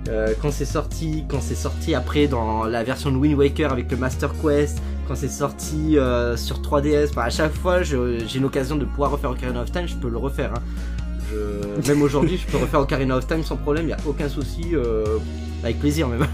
Euh, 0.09 0.33
quand 0.41 0.51
c'est 0.51 0.65
sorti, 0.65 1.25
quand 1.29 1.43
c'est 1.43 1.55
sorti 1.55 1.95
après 1.95 2.29
dans 2.29 2.65
la 2.65 2.83
version 2.83 3.13
de 3.13 3.17
Wind 3.19 3.37
Waker 3.39 3.73
avec 3.73 3.91
le 3.91 3.99
Master 3.99 4.33
Quest, 4.41 4.83
quand 5.07 5.15
c'est 5.15 5.29
sorti 5.29 5.99
euh, 5.99 6.37
sur 6.37 6.63
3DS, 6.63 7.17
à 7.19 7.31
chaque 7.31 7.53
fois 7.53 7.83
j'ai 7.83 7.99
une 8.35 8.47
occasion 8.47 8.77
de 8.77 8.87
pouvoir 8.87 9.11
refaire 9.11 9.31
Ocarina 9.31 9.61
of 9.61 9.71
Time, 9.71 9.87
je 9.87 9.97
peux 9.97 10.09
le 10.09 10.19
refaire. 10.19 10.55
Hein. 10.55 10.63
Même 11.87 12.03
aujourd'hui, 12.03 12.39
je 12.39 12.51
peux 12.51 12.57
refaire 12.59 12.81
Ocarina 12.81 13.17
of 13.19 13.27
Time 13.27 13.43
sans 13.43 13.57
problème, 13.57 13.89
il 13.89 13.93
a 13.93 13.99
aucun 14.07 14.31
souci, 14.31 14.73
avec 15.63 15.79
plaisir 15.79 16.09
même. 16.09 16.27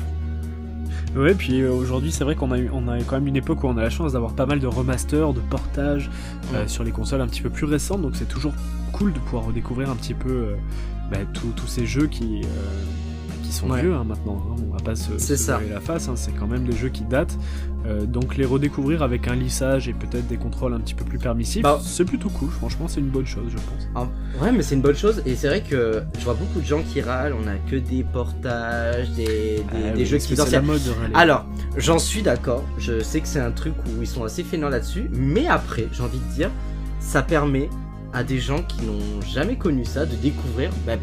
Ouais, 1.17 1.35
puis 1.35 1.63
euh, 1.63 1.73
aujourd'hui, 1.73 2.13
c'est 2.13 2.25
vrai 2.25 2.35
qu'on 2.35 2.53
a, 2.53 2.59
eu, 2.59 2.71
on 2.73 2.87
a 2.87 2.99
quand 3.03 3.17
même 3.17 3.27
une 3.27 3.37
époque 3.37 3.65
où 3.65 3.67
on 3.67 3.77
a 3.77 3.83
la 3.83 3.91
chance 3.91 4.13
d'avoir 4.13 4.35
pas 4.35 4.47
mal 4.47 4.61
de 4.61 4.67
remasters, 4.67 5.33
de 5.33 5.41
portages 5.41 6.11
euh, 6.55 6.67
sur 6.67 6.85
les 6.85 6.91
consoles 6.91 7.21
un 7.21 7.27
petit 7.27 7.43
peu 7.43 7.51
plus 7.51 7.65
récentes, 7.65 8.03
donc 8.03 8.15
c'est 8.15 8.29
toujours 8.29 8.53
cool 8.93 9.13
de 9.13 9.19
pouvoir 9.19 9.47
redécouvrir 9.47 9.91
un 9.91 9.97
petit 9.97 10.15
peu 10.15 10.31
euh, 10.31 10.57
bah, 11.11 11.19
tous 11.33 11.67
ces 11.67 11.87
jeux 11.87 12.07
qui, 12.07 12.43
qui 13.43 13.53
sont 13.53 13.73
vieux 13.73 13.95
hein, 13.95 14.05
maintenant. 14.05 14.43
Hein. 14.51 14.63
On 14.69 14.73
va 14.73 14.83
pas 14.83 14.95
se, 14.95 15.19
se 15.19 15.51
la 15.51 15.81
face, 15.81 16.09
hein. 16.09 16.15
c'est 16.17 16.33
quand 16.33 16.47
même 16.47 16.65
des 16.65 16.77
jeux 16.77 16.91
qui 16.91 17.05
datent. 17.05 17.37
Euh, 17.87 18.07
donc 18.07 18.37
les 18.37 18.45
redécouvrir 18.45 19.03
avec 19.03 19.29
un 19.29 19.37
lissage 19.37 19.89
et 19.89 19.93
peut-être 19.93 20.27
des 20.27 20.37
contrôles 20.37 20.75
un 20.75 20.81
petit 20.81 20.95
peu 20.95 21.05
plus 21.05 21.19
permissifs, 21.19 21.63
bah. 21.63 21.81
c'est 21.83 22.05
plutôt 22.05 22.29
cool. 22.29 22.51
Franchement, 22.51 22.89
c'est 22.89 23.01
une 23.01 23.09
bonne 23.09 23.27
chose, 23.27 23.47
je 23.51 23.57
pense. 23.57 23.89
Ah, 23.95 24.43
ouais, 24.43 24.53
mais 24.53 24.63
c'est 24.63 24.75
une 24.75 24.81
bonne 24.81 24.97
chose. 24.97 25.23
Et 25.27 25.37
c'est 25.37 25.47
vrai 25.47 25.63
que 25.63 26.03
je 26.19 26.25
vois 26.25 26.35
beaucoup 26.35 26.61
de 26.61 26.67
gens 26.67 26.83
qui 26.83 27.01
râlent. 27.01 27.35
On 27.41 27.47
a 27.47 27.57
que 27.71 27.77
des 27.77 28.05
portages, 28.05 29.11
des, 29.11 29.63
des, 29.63 29.65
ah 29.73 30.05
jeux 30.05 30.19
qui 30.19 30.37
sortent. 30.37 30.55
mode 30.63 30.81
Alors, 31.15 31.47
j'en 31.77 31.99
suis 31.99 32.23
d'accord. 32.23 32.65
Je 32.79 33.01
sais 33.01 33.21
que 33.21 33.29
c'est 33.29 33.41
un 33.41 33.53
truc 33.53 33.75
où 33.87 34.03
ils 34.03 34.09
sont 34.09 34.25
assez 34.25 34.43
fainéants 34.43 34.71
là-dessus. 34.71 35.09
Mais 35.13 35.47
après, 35.47 35.89
j'ai 35.93 36.03
envie 36.03 36.19
de 36.19 36.35
dire, 36.35 36.51
ça 37.01 37.23
permet 37.23 37.71
à 38.13 38.25
des 38.25 38.39
gens 38.39 38.63
qui 38.63 38.85
n'ont 38.85 39.21
jamais 39.23 39.57
connu 39.57 39.85
ça 39.85 40.07
de 40.07 40.17
découvrir 40.17 40.71
bah, 40.87 40.95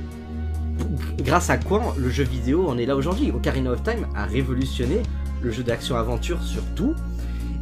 grâce 1.19 1.49
à 1.49 1.57
quoi 1.57 1.95
le 1.97 2.09
jeu 2.09 2.23
vidéo 2.23 2.67
en 2.67 2.77
est 2.77 2.85
là 2.85 2.95
aujourd'hui. 2.95 3.31
Ocarina 3.31 3.71
of 3.71 3.83
Time 3.83 4.07
a 4.15 4.25
révolutionné 4.25 5.01
le 5.45 5.51
jeu 5.51 5.63
d'action-aventure 5.63 6.41
surtout. 6.41 6.93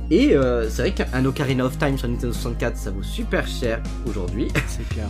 Et 0.10 0.36
euh, 0.36 0.70
c'est 0.70 0.82
vrai 0.82 0.94
qu'un 0.94 1.26
Ocarina 1.26 1.66
of 1.66 1.78
Time 1.78 1.98
sur 1.98 2.08
Nintendo 2.08 2.34
64 2.34 2.78
ça 2.78 2.92
vaut 2.92 3.04
super 3.04 3.48
cher 3.48 3.82
aujourd'hui. 4.08 4.48
C'est 4.68 4.88
clair. 4.90 5.08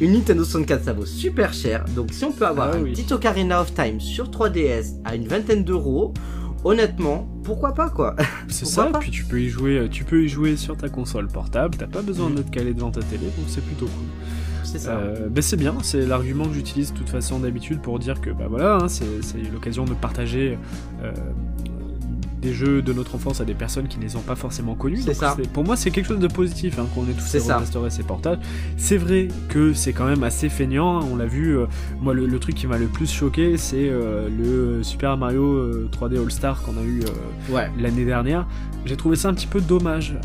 Une 0.00 0.12
Nintendo 0.12 0.44
64 0.44 0.84
ça 0.84 0.92
vaut 0.92 1.06
super 1.06 1.52
cher. 1.52 1.84
Donc 1.96 2.12
si 2.12 2.24
on 2.24 2.32
peut 2.32 2.46
avoir 2.46 2.70
ah 2.72 2.76
un 2.76 2.82
petit 2.84 3.12
Ocarina 3.12 3.60
of 3.60 3.74
Time 3.74 4.00
sur 4.00 4.30
3DS 4.30 5.00
à 5.04 5.14
une 5.14 5.26
vingtaine 5.26 5.64
d'euros, 5.64 6.14
honnêtement, 6.64 7.28
pourquoi 7.44 7.74
pas 7.74 7.90
quoi? 7.90 8.14
C'est 8.48 8.66
ça, 8.66 8.90
puis 9.00 9.10
tu 9.10 9.24
peux 9.24 9.40
y 9.40 9.48
jouer, 9.48 9.88
tu 9.90 10.04
peux 10.04 10.24
y 10.24 10.28
jouer 10.28 10.56
sur 10.56 10.76
ta 10.76 10.88
console 10.88 11.28
portable, 11.28 11.76
t'as 11.78 11.86
pas 11.86 12.02
besoin 12.02 12.30
mm. 12.30 12.34
d'être 12.36 12.50
calé 12.50 12.74
devant 12.74 12.90
ta 12.90 13.02
télé, 13.02 13.24
donc 13.24 13.46
c'est 13.48 13.64
plutôt 13.64 13.86
cool 13.86 14.06
c'est 14.72 14.78
ça. 14.78 14.92
Euh, 14.92 15.28
ben, 15.28 15.42
c'est 15.42 15.56
bien, 15.56 15.76
c'est 15.82 16.06
l'argument 16.06 16.46
que 16.46 16.54
j'utilise 16.54 16.92
de 16.92 16.98
toute 16.98 17.10
façon 17.10 17.40
d'habitude 17.40 17.80
pour 17.80 17.98
dire 17.98 18.20
que 18.20 18.30
bah 18.30 18.46
voilà, 18.48 18.76
hein, 18.76 18.88
c'est 18.88 19.04
l'occasion 19.52 19.84
de 19.84 19.94
partager 19.94 20.58
euh, 21.02 21.12
des 22.42 22.52
jeux 22.52 22.82
de 22.82 22.92
notre 22.92 23.14
enfance 23.14 23.40
à 23.40 23.44
des 23.44 23.54
personnes 23.54 23.86
qui 23.86 23.98
ne 23.98 24.02
les 24.02 24.16
ont 24.16 24.20
pas 24.20 24.34
forcément 24.34 24.74
connus. 24.74 25.02
C'est 25.02 25.14
ça. 25.14 25.36
Pour 25.52 25.64
moi, 25.64 25.76
c'est 25.76 25.90
quelque 25.90 26.06
chose 26.06 26.18
de 26.18 26.26
positif 26.26 26.78
hein, 26.78 26.86
qu'on 26.94 27.04
ait 27.08 27.14
tous 27.14 27.24
ces 27.24 27.52
restaurés 27.52 27.90
ces 27.90 28.02
portages. 28.02 28.38
C'est 28.76 28.96
vrai 28.96 29.28
que 29.48 29.72
c'est 29.72 29.92
quand 29.92 30.06
même 30.06 30.24
assez 30.24 30.48
feignant. 30.48 31.00
Hein, 31.00 31.06
on 31.10 31.16
l'a 31.16 31.26
vu. 31.26 31.56
Euh, 31.56 31.66
moi, 32.00 32.12
le, 32.12 32.38
truc 32.38 32.56
qui 32.56 32.66
m'a 32.66 32.78
le 32.78 32.86
plus 32.86 33.10
choqué, 33.10 33.56
c'est 33.56 33.88
euh, 33.88 34.28
le 34.28 34.82
Super 34.82 35.16
Mario 35.16 35.88
3D 35.88 36.14
euh, 36.14 36.24
All 36.24 36.30
Star 36.32 36.62
qu'on 36.62 36.76
a 36.76 36.82
eu 36.82 37.02
l'année 37.78 38.04
dernière. 38.04 38.46
J'ai 38.84 38.96
trouvé 38.96 39.14
ça 39.14 39.28
un 39.28 39.34
petit 39.34 39.46
peu 39.46 39.60
dommage 39.60 40.16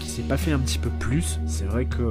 qu'il 0.00 0.10
s'est 0.10 0.22
pas 0.22 0.36
fait 0.36 0.50
un 0.50 0.58
petit 0.58 0.78
peu 0.78 0.90
plus. 0.98 1.38
C'est 1.46 1.66
vrai 1.66 1.84
que 1.84 2.10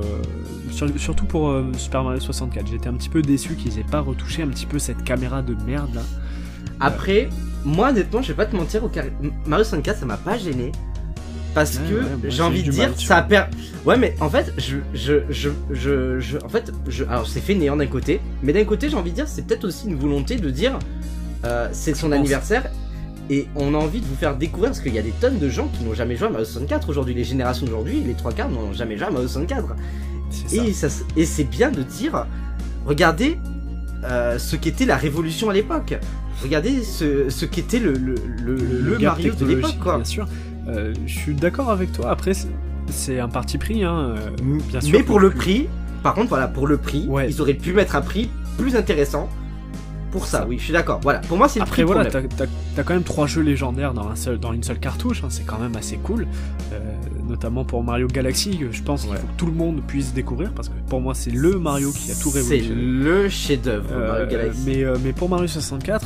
surtout 0.95 1.25
pour 1.25 1.53
Super 1.75 2.06
Mario 2.06 2.21
64, 2.21 2.67
j'étais 2.67 2.88
un 2.88 2.93
petit 2.93 3.10
peu 3.10 3.21
déçu 3.21 3.56
qu'ils 3.56 3.77
aient 3.79 3.86
pas 3.91 3.99
retouché 3.99 4.43
un 4.43 4.47
petit 4.47 4.65
peu 4.65 4.79
cette 4.79 5.03
caméra 5.03 5.41
de 5.41 5.56
merde 5.65 5.93
là. 5.93 6.03
Après, 6.79 7.29
moi 7.65 7.89
honnêtement, 7.89 8.21
je 8.21 8.30
vais 8.30 8.34
pas 8.34 8.45
te 8.45 8.56
mentir, 8.56 8.84
au 8.84 8.89
Mario 9.45 9.63
64 9.63 9.99
ça 9.99 10.06
m'a 10.06 10.17
pas 10.17 10.38
gêné. 10.38 10.71
Parce 11.54 11.78
que 11.78 12.30
j'ai 12.30 12.41
envie 12.41 12.63
de 12.63 12.71
dire, 12.71 12.89
ça 12.97 13.17
a 13.17 13.21
per... 13.21 13.43
Ouais, 13.86 13.95
mais 13.95 14.15
en 14.19 14.30
fait, 14.30 14.52
je, 14.58 14.78
je, 14.95 15.21
je, 15.30 15.49
je, 16.19 16.38
en 16.43 16.49
fait, 16.49 16.71
je, 16.88 17.04
alors 17.04 17.28
c'est 17.28 17.41
fait 17.41 17.54
néant 17.54 17.76
d'un 17.76 17.86
côté, 17.86 18.21
mais 18.41 18.54
d'un 18.54 18.65
côté, 18.65 18.89
j'ai 18.89 18.97
envie 18.97 19.12
de 19.12 19.15
dire, 19.17 19.28
c'est 19.28 19.45
peut-être 19.45 19.65
aussi 19.65 19.88
une 19.88 19.95
volonté 19.95 20.38
de 20.38 20.49
dire, 20.49 20.80
euh, 21.45 21.67
c'est 21.71 21.93
son 21.95 22.12
anniversaire 22.12 22.71
et 23.30 23.47
on 23.56 23.73
a 23.73 23.78
envie 23.78 24.02
de 24.02 24.06
vous 24.06 24.15
faire 24.15 24.36
découvrir 24.36 24.71
parce 24.71 24.82
qu'il 24.82 24.93
y 24.93 24.99
a 24.99 25.02
des 25.02 25.12
tonnes 25.12 25.39
de 25.39 25.49
gens 25.49 25.67
qui 25.67 25.84
n'ont 25.84 25.93
jamais 25.93 26.15
joué 26.15 26.28
à 26.28 26.32
Mario 26.32 26.45
64 26.45 26.89
aujourd'hui. 26.89 27.13
Les 27.13 27.23
générations 27.23 27.65
d'aujourd'hui, 27.65 28.02
les 28.06 28.13
trois 28.13 28.34
quarts 28.34 28.49
n'ont 28.49 28.73
jamais 28.73 28.97
joué 28.97 29.08
à 29.08 29.12
Mario 29.12 29.28
64. 29.28 29.76
Et, 30.52 30.73
ça, 30.73 30.88
et 31.15 31.26
c'est 31.26 31.43
bien 31.43 31.71
de 31.71 31.84
dire, 31.84 32.26
regardez 32.86 33.38
euh, 34.04 34.38
ce 34.39 34.56
qu'était 34.56 34.86
la 34.86 34.97
révolution 34.97 35.49
à 35.49 35.54
l'époque. 35.54 35.95
Regardez 36.41 36.84
ce, 36.84 37.30
ce 37.30 37.46
qu'était 37.46 37.80
le, 37.80 37.93
le, 37.93 38.15
le, 38.43 39.00
Mario 39.00 39.34
de 39.34 39.46
l'époque, 39.46 39.78
quoi. 39.82 39.96
Bien 39.96 40.06
sûr. 40.06 40.28
Euh, 40.67 40.93
je 41.06 41.13
suis 41.13 41.34
d'accord 41.34 41.69
avec 41.69 41.91
toi. 41.91 42.10
Après, 42.10 42.32
c'est 42.88 43.19
un 43.19 43.30
parti 43.30 43.58
pris, 43.58 43.84
hein, 43.84 44.15
euh, 44.17 44.30
bien 44.69 44.82
sûr. 44.82 44.98
Mais 44.98 45.04
pour 45.04 45.19
le 45.19 45.30
prix, 45.30 45.67
par 46.02 46.13
contre, 46.13 46.30
voilà, 46.30 46.48
pour 46.48 46.67
le 46.67 46.78
prix, 46.78 47.08
ils 47.28 47.41
auraient 47.41 47.54
pu 47.54 47.74
mettre 47.74 47.96
un 47.96 48.02
prix 48.02 48.30
plus 48.58 48.76
intéressant 48.76 49.30
pour 50.13 50.28
ça, 50.28 50.46
oui, 50.48 50.60
je 50.60 50.65
suis 50.65 50.74
d'accord. 50.74 51.00
Voilà, 51.02 51.22
pour 51.22 51.39
moi 51.39 51.50
c'est 51.50 51.58
le 51.58 51.63
Après 51.63 51.84
voilà, 51.84 52.06
t'as 52.06 52.19
as, 52.19 52.84
quand 52.84 52.93
même 52.93 53.02
trois 53.02 53.26
jeux 53.26 53.41
légendaires 53.41 53.96
dans, 53.96 54.08
un 54.08 54.15
seul, 54.15 54.38
dans 54.38 54.54
une 54.54 54.62
seule 54.62 54.80
cartouche, 54.80 55.24
hein, 55.24 55.30
c'est 55.32 55.43
quand 55.43 55.58
même 55.58 55.76
assez 55.76 55.98
cool. 55.98 56.28
Euh, 56.72 56.80
notamment 57.28 57.65
pour 57.65 57.84
Mario 57.84 58.06
Galaxy, 58.06 58.60
je 58.69 58.84
pense 58.84 59.06
qu'il 59.06 59.15
faut 59.15 59.26
que 59.26 59.38
tout 59.38 59.48
le 59.48 59.54
monde 59.54 59.82
puisse 59.88 60.13
découvrir 60.13 60.52
parce 60.52 60.69
que 60.69 60.76
pour 60.88 61.02
moi 61.02 61.15
c'est 61.15 61.32
le 61.32 61.58
Mario 61.58 61.91
qui 61.91 62.12
a 62.12 62.13
tout 62.13 62.30
révolutionné. 62.30 62.80
C'est 62.80 63.04
le 63.04 63.28
chef-d'œuvre 63.28 63.89
Mario 63.89 64.28
Galaxy. 64.28 64.62
Mais, 64.67 64.84
mais 65.04 65.13
pour 65.13 65.30
Mario 65.30 65.48
64, 65.48 66.06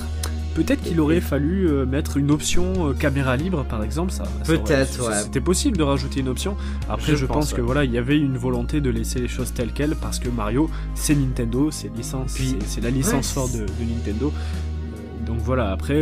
Peut-être 0.58 0.82
qu'il 0.82 1.00
aurait 1.00 1.22
fallu 1.22 1.70
euh, 1.70 1.86
mettre 1.86 2.18
une 2.18 2.32
option 2.32 2.90
euh, 2.90 2.94
caméra 2.94 3.38
libre, 3.38 3.64
par 3.64 3.84
exemple. 3.84 4.12
Ça, 4.12 4.24
Peut-être, 4.44 5.08
ouais. 5.08 5.14
C'était 5.22 5.40
possible 5.40 5.78
de 5.78 5.84
rajouter 5.84 6.22
une 6.22 6.30
option. 6.30 6.58
Après, 6.90 7.16
je, 7.16 7.28
pense, 7.28 7.54
que 7.54 7.62
voilà, 7.62 7.84
il 7.84 7.92
y 7.92 7.98
avait 8.00 8.18
une 8.18 8.40
volonté 8.40 8.82
de 8.82 8.90
laisser 8.90 9.20
les 9.20 9.28
choses 9.28 9.54
telles 9.54 9.72
quelles 9.72 9.96
parce 9.96 10.18
que 10.18 10.30
Mario, 10.30 10.68
c'est 10.96 11.14
Nintendo, 11.14 11.70
c'est 11.70 11.96
licence, 11.96 12.40
c'est 12.66 12.82
la 12.82 12.90
licence 12.90 13.34
forte 13.34 13.54
de, 13.54 13.68
Nintendo. 13.80 14.34
Euh, 14.34 15.28
donc 15.28 15.38
voilà. 15.42 15.70
Après, 15.70 16.02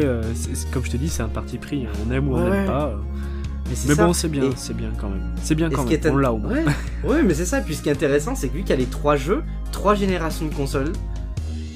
comme 0.71 0.85
je 0.85 0.91
te 0.91 0.97
dis, 0.97 1.09
c'est 1.09 1.23
un 1.23 1.27
parti 1.27 1.57
pris. 1.57 1.85
Hein. 1.85 1.91
On 2.07 2.13
aime 2.13 2.29
ou 2.29 2.37
on 2.37 2.49
n'aime 2.49 2.65
pas. 2.65 2.97
Mais, 3.89 3.95
bon, 3.95 4.13
c'est 4.13 4.29
bien, 4.29 4.51
c'est 4.55 4.77
bien 4.77 4.93
quand 4.97 5.09
même. 5.09 5.33
C'est 5.43 5.55
bien 5.55 5.69
quand 5.69 5.83
même. 5.83 5.99
On 6.13 6.15
l'a 6.15 6.31
au 6.31 6.37
moins. 6.37 6.55
Ouais, 7.03 7.23
mais 7.23 7.33
c'est 7.33 7.45
ça. 7.45 7.59
Puis 7.59 7.75
ce 7.75 7.81
qui 7.81 7.89
est 7.89 7.91
intéressant, 7.91 8.35
c'est 8.35 8.47
que 8.47 8.53
vu 8.53 8.61
qu'il 8.61 8.69
y 8.69 8.73
a 8.73 8.77
les 8.77 8.85
trois 8.85 9.17
jeux, 9.17 9.43
trois 9.73 9.95
générations 9.95 10.45
de 10.45 10.53
consoles, 10.53 10.93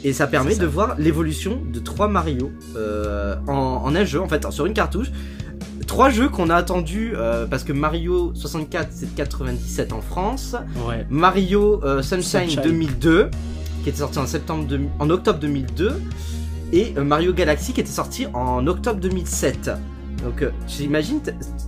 et 0.03 0.13
ça 0.13 0.27
permet 0.27 0.55
de 0.55 0.65
voir 0.65 0.95
l'évolution 0.97 1.61
de 1.71 1.79
trois 1.79 2.07
Mario 2.07 2.51
euh, 2.75 3.35
en, 3.47 3.93
un 3.95 4.05
jeu, 4.05 4.21
en 4.21 4.27
fait, 4.27 4.45
sur 4.51 4.65
une 4.65 4.73
cartouche. 4.73 5.07
Trois 5.87 6.09
jeux 6.09 6.29
qu'on 6.29 6.49
a 6.49 6.55
attendus 6.55 7.13
euh, 7.15 7.47
parce 7.47 7.63
que 7.63 7.73
Mario 7.73 8.31
64 8.35 8.89
c'est 8.91 9.15
97 9.15 9.91
en 9.91 10.01
France, 10.01 10.55
Mario 11.09 11.83
euh, 11.83 12.03
Sunshine, 12.03 12.61
2002 12.61 13.31
qui 13.83 13.89
était 13.89 13.99
sorti 13.99 14.19
en 14.19 14.27
septembre 14.27 14.67
en 14.99 15.09
octobre 15.09 15.39
2002 15.39 15.99
et 16.73 16.93
Mario 16.93 17.33
Galaxy 17.33 17.73
qui 17.73 17.81
était 17.81 17.89
sorti 17.89 18.27
en 18.33 18.67
octobre 18.67 18.99
2007. 18.99 19.71
Donc 20.23 20.45
j'imagine 20.67 21.21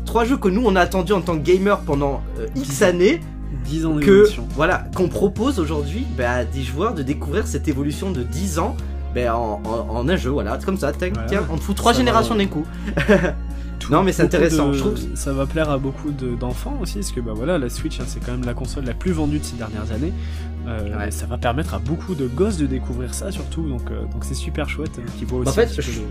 trois 0.06 0.26
jeux 0.26 0.38
que 0.38 0.50
nous 0.50 0.62
on 0.64 0.76
a 0.76 0.82
attendus 0.82 1.14
en 1.14 1.22
tant 1.22 1.38
que 1.38 1.44
gamer 1.44 1.80
pendant 1.80 2.22
X 2.56 2.84
années 2.84 3.22
10 3.66 3.86
ans 3.86 3.96
que 3.98 4.30
voilà 4.56 4.86
qu'on 4.96 5.08
propose 5.08 5.60
aujourd'hui 5.60 6.06
bah, 6.18 6.32
à 6.32 6.46
des 6.46 6.64
joueurs 6.64 6.94
de 6.94 7.04
découvrir 7.04 7.48
cette 7.48 7.68
évolution 7.68 8.12
de 8.12 8.24
10 8.24 8.60
ans 8.60 8.76
bah, 9.14 9.36
en, 9.36 10.08
un 10.08 10.16
jeu 10.16 10.30
voilà 10.30 10.58
comme 10.64 10.78
ça 10.78 10.92
tiens 10.94 11.46
on 11.50 11.58
te 11.58 11.64
fout 11.64 11.76
trois 11.76 11.94
générations 11.94 12.36
d'un 12.36 12.48
coup 12.48 12.66
non 13.90 14.04
mais 14.04 14.12
c'est 14.12 14.24
intéressant 14.24 14.72
je 14.74 14.80
trouve. 14.80 15.16
ça 15.16 15.34
va 15.34 15.46
plaire 15.46 15.70
à 15.70 15.78
beaucoup 15.78 16.12
d'enfants 16.12 16.78
aussi 16.82 16.96
parce 16.96 17.12
que 17.12 17.20
bah 17.20 17.34
voilà 17.36 17.58
la 17.58 17.70
Switch 17.70 18.00
hein, 18.00 18.04
c'est 18.08 18.24
quand 18.24 18.32
même 18.32 18.46
la 18.46 18.54
console 18.54 18.86
la 18.86 18.94
plus 18.94 19.12
vendue 19.12 19.40
de 19.40 19.44
ces 19.44 19.56
dernières 19.56 19.92
années. 19.92 20.14
Euh, 20.68 21.10
ça 21.10 21.26
va 21.26 21.40
permettre 21.40 21.74
à 21.74 21.80
beaucoup 21.80 22.14
de 22.14 22.28
gosses 22.28 22.58
de 22.58 22.68
découvrir 22.68 23.16
ça 23.16 23.32
surtout 23.32 23.68
donc 23.68 23.90
euh, 23.90 24.04
donc 24.14 24.24
c'est 24.24 24.36
super 24.36 24.70
chouette 24.70 24.92
hein, 25.00 25.12
qui 25.18 25.26
voit 25.26 25.40
aussi 25.40 25.60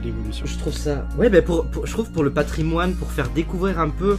l'évolution. 0.03 0.45
je 0.45 0.59
trouve 0.59 0.73
ça 0.73 1.07
ouais 1.19 1.31
bah 1.31 1.41
pour, 1.41 1.67
je 1.85 1.93
trouve 1.93 2.11
pour 2.11 2.25
le 2.25 2.33
patrimoine 2.33 2.95
pour 2.95 3.13
faire 3.13 3.29
découvrir 3.29 3.79
un 3.79 3.91
peu 3.91 4.19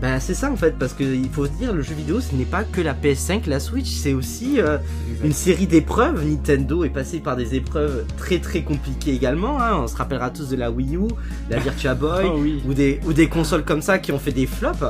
Ben 0.00 0.18
c'est 0.18 0.34
ça 0.34 0.50
en 0.50 0.56
fait, 0.56 0.78
parce 0.78 0.94
qu'il 0.94 1.28
faut 1.30 1.44
se 1.44 1.50
dire, 1.52 1.74
le 1.74 1.82
jeu 1.82 1.94
vidéo 1.94 2.20
ce 2.22 2.34
n'est 2.34 2.46
pas 2.46 2.64
que 2.64 2.80
la 2.80 2.94
PS5, 2.94 3.46
la 3.48 3.60
Switch, 3.60 3.90
c'est 3.90 4.14
aussi 4.14 4.58
euh, 4.58 4.78
une 5.22 5.34
série 5.34 5.66
d'épreuves. 5.66 6.24
Nintendo 6.26 6.84
est 6.84 6.88
passé 6.90 7.18
par 7.18 7.36
des 7.36 7.54
épreuves 7.54 8.06
très 8.16 8.38
très 8.38 8.62
compliquées 8.62 9.12
également. 9.12 9.60
Hein. 9.60 9.76
On 9.82 9.86
se 9.86 9.96
rappellera 9.96 10.30
tous 10.30 10.48
de 10.48 10.56
la 10.56 10.70
Wii 10.70 10.96
U, 10.96 11.08
la 11.50 11.58
Virtua 11.60 11.94
Boy, 11.94 12.24
Oh 12.26 12.38
oui. 12.40 12.62
ou, 12.66 12.72
des, 12.72 12.98
ou 13.06 13.12
des 13.12 13.28
consoles 13.28 13.64
comme 13.64 13.82
ça 13.82 13.98
qui 13.98 14.10
ont 14.12 14.18
fait 14.18 14.32
des 14.32 14.46
flops. 14.46 14.84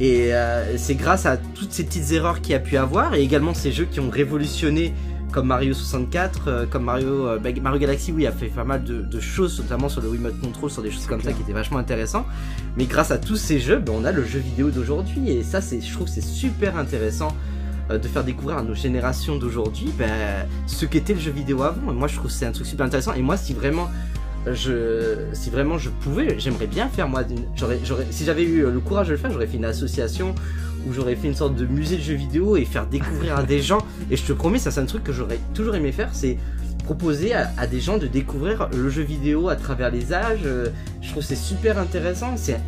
Et 0.00 0.34
euh, 0.34 0.76
c'est 0.78 0.94
grâce 0.94 1.26
à 1.26 1.36
toutes 1.36 1.72
ces 1.72 1.84
petites 1.84 2.12
erreurs 2.12 2.40
qu'il 2.40 2.52
y 2.52 2.54
a 2.54 2.60
pu 2.60 2.76
avoir, 2.78 3.14
et 3.14 3.22
également 3.22 3.52
ces 3.54 3.72
jeux 3.72 3.86
qui 3.90 4.00
ont 4.00 4.10
révolutionné 4.10 4.92
comme 5.32 5.46
Mario 5.46 5.74
64, 5.74 6.48
euh, 6.48 6.66
comme 6.66 6.84
Mario, 6.84 7.28
euh, 7.28 7.38
Mario 7.62 7.78
Galaxy, 7.78 8.12
oui, 8.12 8.26
a 8.26 8.32
fait 8.32 8.48
pas 8.48 8.64
mal 8.64 8.84
de, 8.84 9.02
de 9.02 9.20
choses, 9.20 9.60
notamment 9.60 9.88
sur 9.88 10.00
le 10.00 10.08
Wiimote 10.08 10.40
Control, 10.40 10.70
sur 10.70 10.82
des 10.82 10.90
choses 10.90 11.06
comme 11.06 11.20
clair. 11.20 11.32
ça 11.32 11.36
qui 11.36 11.42
étaient 11.42 11.52
vachement 11.52 11.78
intéressantes. 11.78 12.26
Mais 12.76 12.86
grâce 12.86 13.10
à 13.10 13.18
tous 13.18 13.36
ces 13.36 13.58
jeux, 13.58 13.78
ben, 13.78 13.92
on 13.94 14.04
a 14.04 14.12
le 14.12 14.24
jeu 14.24 14.38
vidéo 14.38 14.70
d'aujourd'hui, 14.70 15.30
et 15.30 15.42
ça, 15.42 15.60
c'est, 15.60 15.80
je 15.80 15.92
trouve, 15.92 16.06
que 16.06 16.12
c'est 16.12 16.24
super 16.24 16.76
intéressant 16.76 17.36
euh, 17.90 17.98
de 17.98 18.08
faire 18.08 18.24
découvrir 18.24 18.58
à 18.58 18.62
nos 18.62 18.74
générations 18.74 19.36
d'aujourd'hui 19.36 19.92
ben, 19.98 20.46
ce 20.66 20.86
qu'était 20.86 21.14
le 21.14 21.20
jeu 21.20 21.32
vidéo 21.32 21.62
avant. 21.62 21.90
Et 21.90 21.94
moi, 21.94 22.08
je 22.08 22.16
trouve 22.16 22.30
que 22.30 22.36
c'est 22.36 22.46
un 22.46 22.52
truc 22.52 22.66
super 22.66 22.86
intéressant. 22.86 23.12
Et 23.14 23.22
moi, 23.22 23.36
si 23.36 23.52
vraiment 23.52 23.90
je, 24.46 25.26
si 25.32 25.50
vraiment 25.50 25.76
je 25.76 25.90
pouvais, 25.90 26.38
j'aimerais 26.38 26.68
bien 26.68 26.88
faire 26.88 27.08
moi, 27.08 27.22
j'aurais, 27.56 27.78
si 28.10 28.24
j'avais 28.24 28.44
eu 28.44 28.62
le 28.62 28.78
courage 28.78 29.08
de 29.08 29.12
le 29.12 29.18
faire, 29.18 29.32
j'aurais 29.32 29.48
fait 29.48 29.56
une 29.56 29.64
association 29.64 30.36
où 30.86 30.92
j'aurais 30.92 31.16
fait 31.16 31.28
une 31.28 31.34
sorte 31.34 31.56
de 31.56 31.66
musée 31.66 31.96
de 31.96 32.02
jeux 32.02 32.14
vidéo 32.14 32.56
et 32.56 32.64
faire 32.64 32.86
découvrir 32.86 33.36
à 33.36 33.42
des 33.42 33.60
gens. 33.60 33.78
Et 34.10 34.16
je 34.16 34.24
te 34.24 34.32
promets, 34.32 34.58
ça 34.58 34.70
c'est 34.70 34.80
un 34.80 34.86
truc 34.86 35.04
que 35.04 35.12
j'aurais 35.12 35.40
toujours 35.54 35.74
aimé 35.74 35.92
faire, 35.92 36.10
c'est 36.12 36.38
proposer 36.86 37.34
à, 37.34 37.50
à 37.58 37.66
des 37.66 37.80
gens 37.80 37.98
de 37.98 38.06
découvrir 38.06 38.68
le 38.74 38.88
jeu 38.88 39.02
vidéo 39.02 39.48
à 39.48 39.56
travers 39.56 39.90
les 39.90 40.12
âges. 40.12 40.40
Euh, 40.44 40.68
Je 41.02 41.10
trouve 41.10 41.22
c'est 41.22 41.36
super 41.36 41.78
intéressant. 41.78 42.32
C'est, 42.36 42.58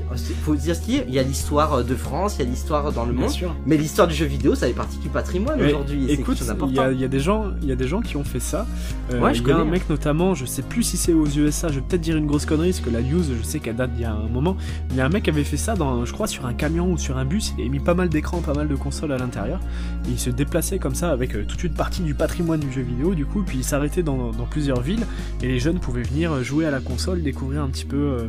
faut 0.44 0.54
dire 0.56 0.74
ce 0.76 0.80
qu'il 0.82 0.94
y 0.94 0.98
a. 0.98 1.04
Il 1.08 1.14
y 1.14 1.18
a 1.18 1.22
l'histoire 1.22 1.82
de 1.84 1.94
France, 1.94 2.36
il 2.38 2.44
y 2.44 2.46
a 2.46 2.50
l'histoire 2.50 2.92
dans 2.92 3.04
le 3.04 3.12
Bien 3.12 3.22
monde. 3.22 3.30
sûr. 3.30 3.54
Mais 3.66 3.76
l'histoire 3.76 4.06
du 4.08 4.14
jeu 4.14 4.26
vidéo, 4.26 4.54
ça 4.54 4.66
fait 4.66 4.72
partie 4.74 4.98
du 4.98 5.08
patrimoine 5.08 5.60
aujourd'hui. 5.62 6.10
Écoute, 6.10 6.38
il 6.68 6.74
y, 6.74 6.78
a- 6.78 6.92
y 6.92 7.04
a 7.04 7.08
des 7.08 7.20
gens, 7.20 7.46
il 7.62 7.68
y 7.68 7.72
a 7.72 7.76
des 7.76 7.88
gens 7.88 8.00
qui 8.00 8.16
ont 8.16 8.24
fait 8.24 8.40
ça. 8.40 8.66
Euh, 9.12 9.20
Ouais, 9.20 9.34
je 9.34 9.42
a 9.42 9.54
un 9.54 9.58
connais. 9.60 9.70
mec 9.70 9.88
notamment, 9.88 10.34
je 10.34 10.44
sais 10.46 10.62
plus 10.62 10.82
si 10.82 10.96
c'est 10.96 11.12
aux 11.12 11.26
USA, 11.26 11.68
je 11.68 11.74
vais 11.76 11.80
peut-être 11.80 12.00
dire 12.00 12.16
une 12.16 12.26
grosse 12.26 12.44
connerie 12.46 12.70
parce 12.70 12.80
que 12.80 12.90
la 12.90 13.00
news, 13.02 13.22
je 13.40 13.42
sais 13.44 13.60
qu'elle 13.60 13.76
date 13.76 13.92
d'il 13.92 14.02
y 14.02 14.04
a 14.04 14.12
un 14.12 14.28
moment. 14.28 14.56
Il 14.90 14.96
y 14.96 15.00
a 15.00 15.06
un 15.06 15.08
mec 15.08 15.24
qui 15.24 15.30
avait 15.30 15.44
fait 15.44 15.56
ça 15.56 15.74
dans, 15.74 16.04
je 16.04 16.12
crois, 16.12 16.26
sur 16.26 16.44
un 16.46 16.54
camion 16.54 16.92
ou 16.92 16.98
sur 16.98 17.16
un 17.18 17.24
bus. 17.24 17.52
Il 17.56 17.62
avait 17.62 17.70
mis 17.70 17.80
pas 17.80 17.94
mal 17.94 18.08
d'écrans, 18.08 18.40
pas 18.40 18.54
mal 18.54 18.68
de 18.68 18.74
consoles 18.76 19.12
à 19.12 19.18
l'intérieur. 19.18 19.60
Il 20.08 20.18
se 20.18 20.30
déplaçait 20.30 20.78
comme 20.78 20.94
ça 20.94 21.10
avec 21.10 21.34
euh, 21.34 21.44
toute 21.46 21.62
une 21.64 21.74
partie 21.74 22.02
du 22.02 22.14
patrimoine 22.14 22.60
du 22.60 22.72
jeu 22.72 22.82
vidéo. 22.82 23.14
Du 23.14 23.26
coup, 23.26 23.42
puis 23.42 23.58
il 23.58 23.64
s'arrêtait 23.64 24.02
dans, 24.16 24.30
dans 24.32 24.46
plusieurs 24.46 24.80
villes 24.80 25.06
et 25.42 25.48
les 25.48 25.58
jeunes 25.58 25.78
pouvaient 25.80 26.02
venir 26.02 26.42
jouer 26.42 26.66
à 26.66 26.70
la 26.70 26.80
console, 26.80 27.22
découvrir 27.22 27.62
un 27.62 27.68
petit 27.68 27.84
peu. 27.84 27.96
euh, 27.96 28.28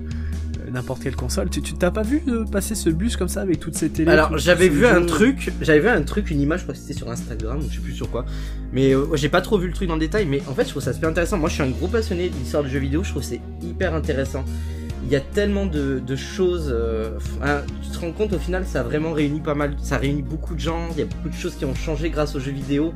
n'importe 0.72 1.02
quelle 1.02 1.15
console. 1.15 1.50
Tu 1.50 1.62
t'as 1.62 1.89
pas 1.89 2.04
vu 2.04 2.22
euh, 2.28 2.46
passer 2.46 2.76
ce 2.76 2.92
bus 2.92 3.18
comme 3.18 3.28
ça 3.28 3.42
avec 3.42 3.60
toutes 3.60 3.76
ces 3.76 3.89
télés 3.89 4.12
Alors 4.12 4.38
j'avais 4.38 4.70
vu 4.70 4.86
un 4.86 5.00
jeux 5.00 5.06
truc, 5.08 5.52
j'avais 5.62 5.80
vu 5.80 5.88
un 5.88 6.04
truc, 6.04 6.30
une 6.30 6.42
image, 6.42 6.60
je 6.60 6.63
crois 6.65 6.76
que 6.76 6.80
c'était 6.80 6.94
sur 6.94 7.10
Instagram, 7.10 7.60
je 7.68 7.76
sais 7.76 7.82
plus 7.82 7.94
sur 7.94 8.12
quoi. 8.12 8.24
Mais 8.72 8.94
euh, 8.94 9.15
j'ai 9.15 9.30
pas 9.30 9.42
trop 9.42 9.58
vu 9.58 9.68
le 9.68 9.74
truc 9.74 9.88
dans 9.88 9.96
le 9.96 10.00
détail, 10.00 10.28
mais 10.28 10.42
en 10.48 10.54
fait 10.54 10.65
je 10.65 10.70
trouve 10.70 10.84
ça 10.84 10.94
super 10.94 11.10
intéressant. 11.10 11.38
Moi 11.39 11.50
je 11.50 11.56
suis 11.56 11.63
un 11.63 11.70
gros 11.70 11.88
passionné 11.88 12.30
de 12.30 12.36
l'histoire 12.36 12.63
du 12.63 12.70
jeu 12.70 12.78
vidéo, 12.80 13.04
je 13.04 13.10
trouve 13.10 13.24
que 13.24 13.28
c'est 13.30 13.42
hyper 13.63 13.96
intéressant. 13.96 14.44
Il 15.06 15.10
y 15.12 15.15
a 15.15 15.22
tellement 15.22 15.65
de, 15.65 16.00
de 16.06 16.15
choses. 16.15 16.70
euh, 16.72 17.12
hein, 17.42 17.62
tu 17.82 17.89
te 17.89 17.98
rends 17.98 18.12
compte 18.12 18.34
au 18.34 18.38
final 18.39 18.63
ça 18.68 18.82
a 18.82 18.84
vraiment 18.84 19.13
réuni 19.13 19.39
pas 19.39 19.56
mal, 19.56 19.76
ça 19.82 19.98
réunit 19.98 20.22
beaucoup 20.22 20.54
de 20.54 20.60
gens. 20.60 20.89
Il 20.92 21.00
y 21.00 21.02
a 21.02 21.06
beaucoup 21.06 21.30
de 21.30 21.34
choses 21.42 21.56
qui 21.56 21.65
ont 21.65 21.74
changé 21.74 22.12
grâce 22.12 22.36
aux 22.36 22.39
jeux 22.39 22.52
vidéo. 22.52 22.94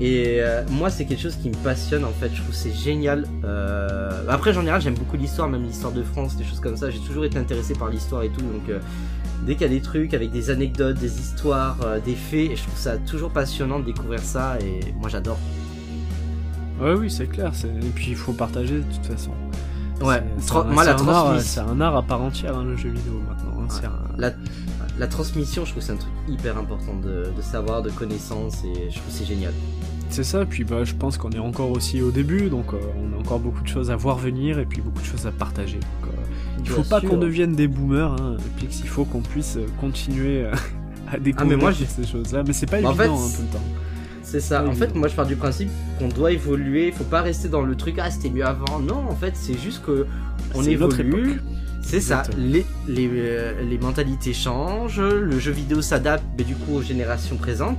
Et 0.00 0.38
euh, 0.40 0.62
moi 0.70 0.90
c'est 0.90 1.04
quelque 1.04 1.20
chose 1.22 1.36
qui 1.36 1.50
me 1.50 1.54
passionne 1.56 2.04
en 2.04 2.10
fait. 2.10 2.30
Je 2.34 2.42
trouve 2.42 2.54
c'est 2.54 2.74
génial. 2.74 3.26
Euh, 3.44 4.10
Après 4.28 4.50
en 4.50 4.60
général 4.60 4.80
j'aime 4.80 4.94
beaucoup 4.94 5.16
l'histoire, 5.16 5.48
même 5.48 5.62
l'histoire 5.62 5.92
de 5.92 6.02
France, 6.02 6.36
des 6.36 6.44
choses 6.44 6.60
comme 6.60 6.76
ça. 6.76 6.90
J'ai 6.90 6.98
toujours 6.98 7.24
été 7.24 7.38
intéressé 7.38 7.74
par 7.74 7.88
l'histoire 7.88 8.22
et 8.22 8.28
tout, 8.30 8.40
donc. 8.40 8.68
euh, 8.68 8.80
dès 9.46 9.52
qu'il 9.56 9.62
y 9.62 9.70
a 9.70 9.74
des 9.74 9.82
trucs 9.82 10.14
avec 10.14 10.30
des 10.32 10.48
anecdotes, 10.50 10.96
des 10.98 11.20
histoires, 11.20 11.76
euh, 11.84 12.00
des 12.00 12.14
faits, 12.14 12.56
je 12.56 12.62
trouve 12.62 12.76
ça 12.78 12.96
toujours 12.98 13.30
passionnant 13.30 13.78
de 13.78 13.84
découvrir 13.84 14.20
ça 14.20 14.56
et 14.60 14.92
moi 14.98 15.08
j'adore. 15.10 15.38
Ouais, 16.80 16.94
oui, 16.94 17.10
c'est 17.10 17.26
clair. 17.26 17.52
Et 17.64 17.88
puis 17.94 18.06
il 18.10 18.16
faut 18.16 18.32
partager 18.32 18.78
de 18.78 18.82
toute 18.94 19.06
façon. 19.06 19.30
Ouais, 20.00 20.22
moi 20.72 20.84
la 20.84 20.96
c'est 20.98 21.04
un 21.04 21.08
art, 21.08 21.24
transmission, 21.26 21.62
C'est 21.64 21.70
un 21.70 21.80
art 21.80 21.96
à 21.96 22.02
part 22.02 22.20
entière, 22.20 22.56
hein, 22.58 22.64
le 22.64 22.76
jeu 22.76 22.88
vidéo 22.88 23.20
maintenant. 23.28 23.62
hein, 23.62 23.66
c'est 23.68 23.84
un- 23.86 24.18
la, 24.18 24.32
la 24.98 25.06
transmission, 25.06 25.64
je 25.64 25.70
trouve 25.70 25.82
que 25.82 25.86
c'est 25.86 25.92
un 25.92 25.96
truc 25.96 26.12
hyper 26.28 26.56
important 26.58 26.94
de, 27.02 27.28
de 27.36 27.42
savoir, 27.42 27.82
de 27.82 27.90
connaissances 27.90 28.62
et 28.64 28.90
je 28.90 28.96
trouve 28.98 29.06
que 29.06 29.12
c'est 29.12 29.24
génial. 29.26 29.52
C'est 30.10 30.22
ça, 30.24 30.44
puis 30.46 30.62
bah, 30.64 30.84
je 30.84 30.94
pense 30.94 31.18
qu'on 31.18 31.30
est 31.30 31.38
encore 31.38 31.70
aussi 31.70 32.00
au 32.00 32.10
début, 32.12 32.48
donc 32.48 32.72
euh, 32.72 32.78
on 33.02 33.16
a 33.16 33.18
encore 33.20 33.40
beaucoup 33.40 33.62
de 33.62 33.68
choses 33.68 33.90
à 33.90 33.96
voir 33.96 34.16
venir 34.18 34.58
et 34.60 34.66
puis 34.66 34.80
beaucoup 34.80 35.00
de 35.00 35.06
choses 35.06 35.26
à 35.26 35.32
partager. 35.32 35.78
Donc, 35.80 36.12
euh, 36.12 36.16
il 36.60 36.68
faut 36.68 36.82
Bien 36.82 36.90
pas 36.90 37.00
sûr. 37.00 37.10
qu'on 37.10 37.16
devienne 37.16 37.54
des 37.56 37.66
boomers, 37.66 38.12
hein, 38.12 38.36
Pix, 38.56 38.80
il 38.80 38.88
faut 38.88 39.04
qu'on 39.04 39.22
puisse 39.22 39.56
euh, 39.56 39.66
continuer 39.80 40.44
euh, 40.44 40.52
à 41.12 41.18
découvrir 41.18 41.58
moi, 41.58 41.72
j'ai- 41.72 41.86
ces 41.86 42.06
choses-là, 42.06 42.44
mais 42.46 42.52
c'est 42.52 42.66
pas 42.66 42.80
Bah, 42.80 42.90
en 42.90 42.92
évident 42.92 43.16
fait, 43.16 43.24
hein, 43.24 43.36
tout 43.36 43.42
le 43.42 43.58
temps. 43.58 43.64
C'est 44.22 44.40
ça. 44.40 44.62
Ouais, 44.62 44.70
en 44.70 44.74
fait, 44.74 44.94
moi 44.94 45.08
je 45.08 45.14
pars 45.14 45.26
du 45.26 45.36
principe 45.36 45.68
qu'on 45.98 46.08
doit 46.08 46.32
évoluer. 46.32 46.90
Faut 46.92 47.04
pas 47.04 47.20
rester 47.22 47.48
dans 47.48 47.60
le 47.62 47.74
truc 47.76 47.96
ah 48.00 48.10
c'était 48.10 48.30
mieux 48.30 48.44
avant. 48.46 48.78
Non, 48.80 48.96
en 49.08 49.14
fait, 49.14 49.32
c'est 49.36 49.56
juste 49.58 49.84
que 49.84 50.06
on 50.54 50.62
évolue. 50.64 51.40
C'est 51.84 52.00
ça. 52.00 52.22
Les 52.36 52.64
les, 52.88 53.08
euh, 53.12 53.62
les 53.62 53.78
mentalités 53.78 54.32
changent. 54.32 55.00
Le 55.00 55.38
jeu 55.38 55.52
vidéo 55.52 55.82
s'adapte, 55.82 56.24
mais 56.38 56.44
du 56.44 56.54
coup 56.54 56.74
aux 56.76 56.82
générations 56.82 57.36
présentes. 57.36 57.78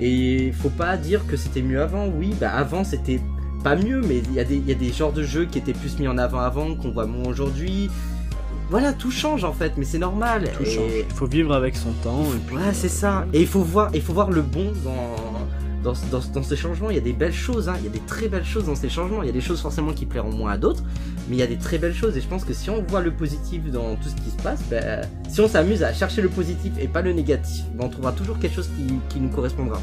Et 0.00 0.52
faut 0.52 0.68
pas 0.70 0.96
dire 0.96 1.26
que 1.26 1.36
c'était 1.36 1.62
mieux 1.62 1.80
avant. 1.82 2.06
Oui, 2.08 2.34
bah 2.40 2.50
avant 2.52 2.84
c'était 2.84 3.20
pas 3.64 3.74
mieux, 3.74 4.00
mais 4.06 4.18
il 4.18 4.32
y 4.34 4.38
a 4.40 4.44
des 4.44 4.56
il 4.56 4.68
y 4.68 4.72
a 4.72 4.74
des 4.76 4.92
genres 4.92 5.12
de 5.12 5.22
jeux 5.24 5.46
qui 5.46 5.58
étaient 5.58 5.72
plus 5.72 5.98
mis 5.98 6.06
en 6.08 6.18
avant 6.18 6.38
avant 6.40 6.74
qu'on 6.76 6.90
voit 6.90 7.06
moins 7.06 7.26
aujourd'hui. 7.28 7.90
Voilà, 8.70 8.92
tout 8.92 9.10
change 9.10 9.44
en 9.44 9.52
fait, 9.54 9.72
mais 9.78 9.84
c'est 9.84 9.98
normal. 9.98 10.50
Tout 10.56 10.62
Et- 10.62 10.66
change. 10.70 10.90
Il 11.08 11.14
faut 11.14 11.26
vivre 11.26 11.54
avec 11.54 11.74
son 11.74 11.90
temps. 12.04 12.24
Et 12.34 12.38
puis, 12.46 12.54
Ouais, 12.56 12.74
c'est 12.74 12.90
ça. 12.90 13.26
Et 13.32 13.40
il 13.40 13.46
faut 13.46 13.62
voir, 13.62 13.90
il 13.94 14.02
faut 14.02 14.12
voir 14.12 14.30
le 14.30 14.42
bon 14.42 14.72
dans, 14.84 15.16
dans, 15.82 15.94
dans, 16.10 16.42
ces 16.42 16.56
changements. 16.56 16.90
Il 16.90 16.96
y 16.96 16.98
a 16.98 17.02
des 17.02 17.12
belles 17.12 17.32
choses, 17.32 17.68
hein. 17.68 17.74
il 17.78 17.84
y 17.84 17.88
a 17.88 17.90
des 17.90 18.00
très 18.00 18.28
belles 18.28 18.44
choses 18.44 18.66
dans 18.66 18.74
ces 18.74 18.88
changements. 18.88 19.22
Il 19.22 19.26
y 19.26 19.30
a 19.30 19.32
des 19.32 19.40
choses 19.40 19.60
forcément 19.60 19.92
qui 19.92 20.06
plairont 20.06 20.32
moins 20.32 20.52
à 20.52 20.58
d'autres, 20.58 20.82
mais 21.28 21.36
il 21.36 21.38
y 21.38 21.42
a 21.42 21.46
des 21.46 21.58
très 21.58 21.78
belles 21.78 21.94
choses. 21.94 22.16
Et 22.16 22.20
je 22.20 22.28
pense 22.28 22.44
que 22.44 22.52
si 22.52 22.70
on 22.70 22.82
voit 22.82 23.00
le 23.00 23.12
positif 23.12 23.64
dans 23.70 23.96
tout 23.96 24.08
ce 24.08 24.14
qui 24.16 24.30
se 24.30 24.42
passe, 24.42 24.62
ben, 24.70 25.06
si 25.28 25.40
on 25.40 25.48
s'amuse 25.48 25.82
à 25.82 25.92
chercher 25.92 26.22
le 26.22 26.28
positif 26.28 26.72
et 26.80 26.88
pas 26.88 27.02
le 27.02 27.12
négatif, 27.12 27.64
ben, 27.74 27.86
on 27.86 27.88
trouvera 27.88 28.12
toujours 28.12 28.38
quelque 28.38 28.54
chose 28.54 28.70
qui, 28.76 28.94
qui 29.08 29.20
nous 29.20 29.30
correspondra. 29.30 29.80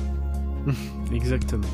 Exactement. 1.14 1.68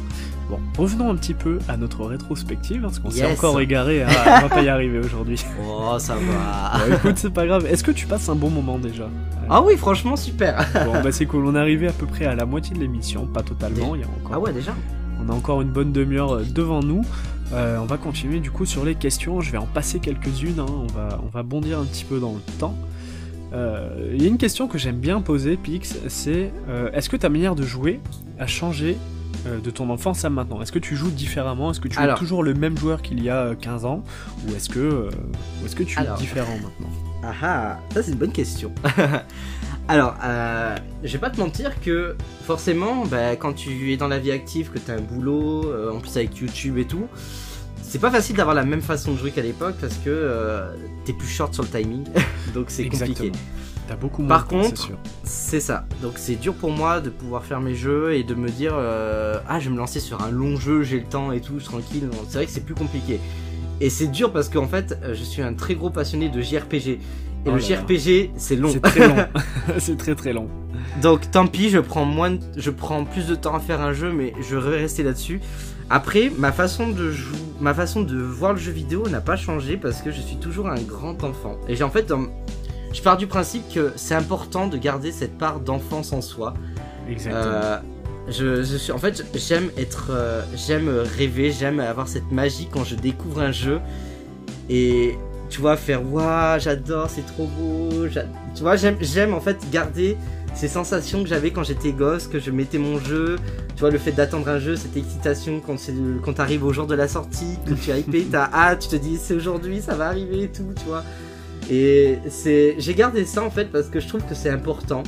Bon, 0.52 0.60
revenons 0.78 1.10
un 1.10 1.16
petit 1.16 1.34
peu 1.34 1.60
à 1.70 1.78
notre 1.78 2.04
rétrospective, 2.06 2.82
parce 2.82 3.00
qu'on 3.00 3.10
s'est 3.10 3.26
encore 3.26 3.60
égaré, 3.62 4.04
hein, 4.04 4.10
on 4.10 4.42
va 4.42 4.50
pas 4.50 4.62
y 4.62 4.68
arriver 4.68 5.00
aujourd'hui. 5.00 5.42
Oh, 5.66 5.96
ça 5.98 6.16
va. 6.16 6.86
Bon, 6.86 6.94
écoute, 6.96 7.18
c'est 7.18 7.30
pas 7.34 7.46
grave. 7.48 7.66
Est-ce 7.66 7.84
que 7.86 7.92
tu 7.92 8.06
passes 8.06 8.28
un 8.28 8.36
bon 8.36 8.50
moment 8.50 8.78
déjà? 8.78 9.08
Ah 9.50 9.62
oui, 9.62 9.78
franchement, 9.78 10.18
super. 10.18 10.66
Bon, 10.86 11.02
bah 11.02 11.12
c'est 11.14 11.26
cool, 11.26 11.46
on 11.46 11.56
est 11.56 11.60
arrivé 11.60 11.88
à 11.88 11.94
peu 11.94 12.06
près 12.06 12.26
à 12.26 12.36
la 12.36 12.46
moitié 12.46 12.76
de 12.76 12.82
l'émission, 12.82 13.26
pas 13.28 13.44
totalement, 13.44 13.96
il 13.96 14.02
y 14.02 14.04
a 14.04 14.08
encore, 14.08 14.32
Ah 14.34 14.40
ouais, 14.40 14.52
déjà? 14.52 14.74
on 15.26 15.30
a 15.30 15.34
encore 15.34 15.62
une 15.62 15.70
bonne 15.70 15.92
demi-heure 15.94 16.34
euh, 16.34 16.44
devant 16.44 16.82
nous. 16.82 17.04
Euh, 17.54 17.78
on 17.80 17.86
va 17.86 17.98
continuer 17.98 18.40
du 18.40 18.50
coup 18.52 18.66
sur 18.66 18.84
les 18.86 18.96
questions, 18.96 19.40
je 19.42 19.52
vais 19.52 19.58
en 19.58 19.66
passer 19.68 20.00
quelques-unes, 20.00 20.60
hein, 20.60 20.66
on, 20.70 20.88
va, 20.88 21.20
on 21.24 21.28
va 21.28 21.44
bondir 21.44 21.80
un 21.80 21.84
petit 21.86 22.06
peu 22.06 22.20
dans 22.20 22.34
le 22.34 22.40
temps. 22.60 22.76
Euh, 23.54 24.12
Il 24.16 24.22
y 24.22 24.26
a 24.26 24.30
une 24.30 24.38
question 24.38 24.68
que 24.68 24.78
j'aime 24.78 24.98
bien 25.00 25.22
poser, 25.22 25.58
Pix, 25.58 25.98
c'est 26.08 26.52
euh, 26.70 26.90
est-ce 26.94 27.10
que 27.10 27.18
ta 27.18 27.30
manière 27.30 27.56
de 27.56 27.64
jouer 27.64 28.00
a 28.40 28.48
changé 28.48 28.98
euh, 29.48 29.60
de 29.60 29.70
ton 29.70 29.90
enfance 29.90 30.26
à 30.26 30.30
maintenant? 30.30 30.62
Est-ce 30.62 30.72
que 30.72 30.80
tu 30.80 30.96
joues 30.96 31.12
différemment? 31.12 31.72
Est-ce 31.72 31.80
que 31.80 31.88
tu 31.88 32.00
es 32.00 32.16
toujours 32.16 32.44
le 32.44 32.54
même 32.54 32.78
joueur 32.78 33.02
qu'il 33.02 33.24
y 33.24 33.30
a 33.30 33.38
euh, 33.38 33.56
15 33.56 33.86
ans? 33.86 34.04
Ou 34.48 34.56
est-ce 34.56 34.70
que, 34.70 34.80
euh, 34.80 35.10
ou 35.64 35.76
que 35.76 35.84
tu 35.84 35.98
es 35.98 36.02
Alors. 36.02 36.18
différent 36.18 36.56
maintenant? 36.56 36.90
Ah 37.24 37.34
ah, 37.44 37.80
ça 37.94 38.02
c'est 38.02 38.12
une 38.12 38.18
bonne 38.18 38.32
question. 38.32 38.72
Alors, 39.88 40.16
euh, 40.24 40.78
je 41.04 41.12
vais 41.12 41.20
pas 41.20 41.30
te 41.30 41.40
mentir 41.40 41.80
que 41.82 42.16
forcément, 42.46 43.06
bah, 43.06 43.36
quand 43.36 43.54
tu 43.54 43.92
es 43.92 43.98
dans 43.98 44.08
la 44.08 44.20
vie 44.20 44.32
active, 44.32 44.70
que 44.72 44.80
tu 44.80 44.90
as 44.90 44.96
un 44.96 45.02
boulot, 45.02 45.66
euh, 45.66 45.92
en 45.92 46.00
plus 46.00 46.16
avec 46.18 46.38
YouTube 46.38 46.78
et 46.78 46.86
tout, 46.86 47.08
c'est 47.82 48.00
pas 48.00 48.12
facile 48.12 48.38
d'avoir 48.38 48.56
la 48.56 48.64
même 48.64 48.82
façon 48.82 49.12
de 49.12 49.18
jouer 49.18 49.32
qu'à 49.32 49.42
l'époque 49.42 49.76
parce 49.82 49.96
que 49.96 50.10
euh, 50.10 50.74
t'es 51.04 51.14
plus 51.14 51.28
short 51.28 51.54
sur 51.54 51.64
le 51.64 51.70
timing, 51.70 52.06
donc 52.54 52.68
c'est 52.70 52.88
compliqué. 52.88 53.32
T'as 53.92 53.98
beaucoup 53.98 54.22
moins 54.22 54.30
Par 54.38 54.46
de 54.46 54.50
temps, 54.52 54.62
contre. 54.62 54.90
C'est 55.26 55.60
ça. 55.60 55.84
Donc 56.02 56.14
c'est 56.16 56.36
dur 56.36 56.54
pour 56.54 56.72
moi 56.72 57.02
de 57.02 57.10
pouvoir 57.10 57.44
faire 57.44 57.60
mes 57.60 57.76
jeux 57.76 58.14
et 58.14 58.24
de 58.24 58.34
me 58.36 58.48
dire 58.48 58.72
euh, 58.74 59.38
ah 59.50 59.60
je 59.60 59.68
vais 59.68 59.74
me 59.76 59.78
lancer 59.80 60.00
sur 60.00 60.22
un 60.24 60.32
long 60.32 60.56
jeu, 60.56 60.82
j'ai 60.84 60.98
le 61.00 61.06
temps 61.06 61.34
et 61.34 61.42
tout, 61.42 61.60
tranquille. 61.60 62.08
C'est 62.30 62.36
vrai 62.38 62.46
que 62.46 62.52
c'est 62.54 62.64
plus 62.66 62.74
compliqué. 62.76 63.20
Et 63.82 63.90
c'est 63.90 64.08
dur 64.08 64.32
parce 64.32 64.48
qu'en 64.48 64.68
fait 64.68 64.98
euh, 65.04 65.14
je 65.14 65.24
suis 65.24 65.42
un 65.42 65.54
très 65.54 65.76
gros 65.76 65.90
passionné 65.90 66.30
de 66.30 66.42
JRPG. 66.42 66.88
Et 66.88 67.00
Oh 67.48 67.52
le. 67.52 67.60
JRPG 67.60 68.30
c'est 68.38 68.56
long. 68.56 68.70
C'est 68.72 68.80
très 68.80 69.06
long. 69.10 69.16
c'est 69.80 69.98
très 69.98 70.16
très 70.16 70.32
long. 70.32 70.48
Donc 71.02 71.30
tant 71.30 71.48
pis, 71.48 71.70
je 71.70 71.80
prends 71.80 72.06
moins, 72.06 72.32
de- 72.32 72.40
je 72.56 72.70
prends 72.70 73.04
plus 73.04 73.28
de 73.28 73.36
temps 73.36 73.56
à 73.56 73.60
faire 73.60 73.82
un 73.82 73.92
jeu, 73.92 74.14
mais 74.14 74.34
je 74.50 74.56
vais 74.56 74.78
rester 74.78 75.04
là-dessus. 75.04 75.42
Après, 75.90 76.32
ma 76.38 76.54
façon 76.54 76.88
de 76.88 77.12
jouer, 77.12 77.38
ma 77.60 77.74
façon 77.74 78.02
de 78.04 78.18
voir 78.18 78.54
le 78.54 78.60
jeu 78.60 78.72
vidéo 78.72 79.10
n'a 79.10 79.20
pas 79.20 79.36
changé 79.36 79.76
parce 79.76 80.02
que 80.02 80.12
je 80.12 80.22
suis 80.22 80.38
toujours 80.38 80.70
un 80.70 80.80
grand 80.80 81.22
enfant. 81.26 81.58
Et 81.68 81.76
j'ai 81.76 81.84
en 81.84 81.90
fait, 81.90 82.04
dans- 82.08 82.28
je 82.94 83.02
pars 83.02 83.18
du 83.18 83.28
principe 83.28 83.64
que 83.74 83.92
c'est 83.96 84.16
important 84.16 84.68
de 84.68 84.78
garder 84.78 85.12
cette 85.12 85.38
part 85.38 85.60
d'enfance 85.60 86.14
en 86.14 86.22
soi. 86.22 86.54
Exactement. 87.10 87.44
Euh, 87.44 87.80
je, 88.30 88.64
je 88.64 88.78
suis, 88.78 88.92
en 88.92 88.98
fait, 88.98 89.26
j'aime 89.36 89.70
être, 89.78 90.08
euh, 90.12 90.42
j'aime 90.56 90.90
rêver, 91.18 91.52
j'aime 91.52 91.80
avoir 91.80 92.08
cette 92.08 92.32
magie 92.32 92.68
quand 92.72 92.84
je 92.84 92.96
découvre 92.96 93.42
un 93.42 93.52
jeu 93.52 93.80
et 94.70 95.18
tu 95.50 95.60
vois 95.60 95.76
faire 95.76 96.02
waouh, 96.02 96.60
j'adore, 96.60 97.10
c'est 97.10 97.26
trop 97.26 97.46
beau, 97.46 98.08
Tu 98.56 98.62
vois, 98.62 98.78
j'aime, 98.78 98.98
j'aime 99.02 99.34
en 99.34 99.42
fait 99.42 99.58
garder 99.72 100.18
ces 100.54 100.68
sensations 100.68 101.24
que 101.24 101.30
j'avais 101.30 101.52
quand 101.52 101.64
j'étais 101.64 101.92
gosse, 101.92 102.28
que 102.28 102.40
je 102.40 102.52
mettais 102.52 102.78
mon 102.78 103.00
jeu. 103.00 103.38
Tu 103.76 103.82
vois, 103.82 103.90
le 103.90 103.98
fait 103.98 104.12
d'attendre 104.12 104.48
un 104.50 104.60
jeu, 104.60 104.76
cette 104.76 104.96
excitation 104.96 105.62
quand 105.66 105.78
c'est 105.80 105.94
quand 106.24 106.34
t'arrives 106.34 106.64
au 106.64 106.72
jour 106.72 106.88
de 106.88 106.96
la 106.96 107.08
sortie, 107.08 107.58
que 107.66 107.74
tu 107.74 107.92
as 107.92 107.98
hypé, 107.98 108.26
t'as 108.30 108.50
hâte, 108.54 108.80
tu 108.80 108.88
te 108.90 108.96
dis 108.96 109.18
c'est 109.18 109.34
aujourd'hui, 109.34 109.82
ça 109.82 109.96
va 109.96 110.08
arriver 110.08 110.44
et 110.44 110.48
tout, 110.48 110.74
tu 110.78 110.86
vois. 110.86 111.04
Et 111.70 112.18
c'est, 112.30 112.76
j'ai 112.80 112.94
gardé 112.94 113.26
ça 113.26 113.44
en 113.44 113.50
fait 113.52 113.66
parce 113.72 113.88
que 113.88 114.00
je 114.00 114.08
trouve 114.08 114.26
que 114.26 114.36
c'est 114.36 114.50
important. 114.50 115.04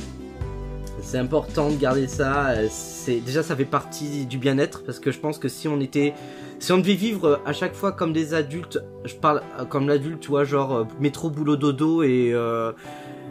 C'est 1.02 1.18
important 1.18 1.70
de 1.70 1.76
garder 1.76 2.08
ça. 2.08 2.50
euh, 2.50 2.66
C'est 2.70 3.20
déjà 3.20 3.42
ça 3.42 3.54
fait 3.54 3.66
partie 3.66 4.24
du 4.24 4.38
bien-être 4.38 4.82
parce 4.84 4.98
que 4.98 5.10
je 5.12 5.18
pense 5.18 5.38
que 5.38 5.48
si 5.48 5.68
on 5.68 5.78
était, 5.80 6.14
si 6.58 6.72
on 6.72 6.78
devait 6.78 6.94
vivre 6.94 7.40
à 7.44 7.52
chaque 7.52 7.74
fois 7.74 7.92
comme 7.92 8.14
des 8.14 8.32
adultes, 8.32 8.78
je 9.04 9.14
parle 9.14 9.42
euh, 9.60 9.66
comme 9.66 9.86
l'adulte, 9.86 10.20
tu 10.20 10.28
vois, 10.30 10.44
genre 10.44 10.74
euh, 10.74 10.84
métro 11.00 11.28
boulot 11.28 11.56
dodo 11.56 12.02
et 12.02 12.30
euh, 12.32 12.72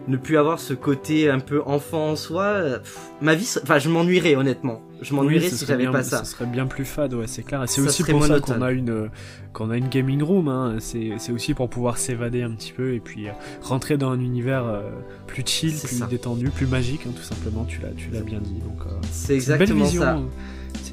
ne 0.08 0.18
plus 0.18 0.38
avoir 0.38 0.60
ce 0.60 0.74
côté 0.74 1.30
un 1.30 1.40
peu 1.40 1.62
enfant 1.66 2.10
en 2.12 2.16
soi. 2.16 2.44
euh, 2.44 2.80
pff, 2.80 3.00
ma 3.22 3.36
vie, 3.36 3.48
enfin, 3.64 3.80
je 3.80 3.90
m'ennuierais 3.90 4.36
honnêtement. 4.36 4.82
Je 5.02 5.14
m'ennuierais 5.14 5.46
Oui, 5.50 5.52
si 5.52 5.66
j'avais 5.66 5.88
pas 5.88 6.04
ça. 6.04 6.24
Ce 6.24 6.32
serait 6.32 6.46
bien 6.46 6.66
plus 6.66 6.86
fade, 6.86 7.14
ouais, 7.14 7.28
c'est 7.28 7.44
clair. 7.44 7.64
Et 7.64 7.68
c'est 7.68 7.82
aussi 7.82 8.04
pour 8.04 8.26
ça 8.26 8.40
qu'on 8.40 8.62
a 8.62 8.72
une 8.72 9.10
qu'on 9.52 9.70
a 9.70 9.78
une 9.78 9.90
gaming 9.90 10.24
room. 10.24 10.48
Hein. 10.48 10.78
C'est 10.80 11.12
c'est 11.18 11.32
aussi 11.32 11.54
pour 11.54 11.70
pouvoir 11.70 11.98
s'évader 11.98 12.42
un 12.42 12.52
petit 12.52 12.72
peu 12.72 12.94
et 12.94 13.00
puis 13.00 13.28
euh, 13.28 13.32
rentrer 13.62 13.98
dans 13.98 14.12
un 14.12 14.20
univers 14.20 14.66
euh, 14.66 14.82
plus 15.28 15.44
chill, 15.46 15.78
plus 15.78 15.98
ça. 16.00 16.06
détendu, 16.08 16.50
plus 16.50 16.68
magique, 16.68 17.02
hein, 17.06 17.12
tout 17.16 17.24
simplement. 17.24 17.66
Tu 17.66 17.82
l'as 17.82 17.90
tu 17.98 18.10
l'as 18.12 18.22
bien 18.22 18.40
dit. 18.40 18.54
Donc 18.62 18.86
euh, 18.86 18.92
C'est 19.12 19.40
c'est 19.40 19.52
une 19.52 19.58
belle 19.58 19.62
exactement 19.72 19.84
vision. 19.86 20.02
ça. 20.02 20.16
euh, 20.16 20.22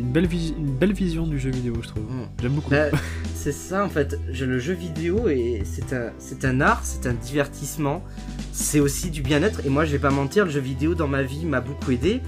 C'est 0.00 0.06
une 0.06 0.12
belle 0.12 0.28
une 0.32 0.72
belle 0.72 0.92
vision 0.94 1.26
du 1.26 1.38
jeu 1.38 1.50
vidéo, 1.50 1.74
je 1.82 1.88
trouve. 1.88 2.04
Mm. 2.04 2.28
J'aime 2.40 2.52
beaucoup. 2.52 2.70
Bah, 2.70 2.86
c'est 3.34 3.52
ça 3.52 3.84
en 3.84 3.90
fait. 3.90 4.18
Le 4.28 4.58
jeu 4.58 4.72
vidéo 4.72 5.28
et 5.28 5.62
c'est 5.64 5.92
un, 5.92 6.10
c'est 6.18 6.46
un 6.46 6.62
art, 6.62 6.80
c'est 6.84 7.06
un 7.06 7.12
divertissement, 7.12 8.02
c'est 8.52 8.80
aussi 8.80 9.10
du 9.10 9.20
bien-être. 9.20 9.60
Et 9.66 9.68
moi, 9.68 9.84
je 9.84 9.92
vais 9.92 9.98
pas 9.98 10.10
mentir, 10.10 10.46
le 10.46 10.50
jeu 10.50 10.60
vidéo 10.60 10.94
dans 10.94 11.06
ma 11.06 11.22
vie 11.22 11.44
m'a 11.44 11.60
beaucoup 11.60 11.90
aidé. 11.90 12.22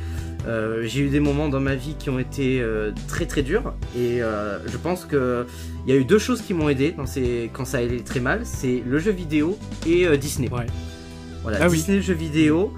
Euh, 0.46 0.82
j'ai 0.84 1.00
eu 1.00 1.08
des 1.08 1.20
moments 1.20 1.48
dans 1.48 1.60
ma 1.60 1.74
vie 1.74 1.94
qui 1.98 2.10
ont 2.10 2.18
été 2.18 2.60
euh, 2.60 2.90
très 3.08 3.26
très 3.26 3.42
durs 3.42 3.74
et 3.96 4.20
euh, 4.22 4.58
je 4.66 4.76
pense 4.76 5.04
que 5.04 5.46
il 5.86 5.94
y 5.94 5.96
a 5.96 6.00
eu 6.00 6.04
deux 6.04 6.18
choses 6.18 6.42
qui 6.42 6.52
m'ont 6.52 6.68
aidé 6.68 6.90
dans 6.90 7.06
ces, 7.06 7.48
quand 7.52 7.64
ça 7.64 7.78
allait 7.78 8.00
très 8.00 8.18
mal, 8.18 8.40
c'est 8.42 8.82
le 8.84 8.98
jeu 8.98 9.12
vidéo 9.12 9.56
et 9.86 10.06
euh, 10.06 10.16
Disney. 10.16 10.50
Ouais. 10.50 10.66
Voilà, 11.42 11.58
Ah 11.62 11.68
oui. 11.68 11.76
Disney, 11.78 12.02
jeux 12.02 12.12
vidéo, 12.12 12.74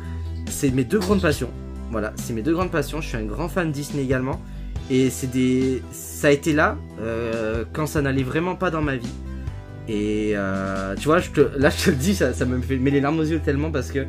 c'est 0.48 0.70
mes 0.70 0.84
deux 0.84 0.98
grandes 1.00 1.22
passions. 1.22 1.50
Voilà, 1.90 2.12
c'est 2.16 2.32
mes 2.32 2.42
deux 2.42 2.52
grandes 2.52 2.70
passions. 2.70 3.00
Je 3.00 3.08
suis 3.08 3.16
un 3.16 3.24
grand 3.24 3.48
fan 3.48 3.68
de 3.68 3.72
Disney 3.72 4.04
également. 4.04 4.40
Et 4.90 5.10
c'est 5.10 5.30
des, 5.30 5.82
ça 5.92 6.28
a 6.28 6.30
été 6.30 6.52
là 6.52 6.76
euh, 7.00 7.64
quand 7.72 7.86
ça 7.86 8.02
n'allait 8.02 8.22
vraiment 8.22 8.54
pas 8.54 8.70
dans 8.70 8.82
ma 8.82 8.96
vie. 8.96 9.12
Et 9.88 10.32
euh, 10.34 10.94
tu 10.96 11.04
vois, 11.04 11.18
là 11.56 11.70
je 11.70 11.84
te 11.84 11.90
le 11.90 11.96
dis, 11.96 12.14
ça, 12.14 12.32
ça 12.32 12.44
me 12.44 12.60
fait 12.60 12.76
met 12.76 12.90
les 12.90 13.00
larmes 13.00 13.18
aux 13.18 13.24
yeux 13.24 13.40
tellement 13.40 13.70
parce 13.70 13.90
que 13.90 14.06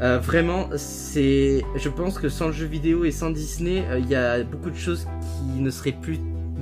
euh, 0.00 0.18
vraiment, 0.18 0.70
c'est, 0.76 1.62
je 1.76 1.88
pense 1.88 2.18
que 2.18 2.28
sans 2.28 2.48
le 2.48 2.52
jeu 2.52 2.66
vidéo 2.66 3.04
et 3.04 3.12
sans 3.12 3.30
Disney, 3.30 3.84
il 3.98 4.08
y 4.08 4.14
a 4.14 4.42
beaucoup 4.42 4.70
de 4.70 4.76
choses 4.76 5.06
qui 5.54 5.60
ne 5.60 5.70
seraient 5.70 5.96
plus, 6.00 6.18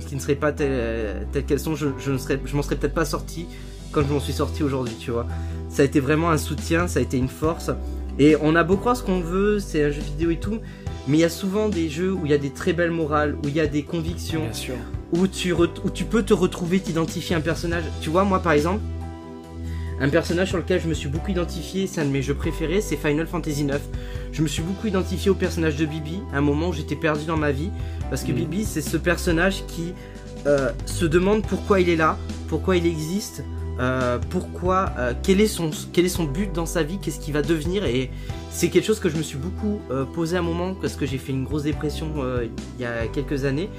qui 0.07 0.15
ne 0.15 0.21
seraient 0.21 0.35
pas 0.35 0.53
telles, 0.53 1.27
telles 1.33 1.45
qu'elles 1.45 1.61
sont. 1.61 1.75
Je, 1.75 1.89
je 1.99 2.13
ne 2.13 2.19
serais, 2.19 2.39
je 2.45 2.55
m'en 2.55 2.63
serais 2.63 2.77
peut-être 2.77 2.95
pas 2.95 3.07
sorti 3.07 3.47
quand 3.91 4.03
je 4.03 4.13
m'en 4.13 4.21
suis 4.21 4.33
sorti 4.33 4.63
aujourd'hui, 4.63 4.97
tu 4.99 5.11
vois. 5.11 5.27
Ça 5.69 5.83
a 5.83 5.85
été 5.85 6.01
vraiment 6.01 6.31
un 6.31 6.39
soutien, 6.39 6.89
ça 6.89 6.99
a 6.99 7.03
été 7.03 7.17
une 7.17 7.29
force. 7.29 7.71
Et 8.19 8.37
on 8.41 8.55
a 8.57 8.63
beau 8.65 8.77
croire 8.77 8.97
ce 8.97 9.03
qu'on 9.03 9.21
veut, 9.21 9.59
c'est 9.59 9.85
un 9.85 9.91
jeu 9.91 10.03
vidéo 10.03 10.31
et 10.31 10.37
tout, 10.39 10.59
mais 11.09 11.19
il 11.19 11.21
y 11.21 11.25
a 11.25 11.29
souvent 11.31 11.69
des 11.69 11.89
jeux 11.89 12.13
où 12.13 12.21
il 12.25 12.31
y 12.31 12.35
a 12.35 12.39
des 12.39 12.51
très 12.51 12.73
belles 12.73 12.91
morales, 12.91 13.37
où 13.43 13.49
il 13.49 13.55
y 13.55 13.61
a 13.61 13.67
des 13.67 13.83
convictions, 13.83 14.43
Bien 14.45 14.53
sûr. 14.53 14.75
où 15.13 15.27
tu, 15.27 15.53
re- 15.53 15.69
où 15.85 15.91
tu 15.91 16.05
peux 16.05 16.23
te 16.23 16.35
retrouver, 16.35 16.79
t'identifier 16.81 17.35
à 17.35 17.39
un 17.39 17.43
personnage. 17.43 17.85
Tu 18.01 18.11
vois, 18.11 18.25
moi 18.25 18.41
par 18.41 18.53
exemple, 18.53 18.81
un 20.01 20.09
personnage 20.09 20.49
sur 20.49 20.59
lequel 20.59 20.81
je 20.81 20.89
me 20.89 20.95
suis 20.95 21.09
beaucoup 21.09 21.31
identifié, 21.31 21.87
c'est 21.87 22.01
un 22.01 22.05
de 22.05 22.11
mes 22.11 22.23
jeux 22.23 22.35
préférés, 22.35 22.81
c'est 22.81 22.97
Final 22.97 23.27
Fantasy 23.27 23.63
IX. 23.65 23.79
Je 24.33 24.43
me 24.43 24.49
suis 24.49 24.63
beaucoup 24.63 24.87
identifié 24.89 25.31
au 25.31 25.35
personnage 25.35 25.77
de 25.77 25.87
Bibi, 25.87 26.21
à 26.33 26.39
un 26.39 26.41
moment 26.41 26.69
où 26.69 26.73
j'étais 26.73 26.97
perdu 26.97 27.25
dans 27.25 27.37
ma 27.37 27.53
vie, 27.53 27.71
parce 28.11 28.23
que 28.25 28.31
Mhm. 28.33 28.37
Bibi, 28.39 28.65
c'est 28.65 28.81
ce 28.81 28.97
personnage 28.97 29.65
qui 29.69 29.95
euh, 30.47 30.71
se 30.87 31.05
demande 31.05 31.47
pourquoi 31.47 31.81
il 31.81 31.89
est 31.89 31.95
là, 31.97 32.19
pourquoi 32.49 32.77
il 32.77 32.85
existe, 32.87 33.45
euh, 33.81 34.19
pourquoi, 34.31 34.93
euh, 34.99 35.15
quel, 35.23 35.41
est 35.41 35.47
son, 35.47 35.71
quel 35.93 36.05
est 36.05 36.11
son 36.11 36.25
but 36.25 36.53
dans 36.53 36.67
sa 36.67 36.83
vie, 36.83 36.99
qu'est-ce 36.99 37.21
qu'il 37.21 37.33
va 37.33 37.43
devenir, 37.43 37.85
et 37.85 38.11
c'est 38.51 38.69
quelque 38.69 38.85
chose 38.85 39.01
que 39.01 39.09
je 39.09 39.17
me 39.17 39.23
suis 39.23 39.39
beaucoup 39.39 39.81
euh, 39.91 40.05
posé 40.05 40.37
à 40.37 40.41
un 40.41 40.43
moment, 40.43 40.75
parce 40.75 40.95
que 40.95 41.07
j'ai 41.07 41.19
fait 41.19 41.33
une 41.33 41.45
grosse 41.45 41.63
dépression 41.63 42.13
il 42.43 42.83
y 42.83 42.85
a 42.85 43.07
quelques 43.07 43.45
années, 43.45 43.71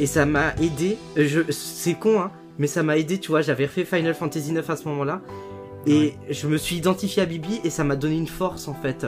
et 0.00 0.06
ça 0.06 0.26
m'a 0.26 0.54
aidé. 0.60 0.98
Je, 1.16 1.40
c'est 1.50 1.94
con, 1.94 2.20
hein, 2.20 2.32
mais 2.58 2.66
ça 2.66 2.82
m'a 2.82 2.98
aidé. 2.98 3.18
Tu 3.18 3.28
vois, 3.28 3.42
j'avais 3.42 3.66
refait 3.66 3.84
Final 3.84 4.14
Fantasy 4.14 4.52
9 4.52 4.68
à 4.68 4.76
ce 4.76 4.88
moment-là, 4.88 5.20
et 5.86 6.14
je 6.30 6.48
me 6.48 6.56
suis 6.56 6.76
identifié 6.76 7.22
à 7.22 7.26
Bibi 7.26 7.60
et 7.62 7.70
ça 7.70 7.84
m'a 7.84 7.94
donné 7.94 8.16
une 8.16 8.26
force 8.26 8.68
en 8.68 8.74
fait. 8.74 9.06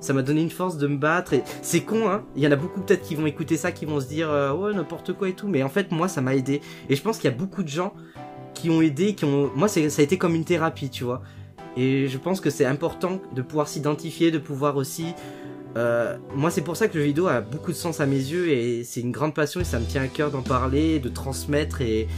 Ça 0.00 0.12
m'a 0.12 0.22
donné 0.22 0.42
une 0.42 0.50
force 0.50 0.76
de 0.76 0.86
me 0.86 0.96
battre. 0.96 1.32
Et 1.32 1.42
c'est 1.62 1.80
con, 1.80 2.08
hein. 2.08 2.22
Il 2.36 2.42
y 2.42 2.46
en 2.46 2.52
a 2.52 2.56
beaucoup 2.56 2.82
peut-être 2.82 3.02
qui 3.02 3.14
vont 3.14 3.26
écouter 3.26 3.56
ça, 3.56 3.72
qui 3.72 3.86
vont 3.86 3.98
se 3.98 4.06
dire 4.06 4.28
ouais 4.56 4.74
n'importe 4.74 5.14
quoi 5.14 5.28
et 5.28 5.32
tout. 5.32 5.48
Mais 5.48 5.62
en 5.62 5.70
fait, 5.70 5.90
moi, 5.90 6.06
ça 6.06 6.20
m'a 6.20 6.36
aidé. 6.36 6.60
Et 6.88 6.96
je 6.96 7.02
pense 7.02 7.16
qu'il 7.16 7.30
y 7.30 7.32
a 7.32 7.36
beaucoup 7.36 7.62
de 7.62 7.68
gens 7.68 7.94
qui 8.58 8.70
ont 8.70 8.82
aidé, 8.82 9.14
qui 9.14 9.24
ont. 9.24 9.50
Moi, 9.54 9.68
ça 9.68 9.80
a 9.80 10.02
été 10.02 10.18
comme 10.18 10.34
une 10.34 10.44
thérapie, 10.44 10.90
tu 10.90 11.04
vois. 11.04 11.22
Et 11.76 12.08
je 12.08 12.18
pense 12.18 12.40
que 12.40 12.50
c'est 12.50 12.64
important 12.64 13.20
de 13.36 13.42
pouvoir 13.42 13.68
s'identifier, 13.68 14.30
de 14.32 14.38
pouvoir 14.38 14.76
aussi. 14.76 15.14
euh, 15.76 16.16
moi, 16.34 16.50
c'est 16.50 16.62
pour 16.62 16.76
ça 16.76 16.88
que 16.88 16.94
le 16.94 17.00
jeu 17.02 17.06
vidéo 17.06 17.28
a 17.28 17.40
beaucoup 17.40 17.70
de 17.70 17.76
sens 17.76 18.00
à 18.00 18.06
mes 18.06 18.16
yeux 18.16 18.48
et 18.48 18.82
c'est 18.84 19.00
une 19.00 19.12
grande 19.12 19.32
passion 19.34 19.60
et 19.60 19.64
ça 19.64 19.78
me 19.78 19.84
tient 19.84 20.02
à 20.02 20.08
cœur 20.08 20.30
d'en 20.30 20.42
parler, 20.42 20.98
de 20.98 21.08
transmettre 21.08 21.80
et, 21.82 22.08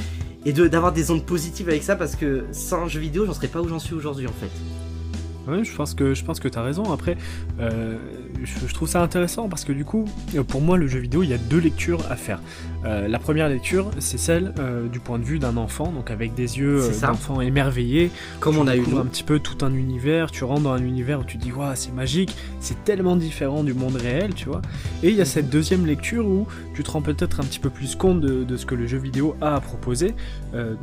et 0.47 0.53
d'avoir 0.53 0.93
des 0.93 1.11
ondes 1.11 1.27
positives 1.27 1.69
avec 1.69 1.83
ça 1.83 1.95
parce 1.97 2.17
que 2.17 2.45
sans 2.53 2.89
jeu 2.89 3.01
vidéo, 3.01 3.27
j'en 3.27 3.35
serais 3.35 3.49
pas 3.49 3.61
où 3.61 3.69
j'en 3.69 3.79
suis 3.81 3.95
aujourd'hui 3.95 4.27
en 4.27 4.33
fait. 4.41 5.51
Ouais, 5.51 5.65
je 5.65 5.75
pense 5.75 5.95
que 5.95 6.15
je 6.15 6.25
pense 6.25 6.39
que 6.41 6.49
t'as 6.49 6.63
raison. 6.63 6.85
Après, 6.93 7.17
euh, 7.61 7.99
je, 8.45 8.75
trouve 8.75 8.89
ça 8.89 9.03
intéressant 9.03 9.49
parce 9.49 9.65
que 9.65 9.73
du 9.73 9.85
coup, 9.85 10.07
euh, 10.35 10.43
pour 10.43 10.61
moi, 10.61 10.77
le 10.77 10.87
jeu 10.87 10.99
vidéo, 10.99 11.23
il 11.23 11.31
y 11.31 11.35
a 11.35 11.39
deux 11.39 11.59
lectures 11.59 12.01
à 12.11 12.17
faire. 12.17 12.41
Euh, 12.85 13.09
la 13.09 13.19
première 13.19 13.49
lecture, 13.49 13.91
c'est 13.99 14.19
celle 14.19 14.55
euh, 14.59 14.89
du 14.89 15.01
point 15.01 15.19
de 15.19 15.25
vue 15.25 15.39
d'un 15.39 15.57
enfant, 15.57 15.93
donc 15.93 16.11
avec 16.11 16.35
des 16.35 16.59
yeux 16.59 16.83
euh, 16.83 17.01
d'enfant 17.01 17.41
émerveillé. 17.41 18.11
Comme 18.41 18.59
on 18.59 18.67
a 18.67 18.77
eu 18.77 18.85
un 18.97 19.05
petit 19.05 19.23
peu 19.23 19.39
tout 19.39 19.65
un 19.65 19.75
univers. 19.75 20.31
Tu 20.31 20.45
rentres 20.45 20.63
dans 20.63 20.73
un 20.73 20.83
univers 20.83 21.21
où 21.21 21.25
tu 21.25 21.39
te 21.39 21.43
dis, 21.43 21.53
waouh, 21.53 21.73
c'est 21.75 21.93
magique, 21.93 22.35
c'est 22.61 22.83
tellement 22.85 23.17
différent 23.17 23.65
du 23.65 23.75
monde 23.75 23.97
réel, 23.97 24.35
tu 24.35 24.47
vois. 24.47 24.63
Et 25.03 25.11
il 25.11 25.17
y 25.17 25.21
a 25.21 25.27
cette 25.27 25.51
deuxième 25.51 25.87
lecture 25.87 26.27
où 26.27 26.47
tu 26.75 26.83
te 26.83 26.91
rends 26.91 27.03
peut-être 27.03 27.41
un 27.41 27.45
petit 27.45 27.59
peu 27.59 27.71
plus 27.71 27.95
compte 27.95 28.21
de, 28.21 28.45
de 28.45 28.57
ce 28.57 28.65
que 28.65 28.75
le 28.75 28.87
jeu 28.87 28.99
vidéo 28.99 29.37
a 29.41 29.57
à 29.57 29.61
proposer. 29.61 30.15
Mm. 30.55 30.77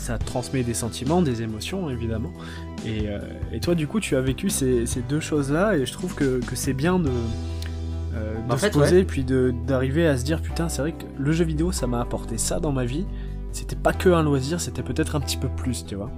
Ça 0.00 0.16
transmet 0.18 0.62
des 0.62 0.72
sentiments, 0.74 1.20
des 1.20 1.42
émotions, 1.42 1.90
évidemment. 1.90 2.32
Et, 2.86 3.06
euh, 3.08 3.18
et 3.52 3.60
toi, 3.60 3.74
du 3.74 3.86
coup, 3.86 4.00
tu 4.00 4.16
as 4.16 4.20
vécu 4.22 4.48
ces, 4.48 4.86
ces 4.86 5.02
deux 5.02 5.20
choses-là, 5.20 5.76
et 5.76 5.84
je 5.84 5.92
trouve 5.92 6.14
que, 6.14 6.40
que 6.40 6.56
c'est 6.56 6.72
bien 6.72 6.98
de, 6.98 7.10
euh, 8.14 8.34
de 8.48 8.52
En 8.52 8.56
se 8.56 8.62
fait, 8.62 8.70
poser, 8.70 9.04
puis 9.04 9.24
de- 9.24 9.52
d'arriver 9.66 10.06
à 10.06 10.16
se 10.16 10.24
dire, 10.24 10.40
putain, 10.40 10.68
c'est 10.70 10.80
vrai 10.82 10.92
que 10.92 11.04
le 11.18 11.32
jeu 11.32 11.44
vidéo, 11.44 11.70
ça 11.70 11.86
m'a 11.86 12.00
apporté 12.00 12.38
ça 12.38 12.60
dans 12.60 12.72
ma 12.72 12.84
vie. 12.86 13.04
C'était 13.52 13.76
pas 13.76 13.92
que 13.92 14.08
un 14.08 14.22
loisir, 14.22 14.60
c'était 14.60 14.82
peut-être 14.82 15.16
un 15.16 15.20
petit 15.20 15.36
peu 15.36 15.48
plus, 15.48 15.84
tu 15.84 15.96
vois. 15.96 16.10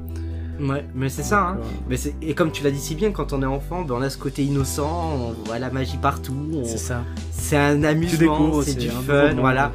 Ouais, 0.61 0.87
mais 0.95 1.09
c'est 1.09 1.25
ça, 1.25 1.41
hein. 1.49 1.57
Euh, 1.59 1.65
Mais 1.89 1.97
et 2.21 2.35
comme 2.35 2.53
tu 2.53 2.63
l'as 2.63 2.71
dit 2.71 2.79
si 2.79 2.95
bien, 2.95 3.11
quand 3.11 3.33
on 3.33 3.43
est 3.43 3.47
enfant, 3.47 3.83
ben 3.83 3.97
on 3.99 4.03
a 4.03 4.11
ce 4.11 4.19
côté 4.19 4.45
innocent, 4.45 4.87
on 5.19 5.33
voit 5.47 5.59
la 5.59 5.71
magie 5.71 5.97
partout, 5.97 6.37
on- 6.55 6.65
c'est 6.65 6.77
ça. 6.79 7.03
c'est 7.33 7.57
un 7.57 7.83
amusement, 7.83 8.63
c'est 8.63 8.75
du 8.79 8.87
nouveau 8.89 9.03
fun, 9.03 9.35
voilà. 9.41 9.73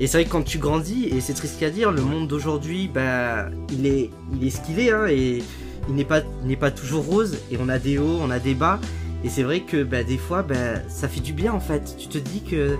Et 0.00 0.06
c'est 0.06 0.18
vrai 0.18 0.24
que 0.26 0.30
quand 0.30 0.42
tu 0.42 0.58
grandis, 0.58 1.06
et 1.06 1.20
c'est 1.20 1.34
triste 1.34 1.58
qu'à 1.58 1.70
dire, 1.70 1.90
le 1.90 2.02
monde 2.02 2.28
d'aujourd'hui, 2.28 2.88
bah, 2.92 3.46
il 3.72 3.86
est, 3.86 4.10
il 4.32 4.46
est 4.46 4.50
ce 4.50 4.60
qu'il 4.60 4.78
est, 4.78 4.92
hein, 4.92 5.06
et 5.08 5.42
il 5.88 5.94
n'est 5.94 6.04
pas, 6.04 6.20
n'est 6.44 6.56
pas 6.56 6.70
toujours 6.70 7.04
rose, 7.04 7.38
et 7.50 7.56
on 7.60 7.68
a 7.68 7.78
des 7.78 7.98
hauts, 7.98 8.18
on 8.22 8.30
a 8.30 8.38
des 8.38 8.54
bas, 8.54 8.78
et 9.24 9.28
c'est 9.28 9.42
vrai 9.42 9.60
que, 9.60 9.82
bah, 9.82 10.04
des 10.04 10.18
fois, 10.18 10.42
bah, 10.42 10.54
ça 10.88 11.08
fait 11.08 11.20
du 11.20 11.32
bien, 11.32 11.52
en 11.52 11.58
fait. 11.60 11.96
Tu 11.98 12.06
te 12.06 12.18
dis 12.18 12.42
que 12.42 12.76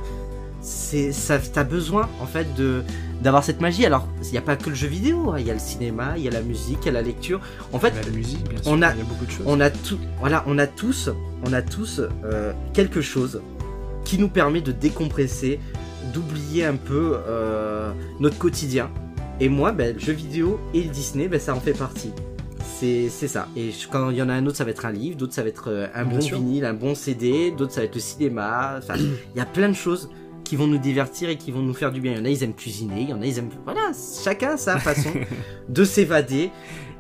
c'est, 0.61 1.11
ça, 1.13 1.39
t'as 1.39 1.65
besoin, 1.65 2.09
en 2.21 2.27
fait, 2.27 2.55
de, 2.57 2.83
d'avoir 3.21 3.43
cette 3.43 3.61
magie. 3.61 3.85
Alors, 3.85 4.07
il 4.23 4.31
n'y 4.31 4.39
a 4.39 4.43
pas 4.43 4.55
que 4.55 4.69
le 4.71 4.77
jeu 4.77 4.87
vidéo, 4.87 5.31
hein, 5.33 5.37
il 5.41 5.47
y 5.47 5.51
a 5.51 5.55
le 5.55 5.59
cinéma, 5.61 6.15
il 6.17 6.23
y 6.23 6.29
a 6.29 6.31
la 6.31 6.43
musique, 6.43 6.79
il 6.83 6.87
y 6.87 6.89
a 6.91 6.93
la 6.93 7.03
lecture. 7.03 7.41
En 7.73 7.81
fait, 7.81 7.93
la 8.05 8.11
musique, 8.17 8.49
bien 8.49 8.63
sûr, 8.63 8.71
on 8.71 8.81
a- 8.83 8.95
y 8.95 9.01
a 9.01 9.05
beaucoup 9.05 9.25
de 9.27 9.31
choses. 9.33 9.45
on 9.47 9.61
a 9.61 9.71
tout, 9.71 9.99
voilà, 10.21 10.45
on 10.47 10.57
a 10.59 10.69
tous, 10.69 11.11
on 11.45 11.53
a 11.53 11.63
tous 11.63 12.01
euh, 12.25 12.53
quelque 12.75 13.01
chose 13.01 13.41
qui 14.05 14.19
nous 14.19 14.29
permet 14.29 14.61
de 14.61 14.71
décompresser, 14.73 15.59
d'oublier 16.13 16.65
un 16.65 16.77
peu 16.77 17.17
euh, 17.29 17.91
notre 18.21 18.39
quotidien. 18.39 18.91
Et 19.41 19.49
moi, 19.49 19.73
ben, 19.73 19.95
le 19.95 20.01
jeu 20.01 20.13
vidéo 20.13 20.59
et 20.75 20.83
le 20.83 20.91
Disney, 20.91 21.29
ben, 21.29 21.39
ça 21.41 21.55
en 21.55 21.61
fait 21.61 21.73
partie. 21.77 22.11
C'est 22.81 23.09
c'est 23.09 23.29
ça. 23.29 23.49
Et 23.57 23.71
je- 23.73 23.89
quand 23.89 24.11
il 24.11 24.17
y 24.17 24.23
en 24.23 24.29
a 24.29 24.35
un 24.35 24.47
autre, 24.47 24.57
ça 24.57 24.65
va 24.65 24.71
être 24.71 24.87
un 24.87 24.93
livre, 24.93 25.17
d'autres 25.17 25.35
ça 25.35 25.43
va 25.43 25.49
être 25.49 25.69
euh, 25.71 25.87
un 25.95 26.05
Bien 26.05 26.15
bon 26.17 26.21
sûr. 26.21 26.39
vinyle, 26.39 26.65
un 26.65 26.75
bon 26.75 26.95
CD, 26.95 27.51
d'autres 27.51 27.73
ça 27.73 27.81
va 27.81 27.87
être 27.87 27.95
le 27.95 28.01
cinéma. 28.01 28.77
Enfin, 28.79 28.95
il 28.97 29.39
y 29.39 29.41
a 29.41 29.47
plein 29.47 29.69
de 29.69 29.75
choses 29.75 30.11
qui 30.45 30.57
vont 30.57 30.67
nous 30.67 30.79
divertir 30.79 31.29
et 31.29 31.37
qui 31.37 31.51
vont 31.51 31.61
nous 31.63 31.75
faire 31.75 31.93
du 31.93 32.01
bien. 32.01 32.13
Il 32.13 32.19
y 32.19 32.21
en 32.21 32.25
a, 32.25 32.29
ils 32.29 32.43
aiment 32.43 32.55
cuisiner, 32.55 33.03
il 33.03 33.11
y 33.11 33.13
en 33.13 33.21
a, 33.21 33.27
ils 33.27 33.39
aiment... 33.39 33.51
Voilà, 33.65 33.91
chacun 34.25 34.57
sa 34.57 34.79
façon 34.79 35.11
de 35.69 35.85
s'évader. 35.85 36.51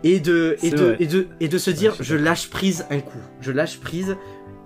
et 0.05 0.21
de 0.21 0.57
et 0.63 0.71
de, 0.71 0.97
et 1.01 1.07
de 1.07 1.27
et 1.41 1.49
de 1.49 1.59
se 1.59 1.71
dire 1.73 1.97
je 1.99 2.15
lâche 2.15 2.51
prise 2.51 2.85
un 2.89 3.01
coup 3.01 3.19
je 3.41 3.51
lâche 3.51 3.81
prise 3.81 4.17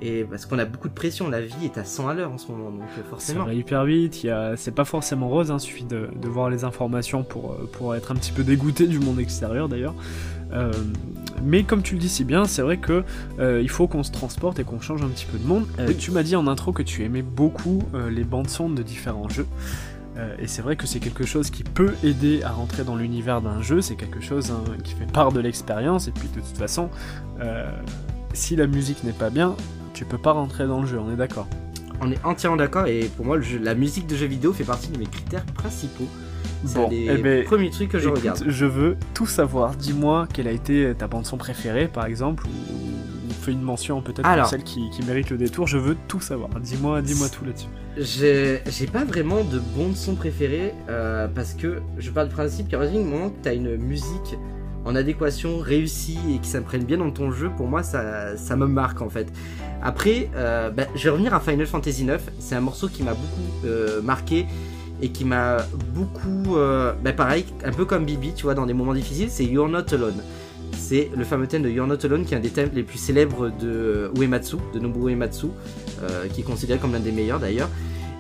et 0.04 0.24
parce 0.24 0.46
qu'on 0.46 0.58
a 0.58 0.64
beaucoup 0.64 0.88
de 0.88 0.94
pression 0.94 1.28
la 1.28 1.40
vie 1.40 1.64
est 1.64 1.78
à 1.78 1.84
100 1.84 2.08
à 2.08 2.14
l'heure 2.14 2.32
en 2.32 2.38
ce 2.38 2.50
moment 2.50 2.70
donc 2.70 2.82
euh, 2.82 3.02
Ça 3.02 3.08
forcément 3.08 3.44
va 3.44 3.54
hyper 3.54 3.84
vite, 3.84 4.24
a... 4.26 4.56
c'est 4.56 4.74
pas 4.74 4.84
forcément 4.84 5.28
rose, 5.28 5.52
il 5.54 5.60
suffit 5.60 5.84
de, 5.84 6.08
de 6.14 6.28
voir 6.28 6.50
les 6.50 6.64
informations 6.64 7.22
pour, 7.22 7.52
euh, 7.52 7.70
pour 7.72 7.94
être 7.94 8.10
un 8.10 8.16
petit 8.16 8.32
peu 8.32 8.42
dégoûté 8.42 8.86
du 8.86 8.98
monde 8.98 9.20
extérieur 9.20 9.68
d'ailleurs. 9.68 9.94
Euh, 10.52 10.70
mais 11.42 11.64
comme 11.64 11.82
tu 11.82 11.94
le 11.94 12.00
dis 12.00 12.08
si 12.08 12.24
bien, 12.24 12.44
c'est 12.44 12.62
vrai 12.62 12.76
que 12.76 13.04
euh, 13.38 13.60
il 13.62 13.70
faut 13.70 13.86
qu'on 13.88 14.02
se 14.02 14.12
transporte 14.12 14.58
et 14.58 14.64
qu'on 14.64 14.80
change 14.80 15.02
un 15.02 15.08
petit 15.08 15.26
peu 15.26 15.38
de 15.38 15.46
monde. 15.46 15.66
Euh, 15.78 15.86
Oui. 15.88 15.96
Tu 15.96 16.10
m'as 16.10 16.22
dit 16.22 16.36
en 16.36 16.46
intro 16.46 16.72
que 16.72 16.82
tu 16.82 17.04
aimais 17.04 17.22
beaucoup 17.22 17.82
les 18.10 18.24
bandes 18.24 18.48
son 18.48 18.70
de 18.70 18.82
différents 18.82 19.28
jeux. 19.28 19.46
Et 20.38 20.46
c'est 20.46 20.62
vrai 20.62 20.76
que 20.76 20.86
c'est 20.86 21.00
quelque 21.00 21.24
chose 21.24 21.50
qui 21.50 21.64
peut 21.64 21.94
aider 22.04 22.42
à 22.42 22.50
rentrer 22.50 22.84
dans 22.84 22.96
l'univers 22.96 23.40
d'un 23.40 23.62
jeu, 23.62 23.80
c'est 23.80 23.96
quelque 23.96 24.20
chose 24.20 24.50
hein, 24.50 24.62
qui 24.84 24.94
fait 24.94 25.10
part 25.10 25.32
de 25.32 25.40
l'expérience, 25.40 26.06
et 26.06 26.10
puis 26.10 26.28
de 26.28 26.40
toute 26.40 26.56
façon, 26.56 26.90
si 28.34 28.54
la 28.54 28.66
musique 28.66 29.04
n'est 29.04 29.12
pas 29.12 29.30
bien, 29.30 29.56
tu 29.94 30.04
peux 30.04 30.18
pas 30.18 30.32
rentrer 30.32 30.66
dans 30.66 30.80
le 30.80 30.86
jeu, 30.86 30.98
on 30.98 31.10
est 31.12 31.16
d'accord. 31.16 31.46
on 32.00 32.10
est 32.10 32.24
entièrement 32.24 32.56
d'accord 32.56 32.86
et 32.86 33.10
pour 33.16 33.24
moi 33.26 33.36
le 33.36 33.42
jeu- 33.42 33.60
la 33.62 33.74
musique 33.74 34.06
de 34.06 34.16
jeux 34.16 34.26
vidéo 34.26 34.52
fait 34.52 34.64
partie 34.64 34.88
de 34.88 34.98
mes 34.98 35.06
critères 35.06 35.44
principaux 35.46 36.08
c'est 36.64 36.76
Bon, 36.76 36.88
des 36.88 37.08
eh 37.10 37.16
ben, 37.22 37.44
premiers 37.44 37.70
trucs 37.70 37.88
que 37.90 37.98
je 37.98 38.06
Écoute, 38.08 38.20
regarde 38.20 38.44
Je 38.46 38.66
veux 38.66 38.96
tout 39.14 39.26
savoir. 39.26 39.74
Dis-moi 39.74 40.28
quelle 40.32 40.46
a 40.46 40.52
été 40.52 40.92
ta 40.96 41.08
bande 41.08 41.26
son 41.26 41.36
préférée, 41.36 41.88
par 41.88 42.06
exemple, 42.06 42.46
ou, 42.46 43.32
fais 43.42 43.50
une 43.50 43.62
mention 43.62 44.00
peut-être 44.00 44.24
Alors. 44.24 44.44
pour 44.44 44.50
celle 44.50 44.62
qui, 44.62 44.88
qui 44.90 45.02
mérite 45.04 45.30
le 45.30 45.38
détour. 45.38 45.66
Je 45.66 45.76
veux 45.76 45.96
tout 46.06 46.20
savoir. 46.20 46.50
Dis-moi, 46.60 47.02
dis-moi 47.02 47.28
tout 47.30 47.44
là-dessus. 47.44 47.66
J'ai 47.96 48.60
j'ai 48.70 48.86
pas 48.86 49.04
vraiment 49.04 49.42
de 49.42 49.58
bande 49.76 49.96
son 49.96 50.14
préférée 50.14 50.72
euh, 50.88 51.26
parce 51.34 51.54
que 51.54 51.80
je 51.98 52.10
pars 52.12 52.26
du 52.28 52.32
principe 52.32 52.68
qu'à 52.68 52.78
partir 52.78 53.00
du 53.00 53.04
moment 53.04 53.30
que 53.30 53.34
t'as 53.42 53.54
une 53.54 53.76
musique 53.76 54.36
en 54.84 54.94
adéquation 54.94 55.58
réussie 55.58 56.18
et 56.34 56.38
qui 56.38 56.48
s'imprègne 56.48 56.84
bien 56.84 56.98
dans 56.98 57.10
ton 57.10 57.30
jeu, 57.30 57.50
pour 57.56 57.68
moi 57.68 57.82
ça, 57.82 58.36
ça 58.36 58.56
me 58.56 58.66
marque 58.66 59.00
en 59.02 59.08
fait. 59.08 59.32
Après, 59.82 60.30
euh, 60.36 60.70
bah, 60.70 60.84
je 60.94 61.04
vais 61.04 61.10
revenir 61.10 61.34
à 61.34 61.40
Final 61.40 61.66
Fantasy 61.66 62.04
IX. 62.04 62.18
C'est 62.38 62.54
un 62.54 62.60
morceau 62.60 62.88
qui 62.88 63.02
m'a 63.02 63.14
beaucoup 63.14 63.66
euh, 63.66 64.00
marqué 64.00 64.46
et 65.00 65.08
qui 65.08 65.24
m'a 65.24 65.58
beaucoup, 65.92 66.56
euh, 66.56 66.92
bah, 67.02 67.12
pareil, 67.12 67.44
un 67.64 67.72
peu 67.72 67.84
comme 67.84 68.04
Bibi, 68.04 68.32
tu 68.34 68.44
vois, 68.44 68.54
dans 68.54 68.66
des 68.66 68.74
moments 68.74 68.94
difficiles, 68.94 69.28
c'est 69.30 69.44
You're 69.44 69.68
Not 69.68 69.92
Alone. 69.92 70.22
C'est 70.76 71.10
le 71.16 71.24
fameux 71.24 71.48
thème 71.48 71.62
de 71.62 71.68
You're 71.68 71.86
Not 71.86 72.04
Alone 72.04 72.24
qui 72.24 72.34
est 72.34 72.36
un 72.36 72.40
des 72.40 72.50
thèmes 72.50 72.70
les 72.72 72.82
plus 72.82 72.98
célèbres 72.98 73.50
de 73.50 74.10
Uematsu, 74.16 74.56
de 74.72 74.78
Nobuo 74.78 75.08
Uematsu, 75.08 75.48
qui 76.32 76.40
est 76.40 76.44
considéré 76.44 76.78
comme 76.78 76.92
l'un 76.92 77.00
des 77.00 77.12
meilleurs 77.12 77.38
d'ailleurs. 77.40 77.68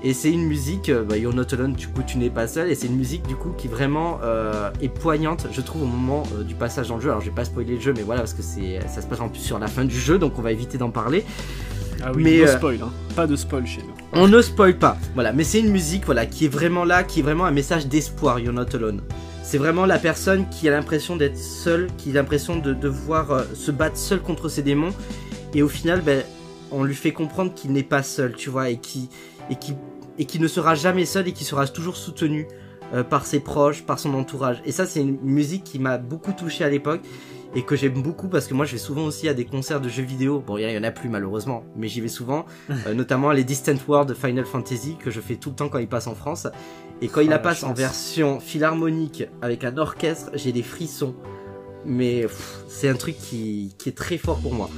Et 0.04 0.14
c'est 0.14 0.32
une 0.32 0.46
musique, 0.46 0.88
euh, 0.88 1.04
bah, 1.04 1.16
You're 1.16 1.32
Not 1.32 1.52
Alone, 1.52 1.74
du 1.74 1.86
coup 1.86 2.02
tu 2.04 2.18
n'es 2.18 2.30
pas 2.30 2.48
seul, 2.48 2.70
et 2.70 2.74
c'est 2.74 2.88
une 2.88 2.96
musique 2.96 3.26
du 3.28 3.36
coup 3.36 3.50
qui 3.56 3.68
vraiment 3.68 4.18
euh, 4.24 4.70
est 4.80 4.88
poignante, 4.88 5.46
je 5.52 5.60
trouve, 5.60 5.82
au 5.82 5.86
moment 5.86 6.24
euh, 6.34 6.42
du 6.42 6.56
passage 6.56 6.88
dans 6.88 6.96
le 6.96 7.02
jeu. 7.02 7.10
Alors 7.10 7.20
je 7.20 7.26
vais 7.26 7.34
pas 7.34 7.44
spoiler 7.44 7.76
le 7.76 7.80
jeu, 7.80 7.94
mais 7.96 8.02
voilà, 8.02 8.22
parce 8.22 8.34
que 8.34 8.42
c'est, 8.42 8.80
ça 8.88 9.00
se 9.00 9.06
passe 9.06 9.20
en 9.20 9.28
plus 9.28 9.40
sur 9.40 9.60
la 9.60 9.68
fin 9.68 9.84
du 9.84 9.98
jeu, 9.98 10.18
donc 10.18 10.38
on 10.38 10.42
va 10.42 10.50
éviter 10.50 10.76
d'en 10.76 10.90
parler. 10.90 11.24
Ah 12.02 12.10
oui, 12.16 12.24
Mais, 12.24 12.38
no 12.40 12.46
spoil, 12.48 12.80
hein. 12.82 12.90
Pas 13.14 13.28
de 13.28 13.36
spoil 13.36 13.64
chez 13.64 13.82
nous. 13.82 13.94
On 14.12 14.26
ne 14.26 14.42
spoil 14.42 14.76
pas, 14.76 14.96
voilà, 15.14 15.32
mais 15.32 15.44
c'est 15.44 15.60
une 15.60 15.70
musique 15.70 16.04
voilà, 16.04 16.26
qui 16.26 16.46
est 16.46 16.48
vraiment 16.48 16.84
là, 16.84 17.04
qui 17.04 17.20
est 17.20 17.22
vraiment 17.22 17.44
un 17.44 17.52
message 17.52 17.86
d'espoir, 17.86 18.40
You're 18.40 18.52
Not 18.52 18.74
Alone. 18.74 19.02
C'est 19.44 19.58
vraiment 19.58 19.86
la 19.86 19.98
personne 20.00 20.48
qui 20.48 20.68
a 20.68 20.72
l'impression 20.72 21.14
d'être 21.14 21.38
seule, 21.38 21.86
qui 21.96 22.10
a 22.10 22.14
l'impression 22.14 22.56
de 22.56 22.72
devoir 22.72 23.30
euh, 23.30 23.42
se 23.54 23.70
battre 23.70 23.96
seule 23.96 24.20
contre 24.20 24.48
ses 24.48 24.62
démons, 24.62 24.94
et 25.54 25.62
au 25.62 25.68
final, 25.68 26.00
ben, 26.00 26.24
on 26.72 26.82
lui 26.82 26.94
fait 26.94 27.12
comprendre 27.12 27.54
qu'il 27.54 27.70
n'est 27.70 27.82
pas 27.84 28.02
seul, 28.02 28.34
tu 28.34 28.50
vois, 28.50 28.70
et 28.70 28.78
qui, 28.78 29.08
et 29.50 29.54
qui, 29.54 29.74
et 30.18 30.24
qui 30.24 30.38
ne 30.38 30.48
sera 30.48 30.74
jamais 30.74 31.04
seul 31.04 31.28
et 31.28 31.32
qui 31.32 31.44
sera 31.44 31.66
toujours 31.66 31.96
soutenu 31.96 32.46
euh, 32.94 33.02
par 33.02 33.26
ses 33.26 33.40
proches, 33.40 33.82
par 33.82 33.98
son 33.98 34.14
entourage. 34.14 34.62
Et 34.64 34.72
ça, 34.72 34.86
c'est 34.86 35.00
une 35.00 35.18
musique 35.22 35.64
qui 35.64 35.78
m'a 35.78 35.98
beaucoup 35.98 36.32
touché 36.32 36.64
à 36.64 36.68
l'époque 36.68 37.00
et 37.54 37.62
que 37.62 37.76
j'aime 37.76 38.02
beaucoup 38.02 38.28
parce 38.28 38.46
que 38.46 38.54
moi, 38.54 38.64
je 38.64 38.72
vais 38.72 38.78
souvent 38.78 39.04
aussi 39.04 39.28
à 39.28 39.34
des 39.34 39.44
concerts 39.44 39.80
de 39.80 39.88
jeux 39.88 40.02
vidéo. 40.02 40.42
Bon, 40.46 40.58
il 40.58 40.70
y 40.70 40.78
en 40.78 40.84
a 40.84 40.90
plus 40.90 41.08
malheureusement, 41.08 41.64
mais 41.76 41.88
j'y 41.88 42.00
vais 42.00 42.08
souvent, 42.08 42.46
euh, 42.70 42.94
notamment 42.94 43.30
à 43.30 43.34
les 43.34 43.44
Distant 43.44 43.74
World 43.88 44.08
de 44.08 44.14
Final 44.14 44.44
Fantasy 44.44 44.96
que 44.98 45.10
je 45.10 45.20
fais 45.20 45.36
tout 45.36 45.50
le 45.50 45.56
temps 45.56 45.68
quand 45.68 45.78
il 45.78 45.88
passe 45.88 46.06
en 46.06 46.14
France. 46.14 46.46
Et 47.00 47.08
quand 47.08 47.20
il 47.20 47.28
Ah, 47.28 47.30
la 47.30 47.36
la 47.36 47.42
passe 47.42 47.64
en 47.64 47.72
version 47.72 48.40
philharmonique 48.40 49.24
avec 49.40 49.64
un 49.64 49.76
orchestre, 49.78 50.30
j'ai 50.34 50.52
des 50.52 50.62
frissons. 50.62 51.14
Mais 51.84 52.26
c'est 52.68 52.88
un 52.88 52.94
truc 52.94 53.16
qui, 53.16 53.74
qui 53.76 53.88
est 53.88 53.96
très 53.96 54.18
fort 54.18 54.38
pour 54.38 54.54
moi. 54.54 54.70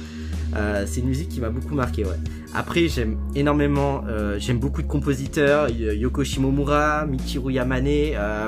Euh, 0.55 0.85
c'est 0.87 1.01
une 1.01 1.07
musique 1.07 1.29
qui 1.29 1.39
m'a 1.39 1.49
beaucoup 1.49 1.75
marqué, 1.75 2.03
ouais. 2.03 2.17
Après, 2.55 2.87
j'aime 2.87 3.17
énormément, 3.35 4.03
euh, 4.07 4.37
j'aime 4.39 4.59
beaucoup 4.59 4.81
de 4.81 4.87
compositeurs, 4.87 5.69
y- 5.69 5.97
Yoko 5.97 6.23
Shimomura, 6.23 7.05
Michiru 7.05 7.51
Yamane, 7.51 7.85
euh, 7.87 8.47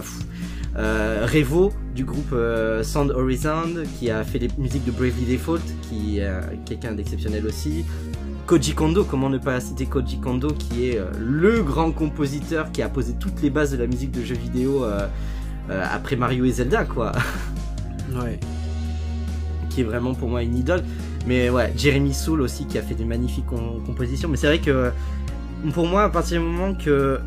euh, 0.77 1.27
Revo 1.31 1.73
du 1.93 2.05
groupe 2.05 2.31
euh, 2.31 2.83
Sound 2.83 3.11
Horizon 3.11 3.83
qui 3.99 4.09
a 4.09 4.23
fait 4.23 4.39
les 4.39 4.47
musiques 4.57 4.85
de 4.85 4.91
Bravely 4.91 5.25
Default, 5.33 5.59
qui 5.81 6.19
est 6.19 6.23
euh, 6.25 6.39
quelqu'un 6.65 6.93
d'exceptionnel 6.93 7.45
aussi. 7.45 7.83
Koji 8.45 8.73
Kondo, 8.75 9.03
comment 9.03 9.29
ne 9.29 9.39
pas 9.39 9.59
citer 9.59 9.85
Koji 9.87 10.19
Kondo, 10.19 10.51
qui 10.51 10.89
est 10.89 10.99
euh, 10.99 11.05
le 11.19 11.61
grand 11.61 11.91
compositeur 11.91 12.71
qui 12.71 12.81
a 12.81 12.87
posé 12.87 13.13
toutes 13.19 13.41
les 13.41 13.49
bases 13.49 13.71
de 13.73 13.77
la 13.77 13.87
musique 13.87 14.11
de 14.11 14.23
jeux 14.23 14.35
vidéo 14.37 14.85
euh, 14.85 15.05
euh, 15.69 15.83
après 15.91 16.15
Mario 16.15 16.45
et 16.45 16.51
Zelda, 16.51 16.85
quoi 16.85 17.11
Ouais. 18.15 18.39
qui 19.69 19.81
est 19.81 19.83
vraiment 19.83 20.13
pour 20.13 20.29
moi 20.29 20.43
une 20.43 20.55
idole. 20.57 20.83
Mais 21.27 21.49
ouais, 21.49 21.73
Jeremy 21.75 22.13
Soule 22.13 22.41
aussi 22.41 22.65
qui 22.65 22.77
a 22.77 22.81
fait 22.81 22.95
des 22.95 23.03
magnifiques 23.03 23.45
com- 23.47 23.83
compositions. 23.85 24.29
Mais 24.29 24.37
c'est 24.37 24.47
vrai 24.47 24.59
que 24.59 24.91
pour 25.73 25.85
moi, 25.85 26.03
à 26.03 26.09
partir 26.09 26.39
du 26.41 26.47
moment 26.47 26.73
que, 26.73 27.19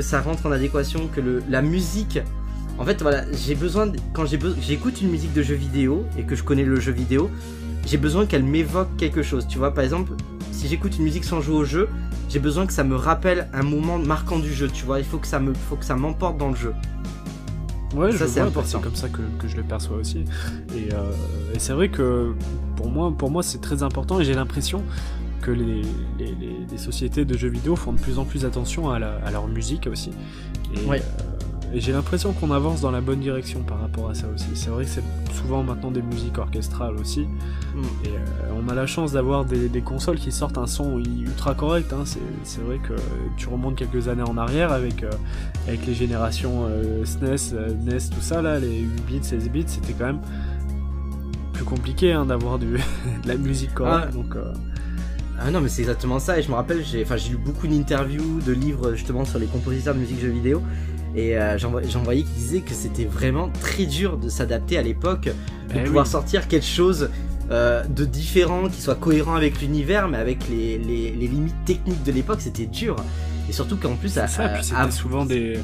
ça 0.00 0.20
rentre 0.20 0.46
en 0.46 0.50
adéquation, 0.52 1.08
que 1.14 1.20
la 1.48 1.62
musique. 1.62 2.18
En 2.78 2.84
fait, 2.84 3.00
voilà, 3.00 3.22
j'ai 3.32 3.54
besoin. 3.54 3.92
quand 4.12 4.24
j'écoute 4.26 5.00
une 5.00 5.10
musique 5.10 5.32
de 5.32 5.42
jeu 5.42 5.54
vidéo 5.54 6.04
et 6.18 6.24
que 6.24 6.34
je 6.34 6.42
connais 6.42 6.64
le 6.64 6.80
jeu 6.80 6.90
vidéo, 6.90 7.30
j'ai 7.86 7.96
besoin 7.96 8.26
qu'elle 8.26 8.42
m'évoque 8.42 8.96
quelque 8.96 9.22
chose. 9.22 9.46
Tu 9.48 9.58
vois, 9.58 9.72
par 9.72 9.84
exemple, 9.84 10.12
si 10.50 10.66
j'écoute 10.66 10.98
une 10.98 11.04
musique 11.04 11.22
sans 11.24 11.40
jouer 11.40 11.54
au 11.54 11.64
jeu, 11.64 11.88
j'ai 12.28 12.40
besoin 12.40 12.66
que 12.66 12.72
ça 12.72 12.82
me 12.82 12.96
rappelle 12.96 13.46
un 13.52 13.62
moment 13.62 13.98
marquant 13.98 14.40
du 14.40 14.52
jeu. 14.52 14.66
Tu 14.66 14.84
vois, 14.84 14.98
il 14.98 15.04
faut 15.04 15.18
que 15.18 15.28
ça 15.28 15.38
me, 15.38 15.54
faut 15.54 15.76
que 15.76 15.84
ça 15.84 15.94
m'emporte 15.94 16.36
dans 16.38 16.48
le 16.48 16.56
jeu. 16.56 16.74
Ouais, 17.94 18.12
Ça, 18.12 18.18
je 18.18 18.24
c'est 18.26 18.40
vois, 18.40 18.48
important. 18.48 18.68
c'est 18.68 18.80
comme 18.82 18.94
ça 18.96 19.08
que, 19.08 19.20
que 19.38 19.48
je 19.48 19.56
le 19.56 19.62
perçois 19.62 19.96
aussi. 19.98 20.24
Et, 20.74 20.92
euh, 20.92 21.10
et 21.54 21.58
c'est 21.58 21.72
vrai 21.72 21.88
que 21.88 22.34
pour 22.76 22.88
moi, 22.90 23.12
pour 23.16 23.30
moi 23.30 23.42
c'est 23.42 23.60
très 23.60 23.82
important 23.82 24.20
et 24.20 24.24
j'ai 24.24 24.34
l'impression 24.34 24.82
que 25.40 25.50
les, 25.50 25.82
les, 26.18 26.34
les- 26.40 26.66
les 26.70 26.78
sociétés 26.78 27.24
de 27.24 27.36
jeux 27.36 27.48
vidéo 27.50 27.76
font 27.76 27.92
de 27.92 27.98
plus 28.00 28.18
en 28.18 28.24
plus 28.24 28.44
attention 28.44 28.90
à, 28.90 28.98
la- 28.98 29.16
à 29.24 29.30
leur 29.30 29.46
musique 29.46 29.86
aussi. 29.90 30.10
Et, 30.74 30.86
Ouais. 30.88 31.00
euh, 31.02 31.33
et 31.74 31.80
j'ai 31.80 31.92
l'impression 31.92 32.32
qu'on 32.32 32.52
avance 32.52 32.80
dans 32.80 32.92
la 32.92 33.00
bonne 33.00 33.18
direction 33.18 33.60
par 33.62 33.80
rapport 33.80 34.08
à 34.08 34.14
ça 34.14 34.26
aussi. 34.32 34.46
C'est 34.54 34.70
vrai 34.70 34.84
que 34.84 34.90
c'est 34.90 35.02
souvent 35.32 35.64
maintenant 35.64 35.90
des 35.90 36.02
musiques 36.02 36.38
orchestrales 36.38 36.94
aussi. 36.94 37.22
Mm. 37.74 37.82
Et 38.04 38.08
euh, 38.08 38.60
on 38.64 38.68
a 38.68 38.74
la 38.74 38.86
chance 38.86 39.10
d'avoir 39.10 39.44
des, 39.44 39.68
des 39.68 39.80
consoles 39.80 40.18
qui 40.18 40.30
sortent 40.30 40.56
un 40.56 40.68
son 40.68 41.00
ultra 41.00 41.54
correct. 41.54 41.92
hein. 41.92 42.04
C'est, 42.44 42.60
vrai 42.60 42.78
que 42.78 42.94
tu 43.36 43.48
remontes 43.48 43.74
quelques 43.74 44.06
années 44.06 44.22
en 44.22 44.36
arrière 44.36 44.70
avec, 44.70 45.02
euh, 45.02 45.10
avec 45.66 45.84
les 45.84 45.94
générations 45.94 46.66
euh, 46.68 47.04
SNES, 47.04 47.54
euh, 47.54 47.74
NES, 47.74 47.98
tout 48.14 48.20
ça, 48.20 48.40
là, 48.40 48.60
les 48.60 48.78
8 48.78 49.02
bits, 49.06 49.18
16 49.22 49.50
bits, 49.50 49.64
c'était 49.66 49.94
quand 49.94 50.06
même 50.06 50.20
plus 51.54 51.64
compliqué 51.64 52.12
hein, 52.12 52.26
d'avoir 52.26 52.58
de 52.60 52.76
la 53.26 53.34
musique 53.34 53.74
correcte. 53.74 54.10
Ah. 54.10 54.12
Donc, 54.12 54.36
Ah 55.40 55.50
non, 55.50 55.60
mais 55.60 55.68
c'est 55.68 55.82
exactement 55.82 56.20
ça. 56.20 56.38
Et 56.38 56.42
je 56.42 56.50
me 56.50 56.54
rappelle, 56.54 56.84
j'ai 56.84 57.04
lu 57.04 57.36
beaucoup 57.36 57.66
d'interviews, 57.66 58.40
de 58.46 58.52
livres 58.52 58.94
justement 58.94 59.24
sur 59.24 59.40
les 59.40 59.46
compositeurs 59.46 59.94
de 59.94 59.98
musique 59.98 60.20
jeux 60.20 60.28
vidéo. 60.28 60.62
Et 61.16 61.38
euh, 61.38 61.56
j'en, 61.58 61.70
voy- 61.70 61.88
j'en 61.88 62.02
voyais 62.02 62.22
qui 62.22 62.32
disaient 62.32 62.60
que 62.60 62.74
c'était 62.74 63.04
vraiment 63.04 63.48
très 63.60 63.86
dur 63.86 64.16
de 64.18 64.28
s'adapter 64.28 64.76
à 64.78 64.82
l'époque, 64.82 65.26
de 65.26 65.32
eh 65.76 65.80
pouvoir 65.84 66.04
oui. 66.06 66.10
sortir 66.10 66.48
quelque 66.48 66.66
chose 66.66 67.08
euh, 67.50 67.84
de 67.84 68.04
différent, 68.04 68.68
qui 68.68 68.80
soit 68.80 68.94
cohérent 68.96 69.34
avec 69.34 69.60
l'univers, 69.60 70.08
mais 70.08 70.18
avec 70.18 70.48
les, 70.48 70.78
les, 70.78 71.12
les 71.12 71.28
limites 71.28 71.64
techniques 71.64 72.02
de 72.02 72.10
l'époque, 72.12 72.40
c'était 72.40 72.66
dur. 72.66 72.96
Et 73.48 73.52
surtout 73.52 73.76
qu'en 73.76 73.94
plus, 73.94 74.18
à, 74.18 74.26
ça, 74.26 74.44
à- 74.44 74.48
puis 74.48 74.64
c'était 74.64 74.76
à- 74.80 74.90
souvent 74.90 75.24
des. 75.24 75.58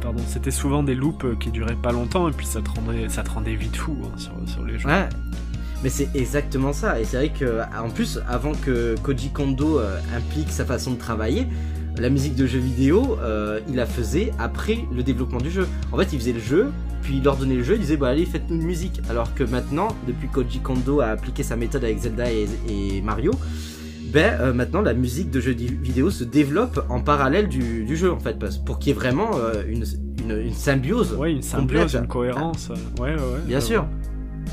Pardon, 0.00 0.22
c'était 0.28 0.50
souvent 0.50 0.82
des 0.82 0.94
loops 0.94 1.24
euh, 1.24 1.34
qui 1.40 1.50
duraient 1.50 1.74
pas 1.74 1.90
longtemps 1.90 2.28
et 2.28 2.32
puis 2.32 2.46
ça 2.46 2.60
te 2.60 2.70
rendait, 2.70 3.08
ça 3.08 3.22
te 3.22 3.30
rendait 3.30 3.54
vite 3.54 3.76
fou 3.76 3.96
hein, 4.04 4.10
sur, 4.18 4.32
sur 4.46 4.64
les 4.64 4.78
jeux. 4.78 4.88
Ouais. 4.88 5.08
Mais 5.82 5.88
c'est 5.88 6.08
exactement 6.14 6.72
ça. 6.72 7.00
Et 7.00 7.04
c'est 7.04 7.16
vrai 7.16 7.30
que, 7.30 7.60
en 7.76 7.90
plus, 7.90 8.20
avant 8.28 8.52
que 8.52 8.94
Koji 9.02 9.30
Kondo 9.30 9.78
euh, 9.80 9.98
implique 10.16 10.50
sa 10.50 10.64
façon 10.64 10.92
de 10.92 10.96
travailler, 10.98 11.46
la 11.98 12.10
musique 12.10 12.34
de 12.34 12.46
jeux 12.46 12.58
vidéo, 12.58 13.16
euh, 13.22 13.60
il 13.68 13.76
la 13.76 13.86
faisait 13.86 14.32
après 14.38 14.78
le 14.94 15.02
développement 15.02 15.38
du 15.40 15.50
jeu. 15.50 15.66
En 15.92 15.96
fait, 15.96 16.12
il 16.12 16.18
faisait 16.18 16.32
le 16.32 16.40
jeu, 16.40 16.66
puis 17.02 17.16
il 17.18 17.22
leur 17.24 17.36
donnait 17.36 17.54
le 17.56 17.62
jeu, 17.62 17.74
il 17.74 17.80
disait 17.80 17.96
bah 17.96 18.08
allez 18.08 18.26
faites-nous 18.26 18.56
une 18.56 18.66
musique. 18.66 19.00
Alors 19.08 19.34
que 19.34 19.44
maintenant, 19.44 19.88
depuis 20.06 20.28
Koji 20.28 20.58
Kondo 20.60 21.00
a 21.00 21.06
appliqué 21.06 21.42
sa 21.42 21.56
méthode 21.56 21.84
avec 21.84 21.98
Zelda 21.98 22.30
et, 22.30 22.46
et 22.68 23.00
Mario, 23.00 23.32
ben 24.12 24.34
euh, 24.40 24.52
maintenant 24.52 24.82
la 24.82 24.94
musique 24.94 25.30
de 25.30 25.40
jeux 25.40 25.52
vidéo 25.52 26.10
se 26.10 26.24
développe 26.24 26.84
en 26.88 27.00
parallèle 27.00 27.48
du, 27.48 27.84
du 27.84 27.96
jeu 27.96 28.12
en 28.12 28.20
fait, 28.20 28.38
parce- 28.38 28.56
pour 28.58 28.78
qu'il 28.78 28.88
y 28.88 28.90
ait 28.92 28.98
vraiment 28.98 29.30
euh, 29.36 29.62
une, 29.68 29.84
une, 30.24 30.38
une 30.46 30.54
symbiose. 30.54 31.14
Ouais, 31.14 31.32
une 31.32 31.42
symbiose, 31.42 31.82
Complète. 31.92 32.02
une 32.02 32.08
cohérence. 32.08 32.68
Ouais, 33.00 33.04
ouais, 33.06 33.14
ouais. 33.14 33.40
Bien 33.46 33.60
sûr. 33.60 33.86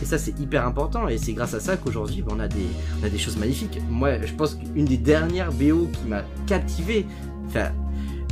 Et 0.01 0.05
ça, 0.05 0.17
c'est 0.17 0.37
hyper 0.39 0.65
important. 0.65 1.07
Et 1.07 1.17
c'est 1.19 1.33
grâce 1.33 1.53
à 1.53 1.59
ça 1.59 1.77
qu'aujourd'hui, 1.77 2.23
ben, 2.23 2.33
on, 2.35 2.39
a 2.39 2.47
des, 2.47 2.65
on 3.01 3.05
a 3.05 3.09
des 3.09 3.19
choses 3.19 3.37
magnifiques. 3.37 3.79
Moi, 3.91 4.23
je 4.25 4.33
pense 4.33 4.55
qu'une 4.55 4.85
des 4.85 4.97
dernières 4.97 5.51
BO 5.51 5.87
qui 5.93 6.07
m'a 6.09 6.23
captivé, 6.47 7.05
enfin, 7.47 7.69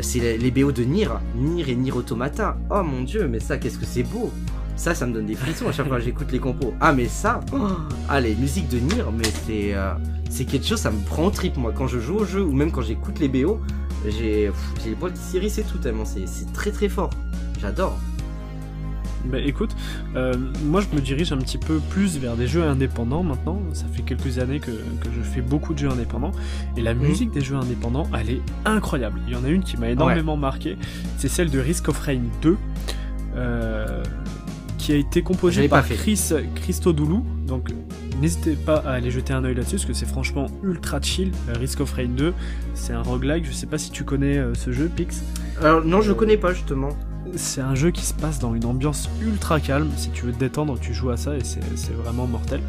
c'est 0.02 0.38
les, 0.38 0.52
BO 0.52 0.72
de 0.72 0.84
Nier. 0.84 1.10
Nier 1.36 1.70
et 1.70 1.76
Nier 1.76 1.92
Automata. 1.92 2.58
Oh 2.70 2.84
mon 2.84 3.04
dieu, 3.04 3.28
mais 3.28 3.40
ça, 3.40 3.58
qu'est-ce 3.58 3.78
que 3.78 3.86
c'est 3.86 4.04
beau. 4.04 4.32
Ça, 4.76 4.96
ça 4.96 5.06
me 5.06 5.14
donne 5.14 5.28
des 5.28 5.36
frissons 5.36 5.68
à 5.68 5.72
chaque 5.72 5.88
fois 5.88 5.98
que 5.98 6.04
j'écoute 6.04 6.32
les 6.32 6.40
compos. 6.40 6.74
Ah, 6.80 6.94
mais 6.94 7.08
ça, 7.08 7.40
oh, 7.54 8.20
les 8.20 8.36
musiques 8.36 8.70
de 8.70 8.80
Nier, 8.80 9.04
mais 9.16 9.30
c'est 9.46 9.76
euh, 9.76 9.94
c'est 10.30 10.46
quelque 10.46 10.66
chose, 10.66 10.80
ça 10.80 10.92
me 10.92 11.04
prend 11.06 11.26
au 11.26 11.32
trip, 11.32 11.58
moi. 11.58 11.74
Quand 11.76 11.88
je 11.88 12.00
joue 12.00 12.16
au 12.16 12.26
jeu 12.26 12.42
ou 12.42 12.54
même 12.54 12.72
quand 12.72 12.82
j'écoute 12.82 13.20
les 13.20 13.28
BO, 13.28 13.60
j'ai 14.08 14.52
les 14.86 14.96
poils 14.96 15.14
qui 15.14 15.20
s'irrissent 15.20 15.60
et 15.60 15.64
tout, 15.64 15.78
tellement 15.78 16.06
c'est 16.06 16.26
très 16.54 16.72
très 16.72 16.90
fort. 16.90 17.12
J'adore. 17.60 18.00
Bah 19.26 19.38
écoute, 19.40 19.76
euh, 20.16 20.34
moi 20.66 20.82
je 20.82 20.96
me 20.96 21.02
dirige 21.02 21.32
un 21.32 21.38
petit 21.38 21.58
peu 21.58 21.80
plus 21.90 22.18
vers 22.18 22.36
des 22.36 22.48
jeux 22.48 22.64
indépendants 22.64 23.24
maintenant. 23.24 23.60
Ça 23.74 23.86
fait 23.94 24.02
quelques 24.02 24.40
années 24.40 24.60
que, 24.60 24.72
que 24.72 25.10
je 25.16 25.22
fais 25.22 25.42
beaucoup 25.42 25.74
de 25.74 25.80
jeux 25.80 25.90
indépendants. 25.90 26.32
Et 26.78 26.82
la 26.82 26.94
Mhm. 26.94 27.02
musique 27.08 27.32
des 27.32 27.42
jeux 27.42 27.56
indépendants, 27.56 28.08
elle 28.20 28.30
est 28.30 28.42
incroyable. 28.66 29.20
Il 29.28 29.34
y 29.34 29.36
en 29.36 29.44
a 29.44 29.50
une 29.50 29.64
qui 29.64 29.78
m'a 29.78 29.90
énormément 29.90 30.38
marqué. 30.38 30.78
C'est 31.18 31.28
celle 31.30 31.50
de 31.52 31.60
Risk 31.60 31.88
of 31.90 32.00
Rain 32.00 32.22
2. 32.42 32.58
euh, 33.38 34.04
qui 34.78 34.92
a 34.92 34.96
été 34.96 35.22
composée 35.22 35.68
par 35.70 35.86
fait. 35.86 35.96
Chris 35.96 36.20
Christodoulou. 36.56 37.24
Donc 37.48 37.70
n'hésitez 38.20 38.56
pas 38.56 38.78
à 38.78 38.92
aller 38.94 39.12
jeter 39.12 39.32
un 39.32 39.44
oeil 39.46 39.54
là-dessus 39.56 39.76
parce 39.76 39.86
que 39.86 39.94
c'est 39.94 40.08
franchement 40.08 40.48
ultra 40.64 41.00
chill. 41.02 41.32
Euh, 41.50 41.54
Risk 41.60 41.80
of 41.82 41.94
Rain 41.94 42.10
2, 42.10 42.34
c'est 42.74 42.92
un 42.94 43.02
roguelike. 43.04 43.46
Je 43.46 43.52
sais 43.52 43.68
pas 43.68 43.78
si 43.78 43.92
tu 43.92 44.04
connais 44.04 44.38
euh, 44.40 44.54
ce 44.56 44.72
jeu, 44.72 44.90
Pix. 44.94 45.24
Alors, 45.62 45.86
non, 45.86 46.02
je 46.02 46.12
connais 46.14 46.38
pas 46.38 46.54
justement. 46.54 46.90
C'est 47.36 47.62
un 47.62 47.76
jeu 47.76 47.92
qui 47.92 48.06
se 48.06 48.14
passe 48.14 48.40
dans 48.40 48.54
une 48.54 48.66
ambiance 48.66 49.10
ultra 49.22 49.60
calme. 49.60 49.90
Si 49.96 50.10
tu 50.10 50.26
veux 50.26 50.32
te 50.34 50.40
détendre, 50.40 50.78
tu 50.80 50.94
joues 50.94 51.12
à 51.12 51.18
ça 51.18 51.36
et 51.36 51.44
c'est 51.44 51.94
vraiment 51.94 52.28
mortel. 52.28 52.62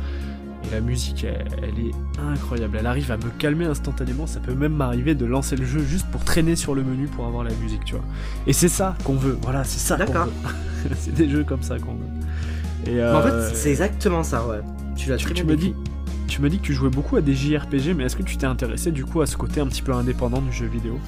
Et 0.65 0.73
la 0.73 0.81
musique, 0.81 1.25
elle, 1.25 1.45
elle 1.59 1.87
est 1.87 1.91
incroyable. 2.33 2.77
Elle 2.79 2.87
arrive 2.87 3.11
à 3.11 3.17
me 3.17 3.31
calmer 3.39 3.65
instantanément. 3.65 4.27
Ça 4.29 4.39
peut 4.39 4.55
même 4.55 4.75
m'arriver 4.75 5.15
de 5.17 5.25
lancer 5.27 5.57
le 5.57 5.65
jeu 5.65 5.81
juste 5.81 6.07
pour 6.11 6.25
traîner 6.25 6.55
sur 6.55 6.75
le 6.75 6.83
menu 6.85 7.07
pour 7.09 7.27
avoir 7.27 7.43
la 7.43 7.53
musique, 7.55 7.85
tu 7.85 7.95
vois. 7.95 8.05
Et 8.47 8.53
c'est 8.53 8.69
ça 8.69 8.97
qu'on 9.05 9.15
veut. 9.15 9.37
Voilà, 9.43 9.65
c'est 9.65 9.81
ça 9.81 9.97
qu'on 9.97 10.05
D'accord. 10.13 10.27
veut. 10.27 10.91
c'est 10.99 11.15
des 11.15 11.29
jeux 11.29 11.43
comme 11.45 11.63
ça 11.63 11.79
qu'on 11.79 11.95
veut. 11.95 12.93
Et 12.93 13.01
En 13.03 13.17
euh, 13.17 13.49
fait, 13.49 13.57
c'est 13.57 13.71
exactement 13.71 14.23
ça, 14.23 14.47
ouais. 14.47 14.61
Tu 14.97 15.11
l'as 15.11 15.17
très 15.17 15.35
tu 15.35 15.43
bien 15.43 15.53
me 15.53 15.57
dis, 15.57 15.69
décrit. 15.71 15.83
tu 16.29 16.41
me 16.43 16.49
dis 16.49 16.59
que 16.59 16.63
tu 16.65 16.75
jouais 16.75 16.91
beaucoup 16.91 17.17
à 17.17 17.21
des 17.21 17.35
JRPG, 17.35 17.95
mais 17.97 18.05
est-ce 18.05 18.17
que 18.17 18.23
tu 18.23 18.37
t'es 18.37 18.47
intéressé 18.47 18.93
du 18.93 19.05
coup 19.05 19.21
à 19.21 19.27
ce 19.27 19.37
côté 19.37 19.61
un 19.61 19.67
petit 19.67 19.83
peu 19.83 19.93
indépendant 19.93 20.41
du 20.41 20.53
jeu 20.53 20.67
vidéo? 20.67 20.99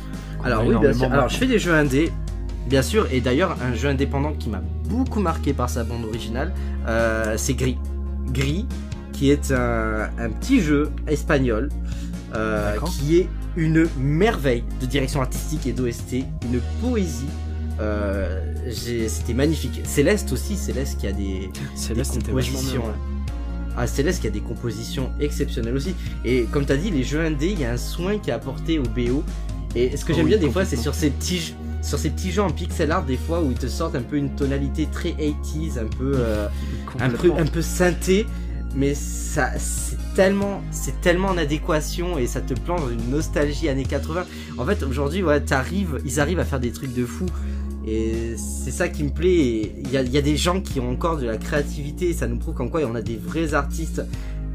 Alors 0.44 0.66
oui, 0.66 0.74
bien 0.80 0.92
sûr. 0.92 1.12
Alors 1.12 1.28
je 1.28 1.36
fais 1.36 1.46
des 1.46 1.58
jeux 1.60 1.74
indés, 1.74 2.10
bien 2.68 2.82
sûr, 2.82 3.06
et 3.12 3.20
d'ailleurs 3.20 3.56
un 3.62 3.74
jeu 3.74 3.88
indépendant 3.88 4.32
qui 4.32 4.48
m'a 4.48 4.62
beaucoup 4.88 5.20
marqué 5.20 5.52
par 5.52 5.68
sa 5.70 5.84
bande 5.84 6.04
originale, 6.04 6.52
euh, 6.86 7.34
c'est 7.36 7.54
Gris. 7.54 7.78
Gris, 8.30 8.66
qui 9.12 9.30
est 9.30 9.52
un, 9.52 10.10
un 10.18 10.30
petit 10.30 10.60
jeu 10.60 10.90
espagnol, 11.06 11.68
euh, 12.34 12.76
qui 12.98 13.18
est 13.18 13.28
une 13.56 13.86
merveille 13.98 14.64
de 14.80 14.86
direction 14.86 15.20
artistique 15.20 15.66
et 15.66 15.72
d'OST, 15.72 16.24
une 16.44 16.60
poésie. 16.80 17.26
Euh, 17.80 18.40
C'était 18.70 19.34
magnifique. 19.34 19.80
Céleste 19.84 20.32
aussi, 20.32 20.56
Céleste 20.56 20.98
qui 20.98 21.06
a 21.06 21.12
des, 21.12 21.50
Céleste, 21.76 22.18
des 22.18 22.24
compositions. 22.24 22.82
Ah, 23.76 23.86
Céleste 23.88 24.20
qui 24.20 24.28
a 24.28 24.30
des 24.30 24.40
compositions 24.40 25.10
exceptionnelles 25.20 25.74
aussi. 25.74 25.94
Et 26.24 26.44
comme 26.44 26.64
tu 26.64 26.72
as 26.72 26.76
dit, 26.76 26.90
les 26.90 27.02
jeux 27.02 27.20
indés, 27.20 27.50
il 27.50 27.60
y 27.60 27.64
a 27.64 27.72
un 27.72 27.76
soin 27.76 28.18
qui 28.18 28.30
est 28.30 28.32
apporté 28.32 28.78
au 28.78 28.84
BO. 28.84 29.24
Et 29.74 29.96
ce 29.96 30.04
que 30.04 30.12
Oh 30.12 30.16
j'aime 30.16 30.24
oui, 30.26 30.30
bien 30.30 30.38
des 30.40 30.50
fois, 30.50 30.64
c'est 30.64 30.76
sur 30.76 30.94
ces 30.94 31.10
petits 31.10 31.38
jeux. 31.38 31.54
Sur 31.84 31.98
ces 31.98 32.10
petits 32.10 32.32
jeux 32.32 32.42
en 32.42 32.50
pixel 32.50 32.90
art, 32.90 33.04
des 33.04 33.18
fois 33.18 33.42
où 33.42 33.50
ils 33.50 33.58
te 33.58 33.66
sortent 33.66 33.94
un 33.94 34.02
peu 34.02 34.16
une 34.16 34.30
tonalité 34.30 34.88
très 34.90 35.10
80s, 35.10 35.78
un 35.78 35.84
peu, 35.84 36.14
euh, 36.16 36.48
un 36.98 37.10
peu, 37.10 37.30
un 37.36 37.44
peu 37.44 37.60
synthé, 37.60 38.26
mais 38.74 38.94
ça, 38.94 39.50
c'est 39.58 39.98
tellement, 40.14 40.62
c'est 40.70 41.00
tellement 41.00 41.28
en 41.28 41.36
adéquation 41.36 42.18
et 42.18 42.26
ça 42.26 42.40
te 42.40 42.54
plante 42.54 42.80
dans 42.80 42.90
une 42.90 43.10
nostalgie 43.10 43.68
années 43.68 43.84
80. 43.84 44.24
En 44.58 44.64
fait, 44.64 44.82
aujourd'hui, 44.82 45.22
ouais, 45.22 45.40
t'arrives, 45.40 46.00
ils 46.04 46.20
arrivent 46.20 46.40
à 46.40 46.44
faire 46.44 46.60
des 46.60 46.72
trucs 46.72 46.94
de 46.94 47.04
fou. 47.04 47.26
Et 47.86 48.34
c'est 48.36 48.70
ça 48.70 48.88
qui 48.88 49.04
me 49.04 49.10
plaît. 49.10 49.74
Il 49.84 49.92
y 49.92 49.98
a, 49.98 50.02
y 50.02 50.16
a 50.16 50.22
des 50.22 50.36
gens 50.38 50.60
qui 50.60 50.80
ont 50.80 50.90
encore 50.90 51.18
de 51.18 51.26
la 51.26 51.36
créativité. 51.36 52.08
Et 52.08 52.12
ça 52.14 52.26
nous 52.26 52.38
prouve 52.38 52.54
qu'en 52.54 52.68
quoi 52.68 52.80
on 52.84 52.94
a 52.94 53.02
des 53.02 53.16
vrais 53.16 53.54
artistes. 53.54 54.02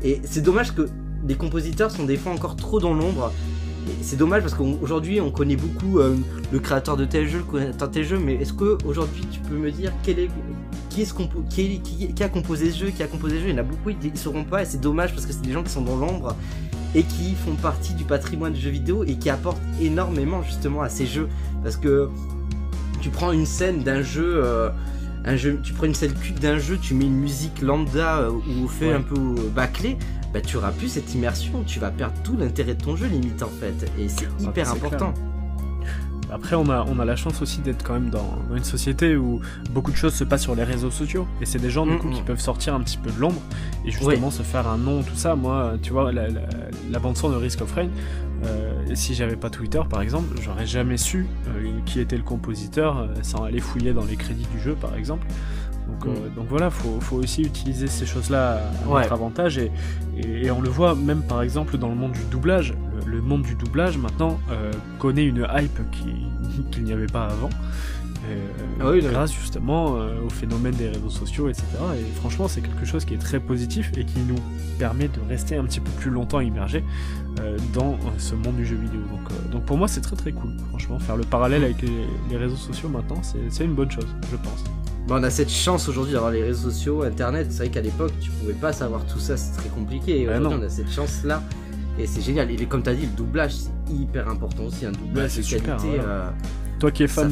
Et 0.04 0.20
c'est 0.24 0.42
dommage 0.42 0.74
que 0.74 0.88
les 1.28 1.36
compositeurs 1.36 1.92
sont 1.92 2.06
des 2.06 2.18
fois 2.18 2.32
encore 2.32 2.56
trop 2.56 2.80
dans 2.80 2.94
l'ombre. 2.94 3.32
C'est 4.02 4.16
dommage 4.18 4.42
parce 4.42 4.54
qu'aujourd'hui 4.54 5.20
on 5.22 5.32
connaît 5.32 5.56
beaucoup 5.56 6.00
euh, 6.00 6.16
le 6.52 6.60
créateur 6.60 6.98
de 6.98 7.06
tel 7.06 7.28
jeu, 7.28 7.40
le 7.40 7.44
créateur 7.44 7.88
de 7.88 7.94
tel 7.94 8.04
jeu, 8.06 8.18
mais 8.20 8.36
est-ce 8.36 8.54
que 8.54 8.78
aujourd'hui 8.86 9.26
tu 9.32 9.40
peux 9.40 9.56
me 9.56 9.72
dire 9.72 9.92
quel 10.04 10.20
est, 10.20 10.30
qui, 10.90 11.02
est 11.02 11.06
ce 11.06 11.14
compo- 11.14 11.44
qui, 11.50 11.62
est- 11.62 11.80
qui- 11.82 12.14
qui 12.14 12.24
a 12.24 12.30
composé 12.30 12.72
ce 12.72 12.78
jeu, 12.80 12.88
qui 12.90 13.04
a 13.04 13.08
composé 13.08 13.36
ce 13.38 13.42
jeu? 13.44 13.48
Il 13.50 13.52
y 13.52 13.56
en 13.56 13.60
a 13.60 13.64
beaucoup, 13.64 13.90
ils, 13.90 13.98
ils 14.04 14.18
sauront 14.18 14.44
pas 14.44 14.64
et 14.64 14.66
c'est 14.66 14.82
dommage 14.82 15.14
parce 15.14 15.26
que 15.26 15.34
c'est 15.34 15.42
des 15.42 15.52
gens 15.52 15.64
qui 15.64 15.72
sont 15.72 15.82
dans 15.84 15.96
l'ombre 15.98 16.36
et 16.96 17.04
qui 17.04 17.36
font 17.36 17.54
partie 17.56 17.94
du 17.94 18.04
patrimoine 18.04 18.54
du 18.54 18.60
jeu 18.60 18.72
vidéo 18.72 19.04
et 19.04 19.16
qui 19.16 19.30
apportent 19.30 19.62
énormément 19.80 20.42
justement 20.44 20.82
à 20.82 20.90
ces 20.90 21.06
jeux 21.06 21.28
parce 21.64 21.78
que 21.78 22.10
tu 23.02 23.10
prends 23.10 23.32
une 23.32 23.46
scène 23.46 23.84
d'un 23.84 24.02
jeu, 24.02 24.42
euh, 24.44 24.70
un 25.26 25.36
jeu, 25.36 25.60
tu 25.64 25.74
prends 25.74 25.86
une 25.86 25.94
scène 25.94 26.14
culte 26.14 26.40
d'un 26.42 26.58
jeu, 26.58 26.78
tu 26.82 26.94
mets 26.96 27.06
une 27.06 27.16
musique 27.20 27.62
lambda 27.62 28.20
euh, 28.20 28.32
ou 28.32 28.68
fait 28.68 28.88
Ouais. 28.88 28.94
un 28.94 29.02
peu 29.02 29.16
euh, 29.16 29.50
bâclé, 29.54 29.98
bah 30.34 30.42
tu 30.42 30.58
auras 30.58 30.72
plus 30.72 30.90
cette 30.90 31.14
immersion, 31.16 31.64
tu 31.66 31.80
vas 31.80 31.92
perdre 31.92 32.16
tout 32.24 32.36
l'intérêt 32.38 32.76
de 32.76 32.84
ton 32.84 32.96
jeu 32.96 33.08
limite 33.08 33.42
en 33.44 33.50
fait, 33.50 33.92
et 34.00 34.08
c'est 34.10 34.28
Ah, 34.40 34.44
hyper 34.44 34.72
important. 34.72 35.14
Après, 36.32 36.56
on 36.56 36.70
a, 36.70 36.86
on 36.88 37.00
a 37.00 37.06
la 37.06 37.16
chance 37.16 37.42
aussi 37.42 37.60
d'être 37.62 37.84
quand 37.84 37.94
même 37.94 38.12
dans, 38.12 38.38
dans 38.50 38.56
une 38.56 38.64
société 38.64 39.18
où 39.18 39.40
beaucoup 39.72 39.90
de 39.92 39.96
choses 39.98 40.14
se 40.14 40.24
passent 40.24 40.44
sur 40.44 40.54
les 40.54 40.64
réseaux 40.64 40.92
sociaux. 40.92 41.26
Et 41.42 41.46
c'est 41.48 41.58
des 41.58 41.72
gens, 41.72 41.88
du 41.88 41.94
Mm, 41.94 41.98
coup, 42.00 42.08
mm. 42.10 42.14
qui 42.14 42.22
peuvent 42.22 42.40
sortir 42.40 42.76
un 42.76 42.82
petit 42.82 43.00
peu 43.00 43.10
de 43.10 43.20
l'ombre 43.20 43.42
et 43.84 43.90
justement 43.90 44.30
se 44.30 44.44
faire 44.44 44.68
un 44.68 44.78
nom, 44.78 45.02
tout 45.02 45.16
ça. 45.16 45.34
Moi, 45.36 45.74
tu 45.82 45.92
vois, 45.92 46.12
la, 46.12 46.28
la, 46.28 46.42
la 46.92 47.00
bande-son 47.00 47.30
de 47.32 47.36
Risk 47.36 47.62
of 47.64 47.74
Rain, 47.74 47.90
euh, 48.46 48.74
si 48.94 49.16
j'avais 49.16 49.38
pas 49.38 49.50
Twitter, 49.50 49.82
par 49.90 50.04
exemple, 50.04 50.40
j'aurais 50.44 50.68
jamais 50.68 50.98
su 50.98 51.26
euh, 51.48 51.72
qui 51.88 52.00
était 52.00 52.18
le 52.18 52.22
compositeur 52.24 53.00
euh, 53.00 53.08
sans 53.24 53.44
aller 53.44 53.60
fouiller 53.60 53.94
dans 53.94 54.06
les 54.06 54.16
crédits 54.16 54.48
du 54.54 54.60
jeu, 54.62 54.76
par 54.80 54.94
exemple. 54.96 55.26
Donc, 55.90 56.06
euh, 56.06 56.30
Mm. 56.30 56.36
donc 56.36 56.46
voilà, 56.50 56.70
faut, 56.70 57.00
faut 57.02 57.18
aussi 57.18 57.42
utiliser 57.44 57.88
ces 57.88 58.06
choses-là 58.06 58.62
à 58.86 58.88
Ouais. 58.88 59.02
notre 59.02 59.14
avantage 59.14 59.58
et, 59.58 59.72
et, 60.18 60.46
et 60.46 60.52
on 60.52 60.62
le 60.62 60.70
voit 60.70 60.96
même 60.96 61.24
par 61.24 61.42
exemple 61.42 61.78
dans 61.78 61.90
le 61.90 61.96
monde 61.96 62.12
du 62.14 62.24
doublage. 62.32 62.74
Le, 63.06 63.12
le 63.14 63.22
monde 63.22 63.42
du 63.44 63.56
doublage 63.56 63.98
maintenant 63.98 64.40
euh, 64.52 64.72
connaît 65.00 65.26
une 65.26 65.48
hype 65.58 65.80
qui- 65.92 66.64
qu'il 66.72 66.84
n'y 66.84 66.94
avait 66.94 67.06
pas 67.08 67.26
avant. 67.26 67.50
Euh, 68.28 68.48
Ah 68.82 68.90
oui, 68.92 69.02
grâce 69.02 69.34
justement 69.34 69.96
euh, 69.96 70.22
au 70.26 70.30
phénomène 70.30 70.76
des 70.76 70.90
réseaux 70.90 71.10
sociaux, 71.10 71.48
etc. 71.50 71.66
Et 72.00 72.18
franchement, 72.18 72.48
c'est 72.48 72.62
quelque 72.62 72.86
chose 72.86 73.06
qui 73.06 73.14
est 73.14 73.20
très 73.20 73.40
positif 73.40 73.92
et 73.98 74.06
qui 74.06 74.20
nous 74.28 74.36
permet 74.78 75.08
de 75.08 75.20
rester 75.28 75.56
un 75.56 75.64
petit 75.64 75.80
peu 75.80 75.92
plus 75.92 76.12
longtemps 76.12 76.40
immergés 76.42 76.84
euh, 77.40 77.58
dans 77.74 77.98
ce 78.18 78.36
monde 78.36 78.56
du 78.58 78.66
jeu 78.66 78.76
vidéo. 78.76 79.02
Donc, 79.10 79.52
donc 79.52 79.66
pour 79.66 79.78
moi, 79.78 79.88
c'est 79.88 80.02
très 80.02 80.16
très 80.16 80.32
cool. 80.32 80.52
Franchement, 80.70 81.00
faire 81.00 81.18
le 81.18 81.24
parallèle 81.24 81.64
avec 81.64 81.82
les, 81.82 82.06
les 82.30 82.38
réseaux 82.38 82.56
sociaux 82.56 82.90
maintenant, 82.90 83.22
c'est 83.50 83.64
une 83.64 83.74
bonne 83.74 83.92
chose, 83.92 84.08
je 84.32 84.36
pense. 84.38 84.64
Bon, 85.08 85.16
on 85.16 85.24
a 85.24 85.30
cette 85.32 85.50
chance 85.50 85.88
aujourd'hui 85.90 86.14
d'avoir 86.14 86.32
les 86.32 86.44
réseaux 86.44 86.70
sociaux, 86.70 87.02
internet, 87.02 87.48
c'est 87.50 87.64
vrai 87.64 87.70
qu'à 87.70 87.82
l'époque 87.82 88.12
tu 88.22 88.30
pouvais 88.30 88.54
pas 88.54 88.72
savoir 88.74 89.04
tout 89.08 89.18
ça, 89.18 89.38
c'est 89.38 89.58
très 89.58 89.70
compliqué, 89.70 90.22
et 90.22 90.26
Bah 90.28 90.38
aujourd'hui 90.38 90.60
on 90.62 90.66
a 90.66 90.70
cette 90.70 90.92
chance 90.92 91.24
là, 91.24 91.42
et 91.98 92.06
c'est 92.06 92.22
génial, 92.22 92.52
et 92.52 92.66
comme 92.68 92.84
tu 92.84 92.90
as 92.90 92.94
dit, 92.94 93.08
le 93.08 93.18
doublage 93.18 93.54
c'est 93.56 93.92
hyper 93.92 94.30
important 94.30 94.66
aussi, 94.66 94.86
un 94.86 94.92
doublage 94.92 95.32
c'est 95.32 95.42
de 95.42 95.46
super, 95.46 95.78
qualité, 95.78 96.00
euh, 96.00 96.30
Toi 96.80 96.92
qui 96.92 97.04
es 97.04 97.08
fan 97.08 97.32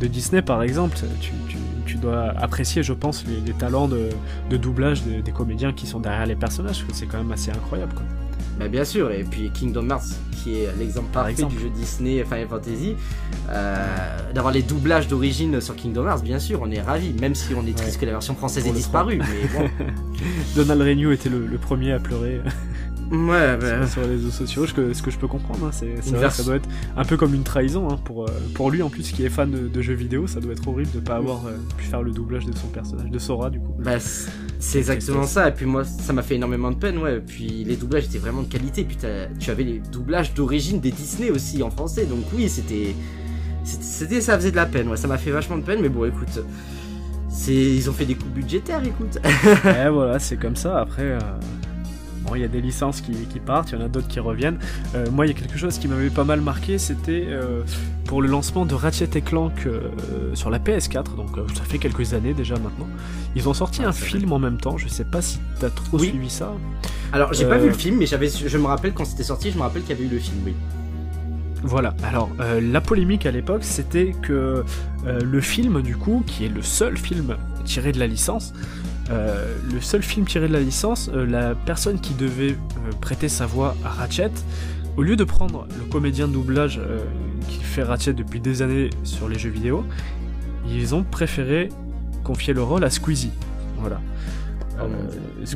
de, 0.00 0.06
Disney 0.06 0.42
par 0.42 0.62
exemple, 0.62 0.96
tu, 1.20 1.30
tu- 1.48 1.56
tu 1.86 1.96
dois 1.96 2.30
apprécier, 2.36 2.82
je 2.82 2.92
pense, 2.92 3.24
les, 3.26 3.40
les 3.40 3.52
talents 3.52 3.86
de, 3.88 4.08
de 4.50 4.56
doublage 4.56 5.02
des, 5.04 5.22
des 5.22 5.30
comédiens 5.32 5.72
qui 5.72 5.86
sont 5.86 6.00
derrière 6.00 6.26
les 6.26 6.34
personnages, 6.34 6.80
parce 6.80 6.92
que 6.92 6.94
c'est 6.98 7.06
quand 7.06 7.18
même 7.18 7.30
assez 7.32 7.50
incroyable. 7.50 7.94
Quoi. 7.94 8.02
Bah 8.58 8.68
bien 8.68 8.84
sûr, 8.84 9.10
et 9.12 9.22
puis 9.22 9.50
Kingdom 9.50 9.88
Hearts, 9.90 10.16
qui 10.32 10.54
est 10.60 10.68
l'exemple 10.78 11.06
Par 11.12 11.22
parfait 11.24 11.32
exemple. 11.32 11.54
du 11.54 11.60
jeu 11.62 11.70
Disney 11.70 12.24
Final 12.24 12.48
Fantasy, 12.48 12.94
euh, 13.50 13.86
d'avoir 14.34 14.52
les 14.52 14.62
doublages 14.62 15.06
d'origine 15.08 15.60
sur 15.60 15.76
Kingdom 15.76 16.06
Hearts, 16.06 16.22
bien 16.22 16.38
sûr, 16.38 16.60
on 16.62 16.70
est 16.70 16.80
ravis, 16.80 17.12
même 17.20 17.34
si 17.34 17.54
on 17.54 17.64
est 17.66 17.76
triste 17.76 17.94
Ouais. 17.96 18.00
que 18.00 18.06
la 18.06 18.12
version 18.12 18.34
française 18.34 18.66
ait 18.66 18.72
disparu, 18.72 19.18
mais 19.18 19.48
bon. 19.58 19.68
Donald 20.56 20.80
Renew 20.82 21.12
était 21.12 21.28
le, 21.28 21.46
le 21.46 21.58
premier 21.58 21.92
à 21.92 21.98
pleurer 22.00 22.40
Ouais, 23.10 23.56
bah, 23.56 23.86
sur, 23.86 24.02
les 24.02 24.08
réseaux 24.08 24.30
sociaux, 24.30 24.66
ce 24.66 24.74
que, 24.74 24.92
ce 24.92 25.02
que 25.02 25.10
je 25.10 25.18
peux 25.18 25.28
comprendre. 25.28 25.66
hein, 25.66 25.70
c'est 25.72 26.02
ça 26.02 26.42
doit 26.42 26.56
être 26.56 26.68
un 26.96 27.04
peu 27.04 27.16
comme 27.16 27.34
une 27.34 27.44
trahison 27.44 27.88
hein, 27.88 27.98
pour, 28.04 28.24
euh, 28.24 28.32
pour 28.54 28.70
lui 28.70 28.82
en 28.82 28.90
plus 28.90 29.12
qui 29.12 29.24
est 29.24 29.28
fan 29.28 29.50
de, 29.50 29.68
de 29.68 29.82
jeux 29.82 29.94
vidéo. 29.94 30.26
Ça 30.26 30.40
doit 30.40 30.52
être 30.52 30.66
horrible 30.66 30.90
de 30.92 31.00
pas 31.00 31.16
avoir 31.16 31.46
euh, 31.46 31.52
pu 31.76 31.84
faire 31.84 32.02
le 32.02 32.10
doublage 32.10 32.46
de 32.46 32.56
son 32.56 32.66
personnage, 32.68 33.10
de 33.10 33.18
Sora 33.18 33.50
du 33.50 33.60
coup. 33.60 33.74
bah, 33.78 33.98
c'est 34.58 34.78
exactement 34.78 35.24
ça, 35.24 35.48
et 35.48 35.52
puis 35.52 35.66
moi, 35.66 35.84
ça 35.84 36.12
m'a 36.12 36.22
fait 36.22 36.34
énormément 36.36 36.70
de 36.70 36.76
peine, 36.76 36.98
ouais, 36.98 37.16
et 37.16 37.20
puis 37.20 37.62
les 37.64 37.76
doublages 37.76 38.04
étaient 38.06 38.18
vraiment 38.18 38.42
de 38.42 38.48
qualité, 38.48 38.80
et 38.80 38.84
puis 38.84 38.96
tu 39.38 39.50
avais 39.50 39.64
les 39.64 39.78
doublages 39.92 40.34
d'origine 40.34 40.80
des 40.80 40.90
Disney 40.90 41.30
aussi 41.30 41.62
en 41.62 41.70
français, 41.70 42.06
donc 42.06 42.24
oui, 42.34 42.48
c'était. 42.48 42.94
c'était- 43.64 44.20
ça 44.20 44.36
faisait 44.36 44.50
de 44.50 44.56
la 44.56 44.66
peine, 44.66 44.88
ouais, 44.88 44.96
ça 44.96 45.06
m'a 45.08 45.18
fait 45.18 45.30
vachement 45.30 45.58
de 45.58 45.62
peine, 45.62 45.80
mais 45.80 45.88
bon, 45.90 46.04
écoute. 46.06 46.40
Ils 47.48 47.88
ont 47.90 47.92
fait 47.92 48.06
des 48.06 48.14
coupes 48.14 48.32
budgétaires, 48.32 48.82
écoute. 48.82 49.18
Et 49.24 49.88
voilà, 49.90 50.18
c'est 50.18 50.36
comme 50.38 50.56
ça. 50.56 50.80
Après, 50.80 51.02
euh, 51.02 51.18
bon, 52.26 52.34
il 52.34 52.40
y 52.42 52.44
a 52.44 52.48
des 52.48 52.60
licences 52.60 53.00
qui, 53.00 53.12
qui 53.12 53.40
partent, 53.40 53.70
il 53.72 53.78
y 53.78 53.82
en 53.82 53.84
a 53.84 53.88
d'autres 53.88 54.08
qui 54.08 54.20
reviennent. 54.20 54.58
Euh, 54.94 55.06
moi, 55.10 55.26
il 55.26 55.32
y 55.32 55.34
a 55.34 55.38
quelque 55.38 55.58
chose 55.58 55.78
qui 55.78 55.88
m'avait 55.88 56.10
pas 56.10 56.24
mal 56.24 56.40
marqué, 56.40 56.78
c'était 56.78 57.24
euh, 57.28 57.62
pour 58.04 58.22
le 58.22 58.28
lancement 58.28 58.66
de 58.66 58.74
Ratchet 58.74 59.10
et 59.14 59.20
Clank 59.22 59.52
euh, 59.66 59.90
sur 60.34 60.50
la 60.50 60.58
PS4. 60.58 61.16
Donc, 61.16 61.36
ça 61.54 61.62
fait 61.64 61.78
quelques 61.78 62.14
années 62.14 62.34
déjà 62.34 62.54
maintenant. 62.54 62.88
Ils 63.34 63.48
ont 63.48 63.54
sorti 63.54 63.80
Ah, 63.84 63.88
un 63.88 63.90
vrai. 63.90 64.06
film 64.06 64.32
en 64.32 64.38
même 64.38 64.58
temps. 64.58 64.76
Je 64.78 64.88
sais 64.88 65.04
pas 65.04 65.22
si 65.22 65.38
t'as 65.60 65.70
trop 65.70 65.98
Oui. 65.98 66.08
suivi 66.08 66.30
ça. 66.30 66.52
Alors, 67.12 67.32
j'ai 67.32 67.46
pas 67.46 67.58
vu 67.58 67.68
le 67.68 67.74
film, 67.74 67.98
mais 67.98 68.06
j'avais, 68.06 68.28
je 68.28 68.58
me 68.58 68.66
rappelle 68.66 68.92
quand 68.92 69.04
c'était 69.04 69.22
sorti, 69.22 69.50
je 69.50 69.56
me 69.56 69.62
rappelle 69.62 69.82
qu'il 69.82 69.90
y 69.96 69.98
avait 69.98 70.04
eu 70.08 70.12
le 70.12 70.18
film, 70.18 70.36
oui. 70.44 70.54
Voilà, 71.62 71.94
alors 72.04 72.28
euh, 72.40 72.60
la 72.60 72.80
polémique 72.80 73.26
à 73.26 73.32
l'époque 73.32 73.64
c'était 73.64 74.14
que 74.22 74.62
euh, 75.06 75.20
le 75.20 75.40
film 75.40 75.82
du 75.82 75.96
coup, 75.96 76.22
qui 76.26 76.44
est 76.44 76.48
le 76.48 76.62
seul 76.62 76.96
film 76.96 77.34
tiré 77.64 77.90
de 77.92 77.98
la 77.98 78.06
licence. 78.06 78.52
Le 79.10 79.80
seul 79.80 80.02
film 80.02 80.26
tiré 80.26 80.48
de 80.48 80.52
la 80.52 80.60
licence, 80.60 81.10
la 81.12 81.54
personne 81.54 82.00
qui 82.00 82.14
devait 82.14 82.56
prêter 83.00 83.28
sa 83.28 83.46
voix 83.46 83.76
à 83.84 83.90
Ratchet, 83.90 84.32
au 84.96 85.02
lieu 85.02 85.16
de 85.16 85.24
prendre 85.24 85.66
le 85.78 85.84
comédien 85.90 86.26
de 86.28 86.32
doublage 86.32 86.80
qui 87.48 87.58
fait 87.58 87.82
Ratchet 87.82 88.12
depuis 88.12 88.40
des 88.40 88.62
années 88.62 88.90
sur 89.04 89.28
les 89.28 89.38
jeux 89.38 89.50
vidéo, 89.50 89.84
ils 90.68 90.94
ont 90.94 91.04
préféré 91.04 91.68
confier 92.24 92.54
le 92.54 92.62
rôle 92.62 92.84
à 92.84 92.90
Squeezie. 92.90 93.32
Voilà. 93.78 94.00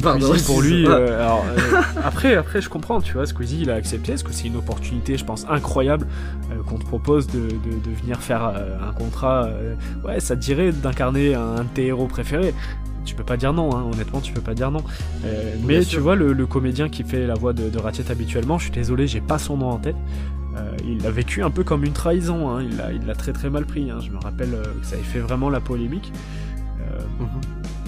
Pardon, 0.03 0.33
pour 0.47 0.63
lui. 0.63 0.87
alors, 0.87 1.45
après, 2.05 2.35
après, 2.37 2.63
je 2.63 2.69
comprends, 2.69 3.01
tu 3.01 3.15
vois. 3.15 3.27
Squeezie, 3.27 3.63
il 3.63 3.71
a 3.71 3.75
accepté 3.75 4.13
parce 4.13 4.23
que 4.23 4.33
c'est 4.33 4.47
une 4.47 4.57
opportunité, 4.57 5.19
je 5.19 5.25
pense, 5.25 5.45
incroyable 5.49 6.07
qu'on 6.67 6.79
te 6.79 6.87
propose 6.87 7.27
de, 7.27 7.41
de, 7.41 7.91
venir 8.03 8.21
faire 8.21 8.43
un 8.45 8.93
contrat. 8.93 9.51
ouais, 10.05 10.21
ça 10.21 10.37
te 10.37 10.41
dirait 10.41 10.73
d'incarner 10.73 11.35
un 11.35 11.65
de 11.65 11.69
tes 11.75 11.87
héros 11.87 12.07
préférés. 12.07 12.55
Tu 13.05 13.15
peux 13.15 13.25
pas 13.25 13.37
dire 13.37 13.53
non, 13.53 13.75
hein, 13.75 13.85
honnêtement, 13.93 14.21
tu 14.21 14.33
peux 14.33 14.41
pas 14.41 14.55
dire 14.55 14.71
non. 14.71 14.83
mais 15.65 15.85
tu 15.85 15.99
vois, 15.99 16.17
le, 16.17 16.47
comédien 16.47 16.89
qui 16.89 17.03
fait 17.03 17.27
la 17.27 17.35
voix 17.35 17.53
de, 17.53 17.69
de 17.69 17.79
Ratchet 17.79 18.11
habituellement, 18.11 18.59
je 18.59 18.65
suis 18.65 18.73
désolé, 18.73 19.07
j'ai 19.07 19.21
pas 19.21 19.39
son 19.39 19.57
nom 19.57 19.71
en 19.71 19.79
tête. 19.79 19.97
il 20.87 21.03
l'a 21.03 21.11
vécu 21.11 21.43
un 21.43 21.51
peu 21.51 21.65
comme 21.65 21.85
une 21.85 21.93
trahison, 21.93 22.51
hein. 22.51 22.63
il 22.93 23.07
l'a 23.07 23.15
très 23.15 23.33
très 23.33 23.51
mal 23.51 23.65
pris. 23.65 23.91
Hein. 23.91 23.99
Je 24.01 24.11
me 24.11 24.19
rappelle 24.19 24.51
que 24.81 24.87
ça 24.87 24.97
avait 24.97 25.05
fait 25.05 25.21
vraiment 25.21 25.49
la 25.49 25.61
polémique. 25.61 26.13
Mhm. 27.21 27.41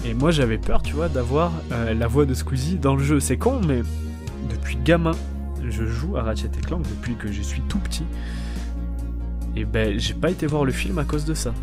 Et 0.05 0.13
moi 0.13 0.31
j'avais 0.31 0.57
peur, 0.57 0.81
tu 0.81 0.93
vois, 0.93 1.09
d'avoir 1.09 1.51
euh, 1.71 1.93
la 1.93 2.07
voix 2.07 2.25
de 2.25 2.33
Squeezie 2.33 2.77
dans 2.77 2.95
le 2.95 3.03
jeu. 3.03 3.19
C'est 3.19 3.37
con, 3.37 3.61
mais 3.65 3.81
depuis 4.49 4.77
gamin, 4.83 5.13
je 5.67 5.85
joue 5.85 6.17
à 6.17 6.23
Ratchet 6.23 6.49
Clank 6.65 6.83
depuis 6.83 7.15
que 7.15 7.31
je 7.31 7.41
suis 7.41 7.61
tout 7.61 7.79
petit. 7.79 8.05
Et 9.55 9.65
ben 9.65 9.97
j'ai 9.97 10.13
pas 10.13 10.29
été 10.29 10.45
voir 10.45 10.65
le 10.65 10.71
film 10.71 10.97
à 10.97 11.05
cause 11.05 11.25
de 11.25 11.33
ça. 11.33 11.53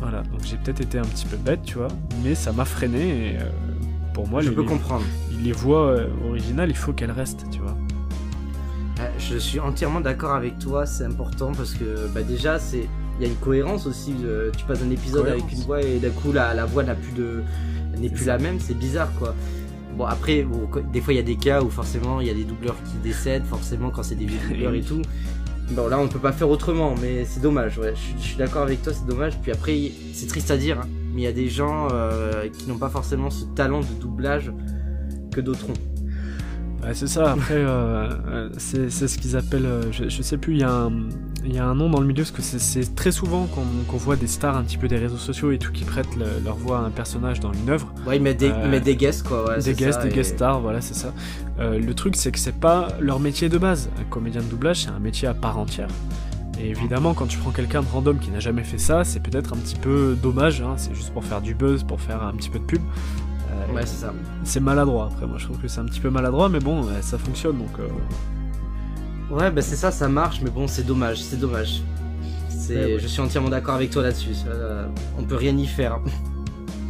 Voilà, 0.00 0.22
donc 0.22 0.44
j'ai 0.44 0.56
peut-être 0.56 0.80
été 0.80 0.98
un 0.98 1.04
petit 1.04 1.26
peu 1.26 1.36
bête, 1.36 1.62
tu 1.64 1.74
vois, 1.74 1.88
mais 2.22 2.34
ça 2.34 2.52
m'a 2.52 2.64
freiné 2.64 3.32
et 3.32 3.36
euh, 3.36 3.50
pour 4.14 4.28
moi, 4.28 4.42
je 4.42 4.50
les, 4.50 4.54
peux 4.54 4.62
comprendre. 4.62 5.04
Les 5.42 5.52
voix 5.52 5.88
euh, 5.88 6.06
originales, 6.28 6.70
il 6.70 6.76
faut 6.76 6.92
qu'elles 6.92 7.10
restent, 7.10 7.44
tu 7.50 7.60
vois. 7.60 7.76
Je 9.18 9.36
suis 9.36 9.60
entièrement 9.60 10.00
d'accord 10.00 10.34
avec 10.34 10.58
toi, 10.58 10.86
c'est 10.86 11.04
important 11.04 11.52
parce 11.52 11.74
que 11.74 12.08
bah 12.12 12.22
déjà 12.22 12.58
c'est 12.58 12.88
il 13.18 13.22
y 13.22 13.28
a 13.28 13.28
une 13.28 13.36
cohérence 13.36 13.86
aussi. 13.86 14.12
tu 14.56 14.64
passes 14.64 14.82
un 14.82 14.90
épisode 14.90 15.28
avec 15.28 15.52
une 15.52 15.60
voix 15.60 15.82
et 15.82 15.98
d'un 15.98 16.10
coup 16.10 16.32
la, 16.32 16.52
la 16.52 16.64
voix 16.64 16.82
n'a 16.82 16.96
plus 16.96 17.12
de 17.12 17.42
n'est 17.96 18.08
plus 18.08 18.26
la 18.26 18.38
même, 18.38 18.58
c'est 18.58 18.76
bizarre 18.76 19.12
quoi. 19.18 19.34
Bon 19.96 20.04
après, 20.04 20.46
des 20.92 21.00
fois 21.00 21.12
il 21.12 21.16
y 21.16 21.20
a 21.20 21.24
des 21.24 21.36
cas 21.36 21.62
où 21.62 21.70
forcément 21.70 22.20
il 22.20 22.28
y 22.28 22.30
a 22.30 22.34
des 22.34 22.44
doubleurs 22.44 22.76
qui 22.84 22.96
décèdent, 23.02 23.44
forcément 23.44 23.90
quand 23.90 24.02
c'est 24.02 24.14
des 24.14 24.26
vieux 24.26 24.38
doubleurs 24.48 24.74
et 24.74 24.82
tout. 24.82 25.02
Bon 25.70 25.86
là 25.86 25.98
on 25.98 26.08
peut 26.08 26.18
pas 26.18 26.32
faire 26.32 26.48
autrement, 26.48 26.94
mais 27.00 27.24
c'est 27.24 27.40
dommage. 27.40 27.78
Ouais. 27.78 27.94
Je, 28.18 28.22
suis 28.22 28.36
d'accord 28.36 28.62
avec 28.62 28.82
toi, 28.82 28.92
c'est 28.92 29.06
dommage. 29.06 29.38
Puis 29.40 29.52
après 29.52 29.92
c'est 30.12 30.26
triste 30.26 30.50
à 30.50 30.56
dire, 30.56 30.80
hein, 30.80 30.88
mais 31.12 31.22
il 31.22 31.24
y 31.24 31.28
a 31.28 31.32
des 31.32 31.48
gens 31.48 31.88
euh, 31.92 32.48
qui 32.48 32.68
n'ont 32.68 32.78
pas 32.78 32.88
forcément 32.88 33.30
ce 33.30 33.44
talent 33.54 33.80
de 33.80 34.00
doublage 34.00 34.52
que 35.30 35.40
d'autres 35.40 35.68
ont 35.68 35.97
c'est 36.94 37.06
ça, 37.06 37.32
après, 37.32 37.54
euh, 37.54 38.08
euh, 38.28 38.48
c'est 38.56 38.90
ce 38.90 39.18
qu'ils 39.18 39.36
appellent, 39.36 39.66
euh, 39.66 39.92
je, 39.92 40.22
sais 40.22 40.36
plus, 40.36 40.54
il 40.54 40.60
y, 40.60 40.64
a 40.64 40.70
un, 40.70 40.92
y 41.44 41.58
a 41.58 41.66
un 41.66 41.74
nom 41.74 41.90
dans 41.90 42.00
le 42.00 42.06
milieu, 42.06 42.22
parce 42.22 42.30
que 42.30 42.42
c'est 42.42 42.94
très 42.94 43.12
souvent 43.12 43.46
qu'on 43.46 43.96
voit 43.96 44.16
des 44.16 44.26
stars 44.26 44.56
un 44.56 44.62
petit 44.62 44.78
peu 44.78 44.88
des 44.88 44.96
réseaux 44.96 45.16
sociaux 45.16 45.50
et 45.50 45.58
tout 45.58 45.72
qui 45.72 45.84
prêtent 45.84 46.16
leur 46.44 46.56
voix 46.56 46.78
à 46.78 46.82
un 46.82 46.90
personnage 46.90 47.40
dans 47.40 47.52
une 47.52 47.70
œuvre. 47.70 47.92
Ouais, 48.06 48.16
ils 48.16 48.22
mettent 48.22 48.38
des, 48.38 48.80
des 48.80 48.96
guests, 48.96 49.26
quoi. 49.26 49.48
Ouais, 49.48 49.62
des 49.62 49.74
guests, 49.74 50.02
des 50.02 50.10
guest 50.10 50.36
stars, 50.36 50.60
voilà, 50.60 50.80
c'est 50.80 50.94
ça. 50.94 51.12
le 51.58 51.92
truc, 51.92 52.16
c'est 52.16 52.32
que 52.32 52.38
c'est 52.38 52.58
pas 52.58 52.88
leur 53.00 53.20
métier 53.20 53.48
de 53.48 53.58
base. 53.58 53.90
Un 54.00 54.04
comédien 54.04 54.40
de 54.40 54.46
doublage, 54.46 54.84
c'est 54.84 54.90
un 54.90 55.00
métier 55.00 55.28
à 55.28 55.34
part 55.34 55.58
entière. 55.58 55.88
Et 56.60 56.70
évidemment, 56.70 57.14
quand 57.14 57.26
tu 57.26 57.38
prends 57.38 57.52
quelqu'un 57.52 57.82
de 57.82 57.88
random 57.88 58.18
qui 58.18 58.30
n'a 58.30 58.40
jamais 58.40 58.64
fait 58.64 58.78
ça, 58.78 59.04
c'est 59.04 59.20
peut-être 59.20 59.52
un 59.52 59.56
petit 59.56 59.76
peu 59.76 60.16
dommage, 60.20 60.60
hein, 60.60 60.74
c'est 60.76 60.94
juste 60.94 61.12
pour 61.12 61.24
faire 61.24 61.40
du 61.40 61.54
buzz, 61.54 61.84
pour 61.84 62.00
faire 62.00 62.22
un 62.22 62.32
petit 62.32 62.50
peu 62.50 62.58
de 62.58 62.64
pub. 62.64 62.82
Euh, 63.50 63.74
ouais, 63.74 63.86
c'est 63.86 63.96
ça. 63.96 64.12
C'est 64.44 64.60
maladroit 64.60 65.08
après, 65.12 65.26
moi 65.26 65.38
je 65.38 65.44
trouve 65.44 65.58
que 65.58 65.68
c'est 65.68 65.80
un 65.80 65.84
petit 65.84 66.00
peu 66.00 66.10
maladroit, 66.10 66.48
mais 66.48 66.60
bon, 66.60 66.86
ça 67.00 67.18
fonctionne 67.18 67.58
donc. 67.58 67.78
Euh. 67.78 69.34
Ouais, 69.34 69.50
bah 69.50 69.62
c'est 69.62 69.76
ça, 69.76 69.90
ça 69.90 70.08
marche, 70.08 70.40
mais 70.42 70.50
bon, 70.50 70.66
c'est 70.66 70.86
dommage, 70.86 71.22
c'est 71.22 71.38
dommage. 71.38 71.82
Je 72.50 73.06
suis 73.06 73.20
entièrement 73.20 73.48
d'accord 73.48 73.74
avec 73.74 73.90
toi 73.90 74.02
là-dessus. 74.02 74.34
on 75.18 75.22
peut 75.24 75.36
rien 75.36 75.56
y 75.56 75.66
faire. 75.66 76.00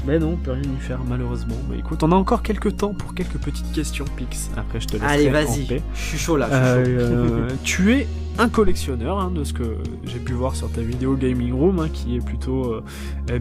Mais 0.06 0.18
non, 0.18 0.30
on 0.30 0.36
peut 0.36 0.52
rien 0.52 0.62
y 0.62 0.80
faire 0.80 1.00
malheureusement. 1.06 1.56
Mais 1.68 1.78
écoute, 1.78 2.02
on 2.02 2.12
a 2.12 2.14
encore 2.14 2.42
quelques 2.42 2.78
temps 2.78 2.94
pour 2.94 3.14
quelques 3.14 3.36
petites 3.36 3.70
questions, 3.72 4.06
Pix. 4.16 4.48
Après, 4.56 4.80
je 4.80 4.86
te 4.86 4.92
laisse. 4.94 5.02
Allez, 5.04 5.28
vas-y. 5.28 5.66
Je 5.66 6.00
suis 6.00 6.16
chaud 6.16 6.38
là. 6.38 6.48
Euh, 6.50 7.48
tu 7.62 7.92
es 7.92 8.08
un 8.38 8.48
collectionneur, 8.48 9.18
hein, 9.18 9.30
de 9.34 9.44
ce 9.44 9.52
que 9.52 9.76
j'ai 10.04 10.20
pu 10.20 10.32
voir 10.32 10.56
sur 10.56 10.70
ta 10.70 10.80
vidéo 10.80 11.14
Gaming 11.14 11.52
Room, 11.52 11.80
hein, 11.80 11.88
qui 11.92 12.16
est 12.16 12.24
plutôt 12.24 12.80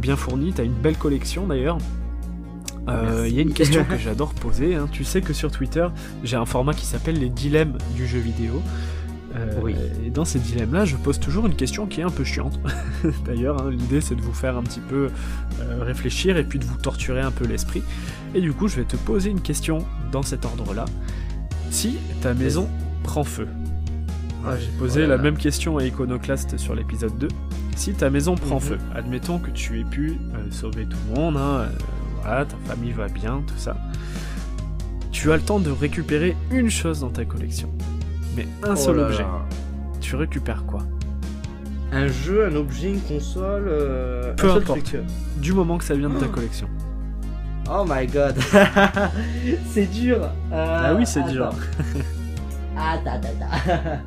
bien 0.01 0.18
fournie. 0.18 0.51
T'as 0.51 0.65
une 0.65 0.74
belle 0.74 0.97
collection 0.97 1.47
d'ailleurs. 1.47 1.78
Euh, 2.88 3.25
il 3.27 3.35
y 3.35 3.39
a 3.39 3.41
une 3.41 3.53
question 3.53 3.83
que 3.83 3.97
j'adore 4.03 4.33
poser. 4.33 4.75
Hein. 4.75 4.88
Tu 4.91 5.03
sais 5.03 5.21
que 5.21 5.33
sur 5.33 5.51
Twitter, 5.51 5.88
j'ai 6.23 6.35
un 6.35 6.45
format 6.45 6.73
qui 6.73 6.85
s'appelle 6.85 7.19
les 7.19 7.29
dilemmes 7.29 7.77
du 7.95 8.07
jeu 8.07 8.19
vidéo. 8.19 8.61
Euh, 9.35 9.77
et 10.05 10.09
dans 10.09 10.25
ces 10.25 10.39
dilemmes-là, 10.39 10.85
je 10.85 10.95
pose 10.95 11.19
toujours 11.19 11.45
une 11.45 11.55
question 11.55 11.85
qui 11.85 12.01
est 12.01 12.03
un 12.03 12.09
peu 12.09 12.23
chiante. 12.23 12.59
D'ailleurs, 13.25 13.61
hein, 13.61 13.69
l'idée 13.69 14.01
c'est 14.01 14.15
de 14.15 14.21
vous 14.21 14.33
faire 14.33 14.57
un 14.57 14.63
petit 14.63 14.79
peu 14.79 15.09
euh, 15.59 15.83
réfléchir 15.83 16.38
et 16.38 16.43
puis 16.43 16.59
de 16.59 16.65
vous 16.65 16.77
torturer 16.77 17.21
un 17.21 17.31
peu 17.31 17.45
l'esprit. 17.45 17.83
Et 18.33 18.41
du 18.41 18.53
coup, 18.53 18.67
je 18.67 18.77
vais 18.77 18.85
te 18.85 18.95
poser 18.95 19.29
une 19.29 19.41
question 19.41 19.79
dans 20.11 20.23
cet 20.23 20.45
ordre-là. 20.45 20.85
Si 21.69 21.97
ta 22.21 22.33
maison 22.33 22.69
prend 23.03 23.23
feu, 23.23 23.47
ah, 24.45 24.55
j'ai 24.57 24.71
posé 24.79 25.05
la 25.05 25.17
même 25.17 25.35
question 25.35 25.77
à 25.77 25.83
Iconoclast 25.83 26.57
sur 26.57 26.73
l'épisode 26.73 27.17
2. 27.17 27.27
Si 27.75 27.93
ta 27.93 28.09
maison 28.09 28.35
prend 28.35 28.55
mhm. 28.55 28.61
feu, 28.61 28.77
admettons 28.95 29.39
que 29.39 29.51
tu 29.51 29.79
aies 29.79 29.83
pu 29.83 30.17
sauver 30.51 30.85
tout 30.85 30.97
le 31.09 31.19
monde, 31.19 31.38
hein, 31.38 31.67
ta 32.28 32.57
famille 32.65 32.91
va 32.91 33.07
bien, 33.07 33.41
tout 33.47 33.57
ça. 33.57 33.75
Tu 35.11 35.32
as 35.32 35.38
le 35.38 35.41
temps 35.41 35.59
de 35.59 35.71
récupérer 35.71 36.36
une 36.51 36.69
chose 36.69 36.99
dans 36.99 37.09
ta 37.09 37.25
collection. 37.25 37.69
Mais 38.36 38.47
un 38.63 38.73
oh 38.73 38.75
seul 38.75 38.99
objet. 38.99 39.25
Tu 40.01 40.15
récupères 40.15 40.63
quoi? 40.65 40.84
Un 41.91 42.07
jeu, 42.07 42.45
un 42.45 42.55
objet, 42.55 42.89
une 42.89 43.01
console 43.01 43.65
euh, 43.67 44.34
Peu 44.36 44.51
importe. 44.51 44.95
Du 45.38 45.53
moment 45.53 45.78
que 45.78 45.86
ça 45.86 45.95
vient 45.95 46.09
de 46.09 46.19
ta 46.19 46.28
collection. 46.28 46.67
Oh 47.69 47.86
my 47.88 48.05
god. 48.07 48.36
c'est 49.71 49.88
dur. 49.88 50.30
Euh, 50.51 50.82
ah 50.86 50.93
oui, 50.93 51.05
c'est 51.05 51.23
dur. 51.23 51.49
ah, 52.78 52.97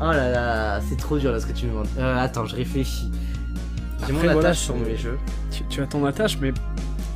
oh 0.00 0.12
là 0.12 0.30
là, 0.30 0.80
c'est 0.88 0.96
trop 0.96 1.18
dur 1.18 1.32
là 1.32 1.40
ce 1.40 1.46
que 1.46 1.52
tu 1.52 1.66
me 1.66 1.70
demandes. 1.70 1.88
Euh, 1.98 2.18
attends, 2.18 2.44
je 2.44 2.56
réfléchis. 2.56 3.10
J'ai 4.06 4.12
mon 4.12 4.28
attache 4.28 4.58
sur 4.58 4.76
mes 4.76 4.96
jeux. 4.96 5.18
Tu, 5.50 5.64
tu 5.68 5.80
as 5.80 5.86
ton 5.86 6.04
attache, 6.04 6.38
mais 6.40 6.52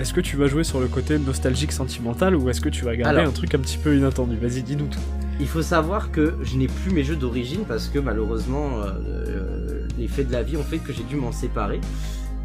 est-ce 0.01 0.15
que 0.15 0.21
tu 0.21 0.37
vas 0.37 0.47
jouer 0.47 0.65
sur 0.65 0.81
le 0.81 0.89
côté 0.89 1.19
nostalgique 1.19 1.73
sentimental 1.73 2.35
ou 2.35 2.49
est-ce 2.49 2.63
que 2.63 2.71
tu 2.71 2.85
vas 2.87 2.97
garder 2.97 3.21
un 3.21 3.31
truc 3.31 3.55
un 3.55 3.59
petit 3.59 3.77
peu 3.77 3.95
inattendu? 3.95 4.37
Vas-y, 4.37 4.63
dis-nous 4.63 4.87
tout. 4.87 5.01
Il 5.39 5.47
faut 5.47 5.63
savoir 5.63 6.11
que 6.11 6.37
je 6.43 6.57
n'ai 6.57 6.69
plus 6.69 6.91
mes 6.91 7.05
jeux 7.05 7.17
d'origine 7.17 7.65
parce 7.69 7.89
que 7.89 7.99
malheureusement 7.99 8.81
euh, 8.81 9.87
les 9.99 10.09
faits 10.09 10.29
de 10.29 10.33
la 10.33 10.43
vie 10.43 10.57
ont 10.57 10.63
fait 10.63 10.79
que 10.79 10.93
j'ai 10.93 11.03
dû 11.03 11.17
m'en 11.17 11.33
séparer. 11.33 11.81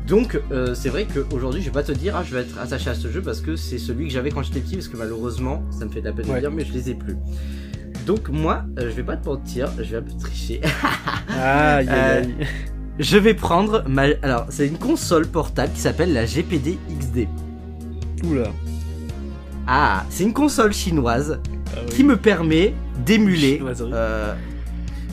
Donc 0.05 0.39
euh, 0.51 0.75
c'est 0.75 0.89
vrai 0.89 1.07
qu'aujourd'hui 1.11 1.61
je 1.61 1.67
vais 1.67 1.71
pas 1.71 1.83
te 1.83 1.93
dire 1.93 2.15
ah 2.17 2.23
je 2.23 2.35
vais 2.35 2.41
être 2.41 2.59
attaché 2.59 2.89
à 2.89 2.93
ce 2.93 3.09
jeu 3.09 3.21
parce 3.21 3.39
que 3.39 3.55
c'est 3.55 3.79
celui 3.79 4.07
que 4.07 4.13
j'avais 4.13 4.31
quand 4.31 4.43
j'étais 4.43 4.59
petit 4.59 4.75
parce 4.75 4.89
que 4.89 4.97
malheureusement 4.97 5.63
ça 5.71 5.85
me 5.85 5.89
fait 5.89 6.01
de 6.01 6.05
la 6.05 6.11
peine 6.11 6.27
de 6.27 6.39
dire 6.39 6.51
mais 6.51 6.65
je 6.65 6.73
les 6.73 6.89
ai 6.89 6.93
plus. 6.93 7.15
Donc 8.05 8.27
moi 8.27 8.65
euh, 8.79 8.89
je 8.89 8.95
vais 8.95 9.03
pas 9.03 9.15
te 9.15 9.27
mentir, 9.27 9.69
je 9.77 9.91
vais 9.91 9.97
un 9.97 10.01
peu 10.01 10.13
tricher. 10.19 10.59
aïe, 11.29 11.87
aïe, 11.87 11.89
aïe. 11.89 12.35
Je 12.99 13.17
vais 13.17 13.33
prendre 13.33 13.83
ma... 13.87 14.03
Alors 14.21 14.45
c'est 14.49 14.67
une 14.67 14.77
console 14.77 15.27
portable 15.27 15.73
qui 15.73 15.81
s'appelle 15.81 16.13
la 16.13 16.25
GPD 16.25 16.77
XD. 16.99 17.27
Ah, 19.67 20.03
c'est 20.09 20.23
une 20.23 20.33
console 20.33 20.73
chinoise 20.73 21.39
ah 21.67 21.79
qui 21.89 22.03
me 22.03 22.17
permet 22.17 22.73
d'émuler. 23.05 23.61
Euh, 23.81 24.33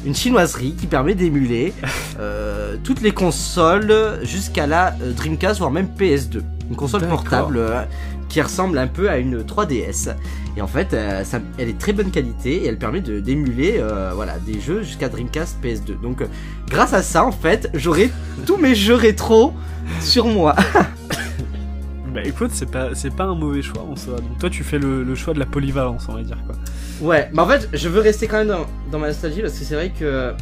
une 0.05 0.15
chinoiserie 0.15 0.75
qui 0.75 0.87
permet 0.87 1.15
d'émuler 1.15 1.73
euh, 2.21 2.77
toutes 2.85 3.01
les 3.01 3.13
consoles 3.13 4.21
jusqu'à 4.23 4.67
la 4.67 4.95
euh, 5.03 5.13
Dreamcast, 5.13 5.59
voire 5.59 5.71
même 5.71 5.89
PS2. 5.99 6.43
Une 6.71 6.77
console 6.77 7.07
portable 7.07 7.61
qui 8.29 8.41
ressemble 8.41 8.79
un 8.79 8.87
peu 8.87 9.11
à 9.11 9.19
une 9.19 9.43
3DS. 9.43 10.15
Et 10.57 10.63
en 10.63 10.67
fait, 10.67 10.95
elle 10.95 11.69
est 11.69 11.79
très 11.79 11.93
bonne 11.93 12.11
qualité 12.11 12.65
et 12.65 12.67
elle 12.67 12.79
permet 12.79 13.01
d'émuler 13.01 13.83
voilà, 14.15 14.39
des 14.39 14.59
jeux 14.59 14.83
jusqu'à 14.83 15.11
Dreamcast 15.11 15.59
PS2. 15.63 16.01
Donc, 16.01 16.23
grâce 16.69 16.95
à 16.95 17.03
ça, 17.03 17.27
en 17.27 17.33
fait, 17.33 17.69
j'aurai 17.75 18.11
tous 18.47 18.57
mes 18.57 18.75
jeux 18.75 18.95
rétro 18.95 19.53
sur 20.01 20.25
moi. 20.25 20.57
Bah 22.15 22.21
écoute, 22.25 22.51
c'est 22.53 22.71
pas, 22.71 22.95
c'est 22.95 23.15
pas 23.15 23.25
un 23.25 23.35
mauvais 23.35 23.63
choix 23.63 23.83
en 23.83 23.97
soi. 23.97 24.17
Donc 24.17 24.39
toi, 24.39 24.51
tu 24.51 24.65
fais 24.65 24.79
le, 24.79 25.15
choix 25.15 25.33
de 25.35 25.39
la 25.39 25.47
polyvalence, 25.47 26.07
on 26.09 26.15
va 26.15 26.23
dire 26.23 26.39
quoi. 26.47 26.57
Ouais, 27.01 27.31
mais 27.33 27.41
en 27.41 27.47
fait, 27.47 27.69
je 27.73 27.89
veux 27.89 28.01
rester 28.01 28.27
quand 28.27 28.39
même 28.39 28.49
dans, 28.49 28.67
dans 28.91 28.99
ma 28.99 29.09
nostalgie 29.09 29.41
parce 29.41 29.59
que 29.59 29.65
c'est 29.65 29.75
vrai 29.75 29.91
que 29.91 30.35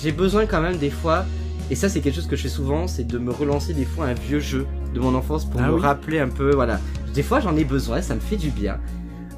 j'ai 0.00 0.12
besoin 0.12 0.46
quand 0.46 0.60
même 0.60 0.76
des 0.76 0.90
fois, 0.90 1.24
et 1.70 1.74
ça 1.74 1.88
c'est 1.88 2.00
quelque 2.00 2.14
chose 2.14 2.28
que 2.28 2.36
je 2.36 2.42
fais 2.42 2.48
souvent, 2.48 2.86
c'est 2.86 3.06
de 3.06 3.18
me 3.18 3.32
relancer 3.32 3.74
des 3.74 3.84
fois 3.84 4.06
un 4.06 4.14
vieux 4.14 4.40
jeu 4.40 4.66
de 4.94 5.00
mon 5.00 5.14
enfance 5.14 5.44
pour 5.44 5.60
ah 5.60 5.68
me 5.68 5.74
rappeler 5.74 6.18
un 6.18 6.28
peu, 6.28 6.54
voilà. 6.54 6.80
Des 7.14 7.22
fois 7.22 7.40
j'en 7.40 7.56
ai 7.56 7.64
besoin, 7.64 8.00
ça 8.00 8.14
me 8.14 8.20
fait 8.20 8.36
du 8.36 8.50
bien 8.50 8.78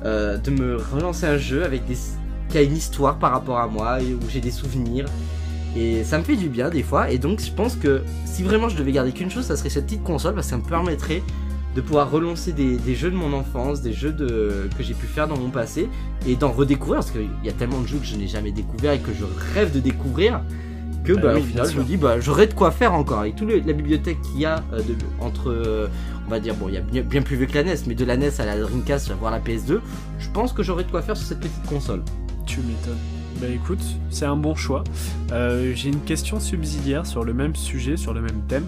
euh, 0.05 0.39
de 0.39 0.51
me 0.51 0.77
relancer 0.77 1.27
un 1.27 1.39
jeu 1.39 1.65
avec 1.65 1.87
des 1.87 1.97
qui 2.51 2.59
a 2.59 2.63
une 2.63 2.77
histoire 2.77 3.19
par 3.19 3.33
rapport 3.33 3.59
à 3.59 3.67
moi 3.69 4.01
et 4.01 4.13
où 4.13 4.21
j'ai 4.29 4.41
des 4.41 4.51
souvenirs. 4.51 5.07
Et 5.77 6.03
ça 6.03 6.19
me 6.19 6.25
fait 6.25 6.37
du 6.37 6.49
bien 6.49 6.69
des 6.69 6.83
fois. 6.83 7.11
Et 7.11 7.19
donc 7.19 7.41
je 7.41 7.53
pense 7.53 7.77
que 7.77 8.03
si 8.25 8.43
vraiment 8.43 8.69
je 8.69 8.77
devais 8.77 8.93
garder 8.93 9.13
qu'une 9.13 9.31
chose, 9.31 9.45
ça 9.45 9.57
serait 9.57 9.71
cette 9.71 9.87
petite 9.87 10.03
console 10.03 10.35
parce 10.35 10.47
que 10.47 10.51
ça 10.51 10.57
me 10.57 10.63
permettrait 10.63 11.23
de 11.75 11.81
pouvoir 11.81 12.11
relancer 12.11 12.53
des, 12.53 12.77
des 12.77 12.95
jeux 12.95 13.11
de 13.11 13.17
mon 13.17 13.33
enfance, 13.33 13.81
des 13.81 13.93
jeux 13.93 14.13
de, 14.13 14.69
que 14.77 14.83
j'ai 14.83 14.95
pu 14.95 15.07
faire 15.07 15.29
dans 15.29 15.39
mon 15.39 15.51
passé, 15.51 15.89
et 16.27 16.37
d'en 16.37 16.51
redécouvrir, 16.51 17.01
parce 17.01 17.11
qu'il 17.13 17.31
y 17.45 17.49
a 17.49 17.53
tellement 17.53 17.81
de 17.81 17.87
jeux 17.87 17.99
que 17.99 18.07
je 18.07 18.17
n'ai 18.17 18.27
jamais 18.27 18.53
découvert 18.53 18.93
et 18.93 18.99
que 18.99 19.13
je 19.13 19.25
rêve 19.55 19.73
de 19.73 19.81
découvrir, 19.81 20.41
que 21.05 21.13
Bah 21.13 21.21
bah, 21.23 21.33
oui, 21.35 21.41
au 21.41 21.45
final 21.45 21.71
je 21.71 21.79
me 21.79 21.85
dis 21.85 21.97
bah 21.97 22.21
j'aurais 22.21 22.47
de 22.47 22.53
quoi 22.53 22.71
faire 22.71 22.93
encore 22.93 23.21
avec 23.21 23.35
toute 23.37 23.49
la 23.49 23.73
bibliothèque 23.73 24.21
qu'il 24.21 24.41
y 24.41 24.45
a 24.45 24.63
euh, 24.73 24.79
de, 24.83 24.95
entre 25.21 25.51
euh, 25.51 25.89
on 26.27 26.31
va 26.31 26.41
dire 26.41 26.55
bon 26.55 26.69
il 26.69 26.75
y 26.75 26.77
a 26.77 26.83
bien, 26.83 27.01
bien 27.01 27.23
plus 27.23 27.37
vieux 27.37 27.47
que 27.47 27.55
la 27.55 27.65
NES 27.65 27.77
mais 27.87 27.95
de 27.95 28.05
la 28.05 28.19
NES 28.19 28.39
à 28.39 28.45
la 28.45 28.59
Dreamcast 28.59 29.11
voire 29.13 29.33
la 29.33 29.41
PS2 29.41 29.81
je 30.19 30.29
pense 30.35 30.53
que 30.53 30.63
j'aurais 30.63 30.85
de 30.85 30.91
quoi 30.91 31.01
faire 31.01 31.17
sur 31.17 31.27
cette 31.27 31.41
petite 31.41 31.65
console 31.67 32.03
Tu 32.47 32.59
m'étonnes. 32.61 32.99
Bah 33.41 33.47
écoute, 33.49 33.83
c'est 34.11 34.27
un 34.27 34.37
bon 34.37 34.55
choix. 34.55 34.85
Euh, 35.33 35.73
J'ai 35.75 35.89
une 35.89 36.03
question 36.03 36.39
subsidiaire 36.39 37.07
sur 37.07 37.25
le 37.25 37.33
même 37.33 37.57
sujet, 37.57 37.97
sur 37.97 38.13
le 38.13 38.21
même 38.21 38.43
thème. 38.49 38.67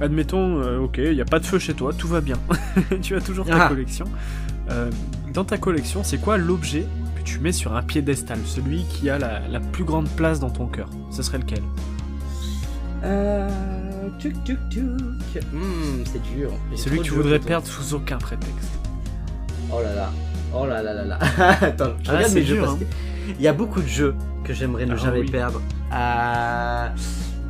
Admettons, 0.00 0.60
euh, 0.60 0.78
ok, 0.80 0.98
il 0.98 1.14
n'y 1.14 1.20
a 1.20 1.24
pas 1.24 1.38
de 1.38 1.46
feu 1.46 1.58
chez 1.58 1.72
toi, 1.74 1.92
tout 1.96 2.08
va 2.08 2.20
bien. 2.20 2.36
tu 3.02 3.14
as 3.16 3.20
toujours 3.20 3.46
ta 3.46 3.64
Ah. 3.64 3.68
collection. 3.68 4.04
Euh, 4.70 4.90
dans 5.32 5.44
ta 5.44 5.56
collection, 5.58 6.02
c'est 6.04 6.18
quoi 6.18 6.36
l'objet 6.36 6.86
que 7.16 7.22
tu 7.22 7.38
mets 7.38 7.52
sur 7.52 7.74
un 7.76 7.82
piédestal? 7.82 8.38
Celui 8.44 8.84
qui 8.84 9.08
a 9.08 9.18
la, 9.18 9.40
la 9.48 9.60
plus 9.60 9.84
grande 9.84 10.08
place 10.10 10.38
dans 10.40 10.50
ton 10.50 10.66
cœur 10.66 10.88
Ce 11.10 11.22
serait 11.22 11.38
lequel? 11.38 11.62
Euh... 13.04 13.48
tuc 14.18 14.42
tuc 14.44 14.58
tuc 14.70 14.82
Hmm, 15.52 16.02
c'est 16.04 16.22
dur 16.34 16.50
J'ai 16.70 16.76
Celui 16.76 16.98
que 16.98 17.04
tu 17.04 17.12
voudrais 17.12 17.38
perdre 17.38 17.66
sous 17.66 17.94
aucun 17.94 18.16
prétexte. 18.18 18.70
oh 19.70 19.80
là 19.82 19.94
là 19.94 20.10
oh 20.54 20.66
là 20.66 20.82
là 20.82 20.92
là 20.94 21.04
là 21.04 21.18
attends 21.60 21.92
je 22.02 22.10
Ah, 22.10 22.14
regarde 22.16 22.24
c'est 22.32 22.40
mes 22.40 22.46
jeux 22.46 22.60
parce 22.60 22.72
hein. 22.72 22.78
que 22.80 23.32
il 23.38 23.42
y 23.42 23.48
a 23.48 23.52
beaucoup 23.52 23.82
de 23.82 23.86
jeux 23.86 24.14
que 24.44 24.52
j'aimerais 24.54 24.86
ne 24.86 24.94
Ah, 24.94 24.96
jamais 24.96 25.20
oui. 25.20 25.30
perdre 25.30 25.60
euh... 25.92 26.88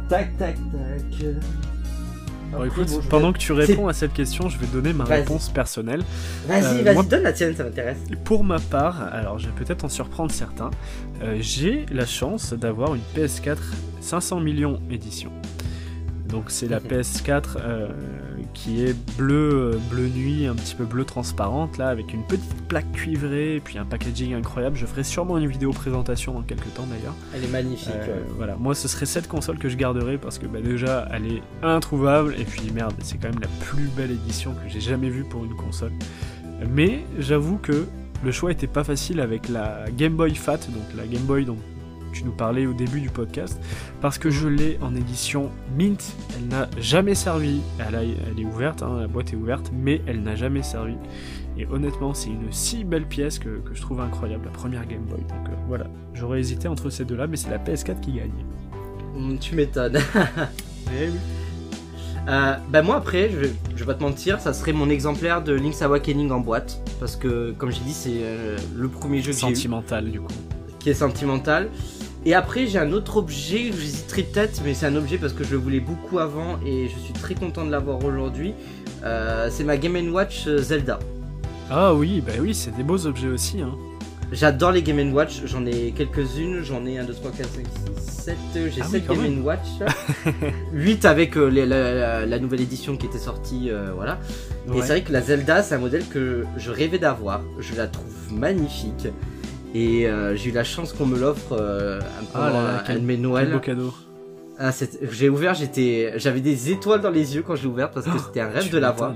tac 0.08 0.36
tac 0.36 0.56
tac 0.56 1.26
Après, 2.54 2.68
écoute, 2.68 2.88
bon, 2.88 3.00
pendant 3.10 3.26
vais- 3.28 3.32
que 3.34 3.38
tu 3.38 3.52
réponds 3.52 3.88
à 3.88 3.92
cette 3.92 4.12
question, 4.12 4.48
je 4.48 4.58
vais 4.58 4.66
donner 4.66 4.92
ma 4.92 5.04
réponse 5.04 5.48
personnelle. 5.50 6.02
Vas-y, 6.48 6.62
Euh, 6.80 6.82
vas-y, 6.84 6.94
moi- 6.94 7.02
donne 7.04 7.22
la 7.22 7.32
tienne, 7.32 7.54
ça 7.54 7.64
m'intéresse. 7.64 7.98
Pour 8.24 8.44
ma 8.44 8.58
part, 8.58 9.02
alors 9.12 9.38
je 9.38 9.46
vais 9.46 9.52
peut-être 9.64 9.84
en 9.84 9.88
surprendre 9.88 10.30
certains, 10.32 10.70
euh, 11.22 11.36
j'ai 11.40 11.84
la 11.92 12.06
chance 12.06 12.52
d'avoir 12.54 12.94
une 12.94 13.02
PS4 13.14 13.62
500 14.00 14.40
millions 14.40 14.80
édition. 14.90 15.30
Donc 16.28 16.44
c'est 16.48 16.68
la 16.68 16.80
Mhm. 16.80 16.86
PS4 16.88 17.58
euh, 17.60 17.88
qui 18.56 18.82
est 18.82 18.96
bleu, 19.16 19.74
euh, 19.74 19.78
bleu 19.90 20.08
nuit, 20.08 20.46
un 20.46 20.54
petit 20.54 20.74
peu 20.74 20.84
bleu 20.84 21.04
transparente 21.04 21.76
là, 21.78 21.88
avec 21.88 22.12
une 22.12 22.24
petite 22.24 22.66
plaque 22.68 22.90
cuivrée 22.92 23.56
et 23.56 23.60
puis 23.60 23.78
un 23.78 23.84
packaging 23.84 24.34
incroyable. 24.34 24.76
Je 24.76 24.86
ferai 24.86 25.04
sûrement 25.04 25.38
une 25.38 25.46
vidéo 25.46 25.72
présentation 25.72 26.32
dans 26.32 26.42
quelques 26.42 26.72
temps 26.74 26.86
d'ailleurs. 26.90 27.14
Elle 27.34 27.44
est 27.44 27.52
magnifique. 27.52 27.92
Euh, 27.94 28.20
ouais. 28.20 28.26
Voilà, 28.36 28.56
moi 28.56 28.74
ce 28.74 28.88
serait 28.88 29.06
cette 29.06 29.28
console 29.28 29.58
que 29.58 29.68
je 29.68 29.76
garderais 29.76 30.18
parce 30.18 30.38
que 30.38 30.46
bah, 30.46 30.60
déjà 30.60 31.06
elle 31.12 31.26
est 31.26 31.42
introuvable 31.62 32.34
et 32.38 32.44
puis 32.44 32.70
merde, 32.72 32.94
c'est 33.02 33.18
quand 33.18 33.28
même 33.28 33.40
la 33.40 33.48
plus 33.66 33.88
belle 33.96 34.10
édition 34.10 34.52
que 34.54 34.68
j'ai 34.68 34.80
jamais 34.80 35.10
vue 35.10 35.24
pour 35.24 35.44
une 35.44 35.54
console. 35.54 35.92
Mais 36.70 37.04
j'avoue 37.18 37.58
que 37.58 37.86
le 38.24 38.32
choix 38.32 38.50
était 38.50 38.66
pas 38.66 38.84
facile 38.84 39.20
avec 39.20 39.48
la 39.48 39.84
Game 39.96 40.14
Boy 40.14 40.34
Fat, 40.34 40.56
donc 40.56 40.96
la 40.96 41.06
Game 41.06 41.22
Boy 41.22 41.44
dont 41.44 41.58
tu 42.16 42.24
nous 42.24 42.32
parlais 42.32 42.66
au 42.66 42.72
début 42.72 43.00
du 43.00 43.10
podcast, 43.10 43.60
parce 44.00 44.18
que 44.18 44.30
je 44.30 44.48
l'ai 44.48 44.78
en 44.82 44.94
édition 44.94 45.50
Mint. 45.76 46.14
Elle 46.36 46.48
n'a 46.48 46.68
jamais 46.78 47.14
servi. 47.14 47.60
Elle, 47.78 47.94
a- 47.94 48.02
elle 48.02 48.40
est 48.40 48.44
ouverte, 48.44 48.82
hein, 48.82 48.98
la 49.00 49.06
boîte 49.06 49.32
est 49.32 49.36
ouverte, 49.36 49.70
mais 49.74 50.00
elle 50.06 50.22
n'a 50.22 50.34
jamais 50.36 50.62
servi. 50.62 50.94
Et 51.58 51.66
honnêtement, 51.66 52.12
c'est 52.14 52.28
une 52.28 52.50
si 52.52 52.84
belle 52.84 53.06
pièce 53.06 53.38
que, 53.38 53.48
que 53.60 53.74
je 53.74 53.80
trouve 53.80 54.00
incroyable, 54.00 54.44
la 54.44 54.50
première 54.50 54.86
Game 54.86 55.02
Boy. 55.04 55.20
Donc 55.20 55.48
euh, 55.48 55.52
voilà, 55.68 55.86
j'aurais 56.14 56.40
hésité 56.40 56.68
entre 56.68 56.90
ces 56.90 57.04
deux-là, 57.04 57.26
mais 57.26 57.36
c'est 57.36 57.50
la 57.50 57.58
PS4 57.58 58.00
qui 58.00 58.12
gagne. 58.12 59.38
Tu 59.40 59.54
m'étonnes. 59.54 59.98
Eh 60.88 61.08
oui. 61.08 61.18
Euh, 62.28 62.54
bah 62.70 62.82
moi 62.82 62.96
après, 62.96 63.30
je 63.30 63.36
vais, 63.38 63.52
je 63.74 63.80
vais 63.80 63.86
pas 63.86 63.94
te 63.94 64.02
mentir, 64.02 64.40
ça 64.40 64.52
serait 64.52 64.72
mon 64.72 64.88
exemplaire 64.90 65.42
de 65.42 65.52
Link's 65.52 65.80
Awakening 65.82 66.30
en 66.30 66.40
boîte. 66.40 66.80
Parce 67.00 67.16
que 67.16 67.52
comme 67.52 67.70
j'ai 67.70 67.80
dit, 67.80 67.92
c'est 67.92 68.18
euh, 68.22 68.56
le 68.74 68.88
premier 68.88 69.18
jeu 69.20 69.32
que 69.32 69.36
j'ai 69.38 69.40
Sentimental 69.40 70.10
du 70.10 70.20
coup. 70.20 70.26
qui 70.78 70.90
est 70.90 70.94
sentimental. 70.94 71.68
Et 72.28 72.34
après, 72.34 72.66
j'ai 72.66 72.78
un 72.80 72.90
autre 72.92 73.18
objet, 73.18 73.70
j'hésiterai 73.72 74.24
peut-être, 74.24 74.60
mais 74.64 74.74
c'est 74.74 74.86
un 74.86 74.96
objet 74.96 75.16
parce 75.16 75.32
que 75.32 75.44
je 75.44 75.52
le 75.52 75.58
voulais 75.58 75.78
beaucoup 75.80 76.18
avant 76.18 76.58
et 76.66 76.88
je 76.88 76.98
suis 76.98 77.12
très 77.12 77.34
content 77.34 77.64
de 77.64 77.70
l'avoir 77.70 78.04
aujourd'hui. 78.04 78.52
Euh, 79.04 79.48
c'est 79.50 79.62
ma 79.62 79.76
Game 79.76 79.96
Watch 80.12 80.48
euh, 80.48 80.58
Zelda. 80.58 80.98
Ah 81.70 81.94
oui, 81.94 82.20
bah 82.26 82.32
oui, 82.40 82.52
c'est 82.52 82.76
des 82.76 82.82
beaux 82.82 83.06
objets 83.06 83.28
aussi. 83.28 83.60
Hein. 83.62 83.76
J'adore 84.32 84.72
les 84.72 84.82
Game 84.82 85.12
Watch, 85.14 85.42
j'en 85.44 85.64
ai 85.66 85.92
quelques-unes, 85.96 86.62
j'en 86.64 86.84
ai 86.84 86.98
1, 86.98 87.04
2, 87.04 87.14
3, 87.14 87.30
4, 87.30 87.48
5, 87.48 87.64
6, 88.00 88.12
7, 88.22 88.36
j'ai 88.54 88.80
Ah 88.82 88.84
oui, 88.86 88.90
7 88.90 89.06
quand 89.06 89.14
Game. 89.14 89.44
Watch. 89.44 89.66
8 90.72 91.04
avec 91.04 91.36
euh, 91.36 91.46
les- 91.48 91.64
la, 91.64 91.94
la- 91.94 92.26
la 92.26 92.38
nouvelle 92.40 92.60
édition 92.60 92.96
qui 92.96 93.06
était 93.06 93.18
sortie, 93.18 93.70
euh, 93.70 93.92
voilà. 93.94 94.18
Et 94.74 94.80
c'est 94.80 94.88
vrai 94.88 95.02
que 95.02 95.12
la 95.12 95.20
Zelda, 95.22 95.62
c'est 95.62 95.76
un 95.76 95.78
modèle 95.78 96.04
que 96.08 96.42
je 96.56 96.72
rêvais 96.72 96.98
d'avoir, 96.98 97.42
je 97.60 97.76
la 97.76 97.86
trouve 97.86 98.32
magnifique. 98.32 99.06
Et 99.78 100.06
euh, 100.06 100.34
j'ai 100.36 100.48
eu 100.50 100.52
la 100.52 100.64
chance 100.64 100.92
qu'on 100.94 101.04
me 101.06 101.18
l'offre 101.18 101.52
euh, 101.52 102.00
pendant 102.32 102.44
Ah 102.46 102.50
là 102.50 102.62
là, 102.62 102.74
un- 102.78 102.82
quel- 102.86 102.96
un 102.96 103.00
de 103.00 103.04
mes 103.04 103.14
Quel 103.14 103.22
Noël. 103.22 103.52
beau 103.52 103.58
cadeau. 103.60 103.92
Ah, 104.58 104.70
j'ai 105.12 105.28
ouvert, 105.28 105.52
j'étais, 105.52 106.14
j'avais 106.16 106.40
des 106.40 106.70
étoiles 106.70 107.02
dans 107.02 107.10
les 107.10 107.34
yeux 107.36 107.42
quand 107.46 107.56
j'ai 107.56 107.66
ouvert 107.66 107.90
parce 107.90 108.06
que 108.06 108.18
c'était 108.18 108.40
un 108.40 108.48
rêve 108.48 108.70
de 108.70 108.78
l'avoir. 108.78 109.14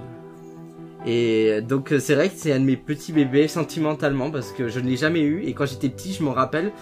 Et 1.06 1.62
donc 1.62 1.92
euh, 1.92 1.98
c'est 1.98 2.14
vrai 2.14 2.28
que 2.28 2.34
c'est 2.36 2.52
un 2.52 2.60
de 2.60 2.64
mes 2.66 2.76
petits 2.76 3.12
bébés 3.12 3.48
sentimentalement 3.48 4.30
parce 4.30 4.52
que 4.52 4.68
je 4.68 4.80
ne 4.80 4.86
l'ai 4.90 4.98
jamais 4.98 5.22
eu 5.22 5.42
et 5.44 5.54
quand 5.54 5.64
j'étais 5.64 5.88
petit 5.88 6.12
je 6.12 6.22
me 6.22 6.28
rappelle 6.28 6.72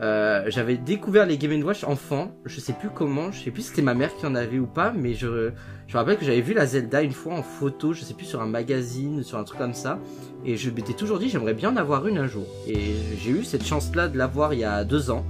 euh, 0.00 0.44
j'avais 0.46 0.76
découvert 0.76 1.26
les 1.26 1.38
Game 1.38 1.60
Watch 1.62 1.82
enfant, 1.82 2.30
je 2.44 2.60
sais 2.60 2.72
plus 2.72 2.88
comment, 2.88 3.32
je 3.32 3.42
sais 3.42 3.50
plus 3.50 3.62
si 3.62 3.68
c'était 3.70 3.82
ma 3.82 3.94
mère 3.94 4.14
qui 4.16 4.26
en 4.26 4.34
avait 4.36 4.58
ou 4.58 4.66
pas 4.66 4.92
mais 4.96 5.14
je, 5.14 5.50
je 5.88 5.92
me 5.92 5.98
rappelle 5.98 6.18
que 6.18 6.24
j'avais 6.24 6.40
vu 6.40 6.54
la 6.54 6.66
Zelda 6.66 7.02
une 7.02 7.12
fois 7.12 7.34
en 7.34 7.42
photo, 7.42 7.92
je 7.92 8.02
sais 8.02 8.14
plus 8.14 8.26
sur 8.26 8.40
un 8.40 8.46
magazine, 8.46 9.24
sur 9.24 9.38
un 9.38 9.44
truc 9.44 9.58
comme 9.58 9.74
ça. 9.74 9.98
Et 10.44 10.56
je 10.56 10.70
m'étais 10.70 10.92
toujours 10.92 11.18
dit 11.18 11.28
j'aimerais 11.28 11.54
bien 11.54 11.70
en 11.70 11.76
avoir 11.76 12.06
une 12.06 12.18
un 12.18 12.28
jour. 12.28 12.46
Et 12.68 12.94
j'ai 13.18 13.30
eu 13.30 13.44
cette 13.44 13.64
chance 13.64 13.92
là 13.96 14.06
de 14.06 14.16
l'avoir 14.16 14.54
il 14.54 14.60
y 14.60 14.64
a 14.64 14.84
deux 14.84 15.10
ans, 15.10 15.24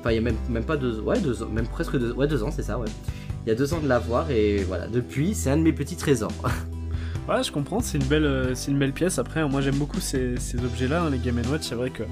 enfin 0.00 0.10
il 0.10 0.16
y 0.16 0.18
a 0.18 0.22
même, 0.22 0.36
même 0.48 0.64
pas 0.64 0.76
deux, 0.76 1.00
ouais 1.00 1.20
deux 1.20 1.42
ans, 1.42 1.48
même 1.48 1.68
presque 1.68 1.96
deux, 1.96 2.12
ouais 2.12 2.26
deux 2.26 2.42
ans 2.42 2.50
c'est 2.50 2.64
ça 2.64 2.78
ouais. 2.78 2.88
Il 3.46 3.48
y 3.48 3.52
a 3.52 3.54
deux 3.54 3.72
ans 3.72 3.80
de 3.80 3.88
l'avoir 3.88 4.30
et 4.30 4.64
voilà. 4.64 4.88
Depuis 4.88 5.34
c'est 5.34 5.50
un 5.50 5.56
de 5.56 5.62
mes 5.62 5.72
petits 5.72 5.96
trésors. 5.96 6.32
Ouais, 7.30 7.42
je 7.44 7.52
comprends, 7.52 7.80
c'est 7.80 7.96
une 7.98 8.04
belle, 8.04 8.24
euh, 8.24 8.54
c'est 8.56 8.70
une 8.72 8.78
belle 8.78 8.92
pièce. 8.92 9.18
Après, 9.18 9.46
moi 9.48 9.60
j'aime 9.60 9.76
beaucoup 9.76 10.00
ces, 10.00 10.36
ces 10.38 10.58
objets-là, 10.64 11.02
hein, 11.04 11.10
les 11.10 11.18
Game 11.18 11.40
Watch. 11.50 11.62
C'est 11.62 11.76
vrai 11.76 11.90
que 11.90 12.02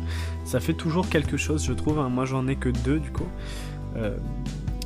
ça 0.44 0.60
fait 0.60 0.74
toujours 0.74 1.08
quelque 1.08 1.36
chose, 1.36 1.64
je 1.66 1.72
trouve. 1.72 1.98
hein. 1.98 2.08
Moi 2.08 2.24
j'en 2.24 2.46
ai 2.46 2.56
que 2.56 2.68
deux 2.68 3.00
du 3.00 3.10
coup. 3.10 3.26
Euh, 3.96 4.16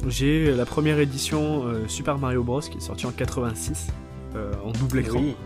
j'ai 0.09 0.53
la 0.55 0.65
première 0.65 0.99
édition 0.99 1.67
euh, 1.67 1.87
Super 1.87 2.19
Mario 2.19 2.43
Bros 2.43 2.61
qui 2.61 2.79
est 2.79 2.81
sortie 2.81 3.07
en 3.07 3.11
86 3.13 3.89
euh, 4.35 4.53
en 4.65 4.73
double 4.73 5.01
écran. 5.01 5.21
Oui. 5.21 5.37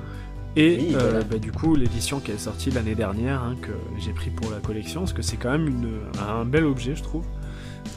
Et 0.59 0.76
Oui, 0.78 0.97
voilà. 0.99 1.22
bah, 1.22 1.37
du 1.39 1.53
coup, 1.53 1.74
l'édition 1.76 2.18
qui 2.18 2.30
est 2.30 2.39
sortie 2.39 2.70
l'année 2.70 2.95
dernière, 2.95 3.43
hein, 3.43 3.57
que 3.61 3.72
j'ai 3.99 4.12
pris 4.12 4.30
pour 4.30 4.51
la 4.51 4.57
collection, 4.59 5.01
parce 5.01 5.12
que 5.12 5.20
c'est 5.20 5.37
quand 5.37 5.51
même 5.51 5.66
une, 5.68 5.89
un 6.26 6.47
bel 6.47 6.64
objet, 6.64 6.95
je 6.97 7.03
trouve. 7.03 7.26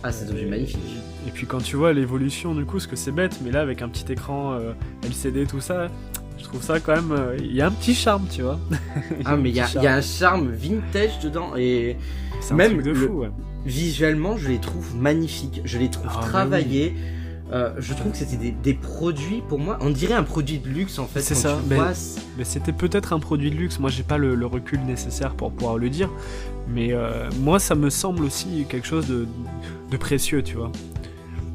Ah 0.03 0.11
c'est 0.11 0.29
Euh, 0.29 0.49
magnifique. 0.49 0.77
Et 1.25 1.31
puis 1.31 1.47
quand 1.47 1.59
tu 1.59 1.77
vois 1.77 1.93
l'évolution, 1.93 2.53
du 2.53 2.65
coup, 2.65 2.73
parce 2.73 2.87
que 2.87 2.97
c'est 2.97 3.13
bête, 3.13 3.39
mais 3.45 3.51
là, 3.51 3.61
avec 3.61 3.81
un 3.81 3.87
petit 3.87 4.11
écran 4.11 4.53
euh, 4.53 4.73
LCD, 5.03 5.45
tout 5.45 5.61
ça, 5.61 5.87
je 6.39 6.43
trouve 6.45 6.63
ça 6.63 6.79
quand 6.79 6.95
même. 6.95 7.11
euh, 7.11 7.37
Il 7.39 7.53
y 7.55 7.61
a 7.61 7.67
un 7.67 7.71
petit 7.71 7.93
charme, 7.93 8.25
tu 8.31 8.41
vois. 8.41 8.59
Ah 9.25 9.35
mais 9.37 9.49
il 9.49 9.55
y, 9.55 9.59
a- 9.59 9.65
un 9.65 9.67
petit 9.67 9.77
il 9.77 9.83
y 9.83 9.87
a 9.87 9.95
un 9.95 10.01
charme 10.01 10.49
vintage 10.51 11.19
dedans 11.19 11.51
et 11.57 11.97
C'est 12.41 12.53
un 12.53 12.57
même 12.57 12.73
truc 12.73 12.85
de 12.85 12.91
le- 12.91 13.07
fou, 13.07 13.13
ouais. 13.21 13.29
visuellement 13.65 14.37
je 14.37 14.47
les 14.49 14.59
trouve 14.59 14.95
magnifiques, 14.95 15.61
je 15.65 15.77
les 15.77 15.89
trouve 15.89 16.07
Ah, 16.09 16.19
mais 16.23 16.27
travaillés. 16.29 16.95
Euh, 17.51 17.73
je 17.79 17.95
trouve 17.95 18.11
que 18.11 18.17
c'était 18.19 18.37
des, 18.37 18.51
des 18.51 18.75
produits 18.75 19.41
pour 19.49 19.57
moi, 19.57 19.79
on 19.81 19.89
dirait 19.89 20.13
un 20.13 20.21
produit 20.23 20.59
de 20.59 20.67
luxe 20.69 20.99
en 20.99 21.07
fait. 21.07 21.21
C'est 21.21 21.33
ça, 21.33 21.57
mais- 21.67 21.77
vois, 21.77 21.95
c'est- 21.95 22.21
Mais 22.37 22.43
c'était 22.43 22.71
peut-être 22.73 23.11
un 23.11 23.19
produit 23.19 23.49
de 23.49 23.55
luxe. 23.55 23.79
Moi, 23.79 23.89
j'ai 23.89 24.03
pas 24.03 24.19
le, 24.19 24.35
le 24.35 24.45
recul 24.45 24.79
nécessaire 24.85 25.33
pour 25.33 25.51
pouvoir 25.51 25.77
le 25.79 25.89
dire. 25.89 26.09
Mais 26.67 26.93
euh, 26.93 27.27
moi, 27.39 27.57
ça 27.59 27.73
me 27.73 27.89
semble 27.89 28.23
aussi 28.23 28.65
quelque 28.69 28.85
chose 28.85 29.07
de, 29.07 29.27
de 29.89 29.97
précieux, 29.97 30.43
tu 30.43 30.55
vois. 30.57 30.71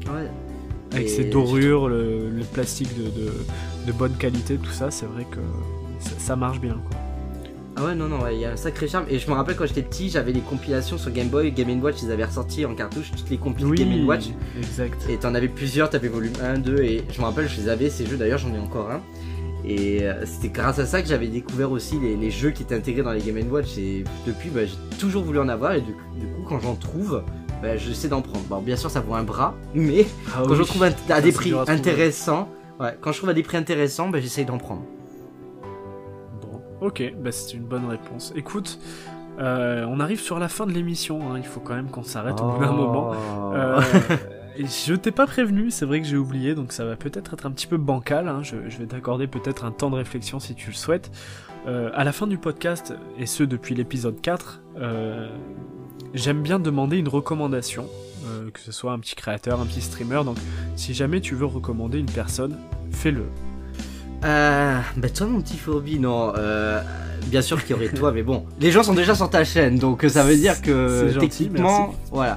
ouais. 0.07 0.29
Avec 0.91 1.05
Et 1.07 1.09
ces 1.09 1.23
dorures, 1.29 1.87
le, 1.87 2.29
le 2.29 2.43
plastique 2.43 2.89
de, 2.97 3.03
de, 3.05 3.31
de 3.85 3.91
bonne 3.91 4.13
qualité, 4.13 4.55
tout 4.57 4.71
ça, 4.71 4.91
c'est 4.91 5.05
vrai 5.05 5.25
que 5.29 5.39
ça, 5.99 6.11
ça 6.17 6.35
marche 6.35 6.59
bien, 6.59 6.73
quoi. 6.89 6.97
Ah 7.77 7.83
ouais 7.83 7.93
non 7.93 8.07
non 8.07 8.21
ouais, 8.21 8.35
il 8.35 8.39
y 8.39 8.45
a 8.45 8.51
un 8.51 8.55
sacré 8.55 8.87
charme 8.87 9.05
et 9.09 9.19
je 9.19 9.29
me 9.29 9.35
rappelle 9.35 9.57
quand 9.57 9.65
j'étais 9.65 9.81
petit 9.81 10.09
j'avais 10.09 10.31
les 10.31 10.39
compilations 10.39 10.97
sur 10.97 11.11
Game 11.11 11.27
Boy, 11.27 11.51
Game 11.51 11.83
Watch 11.83 11.97
ils 12.03 12.09
avaient 12.09 12.23
ressorti 12.23 12.65
en 12.65 12.73
cartouche 12.73 13.11
toutes 13.11 13.29
les 13.29 13.35
compilations 13.37 13.75
Game 13.75 14.07
Watch 14.07 14.27
exact. 14.57 15.05
et 15.09 15.17
t'en 15.17 15.35
avais 15.35 15.49
plusieurs, 15.49 15.89
t'avais 15.89 16.07
volume 16.07 16.31
1, 16.41 16.59
2 16.59 16.77
et 16.83 17.03
je 17.11 17.19
me 17.19 17.25
rappelle 17.25 17.49
je 17.49 17.59
les 17.59 17.67
avais 17.67 17.89
ces 17.89 18.05
jeux 18.05 18.15
d'ailleurs 18.15 18.37
j'en 18.39 18.53
ai 18.53 18.59
encore 18.59 18.89
un 18.91 19.01
et 19.65 20.03
euh, 20.03 20.25
c'était 20.25 20.47
grâce 20.47 20.79
à 20.79 20.85
ça 20.85 21.01
que 21.01 21.09
j'avais 21.09 21.27
découvert 21.27 21.69
aussi 21.69 21.99
les, 21.99 22.15
les 22.15 22.31
jeux 22.31 22.51
qui 22.51 22.63
étaient 22.63 22.75
intégrés 22.75 23.03
dans 23.03 23.11
les 23.11 23.19
Game 23.19 23.51
Watch 23.51 23.77
et 23.77 24.05
depuis 24.25 24.49
bah, 24.51 24.61
j'ai 24.65 24.97
toujours 24.97 25.25
voulu 25.25 25.39
en 25.39 25.49
avoir 25.49 25.73
et 25.73 25.81
du, 25.81 25.91
du 26.17 26.27
coup 26.27 26.43
quand 26.47 26.61
j'en 26.61 26.75
trouve 26.75 27.23
bah, 27.61 27.75
j'essaie 27.75 28.07
d'en 28.07 28.21
prendre. 28.21 28.45
Bon 28.45 28.61
bien 28.61 28.77
sûr 28.77 28.89
ça 28.89 29.01
vaut 29.01 29.15
un 29.15 29.23
bras 29.23 29.53
mais 29.73 30.05
Ah 30.33 30.43
quand 30.45 30.51
oui. 30.51 30.55
je 30.59 30.63
trouve 30.63 30.83
un- 30.83 30.91
à 31.09 31.15
Ça, 31.15 31.21
des 31.21 31.33
prix 31.33 31.53
intéressants, 31.67 32.47
ouais, 32.79 32.97
quand 33.01 33.11
je 33.11 33.17
trouve 33.17 33.29
à 33.29 33.33
des 33.33 33.43
prix 33.43 33.57
intéressants 33.57 34.09
bah, 34.09 34.19
j'essaye 34.19 34.45
d'en 34.45 34.57
prendre. 34.57 34.83
Bon, 36.41 36.61
ok, 36.81 37.13
bah 37.19 37.31
c'est 37.31 37.53
une 37.55 37.65
bonne 37.65 37.85
réponse. 37.85 38.33
Écoute, 38.35 38.79
euh, 39.39 39.85
on 39.89 39.99
arrive 39.99 40.21
sur 40.21 40.39
la 40.39 40.47
fin 40.47 40.65
de 40.65 40.71
l'émission, 40.71 41.31
hein, 41.31 41.37
il 41.37 41.45
faut 41.45 41.59
quand 41.59 41.75
même 41.75 41.89
qu'on 41.89 42.03
s'arrête 42.03 42.39
au 42.41 42.51
bout 42.51 42.59
d'un 42.59 42.71
moment. 42.71 43.11
Oh. 43.11 43.53
Euh, 43.53 43.81
je 44.57 44.93
t'ai 44.93 45.11
pas 45.11 45.27
prévenu, 45.27 45.71
c'est 45.71 45.85
vrai 45.85 46.01
que 46.01 46.07
j'ai 46.07 46.17
oublié, 46.17 46.55
donc 46.55 46.71
ça 46.71 46.85
va 46.85 46.95
peut-être 46.95 47.33
être 47.33 47.45
un 47.45 47.51
petit 47.51 47.67
peu 47.67 47.77
bancal. 47.77 48.27
Hein. 48.27 48.41
Je, 48.43 48.55
vais 48.55 48.85
t'accorder 48.85 49.27
peut-être 49.27 49.65
un 49.65 49.71
temps 49.71 49.89
de 49.89 49.95
réflexion 49.95 50.39
si 50.39 50.55
tu 50.55 50.69
le 50.69 50.75
souhaites. 50.75 51.11
Euh, 51.67 51.89
à 51.93 52.03
la 52.03 52.11
fin 52.11 52.27
du 52.27 52.37
podcast, 52.37 52.93
et 53.17 53.25
ce 53.25 53.43
depuis 53.43 53.75
l'épisode 53.75 54.21
4, 54.21 54.61
euh, 54.77 55.29
j'aime 56.13 56.41
bien 56.41 56.59
demander 56.59 56.97
une 56.97 57.07
recommandation, 57.07 57.87
euh, 58.25 58.49
que 58.51 58.59
ce 58.59 58.71
soit 58.71 58.91
un 58.91 58.99
petit 58.99 59.15
créateur, 59.15 59.59
un 59.59 59.65
petit 59.65 59.81
streamer. 59.81 60.21
Donc 60.23 60.37
si 60.75 60.93
jamais 60.93 61.21
tu 61.21 61.35
veux 61.35 61.45
recommander 61.45 61.99
une 61.99 62.05
personne, 62.09 62.57
fais-le. 62.91 63.25
Euh, 64.23 64.79
bah 64.97 65.09
toi 65.09 65.27
mon 65.27 65.41
petit 65.41 65.57
Furby, 65.57 65.99
non. 65.99 66.33
Euh, 66.37 66.81
bien 67.27 67.41
sûr 67.41 67.63
qu'il 67.63 67.75
y 67.75 67.79
aurait 67.79 67.89
toi, 67.89 68.11
mais 68.13 68.23
bon, 68.23 68.45
les 68.59 68.71
gens 68.71 68.83
sont 68.83 68.93
déjà 68.93 69.15
sur 69.15 69.29
ta 69.29 69.43
chaîne, 69.43 69.77
donc 69.77 70.05
ça 70.07 70.23
veut 70.23 70.37
dire 70.37 70.61
que 70.61 71.17
techniquement, 71.19 71.93
voilà. 72.11 72.35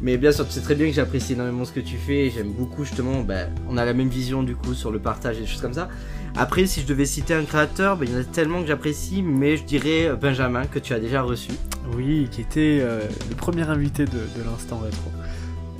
Mais 0.00 0.16
bien 0.16 0.30
sûr, 0.30 0.46
tu 0.46 0.52
sais 0.52 0.60
très 0.60 0.76
bien 0.76 0.86
que 0.86 0.92
j'apprécie 0.92 1.32
énormément 1.32 1.64
ce 1.64 1.72
que 1.72 1.80
tu 1.80 1.96
fais. 1.96 2.30
J'aime 2.30 2.52
beaucoup 2.52 2.84
justement, 2.84 3.22
ben, 3.22 3.50
on 3.68 3.76
a 3.76 3.84
la 3.84 3.94
même 3.94 4.08
vision 4.08 4.44
du 4.44 4.54
coup 4.54 4.74
sur 4.74 4.92
le 4.92 5.00
partage 5.00 5.38
et 5.38 5.40
des 5.40 5.46
choses 5.46 5.60
comme 5.60 5.72
ça. 5.72 5.88
Après, 6.36 6.66
si 6.66 6.82
je 6.82 6.86
devais 6.86 7.04
citer 7.04 7.34
un 7.34 7.44
créateur, 7.44 7.96
ben, 7.96 8.06
il 8.08 8.14
y 8.14 8.16
en 8.16 8.20
a 8.20 8.24
tellement 8.24 8.60
que 8.60 8.68
j'apprécie, 8.68 9.22
mais 9.22 9.56
je 9.56 9.64
dirais 9.64 10.14
Benjamin 10.20 10.66
que 10.66 10.78
tu 10.78 10.94
as 10.94 11.00
déjà 11.00 11.22
reçu. 11.22 11.50
Oui, 11.96 12.28
qui 12.30 12.42
était 12.42 12.78
euh, 12.80 13.00
le 13.28 13.34
premier 13.34 13.62
invité 13.62 14.04
de, 14.04 14.20
l'instant 14.44 14.78
rétro. 14.78 15.10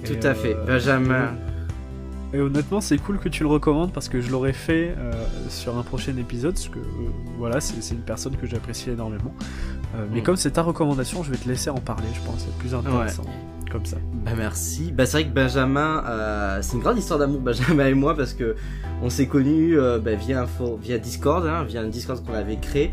Tout 0.09 0.27
à 0.27 0.35
fait, 0.35 0.55
euh, 0.55 0.65
Benjamin. 0.67 1.35
Et 2.33 2.41
honnêtement, 2.41 2.81
c'est 2.81 2.99
cool 2.99 3.19
que 3.19 3.29
tu 3.29 3.43
le 3.43 3.49
recommandes 3.49 3.93
parce 3.93 4.09
que 4.09 4.21
je 4.21 4.31
l'aurais 4.31 4.53
fait 4.53 4.95
euh, 4.99 5.13
sur 5.49 5.79
un 5.79 5.83
prochain 5.83 6.17
épisode, 6.17 6.55
parce 6.55 6.69
que 6.69 6.81
voilà, 7.39 7.61
c'est 7.61 7.95
une 7.95 8.03
personne 8.03 8.37
que 8.37 8.47
j'apprécie 8.47 8.91
énormément. 8.91 9.35
mais 10.13 10.21
mm. 10.21 10.23
comme 10.23 10.37
c'est 10.37 10.53
ta 10.53 10.63
recommandation, 10.63 11.23
je 11.23 11.31
vais 11.31 11.39
te 11.39 11.49
laisser 11.49 11.71
en 11.71 11.79
parler, 11.79 12.09
je 12.15 12.21
pense, 12.21 12.41
c'est 12.41 12.59
plus 12.59 12.75
intéressant 12.75 13.25
comme 13.69 13.85
ça. 13.85 13.99
Bah 14.25 14.33
merci. 14.37 14.93
Bah 14.93 15.07
c'est 15.07 15.19
vrai 15.19 15.27
que 15.27 15.35
Benjamin, 15.35 16.03
euh, 16.07 16.59
c'est 16.63 16.75
une 16.75 16.83
grande 16.83 16.99
histoire 16.99 17.19
d'amour 17.19 17.41
Benjamin 17.45 17.87
et 17.87 17.95
moi 17.95 18.17
parce 18.17 18.33
que 18.33 18.57
on 19.03 19.11
s'est 19.11 19.27
connus 19.27 19.79
euh, 19.79 19.99
bah, 19.99 20.15
via 20.15 20.47
via 20.81 20.99
Discord, 20.99 21.47
hein, 21.47 21.65
via 21.65 21.83
un 21.83 21.89
Discord 21.89 22.25
qu'on 22.25 22.35
avait 22.35 22.57
créé. 22.57 22.91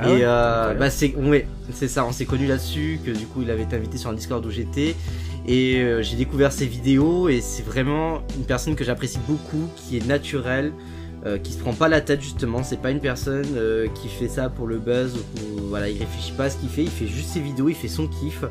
Ah 0.00 0.08
et 0.10 0.20
euh, 0.22 0.74
bah 0.74 0.90
c'est 0.90 1.12
c'est 1.72 1.88
ça, 1.88 2.04
on 2.04 2.12
s'est 2.12 2.24
connus 2.24 2.46
là-dessus 2.46 3.00
que 3.04 3.10
du 3.10 3.26
coup 3.26 3.42
il 3.42 3.50
avait 3.50 3.64
été 3.64 3.74
invité 3.74 3.98
sur 3.98 4.10
un 4.10 4.14
Discord 4.14 4.44
où 4.46 4.50
j'étais 4.50 4.94
et 5.46 5.76
euh, 5.76 6.02
j'ai 6.02 6.16
découvert 6.16 6.52
ses 6.52 6.66
vidéos 6.66 7.28
et 7.28 7.40
c'est 7.40 7.62
vraiment 7.62 8.22
une 8.36 8.44
personne 8.44 8.74
que 8.74 8.84
j'apprécie 8.84 9.18
beaucoup, 9.26 9.68
qui 9.76 9.96
est 9.96 10.06
naturelle. 10.06 10.72
Euh, 11.26 11.36
qui 11.36 11.52
se 11.52 11.58
prend 11.58 11.72
pas 11.72 11.88
la 11.88 12.00
tête 12.00 12.22
justement, 12.22 12.62
c'est 12.62 12.80
pas 12.80 12.92
une 12.92 13.00
personne 13.00 13.44
qui 13.92 14.08
fait 14.08 14.28
ça 14.28 14.48
pour 14.48 14.68
le 14.68 14.78
buzz 14.78 15.16
ou 15.16 15.66
voilà, 15.68 15.88
il 15.88 15.98
réfléchit 15.98 16.30
pas 16.30 16.44
à 16.44 16.50
ce 16.50 16.58
qu'il 16.58 16.68
fait, 16.68 16.84
il 16.84 16.90
fait 16.90 17.08
juste 17.08 17.30
ses 17.30 17.40
vidéos, 17.40 17.68
il 17.68 17.74
fait 17.74 17.88
son 17.88 18.06
kiff. 18.06 18.44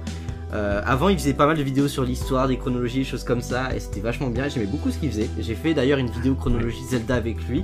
Euh, 0.53 0.81
avant, 0.85 1.09
il 1.09 1.17
faisait 1.17 1.33
pas 1.33 1.45
mal 1.45 1.57
de 1.57 1.63
vidéos 1.63 1.87
sur 1.87 2.03
l'histoire, 2.03 2.47
des 2.47 2.57
chronologies, 2.57 2.99
des 2.99 3.03
choses 3.03 3.23
comme 3.23 3.41
ça, 3.41 3.75
et 3.75 3.79
c'était 3.79 3.99
vachement 3.99 4.29
bien. 4.29 4.47
J'aimais 4.47 4.65
beaucoup 4.65 4.91
ce 4.91 4.97
qu'il 4.97 5.09
faisait. 5.09 5.29
J'ai 5.39 5.55
fait 5.55 5.73
d'ailleurs 5.73 5.99
une 5.99 6.09
vidéo 6.09 6.35
chronologie 6.35 6.83
Zelda 6.89 7.15
avec 7.15 7.37
lui. 7.47 7.63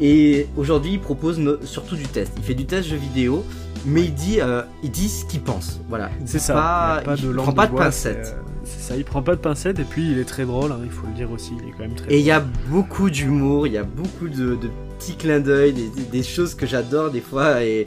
Et 0.00 0.46
aujourd'hui, 0.56 0.92
il 0.92 1.00
propose 1.00 1.40
surtout 1.64 1.96
du 1.96 2.06
test. 2.06 2.32
Il 2.36 2.42
fait 2.42 2.54
du 2.54 2.66
test 2.66 2.88
jeu 2.88 2.96
vidéo, 2.96 3.44
mais 3.86 4.02
il 4.02 4.14
dit, 4.14 4.40
euh, 4.40 4.62
il 4.82 4.90
dit 4.90 5.08
ce 5.08 5.24
qu'il 5.24 5.40
pense. 5.40 5.80
Voilà. 5.88 6.10
C'est 6.24 6.38
ça. 6.38 7.02
il, 7.16 7.34
prend 7.36 7.52
pas 7.52 7.66
de, 7.66 7.74
pincettes. 7.74 8.36
Euh, 8.36 8.42
c'est 8.64 8.80
ça, 8.80 8.96
il 8.96 9.04
prend 9.04 9.22
pas 9.22 9.36
de 9.36 9.40
pincettes 9.40 9.78
et 9.78 9.84
puis 9.84 10.10
il 10.10 10.18
est 10.18 10.24
très 10.24 10.44
drôle, 10.44 10.72
hein, 10.72 10.80
il 10.84 10.90
faut 10.90 11.06
le 11.06 11.12
dire 11.12 11.30
aussi, 11.30 11.52
il 11.60 11.68
est 11.68 11.72
quand 11.72 11.80
même 11.80 11.94
très 11.94 12.12
Et 12.12 12.18
il 12.18 12.24
y 12.24 12.32
a 12.32 12.44
beaucoup 12.68 13.10
d'humour, 13.10 13.66
il 13.66 13.74
y 13.74 13.78
a 13.78 13.84
beaucoup 13.84 14.28
de, 14.28 14.58
petits 14.98 15.16
clins 15.16 15.40
d'œil, 15.40 15.72
des, 15.72 15.88
des, 15.88 16.22
choses 16.22 16.54
que 16.54 16.66
j'adore 16.66 17.10
des 17.10 17.20
fois 17.20 17.62
et 17.62 17.86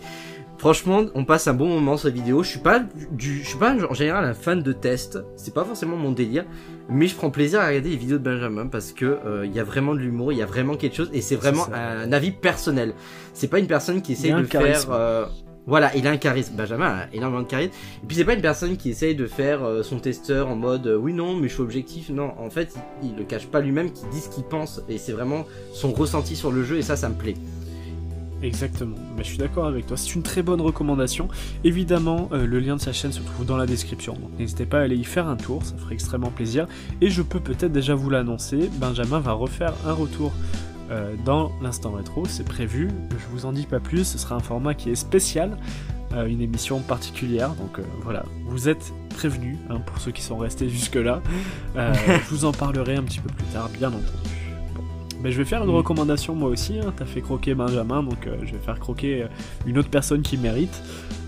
Franchement, 0.60 1.06
on 1.16 1.24
passe 1.24 1.48
un 1.48 1.54
bon 1.54 1.70
moment 1.70 1.96
sur 1.96 2.10
la 2.10 2.14
vidéo. 2.14 2.44
Je 2.44 2.50
suis 2.50 2.60
pas 2.60 2.84
du, 3.12 3.42
je 3.42 3.48
suis 3.48 3.58
pas 3.58 3.74
en 3.74 3.94
général 3.94 4.26
un 4.26 4.34
fan 4.34 4.62
de 4.62 4.74
test. 4.74 5.18
C'est 5.38 5.54
pas 5.54 5.64
forcément 5.64 5.96
mon 5.96 6.12
délire, 6.12 6.44
mais 6.90 7.08
je 7.08 7.16
prends 7.16 7.30
plaisir 7.30 7.62
à 7.62 7.68
regarder 7.68 7.92
les 7.92 7.96
vidéos 7.96 8.18
de 8.18 8.24
Benjamin 8.24 8.68
parce 8.68 8.92
que 8.92 9.06
euh, 9.06 9.46
il 9.46 9.54
y 9.54 9.60
a 9.62 9.64
vraiment 9.64 9.94
de 9.94 10.00
l'humour, 10.00 10.34
il 10.34 10.38
y 10.38 10.42
a 10.42 10.46
vraiment 10.46 10.76
quelque 10.76 10.98
chose 10.98 11.10
et 11.14 11.22
c'est 11.22 11.38
vraiment 11.38 11.66
un 11.74 12.12
avis 12.12 12.32
personnel. 12.32 12.94
C'est 13.34 13.48
pas 13.48 13.60
une 13.60 13.68
personne 13.68 14.02
qui 14.02 14.12
essaye 14.12 14.34
de 14.34 14.44
faire. 14.44 14.92
Euh, 14.92 15.26
voilà, 15.70 15.96
il 15.96 16.06
a 16.08 16.12
un 16.12 16.18
charisme. 16.18 16.56
Benjamin 16.56 16.88
a 16.88 17.14
énormément 17.14 17.44
de 17.44 17.48
charisme. 17.48 17.72
Et 18.04 18.08
puis 18.08 18.18
c'est 18.18 18.26
pas 18.26 18.34
une 18.34 18.42
personne 18.42 18.76
qui 18.76 18.90
essaye 18.90 19.16
de 19.16 19.28
faire 19.28 19.64
euh, 19.64 19.84
son 19.84 20.00
testeur 20.00 20.50
en 20.50 20.56
mode 20.56 20.88
oui 20.88 21.14
non 21.14 21.36
mais 21.36 21.48
je 21.48 21.54
suis 21.54 21.64
objectif. 21.64 22.10
Non, 22.10 22.34
en 22.38 22.50
fait 22.50 22.76
il, 23.02 23.12
il 23.12 23.16
le 23.16 23.24
cache 23.24 23.48
pas 23.48 23.62
lui-même, 23.62 23.92
qui 23.92 24.04
dit 24.12 24.20
ce 24.20 24.30
qu'il 24.30 24.44
pense 24.44 24.82
et 24.90 24.98
c'est 24.98 25.14
vraiment 25.14 25.46
son 25.74 25.94
ressenti 25.94 26.36
sur 26.36 26.52
le 26.52 26.64
jeu 26.64 26.78
et 26.78 26.82
ça 26.82 26.96
ça 26.96 27.08
me 27.08 27.16
plaît. 27.16 27.36
Exactement, 28.42 28.96
mais 29.18 29.24
je 29.24 29.30
suis 29.30 29.38
d'accord 29.38 29.66
avec 29.66 29.86
toi, 29.86 29.98
c'est 29.98 30.16
une 30.16 30.24
très 30.24 30.42
bonne 30.42 30.62
recommandation. 30.62 31.28
Évidemment, 31.66 32.30
euh, 32.32 32.48
le 32.48 32.60
lien 32.60 32.78
de 32.78 32.82
sa 32.82 32.94
chaîne 32.94 33.12
se 33.12 33.20
trouve 33.20 33.46
dans 33.46 33.58
la 33.58 33.66
description, 33.66 34.14
donc 34.14 34.32
n'hésitez 34.40 34.66
pas 34.66 34.80
à 34.80 34.84
aller 34.84 34.96
y 34.96 35.04
faire 35.04 35.28
un 35.28 35.36
tour, 35.36 35.62
ça 35.66 35.76
ferait 35.76 35.96
extrêmement 35.96 36.32
plaisir. 36.32 36.66
Et 37.02 37.10
je 37.10 37.22
peux 37.22 37.42
peut-être 37.42 37.74
déjà 37.74 37.96
vous 37.96 38.10
l'annoncer, 38.10 38.70
Benjamin 38.80 39.20
va 39.20 39.34
refaire 39.34 39.74
un 39.86 39.92
retour 39.92 40.32
euh, 40.90 41.16
dans 41.24 41.52
l'instant 41.62 41.92
rétro, 41.92 42.26
c'est 42.26 42.46
prévu, 42.46 42.90
je 43.12 43.28
vous 43.32 43.46
en 43.46 43.52
dis 43.52 43.66
pas 43.66 43.80
plus, 43.80 44.04
ce 44.06 44.18
sera 44.18 44.36
un 44.36 44.40
format 44.40 44.74
qui 44.74 44.90
est 44.90 44.96
spécial, 44.96 45.58
euh, 46.14 46.26
une 46.26 46.42
émission 46.42 46.80
particulière, 46.80 47.54
donc 47.56 47.80
voilà, 48.02 48.26
vous 48.46 48.70
êtes 48.70 48.94
prévenus, 49.16 49.58
hein, 49.70 49.80
pour 49.86 50.00
ceux 50.00 50.12
qui 50.12 50.22
sont 50.22 50.38
restés 50.38 50.70
jusque-là, 50.70 51.22
je 51.76 52.30
vous 52.30 52.46
en 52.46 52.52
parlerai 52.52 52.96
un 52.96 53.04
petit 53.04 53.20
peu 53.20 53.30
plus 53.30 53.46
tard, 53.48 53.70
bien 53.70 53.90
entendu. 53.90 54.30
Mais 55.22 55.32
je 55.32 55.38
vais 55.38 55.46
faire 55.46 55.64
une 55.64 55.72
mm. 55.72 55.76
recommandation 55.76 56.36
moi 56.36 56.50
aussi. 56.50 56.80
Hein. 56.80 56.94
T'as 56.96 57.06
fait 57.06 57.22
croquer 57.22 57.54
Benjamin, 57.54 58.04
donc 58.04 58.28
euh, 58.28 58.38
je 58.44 58.54
vais 58.54 58.60
faire 58.60 58.80
croquer 58.80 59.24
euh, 59.24 59.28
une 59.66 59.78
autre 59.78 59.90
personne 59.90 60.22
qui 60.22 60.38
mérite. 60.38 60.82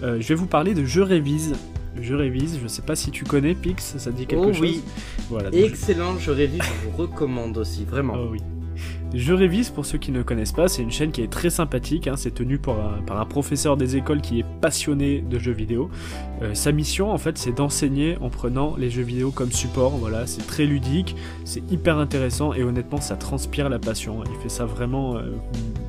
Euh, 0.03 0.17
je 0.19 0.27
vais 0.27 0.35
vous 0.35 0.47
parler 0.47 0.73
de 0.73 0.85
Je 0.85 1.01
révise. 1.01 1.53
Je 2.01 2.15
révise, 2.15 2.57
je 2.63 2.67
sais 2.69 2.83
pas 2.83 2.95
si 2.95 3.11
tu 3.11 3.25
connais 3.25 3.53
Pix, 3.53 3.97
ça 3.97 4.11
dit 4.11 4.25
quelque 4.25 4.45
oh, 4.45 4.53
chose? 4.53 4.61
Oui. 4.61 4.81
Voilà, 5.29 5.49
Excellent, 5.51 6.17
je 6.17 6.31
révise, 6.31 6.61
je 6.61 6.89
vous 6.89 6.95
recommande 6.95 7.57
aussi, 7.57 7.83
vraiment. 7.83 8.13
Oh 8.17 8.29
oui. 8.31 8.39
Je 9.13 9.33
révise 9.33 9.69
pour 9.69 9.85
ceux 9.85 9.97
qui 9.97 10.11
ne 10.11 10.23
connaissent 10.23 10.53
pas, 10.53 10.69
c'est 10.69 10.81
une 10.81 10.91
chaîne 10.91 11.11
qui 11.11 11.21
est 11.21 11.31
très 11.31 11.49
sympathique, 11.49 12.07
hein. 12.07 12.15
c'est 12.15 12.33
tenu 12.33 12.57
par 12.57 12.77
un, 13.09 13.25
professeur 13.25 13.75
des 13.75 13.97
écoles 13.97 14.21
qui 14.21 14.39
est 14.39 14.45
passionné 14.61 15.21
de 15.21 15.37
jeux 15.37 15.51
vidéo. 15.51 15.89
Euh, 16.41 16.53
sa 16.53 16.71
mission 16.71 17.11
en 17.11 17.17
fait 17.17 17.37
c'est 17.37 17.51
d'enseigner 17.51 18.17
en 18.21 18.29
prenant 18.29 18.75
les 18.77 18.89
jeux 18.89 19.03
vidéo 19.03 19.31
comme 19.31 19.51
support, 19.51 19.91
voilà, 19.97 20.25
c'est 20.27 20.47
très 20.47 20.65
ludique, 20.65 21.17
c'est 21.43 21.61
hyper 21.71 21.97
intéressant 21.97 22.53
et 22.53 22.63
honnêtement 22.63 23.01
ça 23.01 23.17
transpire 23.17 23.67
la 23.67 23.79
passion. 23.79 24.23
Il 24.25 24.41
fait 24.41 24.49
ça 24.49 24.65
vraiment 24.65 25.17
euh, 25.17 25.23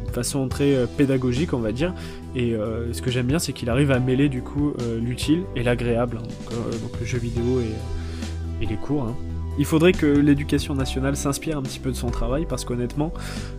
de 0.06 0.10
façon 0.10 0.48
très 0.48 0.74
euh, 0.74 0.86
pédagogique 0.86 1.52
on 1.54 1.60
va 1.60 1.70
dire 1.70 1.94
et 2.34 2.56
ce 2.92 3.02
que 3.02 3.10
j'aime 3.10 3.26
bien 3.26 3.38
c'est 3.38 3.52
qu'il 3.52 3.68
arrive 3.68 3.90
à 3.90 4.00
mêler 4.00 4.30
du 4.30 4.42
coup 4.42 4.72
l'utile 5.00 5.42
et 5.54 5.62
l'agréable, 5.62 6.18
hein. 6.22 6.54
donc, 6.82 6.98
le 6.98 7.06
jeu 7.06 7.18
vidéo 7.18 7.60
et, 7.60 8.64
et 8.64 8.66
les 8.66 8.76
cours. 8.76 9.04
Hein. 9.04 9.16
Il 9.58 9.66
faudrait 9.66 9.92
que 9.92 10.06
l'éducation 10.06 10.74
nationale 10.74 11.16
s'inspire 11.16 11.58
un 11.58 11.62
petit 11.62 11.78
peu 11.78 11.90
de 11.90 11.96
son 11.96 12.10
travail 12.10 12.46
parce 12.48 12.64
qu'honnêtement, 12.64 13.12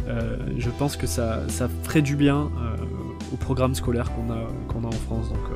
euh, 0.08 0.38
je 0.58 0.70
pense 0.70 0.98
que 0.98 1.06
ça, 1.06 1.44
ça 1.50 1.70
ferait 1.84 2.02
du 2.02 2.16
bien 2.16 2.52
euh, 2.58 2.84
au 3.32 3.38
programme 3.38 3.76
scolaire 3.76 4.12
qu'on 4.14 4.32
a, 4.34 4.48
qu'on 4.68 4.84
a 4.84 4.88
en 4.88 4.92
France. 4.92 5.30
Donc 5.30 5.46
euh, 5.52 5.56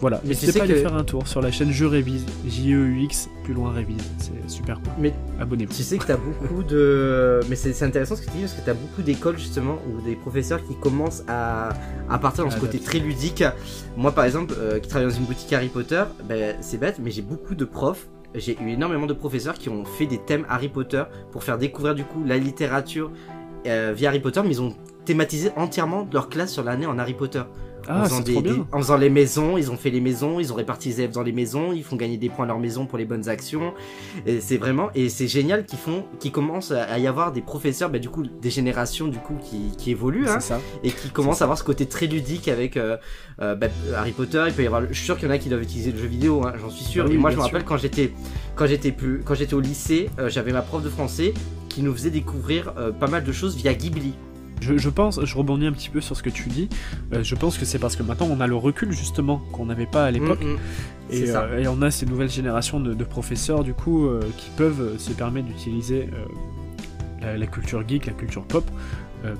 voilà, 0.00 0.20
n'hésitez 0.24 0.58
pas 0.58 0.64
à 0.64 0.68
aller 0.68 0.74
faire 0.76 0.96
un 0.96 1.04
tour 1.04 1.28
sur 1.28 1.40
la 1.40 1.52
chaîne 1.52 1.70
Je 1.70 1.84
Révise, 1.84 2.26
J-E-U-X, 2.46 3.30
plus 3.44 3.54
loin 3.54 3.70
Révise, 3.70 4.02
c'est 4.18 4.50
super 4.50 4.80
cool. 4.80 4.92
Mais 4.98 5.14
abonnez-vous. 5.40 5.72
Tu 5.72 5.84
sais 5.84 5.98
que 5.98 6.06
tu 6.06 6.12
as 6.12 6.16
beaucoup 6.16 6.64
de. 6.64 7.40
Mais 7.48 7.54
c'est 7.54 7.80
intéressant 7.84 8.16
ce 8.16 8.22
que 8.22 8.26
tu 8.26 8.38
dis 8.38 8.40
parce 8.40 8.54
que 8.54 8.64
tu 8.64 8.70
as 8.70 8.74
beaucoup 8.74 9.02
d'écoles 9.02 9.38
justement 9.38 9.78
ou 9.88 10.00
des 10.00 10.16
professeurs 10.16 10.64
qui 10.66 10.74
commencent 10.74 11.22
à, 11.28 11.70
à 12.10 12.18
partir 12.18 12.44
dans 12.44 12.50
ce 12.50 12.58
côté 12.58 12.80
très 12.80 12.98
ludique. 12.98 13.44
Moi 13.96 14.10
par 14.10 14.24
exemple, 14.24 14.54
qui 14.82 14.88
travaille 14.88 15.08
dans 15.08 15.16
une 15.16 15.26
boutique 15.26 15.52
Harry 15.52 15.68
Potter, 15.68 16.02
ben, 16.28 16.56
c'est 16.60 16.78
bête, 16.78 16.98
mais 17.00 17.12
j'ai 17.12 17.22
beaucoup 17.22 17.54
de 17.54 17.64
profs 17.64 18.08
j'ai 18.36 18.60
eu 18.60 18.70
énormément 18.70 19.06
de 19.06 19.12
professeurs 19.12 19.54
qui 19.54 19.68
ont 19.68 19.84
fait 19.84 20.06
des 20.06 20.18
thèmes 20.18 20.46
Harry 20.48 20.68
Potter 20.68 21.04
pour 21.30 21.44
faire 21.44 21.58
découvrir 21.58 21.94
du 21.94 22.04
coup 22.04 22.22
la 22.24 22.38
littérature 22.38 23.10
euh, 23.66 23.92
via 23.94 24.10
Harry 24.10 24.20
Potter, 24.20 24.42
mais 24.42 24.50
ils 24.50 24.62
ont 24.62 24.74
thématisé 25.04 25.50
entièrement 25.56 26.08
leur 26.12 26.28
classe 26.28 26.52
sur 26.52 26.62
l'année 26.62 26.86
en 26.86 26.98
Harry 26.98 27.14
Potter. 27.14 27.42
Ah, 27.88 28.02
en, 28.02 28.04
faisant 28.04 28.66
en 28.72 28.78
faisant 28.78 28.96
les 28.96 29.10
maisons, 29.10 29.56
ils 29.56 29.70
ont 29.70 29.76
fait 29.76 29.90
les 29.90 30.00
maisons, 30.00 30.40
ils 30.40 30.52
ont 30.52 30.56
réparti 30.56 30.88
les 30.88 31.00
élèves 31.00 31.12
dans 31.12 31.22
les 31.22 31.32
maisons, 31.32 31.72
ils 31.72 31.84
font 31.84 31.96
gagner 31.96 32.16
des 32.16 32.28
points 32.28 32.44
à 32.44 32.48
leur 32.48 32.58
maison 32.58 32.86
pour 32.86 32.98
les 32.98 33.04
bonnes 33.04 33.28
actions. 33.28 33.74
Et 34.26 34.40
c'est 34.40 34.56
vraiment 34.56 34.90
et 34.94 35.08
c'est 35.08 35.28
génial 35.28 35.64
qu'ils 35.64 35.78
font, 35.78 36.04
qu'ils 36.18 36.32
commencent 36.32 36.72
à 36.72 36.98
y 36.98 37.06
avoir 37.06 37.32
des 37.32 37.42
professeurs, 37.42 37.90
bah, 37.90 37.98
du 37.98 38.08
coup 38.08 38.24
des 38.24 38.50
générations 38.50 39.08
du 39.08 39.18
coup 39.18 39.36
qui, 39.42 39.76
qui 39.76 39.90
évoluent, 39.90 40.28
hein, 40.28 40.38
et 40.82 40.90
qui 40.90 41.10
commencent 41.10 41.42
à 41.42 41.44
avoir 41.44 41.58
ce 41.58 41.64
côté 41.64 41.86
très 41.86 42.06
ludique 42.06 42.48
avec 42.48 42.76
euh, 42.76 42.96
euh, 43.40 43.54
bah, 43.54 43.68
Harry 43.94 44.12
Potter. 44.12 44.44
Il 44.48 44.54
peut 44.54 44.62
y 44.62 44.66
avoir, 44.66 44.82
je 44.88 44.94
suis 44.94 45.04
sûr 45.04 45.16
qu'il 45.16 45.28
y 45.28 45.30
en 45.30 45.34
a 45.34 45.38
qui 45.38 45.48
doivent 45.48 45.62
utiliser 45.62 45.92
le 45.92 45.98
jeu 45.98 46.06
vidéo, 46.06 46.44
hein, 46.46 46.54
j'en 46.60 46.70
suis 46.70 46.84
sûr. 46.84 47.06
Ah 47.08 47.12
et 47.12 47.16
moi 47.16 47.30
je 47.30 47.36
me 47.36 47.42
rappelle 47.42 47.64
quand 47.64 47.76
j'étais 47.76 48.12
quand 48.54 48.66
j'étais 48.66 48.92
plus 48.92 49.22
quand 49.24 49.34
j'étais 49.34 49.54
au 49.54 49.60
lycée, 49.60 50.10
euh, 50.18 50.28
j'avais 50.28 50.52
ma 50.52 50.62
prof 50.62 50.82
de 50.82 50.88
français 50.88 51.34
qui 51.68 51.82
nous 51.82 51.92
faisait 51.92 52.10
découvrir 52.10 52.72
pas 52.98 53.06
mal 53.06 53.22
de 53.22 53.32
choses 53.32 53.54
via 53.54 53.74
Ghibli. 53.74 54.14
Je, 54.60 54.88
pense, 54.88 55.24
je 55.24 55.36
rebondis 55.36 55.66
un 55.66 55.72
petit 55.72 55.90
peu 55.90 56.00
sur 56.00 56.16
ce 56.16 56.22
que 56.22 56.30
tu 56.30 56.48
dis. 56.48 56.68
Euh, 57.12 57.22
je 57.22 57.34
pense 57.34 57.58
que 57.58 57.64
c'est 57.64 57.78
parce 57.78 57.96
que 57.96 58.02
maintenant 58.02 58.28
on 58.30 58.40
a 58.40 58.46
le 58.46 58.56
recul 58.56 58.92
justement 58.92 59.42
qu'on 59.52 59.66
n'avait 59.66 59.86
pas 59.86 60.04
à 60.04 60.10
l'époque. 60.10 60.42
Mm, 60.42 60.52
mm. 60.52 60.58
Euh, 61.12 61.58
et, 61.58 61.68
on 61.68 61.82
a 61.82 61.90
ces 61.90 62.06
nouvelles 62.06 62.30
générations 62.30 62.80
de, 62.80 63.04
professeurs 63.04 63.62
du 63.62 63.74
coup 63.74 64.06
euh, 64.06 64.20
qui 64.36 64.50
peuvent 64.56 64.98
se 64.98 65.12
permettre 65.12 65.46
d'utiliser 65.46 66.08
la, 67.22 67.46
culture 67.46 67.86
geek, 67.86 68.06
la 68.06 68.12
culture 68.12 68.42
pop 68.42 68.68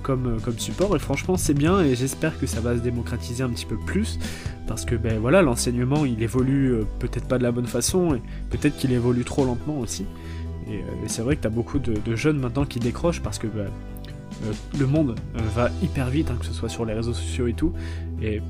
comme, 0.03 0.41
comme 0.43 0.59
support. 0.59 0.95
Et 0.95 0.99
franchement 0.99 1.37
c'est 1.37 1.55
bien 1.55 1.81
et 1.81 1.97
j'espère 1.97 2.39
que 2.39 2.47
ça 2.47 2.61
va 2.61 2.77
se 2.77 2.81
démocratiser 2.81 3.43
un 3.43 3.49
petit 3.49 3.67
peu 3.67 3.77
plus 3.77 4.19
parce 4.69 4.85
que 4.85 4.95
ben 4.95 5.19
voilà 5.19 5.43
l'enseignement 5.43 6.05
il 6.05 6.23
évolue 6.23 6.81
peut-être 6.99 7.27
pas 7.27 7.39
de 7.39 7.43
la 7.43 7.53
bonne 7.53 7.67
façon 7.67 8.15
et 8.15 8.23
peut-être 8.51 8.77
qu'il 8.77 8.93
évolue 8.93 9.25
trop 9.25 9.45
lentement 9.45 9.79
aussi. 9.79 10.07
Et, 10.69 10.83
c'est 11.07 11.23
vrai 11.23 11.37
que 11.37 11.43
tu 11.43 11.47
as 11.47 11.51
beaucoup 11.51 11.79
de, 11.79 12.17
jeunes 12.17 12.39
maintenant 12.39 12.65
qui 12.65 12.81
décrochent 12.81 13.23
parce 13.23 13.39
que 13.39 13.47
bah, 13.47 13.67
le 14.79 14.87
monde 14.87 15.15
va 15.55 15.71
hyper 15.83 16.09
vite, 16.11 16.31
hein, 16.31 16.37
que 16.39 16.47
ce 16.47 16.53
soit 16.53 16.69
sur 16.69 16.85
les 16.85 16.95
réseaux 16.95 17.15
sociaux 17.15 17.47
et 17.47 17.55
tout. 17.55 17.73
Et 18.23 18.41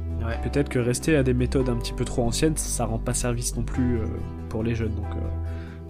peut-être 0.43 0.69
que 0.69 0.79
rester 0.79 1.17
à 1.17 1.23
des 1.23 1.35
méthodes 1.35 1.69
un 1.69 1.77
petit 1.77 1.93
peu 1.93 2.05
trop 2.05 2.25
anciennes, 2.25 2.57
ça 2.57 2.85
rend 2.85 2.99
pas 2.99 3.15
service 3.15 3.57
non 3.57 3.63
plus 3.63 3.99
pour 4.49 4.63
les 4.63 4.75
jeunes. 4.75 4.95
Donc 4.95 5.15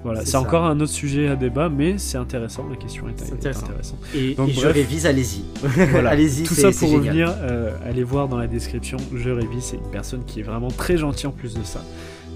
voilà, 0.07 0.25
c'est 0.25 0.37
encore 0.37 0.65
un 0.65 0.79
autre 0.79 0.93
sujet 0.93 1.27
à 1.27 1.35
débat, 1.35 1.69
mais 1.69 1.99
c'est 1.99 2.17
intéressant, 2.17 2.65
la 2.71 2.77
question 2.77 3.09
est, 3.09 3.33
intéressante. 3.33 3.71
Et, 4.15 4.37
je 4.49 4.67
révise, 4.69 5.05
allez-y. 5.05 5.43
Voilà, 5.91 6.11
allez-y. 6.11 6.45
Tout 6.45 6.55
ça 6.55 6.71
pour 6.71 6.93
revenir, 6.93 7.35
euh, 7.41 7.77
allez 7.85 8.05
voir 8.05 8.29
dans 8.29 8.37
la 8.37 8.47
description, 8.47 8.99
je 9.13 9.31
révise, 9.31 9.65
c'est 9.65 9.77
une 9.77 9.91
personne 9.91 10.23
qui 10.25 10.39
est 10.39 10.43
vraiment 10.45 10.69
très 10.69 10.97
gentille 10.97 11.27
en 11.27 11.33
plus 11.33 11.55
de 11.55 11.65
ça. 11.65 11.83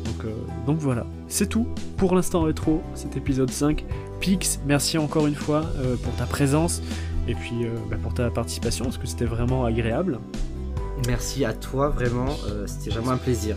Donc, 0.04 0.24
euh, 0.24 0.32
donc 0.66 0.78
voilà, 0.78 1.06
c'est 1.28 1.48
tout 1.48 1.68
pour 1.96 2.16
l'instant 2.16 2.42
rétro, 2.42 2.82
cet 2.94 3.16
épisode 3.16 3.50
5. 3.50 3.84
Pix, 4.18 4.58
merci 4.66 4.98
encore 4.98 5.28
une 5.28 5.36
fois 5.36 5.64
euh, 5.76 5.94
pour 5.94 6.12
ta 6.16 6.24
présence 6.24 6.82
et 7.30 7.34
puis 7.34 7.66
bah, 7.88 7.96
pour 8.02 8.12
ta 8.12 8.30
participation, 8.30 8.84
parce 8.86 8.98
que 8.98 9.06
c'était 9.06 9.24
vraiment 9.24 9.64
agréable? 9.64 10.18
Merci 11.06 11.44
à 11.44 11.52
toi, 11.52 11.88
vraiment, 11.88 12.28
c'était 12.66 12.90
vraiment 12.90 13.12
un 13.12 13.16
plaisir. 13.16 13.56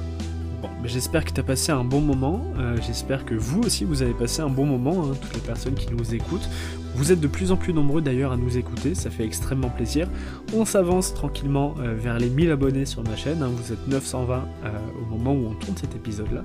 J'espère 0.86 1.24
que 1.24 1.32
tu 1.32 1.40
as 1.40 1.44
passé 1.44 1.72
un 1.72 1.84
bon 1.84 2.02
moment. 2.02 2.42
Euh, 2.58 2.78
j'espère 2.86 3.26
que 3.26 3.36
vous 3.36 3.62
aussi 3.62 3.86
vous 3.86 4.02
avez 4.02 4.14
passé 4.14 4.42
un 4.42 4.50
bon 4.50 4.66
moment, 4.66 5.06
hein, 5.06 5.14
toutes 5.22 5.34
les 5.36 5.42
personnes 5.42 5.76
qui 5.76 5.94
nous 5.94 6.14
écoutent. 6.14 6.50
Vous 6.96 7.12
êtes 7.12 7.20
de 7.20 7.28
plus 7.28 7.52
en 7.52 7.58
plus 7.58 7.74
nombreux 7.74 8.02
d'ailleurs 8.02 8.32
à 8.32 8.38
nous 8.38 8.58
écouter, 8.58 8.94
ça 8.94 9.10
fait 9.10 9.26
extrêmement 9.26 9.70
plaisir. 9.70 10.08
On 10.54 10.66
s'avance 10.66 11.14
tranquillement 11.14 11.76
euh, 11.80 11.96
vers 11.98 12.20
les 12.20 12.30
1000 12.30 12.52
abonnés 12.52 12.86
sur 12.86 13.04
ma 13.04 13.16
chaîne. 13.16 13.42
Hein. 13.42 13.50
vous 13.56 13.74
êtes 13.74 13.88
920 13.88 14.36
euh, 14.66 14.70
au 15.02 15.18
moment 15.18 15.34
où 15.34 15.52
on 15.52 15.54
tourne 15.54 15.78
cet 15.78 15.96
épisode-là. 15.96 16.44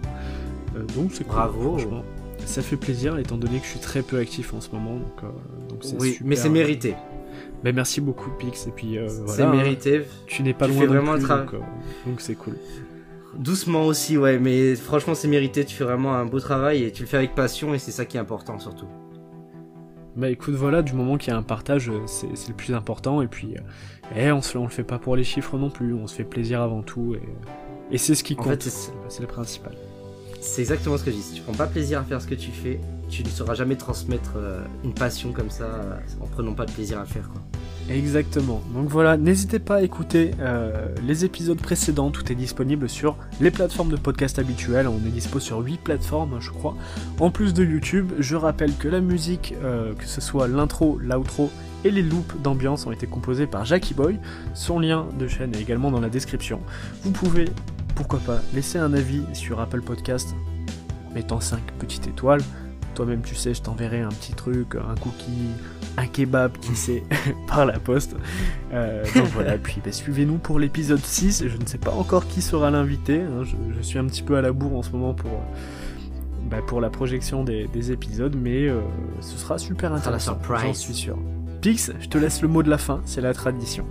donc 0.96 1.10
c'est 1.12 1.26
Bravo. 1.26 1.78
franchement. 1.78 2.04
Ça 2.46 2.62
fait 2.62 2.76
plaisir 2.76 3.18
étant 3.18 3.36
donné 3.36 3.58
que 3.58 3.64
je 3.64 3.70
suis 3.70 3.80
très 3.80 4.00
peu 4.00 4.18
actif 4.18 4.54
en 4.54 4.60
ce 4.60 4.70
moment. 4.70 5.00
Donc, 5.68 5.82
oui, 5.98 6.18
mais 6.24 6.36
c'est 6.36 6.48
mérité. 6.48 6.94
Ben, 7.64 7.74
merci 7.74 8.00
beaucoup 8.00 8.30
Pix 8.38 8.66
et 8.66 8.70
puis 8.70 8.98
voilà. 8.98 9.32
C'est 9.32 9.46
mérité. 9.46 10.02
Tu 10.26 10.42
n'es 10.42 10.54
pas 10.54 10.68
loin 10.68 10.86
vraiment 10.86 11.14
plus, 11.14 11.26
donc 12.06 12.20
c'est 12.20 12.34
cool. 12.34 12.54
Doucement 13.36 13.84
aussi, 13.84 14.16
ouais, 14.16 14.38
mais 14.38 14.74
franchement, 14.74 15.14
c'est 15.14 15.28
mérité. 15.28 15.64
Tu 15.64 15.76
fais 15.76 15.84
vraiment 15.84 16.14
un 16.14 16.24
beau 16.24 16.40
travail 16.40 16.84
et 16.84 16.92
tu 16.92 17.02
le 17.02 17.08
fais 17.08 17.18
avec 17.18 17.34
passion 17.34 17.74
et 17.74 17.78
c'est 17.78 17.90
ça 17.92 18.04
qui 18.04 18.16
est 18.16 18.20
important 18.20 18.58
surtout. 18.58 18.86
Bah 20.16 20.30
écoute, 20.30 20.54
voilà, 20.54 20.82
du 20.82 20.94
moment 20.94 21.16
qu'il 21.16 21.32
y 21.32 21.36
a 21.36 21.38
un 21.38 21.44
partage, 21.44 21.88
euh, 21.90 22.00
c'est 22.06 22.48
le 22.48 22.54
plus 22.54 22.74
important. 22.74 23.22
Et 23.22 23.28
puis, 23.28 23.54
euh, 23.56 23.60
eh, 24.16 24.32
on, 24.32 24.42
se, 24.42 24.58
on 24.58 24.64
le 24.64 24.68
fait 24.68 24.82
pas 24.82 24.98
pour 24.98 25.14
les 25.14 25.22
chiffres 25.22 25.56
non 25.56 25.70
plus, 25.70 25.94
on 25.94 26.08
se 26.08 26.16
fait 26.16 26.24
plaisir 26.24 26.60
avant 26.60 26.82
tout. 26.82 27.14
Et, 27.14 27.94
et 27.94 27.98
c'est 27.98 28.16
ce 28.16 28.24
qui 28.24 28.34
compte, 28.34 28.62
c'est 28.62 29.20
le 29.20 29.28
principal. 29.28 29.74
C'est 30.40 30.60
exactement 30.60 30.96
ce 30.96 31.04
que 31.04 31.10
je 31.10 31.16
dis. 31.16 31.22
Si 31.22 31.34
tu 31.34 31.42
prends 31.42 31.52
pas 31.52 31.66
plaisir 31.66 32.00
à 32.00 32.04
faire 32.04 32.22
ce 32.22 32.26
que 32.26 32.34
tu 32.34 32.50
fais, 32.50 32.80
tu 33.08 33.24
ne 33.24 33.28
sauras 33.28 33.54
jamais 33.54 33.76
transmettre 33.76 34.34
euh, 34.36 34.62
une 34.84 34.94
passion 34.94 35.32
comme 35.32 35.50
ça 35.50 35.98
en 36.20 36.26
prenant 36.26 36.52
pas 36.52 36.66
de 36.66 36.72
plaisir 36.72 36.98
à 37.00 37.04
faire. 37.04 37.28
Quoi. 37.30 37.42
Exactement. 37.90 38.62
Donc 38.74 38.88
voilà, 38.88 39.16
n'hésitez 39.16 39.58
pas 39.58 39.76
à 39.76 39.82
écouter 39.82 40.32
euh, 40.40 40.88
les 41.06 41.24
épisodes 41.24 41.60
précédents. 41.60 42.10
Tout 42.10 42.30
est 42.30 42.34
disponible 42.34 42.88
sur 42.88 43.16
les 43.40 43.50
plateformes 43.50 43.90
de 43.90 43.96
podcast 43.96 44.38
habituelles. 44.38 44.86
On 44.88 44.98
est 45.06 45.10
dispo 45.10 45.40
sur 45.40 45.58
8 45.60 45.80
plateformes, 45.80 46.38
je 46.40 46.50
crois. 46.50 46.76
En 47.18 47.30
plus 47.30 47.54
de 47.54 47.64
YouTube, 47.64 48.12
je 48.18 48.36
rappelle 48.36 48.74
que 48.76 48.88
la 48.88 49.00
musique, 49.00 49.54
euh, 49.62 49.94
que 49.94 50.04
ce 50.04 50.20
soit 50.20 50.48
l'intro, 50.48 50.98
l'outro 51.00 51.50
et 51.84 51.90
les 51.90 52.02
loops 52.02 52.34
d'ambiance 52.42 52.86
ont 52.86 52.92
été 52.92 53.06
composés 53.06 53.46
par 53.46 53.64
Jackie 53.64 53.94
Boy. 53.94 54.18
Son 54.52 54.78
lien 54.78 55.06
de 55.18 55.26
chaîne 55.26 55.54
est 55.54 55.60
également 55.60 55.90
dans 55.90 56.00
la 56.00 56.10
description. 56.10 56.60
Vous 57.04 57.10
pouvez, 57.10 57.46
pourquoi 57.98 58.20
pas, 58.20 58.40
laisser 58.54 58.78
un 58.78 58.94
avis 58.94 59.22
sur 59.34 59.60
Apple 59.60 59.82
Podcast, 59.82 60.34
mettant 61.14 61.40
5 61.40 61.60
petites 61.78 62.06
étoiles 62.06 62.42
toi-même 62.98 63.22
tu 63.22 63.36
sais, 63.36 63.54
je 63.54 63.62
t'enverrai 63.62 64.00
un 64.00 64.08
petit 64.08 64.32
truc, 64.32 64.74
un 64.74 64.96
cookie, 64.96 65.52
un 65.96 66.08
kebab, 66.08 66.58
qui 66.58 66.74
sait, 66.74 67.04
par 67.46 67.64
la 67.64 67.78
poste. 67.78 68.16
Euh, 68.72 69.04
donc 69.14 69.26
voilà, 69.26 69.56
puis 69.56 69.80
bah, 69.84 69.92
suivez-nous 69.92 70.38
pour 70.38 70.58
l'épisode 70.58 70.98
6. 70.98 71.44
Je 71.46 71.56
ne 71.56 71.64
sais 71.64 71.78
pas 71.78 71.92
encore 71.92 72.26
qui 72.26 72.42
sera 72.42 72.72
l'invité. 72.72 73.20
Hein. 73.20 73.44
je, 73.44 73.82
suis 73.82 74.00
un 74.00 74.06
petit 74.06 74.22
peu 74.22 74.36
à 74.36 74.42
la 74.42 74.50
bourre 74.50 74.76
en 74.76 74.82
ce 74.82 74.90
moment 74.90 75.14
pour, 75.14 75.30
bah, 76.50 76.56
pour 76.66 76.80
la 76.80 76.90
projection 76.90 77.44
des, 77.44 77.92
épisodes, 77.92 78.34
mais 78.36 78.66
euh, 78.66 78.80
ce 79.20 79.38
sera 79.38 79.58
super 79.58 79.92
intéressant. 79.92 80.36
J'en 80.42 80.74
suis 80.74 80.94
sûr. 80.94 81.16
Pix, 81.60 81.92
je 82.00 82.08
te 82.08 82.18
laisse 82.18 82.42
le 82.42 82.48
mot 82.48 82.64
de 82.64 82.70
la 82.70 82.78
fin, 82.78 83.00
c'est 83.04 83.20
la 83.20 83.32
tradition. 83.32 83.86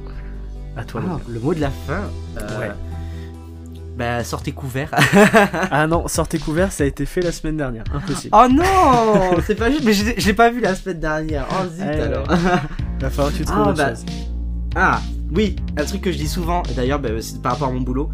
À 0.76 0.84
toi. 0.84 1.02
Ah, 1.10 1.20
le 1.30 1.40
mot 1.40 1.54
de 1.54 1.62
la 1.62 1.72
fin. 1.72 2.04
Euh, 2.40 2.60
ouais. 2.60 2.72
Bah, 3.98 4.24
sortez 4.24 4.52
couvert. 4.52 4.92
ah 5.72 5.88
non, 5.88 6.08
sortez 6.08 6.38
couvert, 6.38 6.72
ça 6.72 6.84
a 6.84 6.88
été 6.88 7.08
fait 7.08 7.22
la 7.22 7.32
semaine 7.32 7.58
dernière. 7.58 7.84
Impossible. 7.92 8.36
Oh 8.38 8.48
non 8.48 9.42
C'est 9.44 9.56
pas 9.56 9.72
juste, 9.72 9.84
mais 9.84 9.94
je 9.94 10.28
l'ai 10.28 10.34
pas 10.34 10.52
vu 10.52 10.62
la 10.62 10.76
semaine 10.76 11.00
dernière. 11.00 11.48
Oh 11.50 11.68
zut 11.68 11.84
eh 11.84 12.02
alors. 12.02 12.28
Va 13.00 13.10
falloir 13.10 13.32
que 13.32 13.38
tu 13.38 13.46
trouves 13.46 13.58
ah, 13.58 13.70
autre 13.70 13.78
bah... 13.78 13.90
chose. 13.90 14.06
Ah, 14.76 15.02
oui, 15.34 15.56
un 15.78 15.84
truc 15.84 16.02
que 16.02 16.12
je 16.12 16.18
dis 16.18 16.28
souvent, 16.28 16.62
et 16.70 16.76
d'ailleurs, 16.76 17.00
bah, 17.00 17.10
c'est 17.22 17.42
par 17.42 17.54
rapport 17.54 17.70
à 17.70 17.72
mon 17.72 17.82
boulot. 17.82 18.12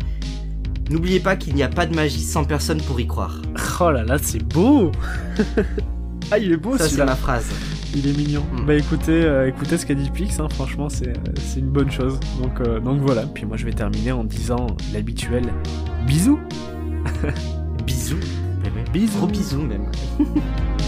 N'oubliez 0.90 1.20
pas 1.20 1.36
qu'il 1.36 1.54
n'y 1.54 1.64
a 1.64 1.70
pas 1.70 1.86
de 1.86 1.94
magie 1.94 2.24
sans 2.24 2.46
personne 2.46 2.82
pour 2.82 3.02
y 3.02 3.08
croire. 3.08 3.42
Oh 3.82 3.92
là 3.92 4.04
là, 4.04 4.18
c'est 4.22 4.42
beau 4.42 4.90
Ah, 6.32 6.38
il 6.38 6.54
est 6.54 6.58
beau 6.58 6.78
Ça, 6.78 6.88
c'est 6.88 7.04
ma 7.04 7.16
phrase. 7.16 7.46
Il 7.96 8.08
est 8.08 8.18
mignon. 8.18 8.44
Mm. 8.52 8.66
Bah 8.66 8.76
écoutez, 8.76 9.24
euh, 9.24 9.48
écoutez 9.48 9.78
ce 9.78 9.86
qu'a 9.86 9.94
dit 9.94 10.10
Pix, 10.10 10.40
hein, 10.40 10.48
franchement 10.50 10.90
c'est 10.90 11.14
une 11.56 11.70
bonne 11.70 11.92
chose. 11.92 12.20
Donc, 12.42 12.60
euh, 12.62 12.80
donc 12.80 13.02
voilà, 13.02 13.24
puis 13.26 13.46
moi 13.46 13.58
je 13.58 13.66
vais 13.66 13.74
terminer 13.74 14.12
en 14.12 14.24
disant 14.24 14.68
l'habituel 14.94 15.44
bisous 16.08 16.40
Bisous 17.86 18.18
Bisous 18.92 19.18
Gros 19.18 19.28
bisous 19.28 19.62
même 19.62 19.92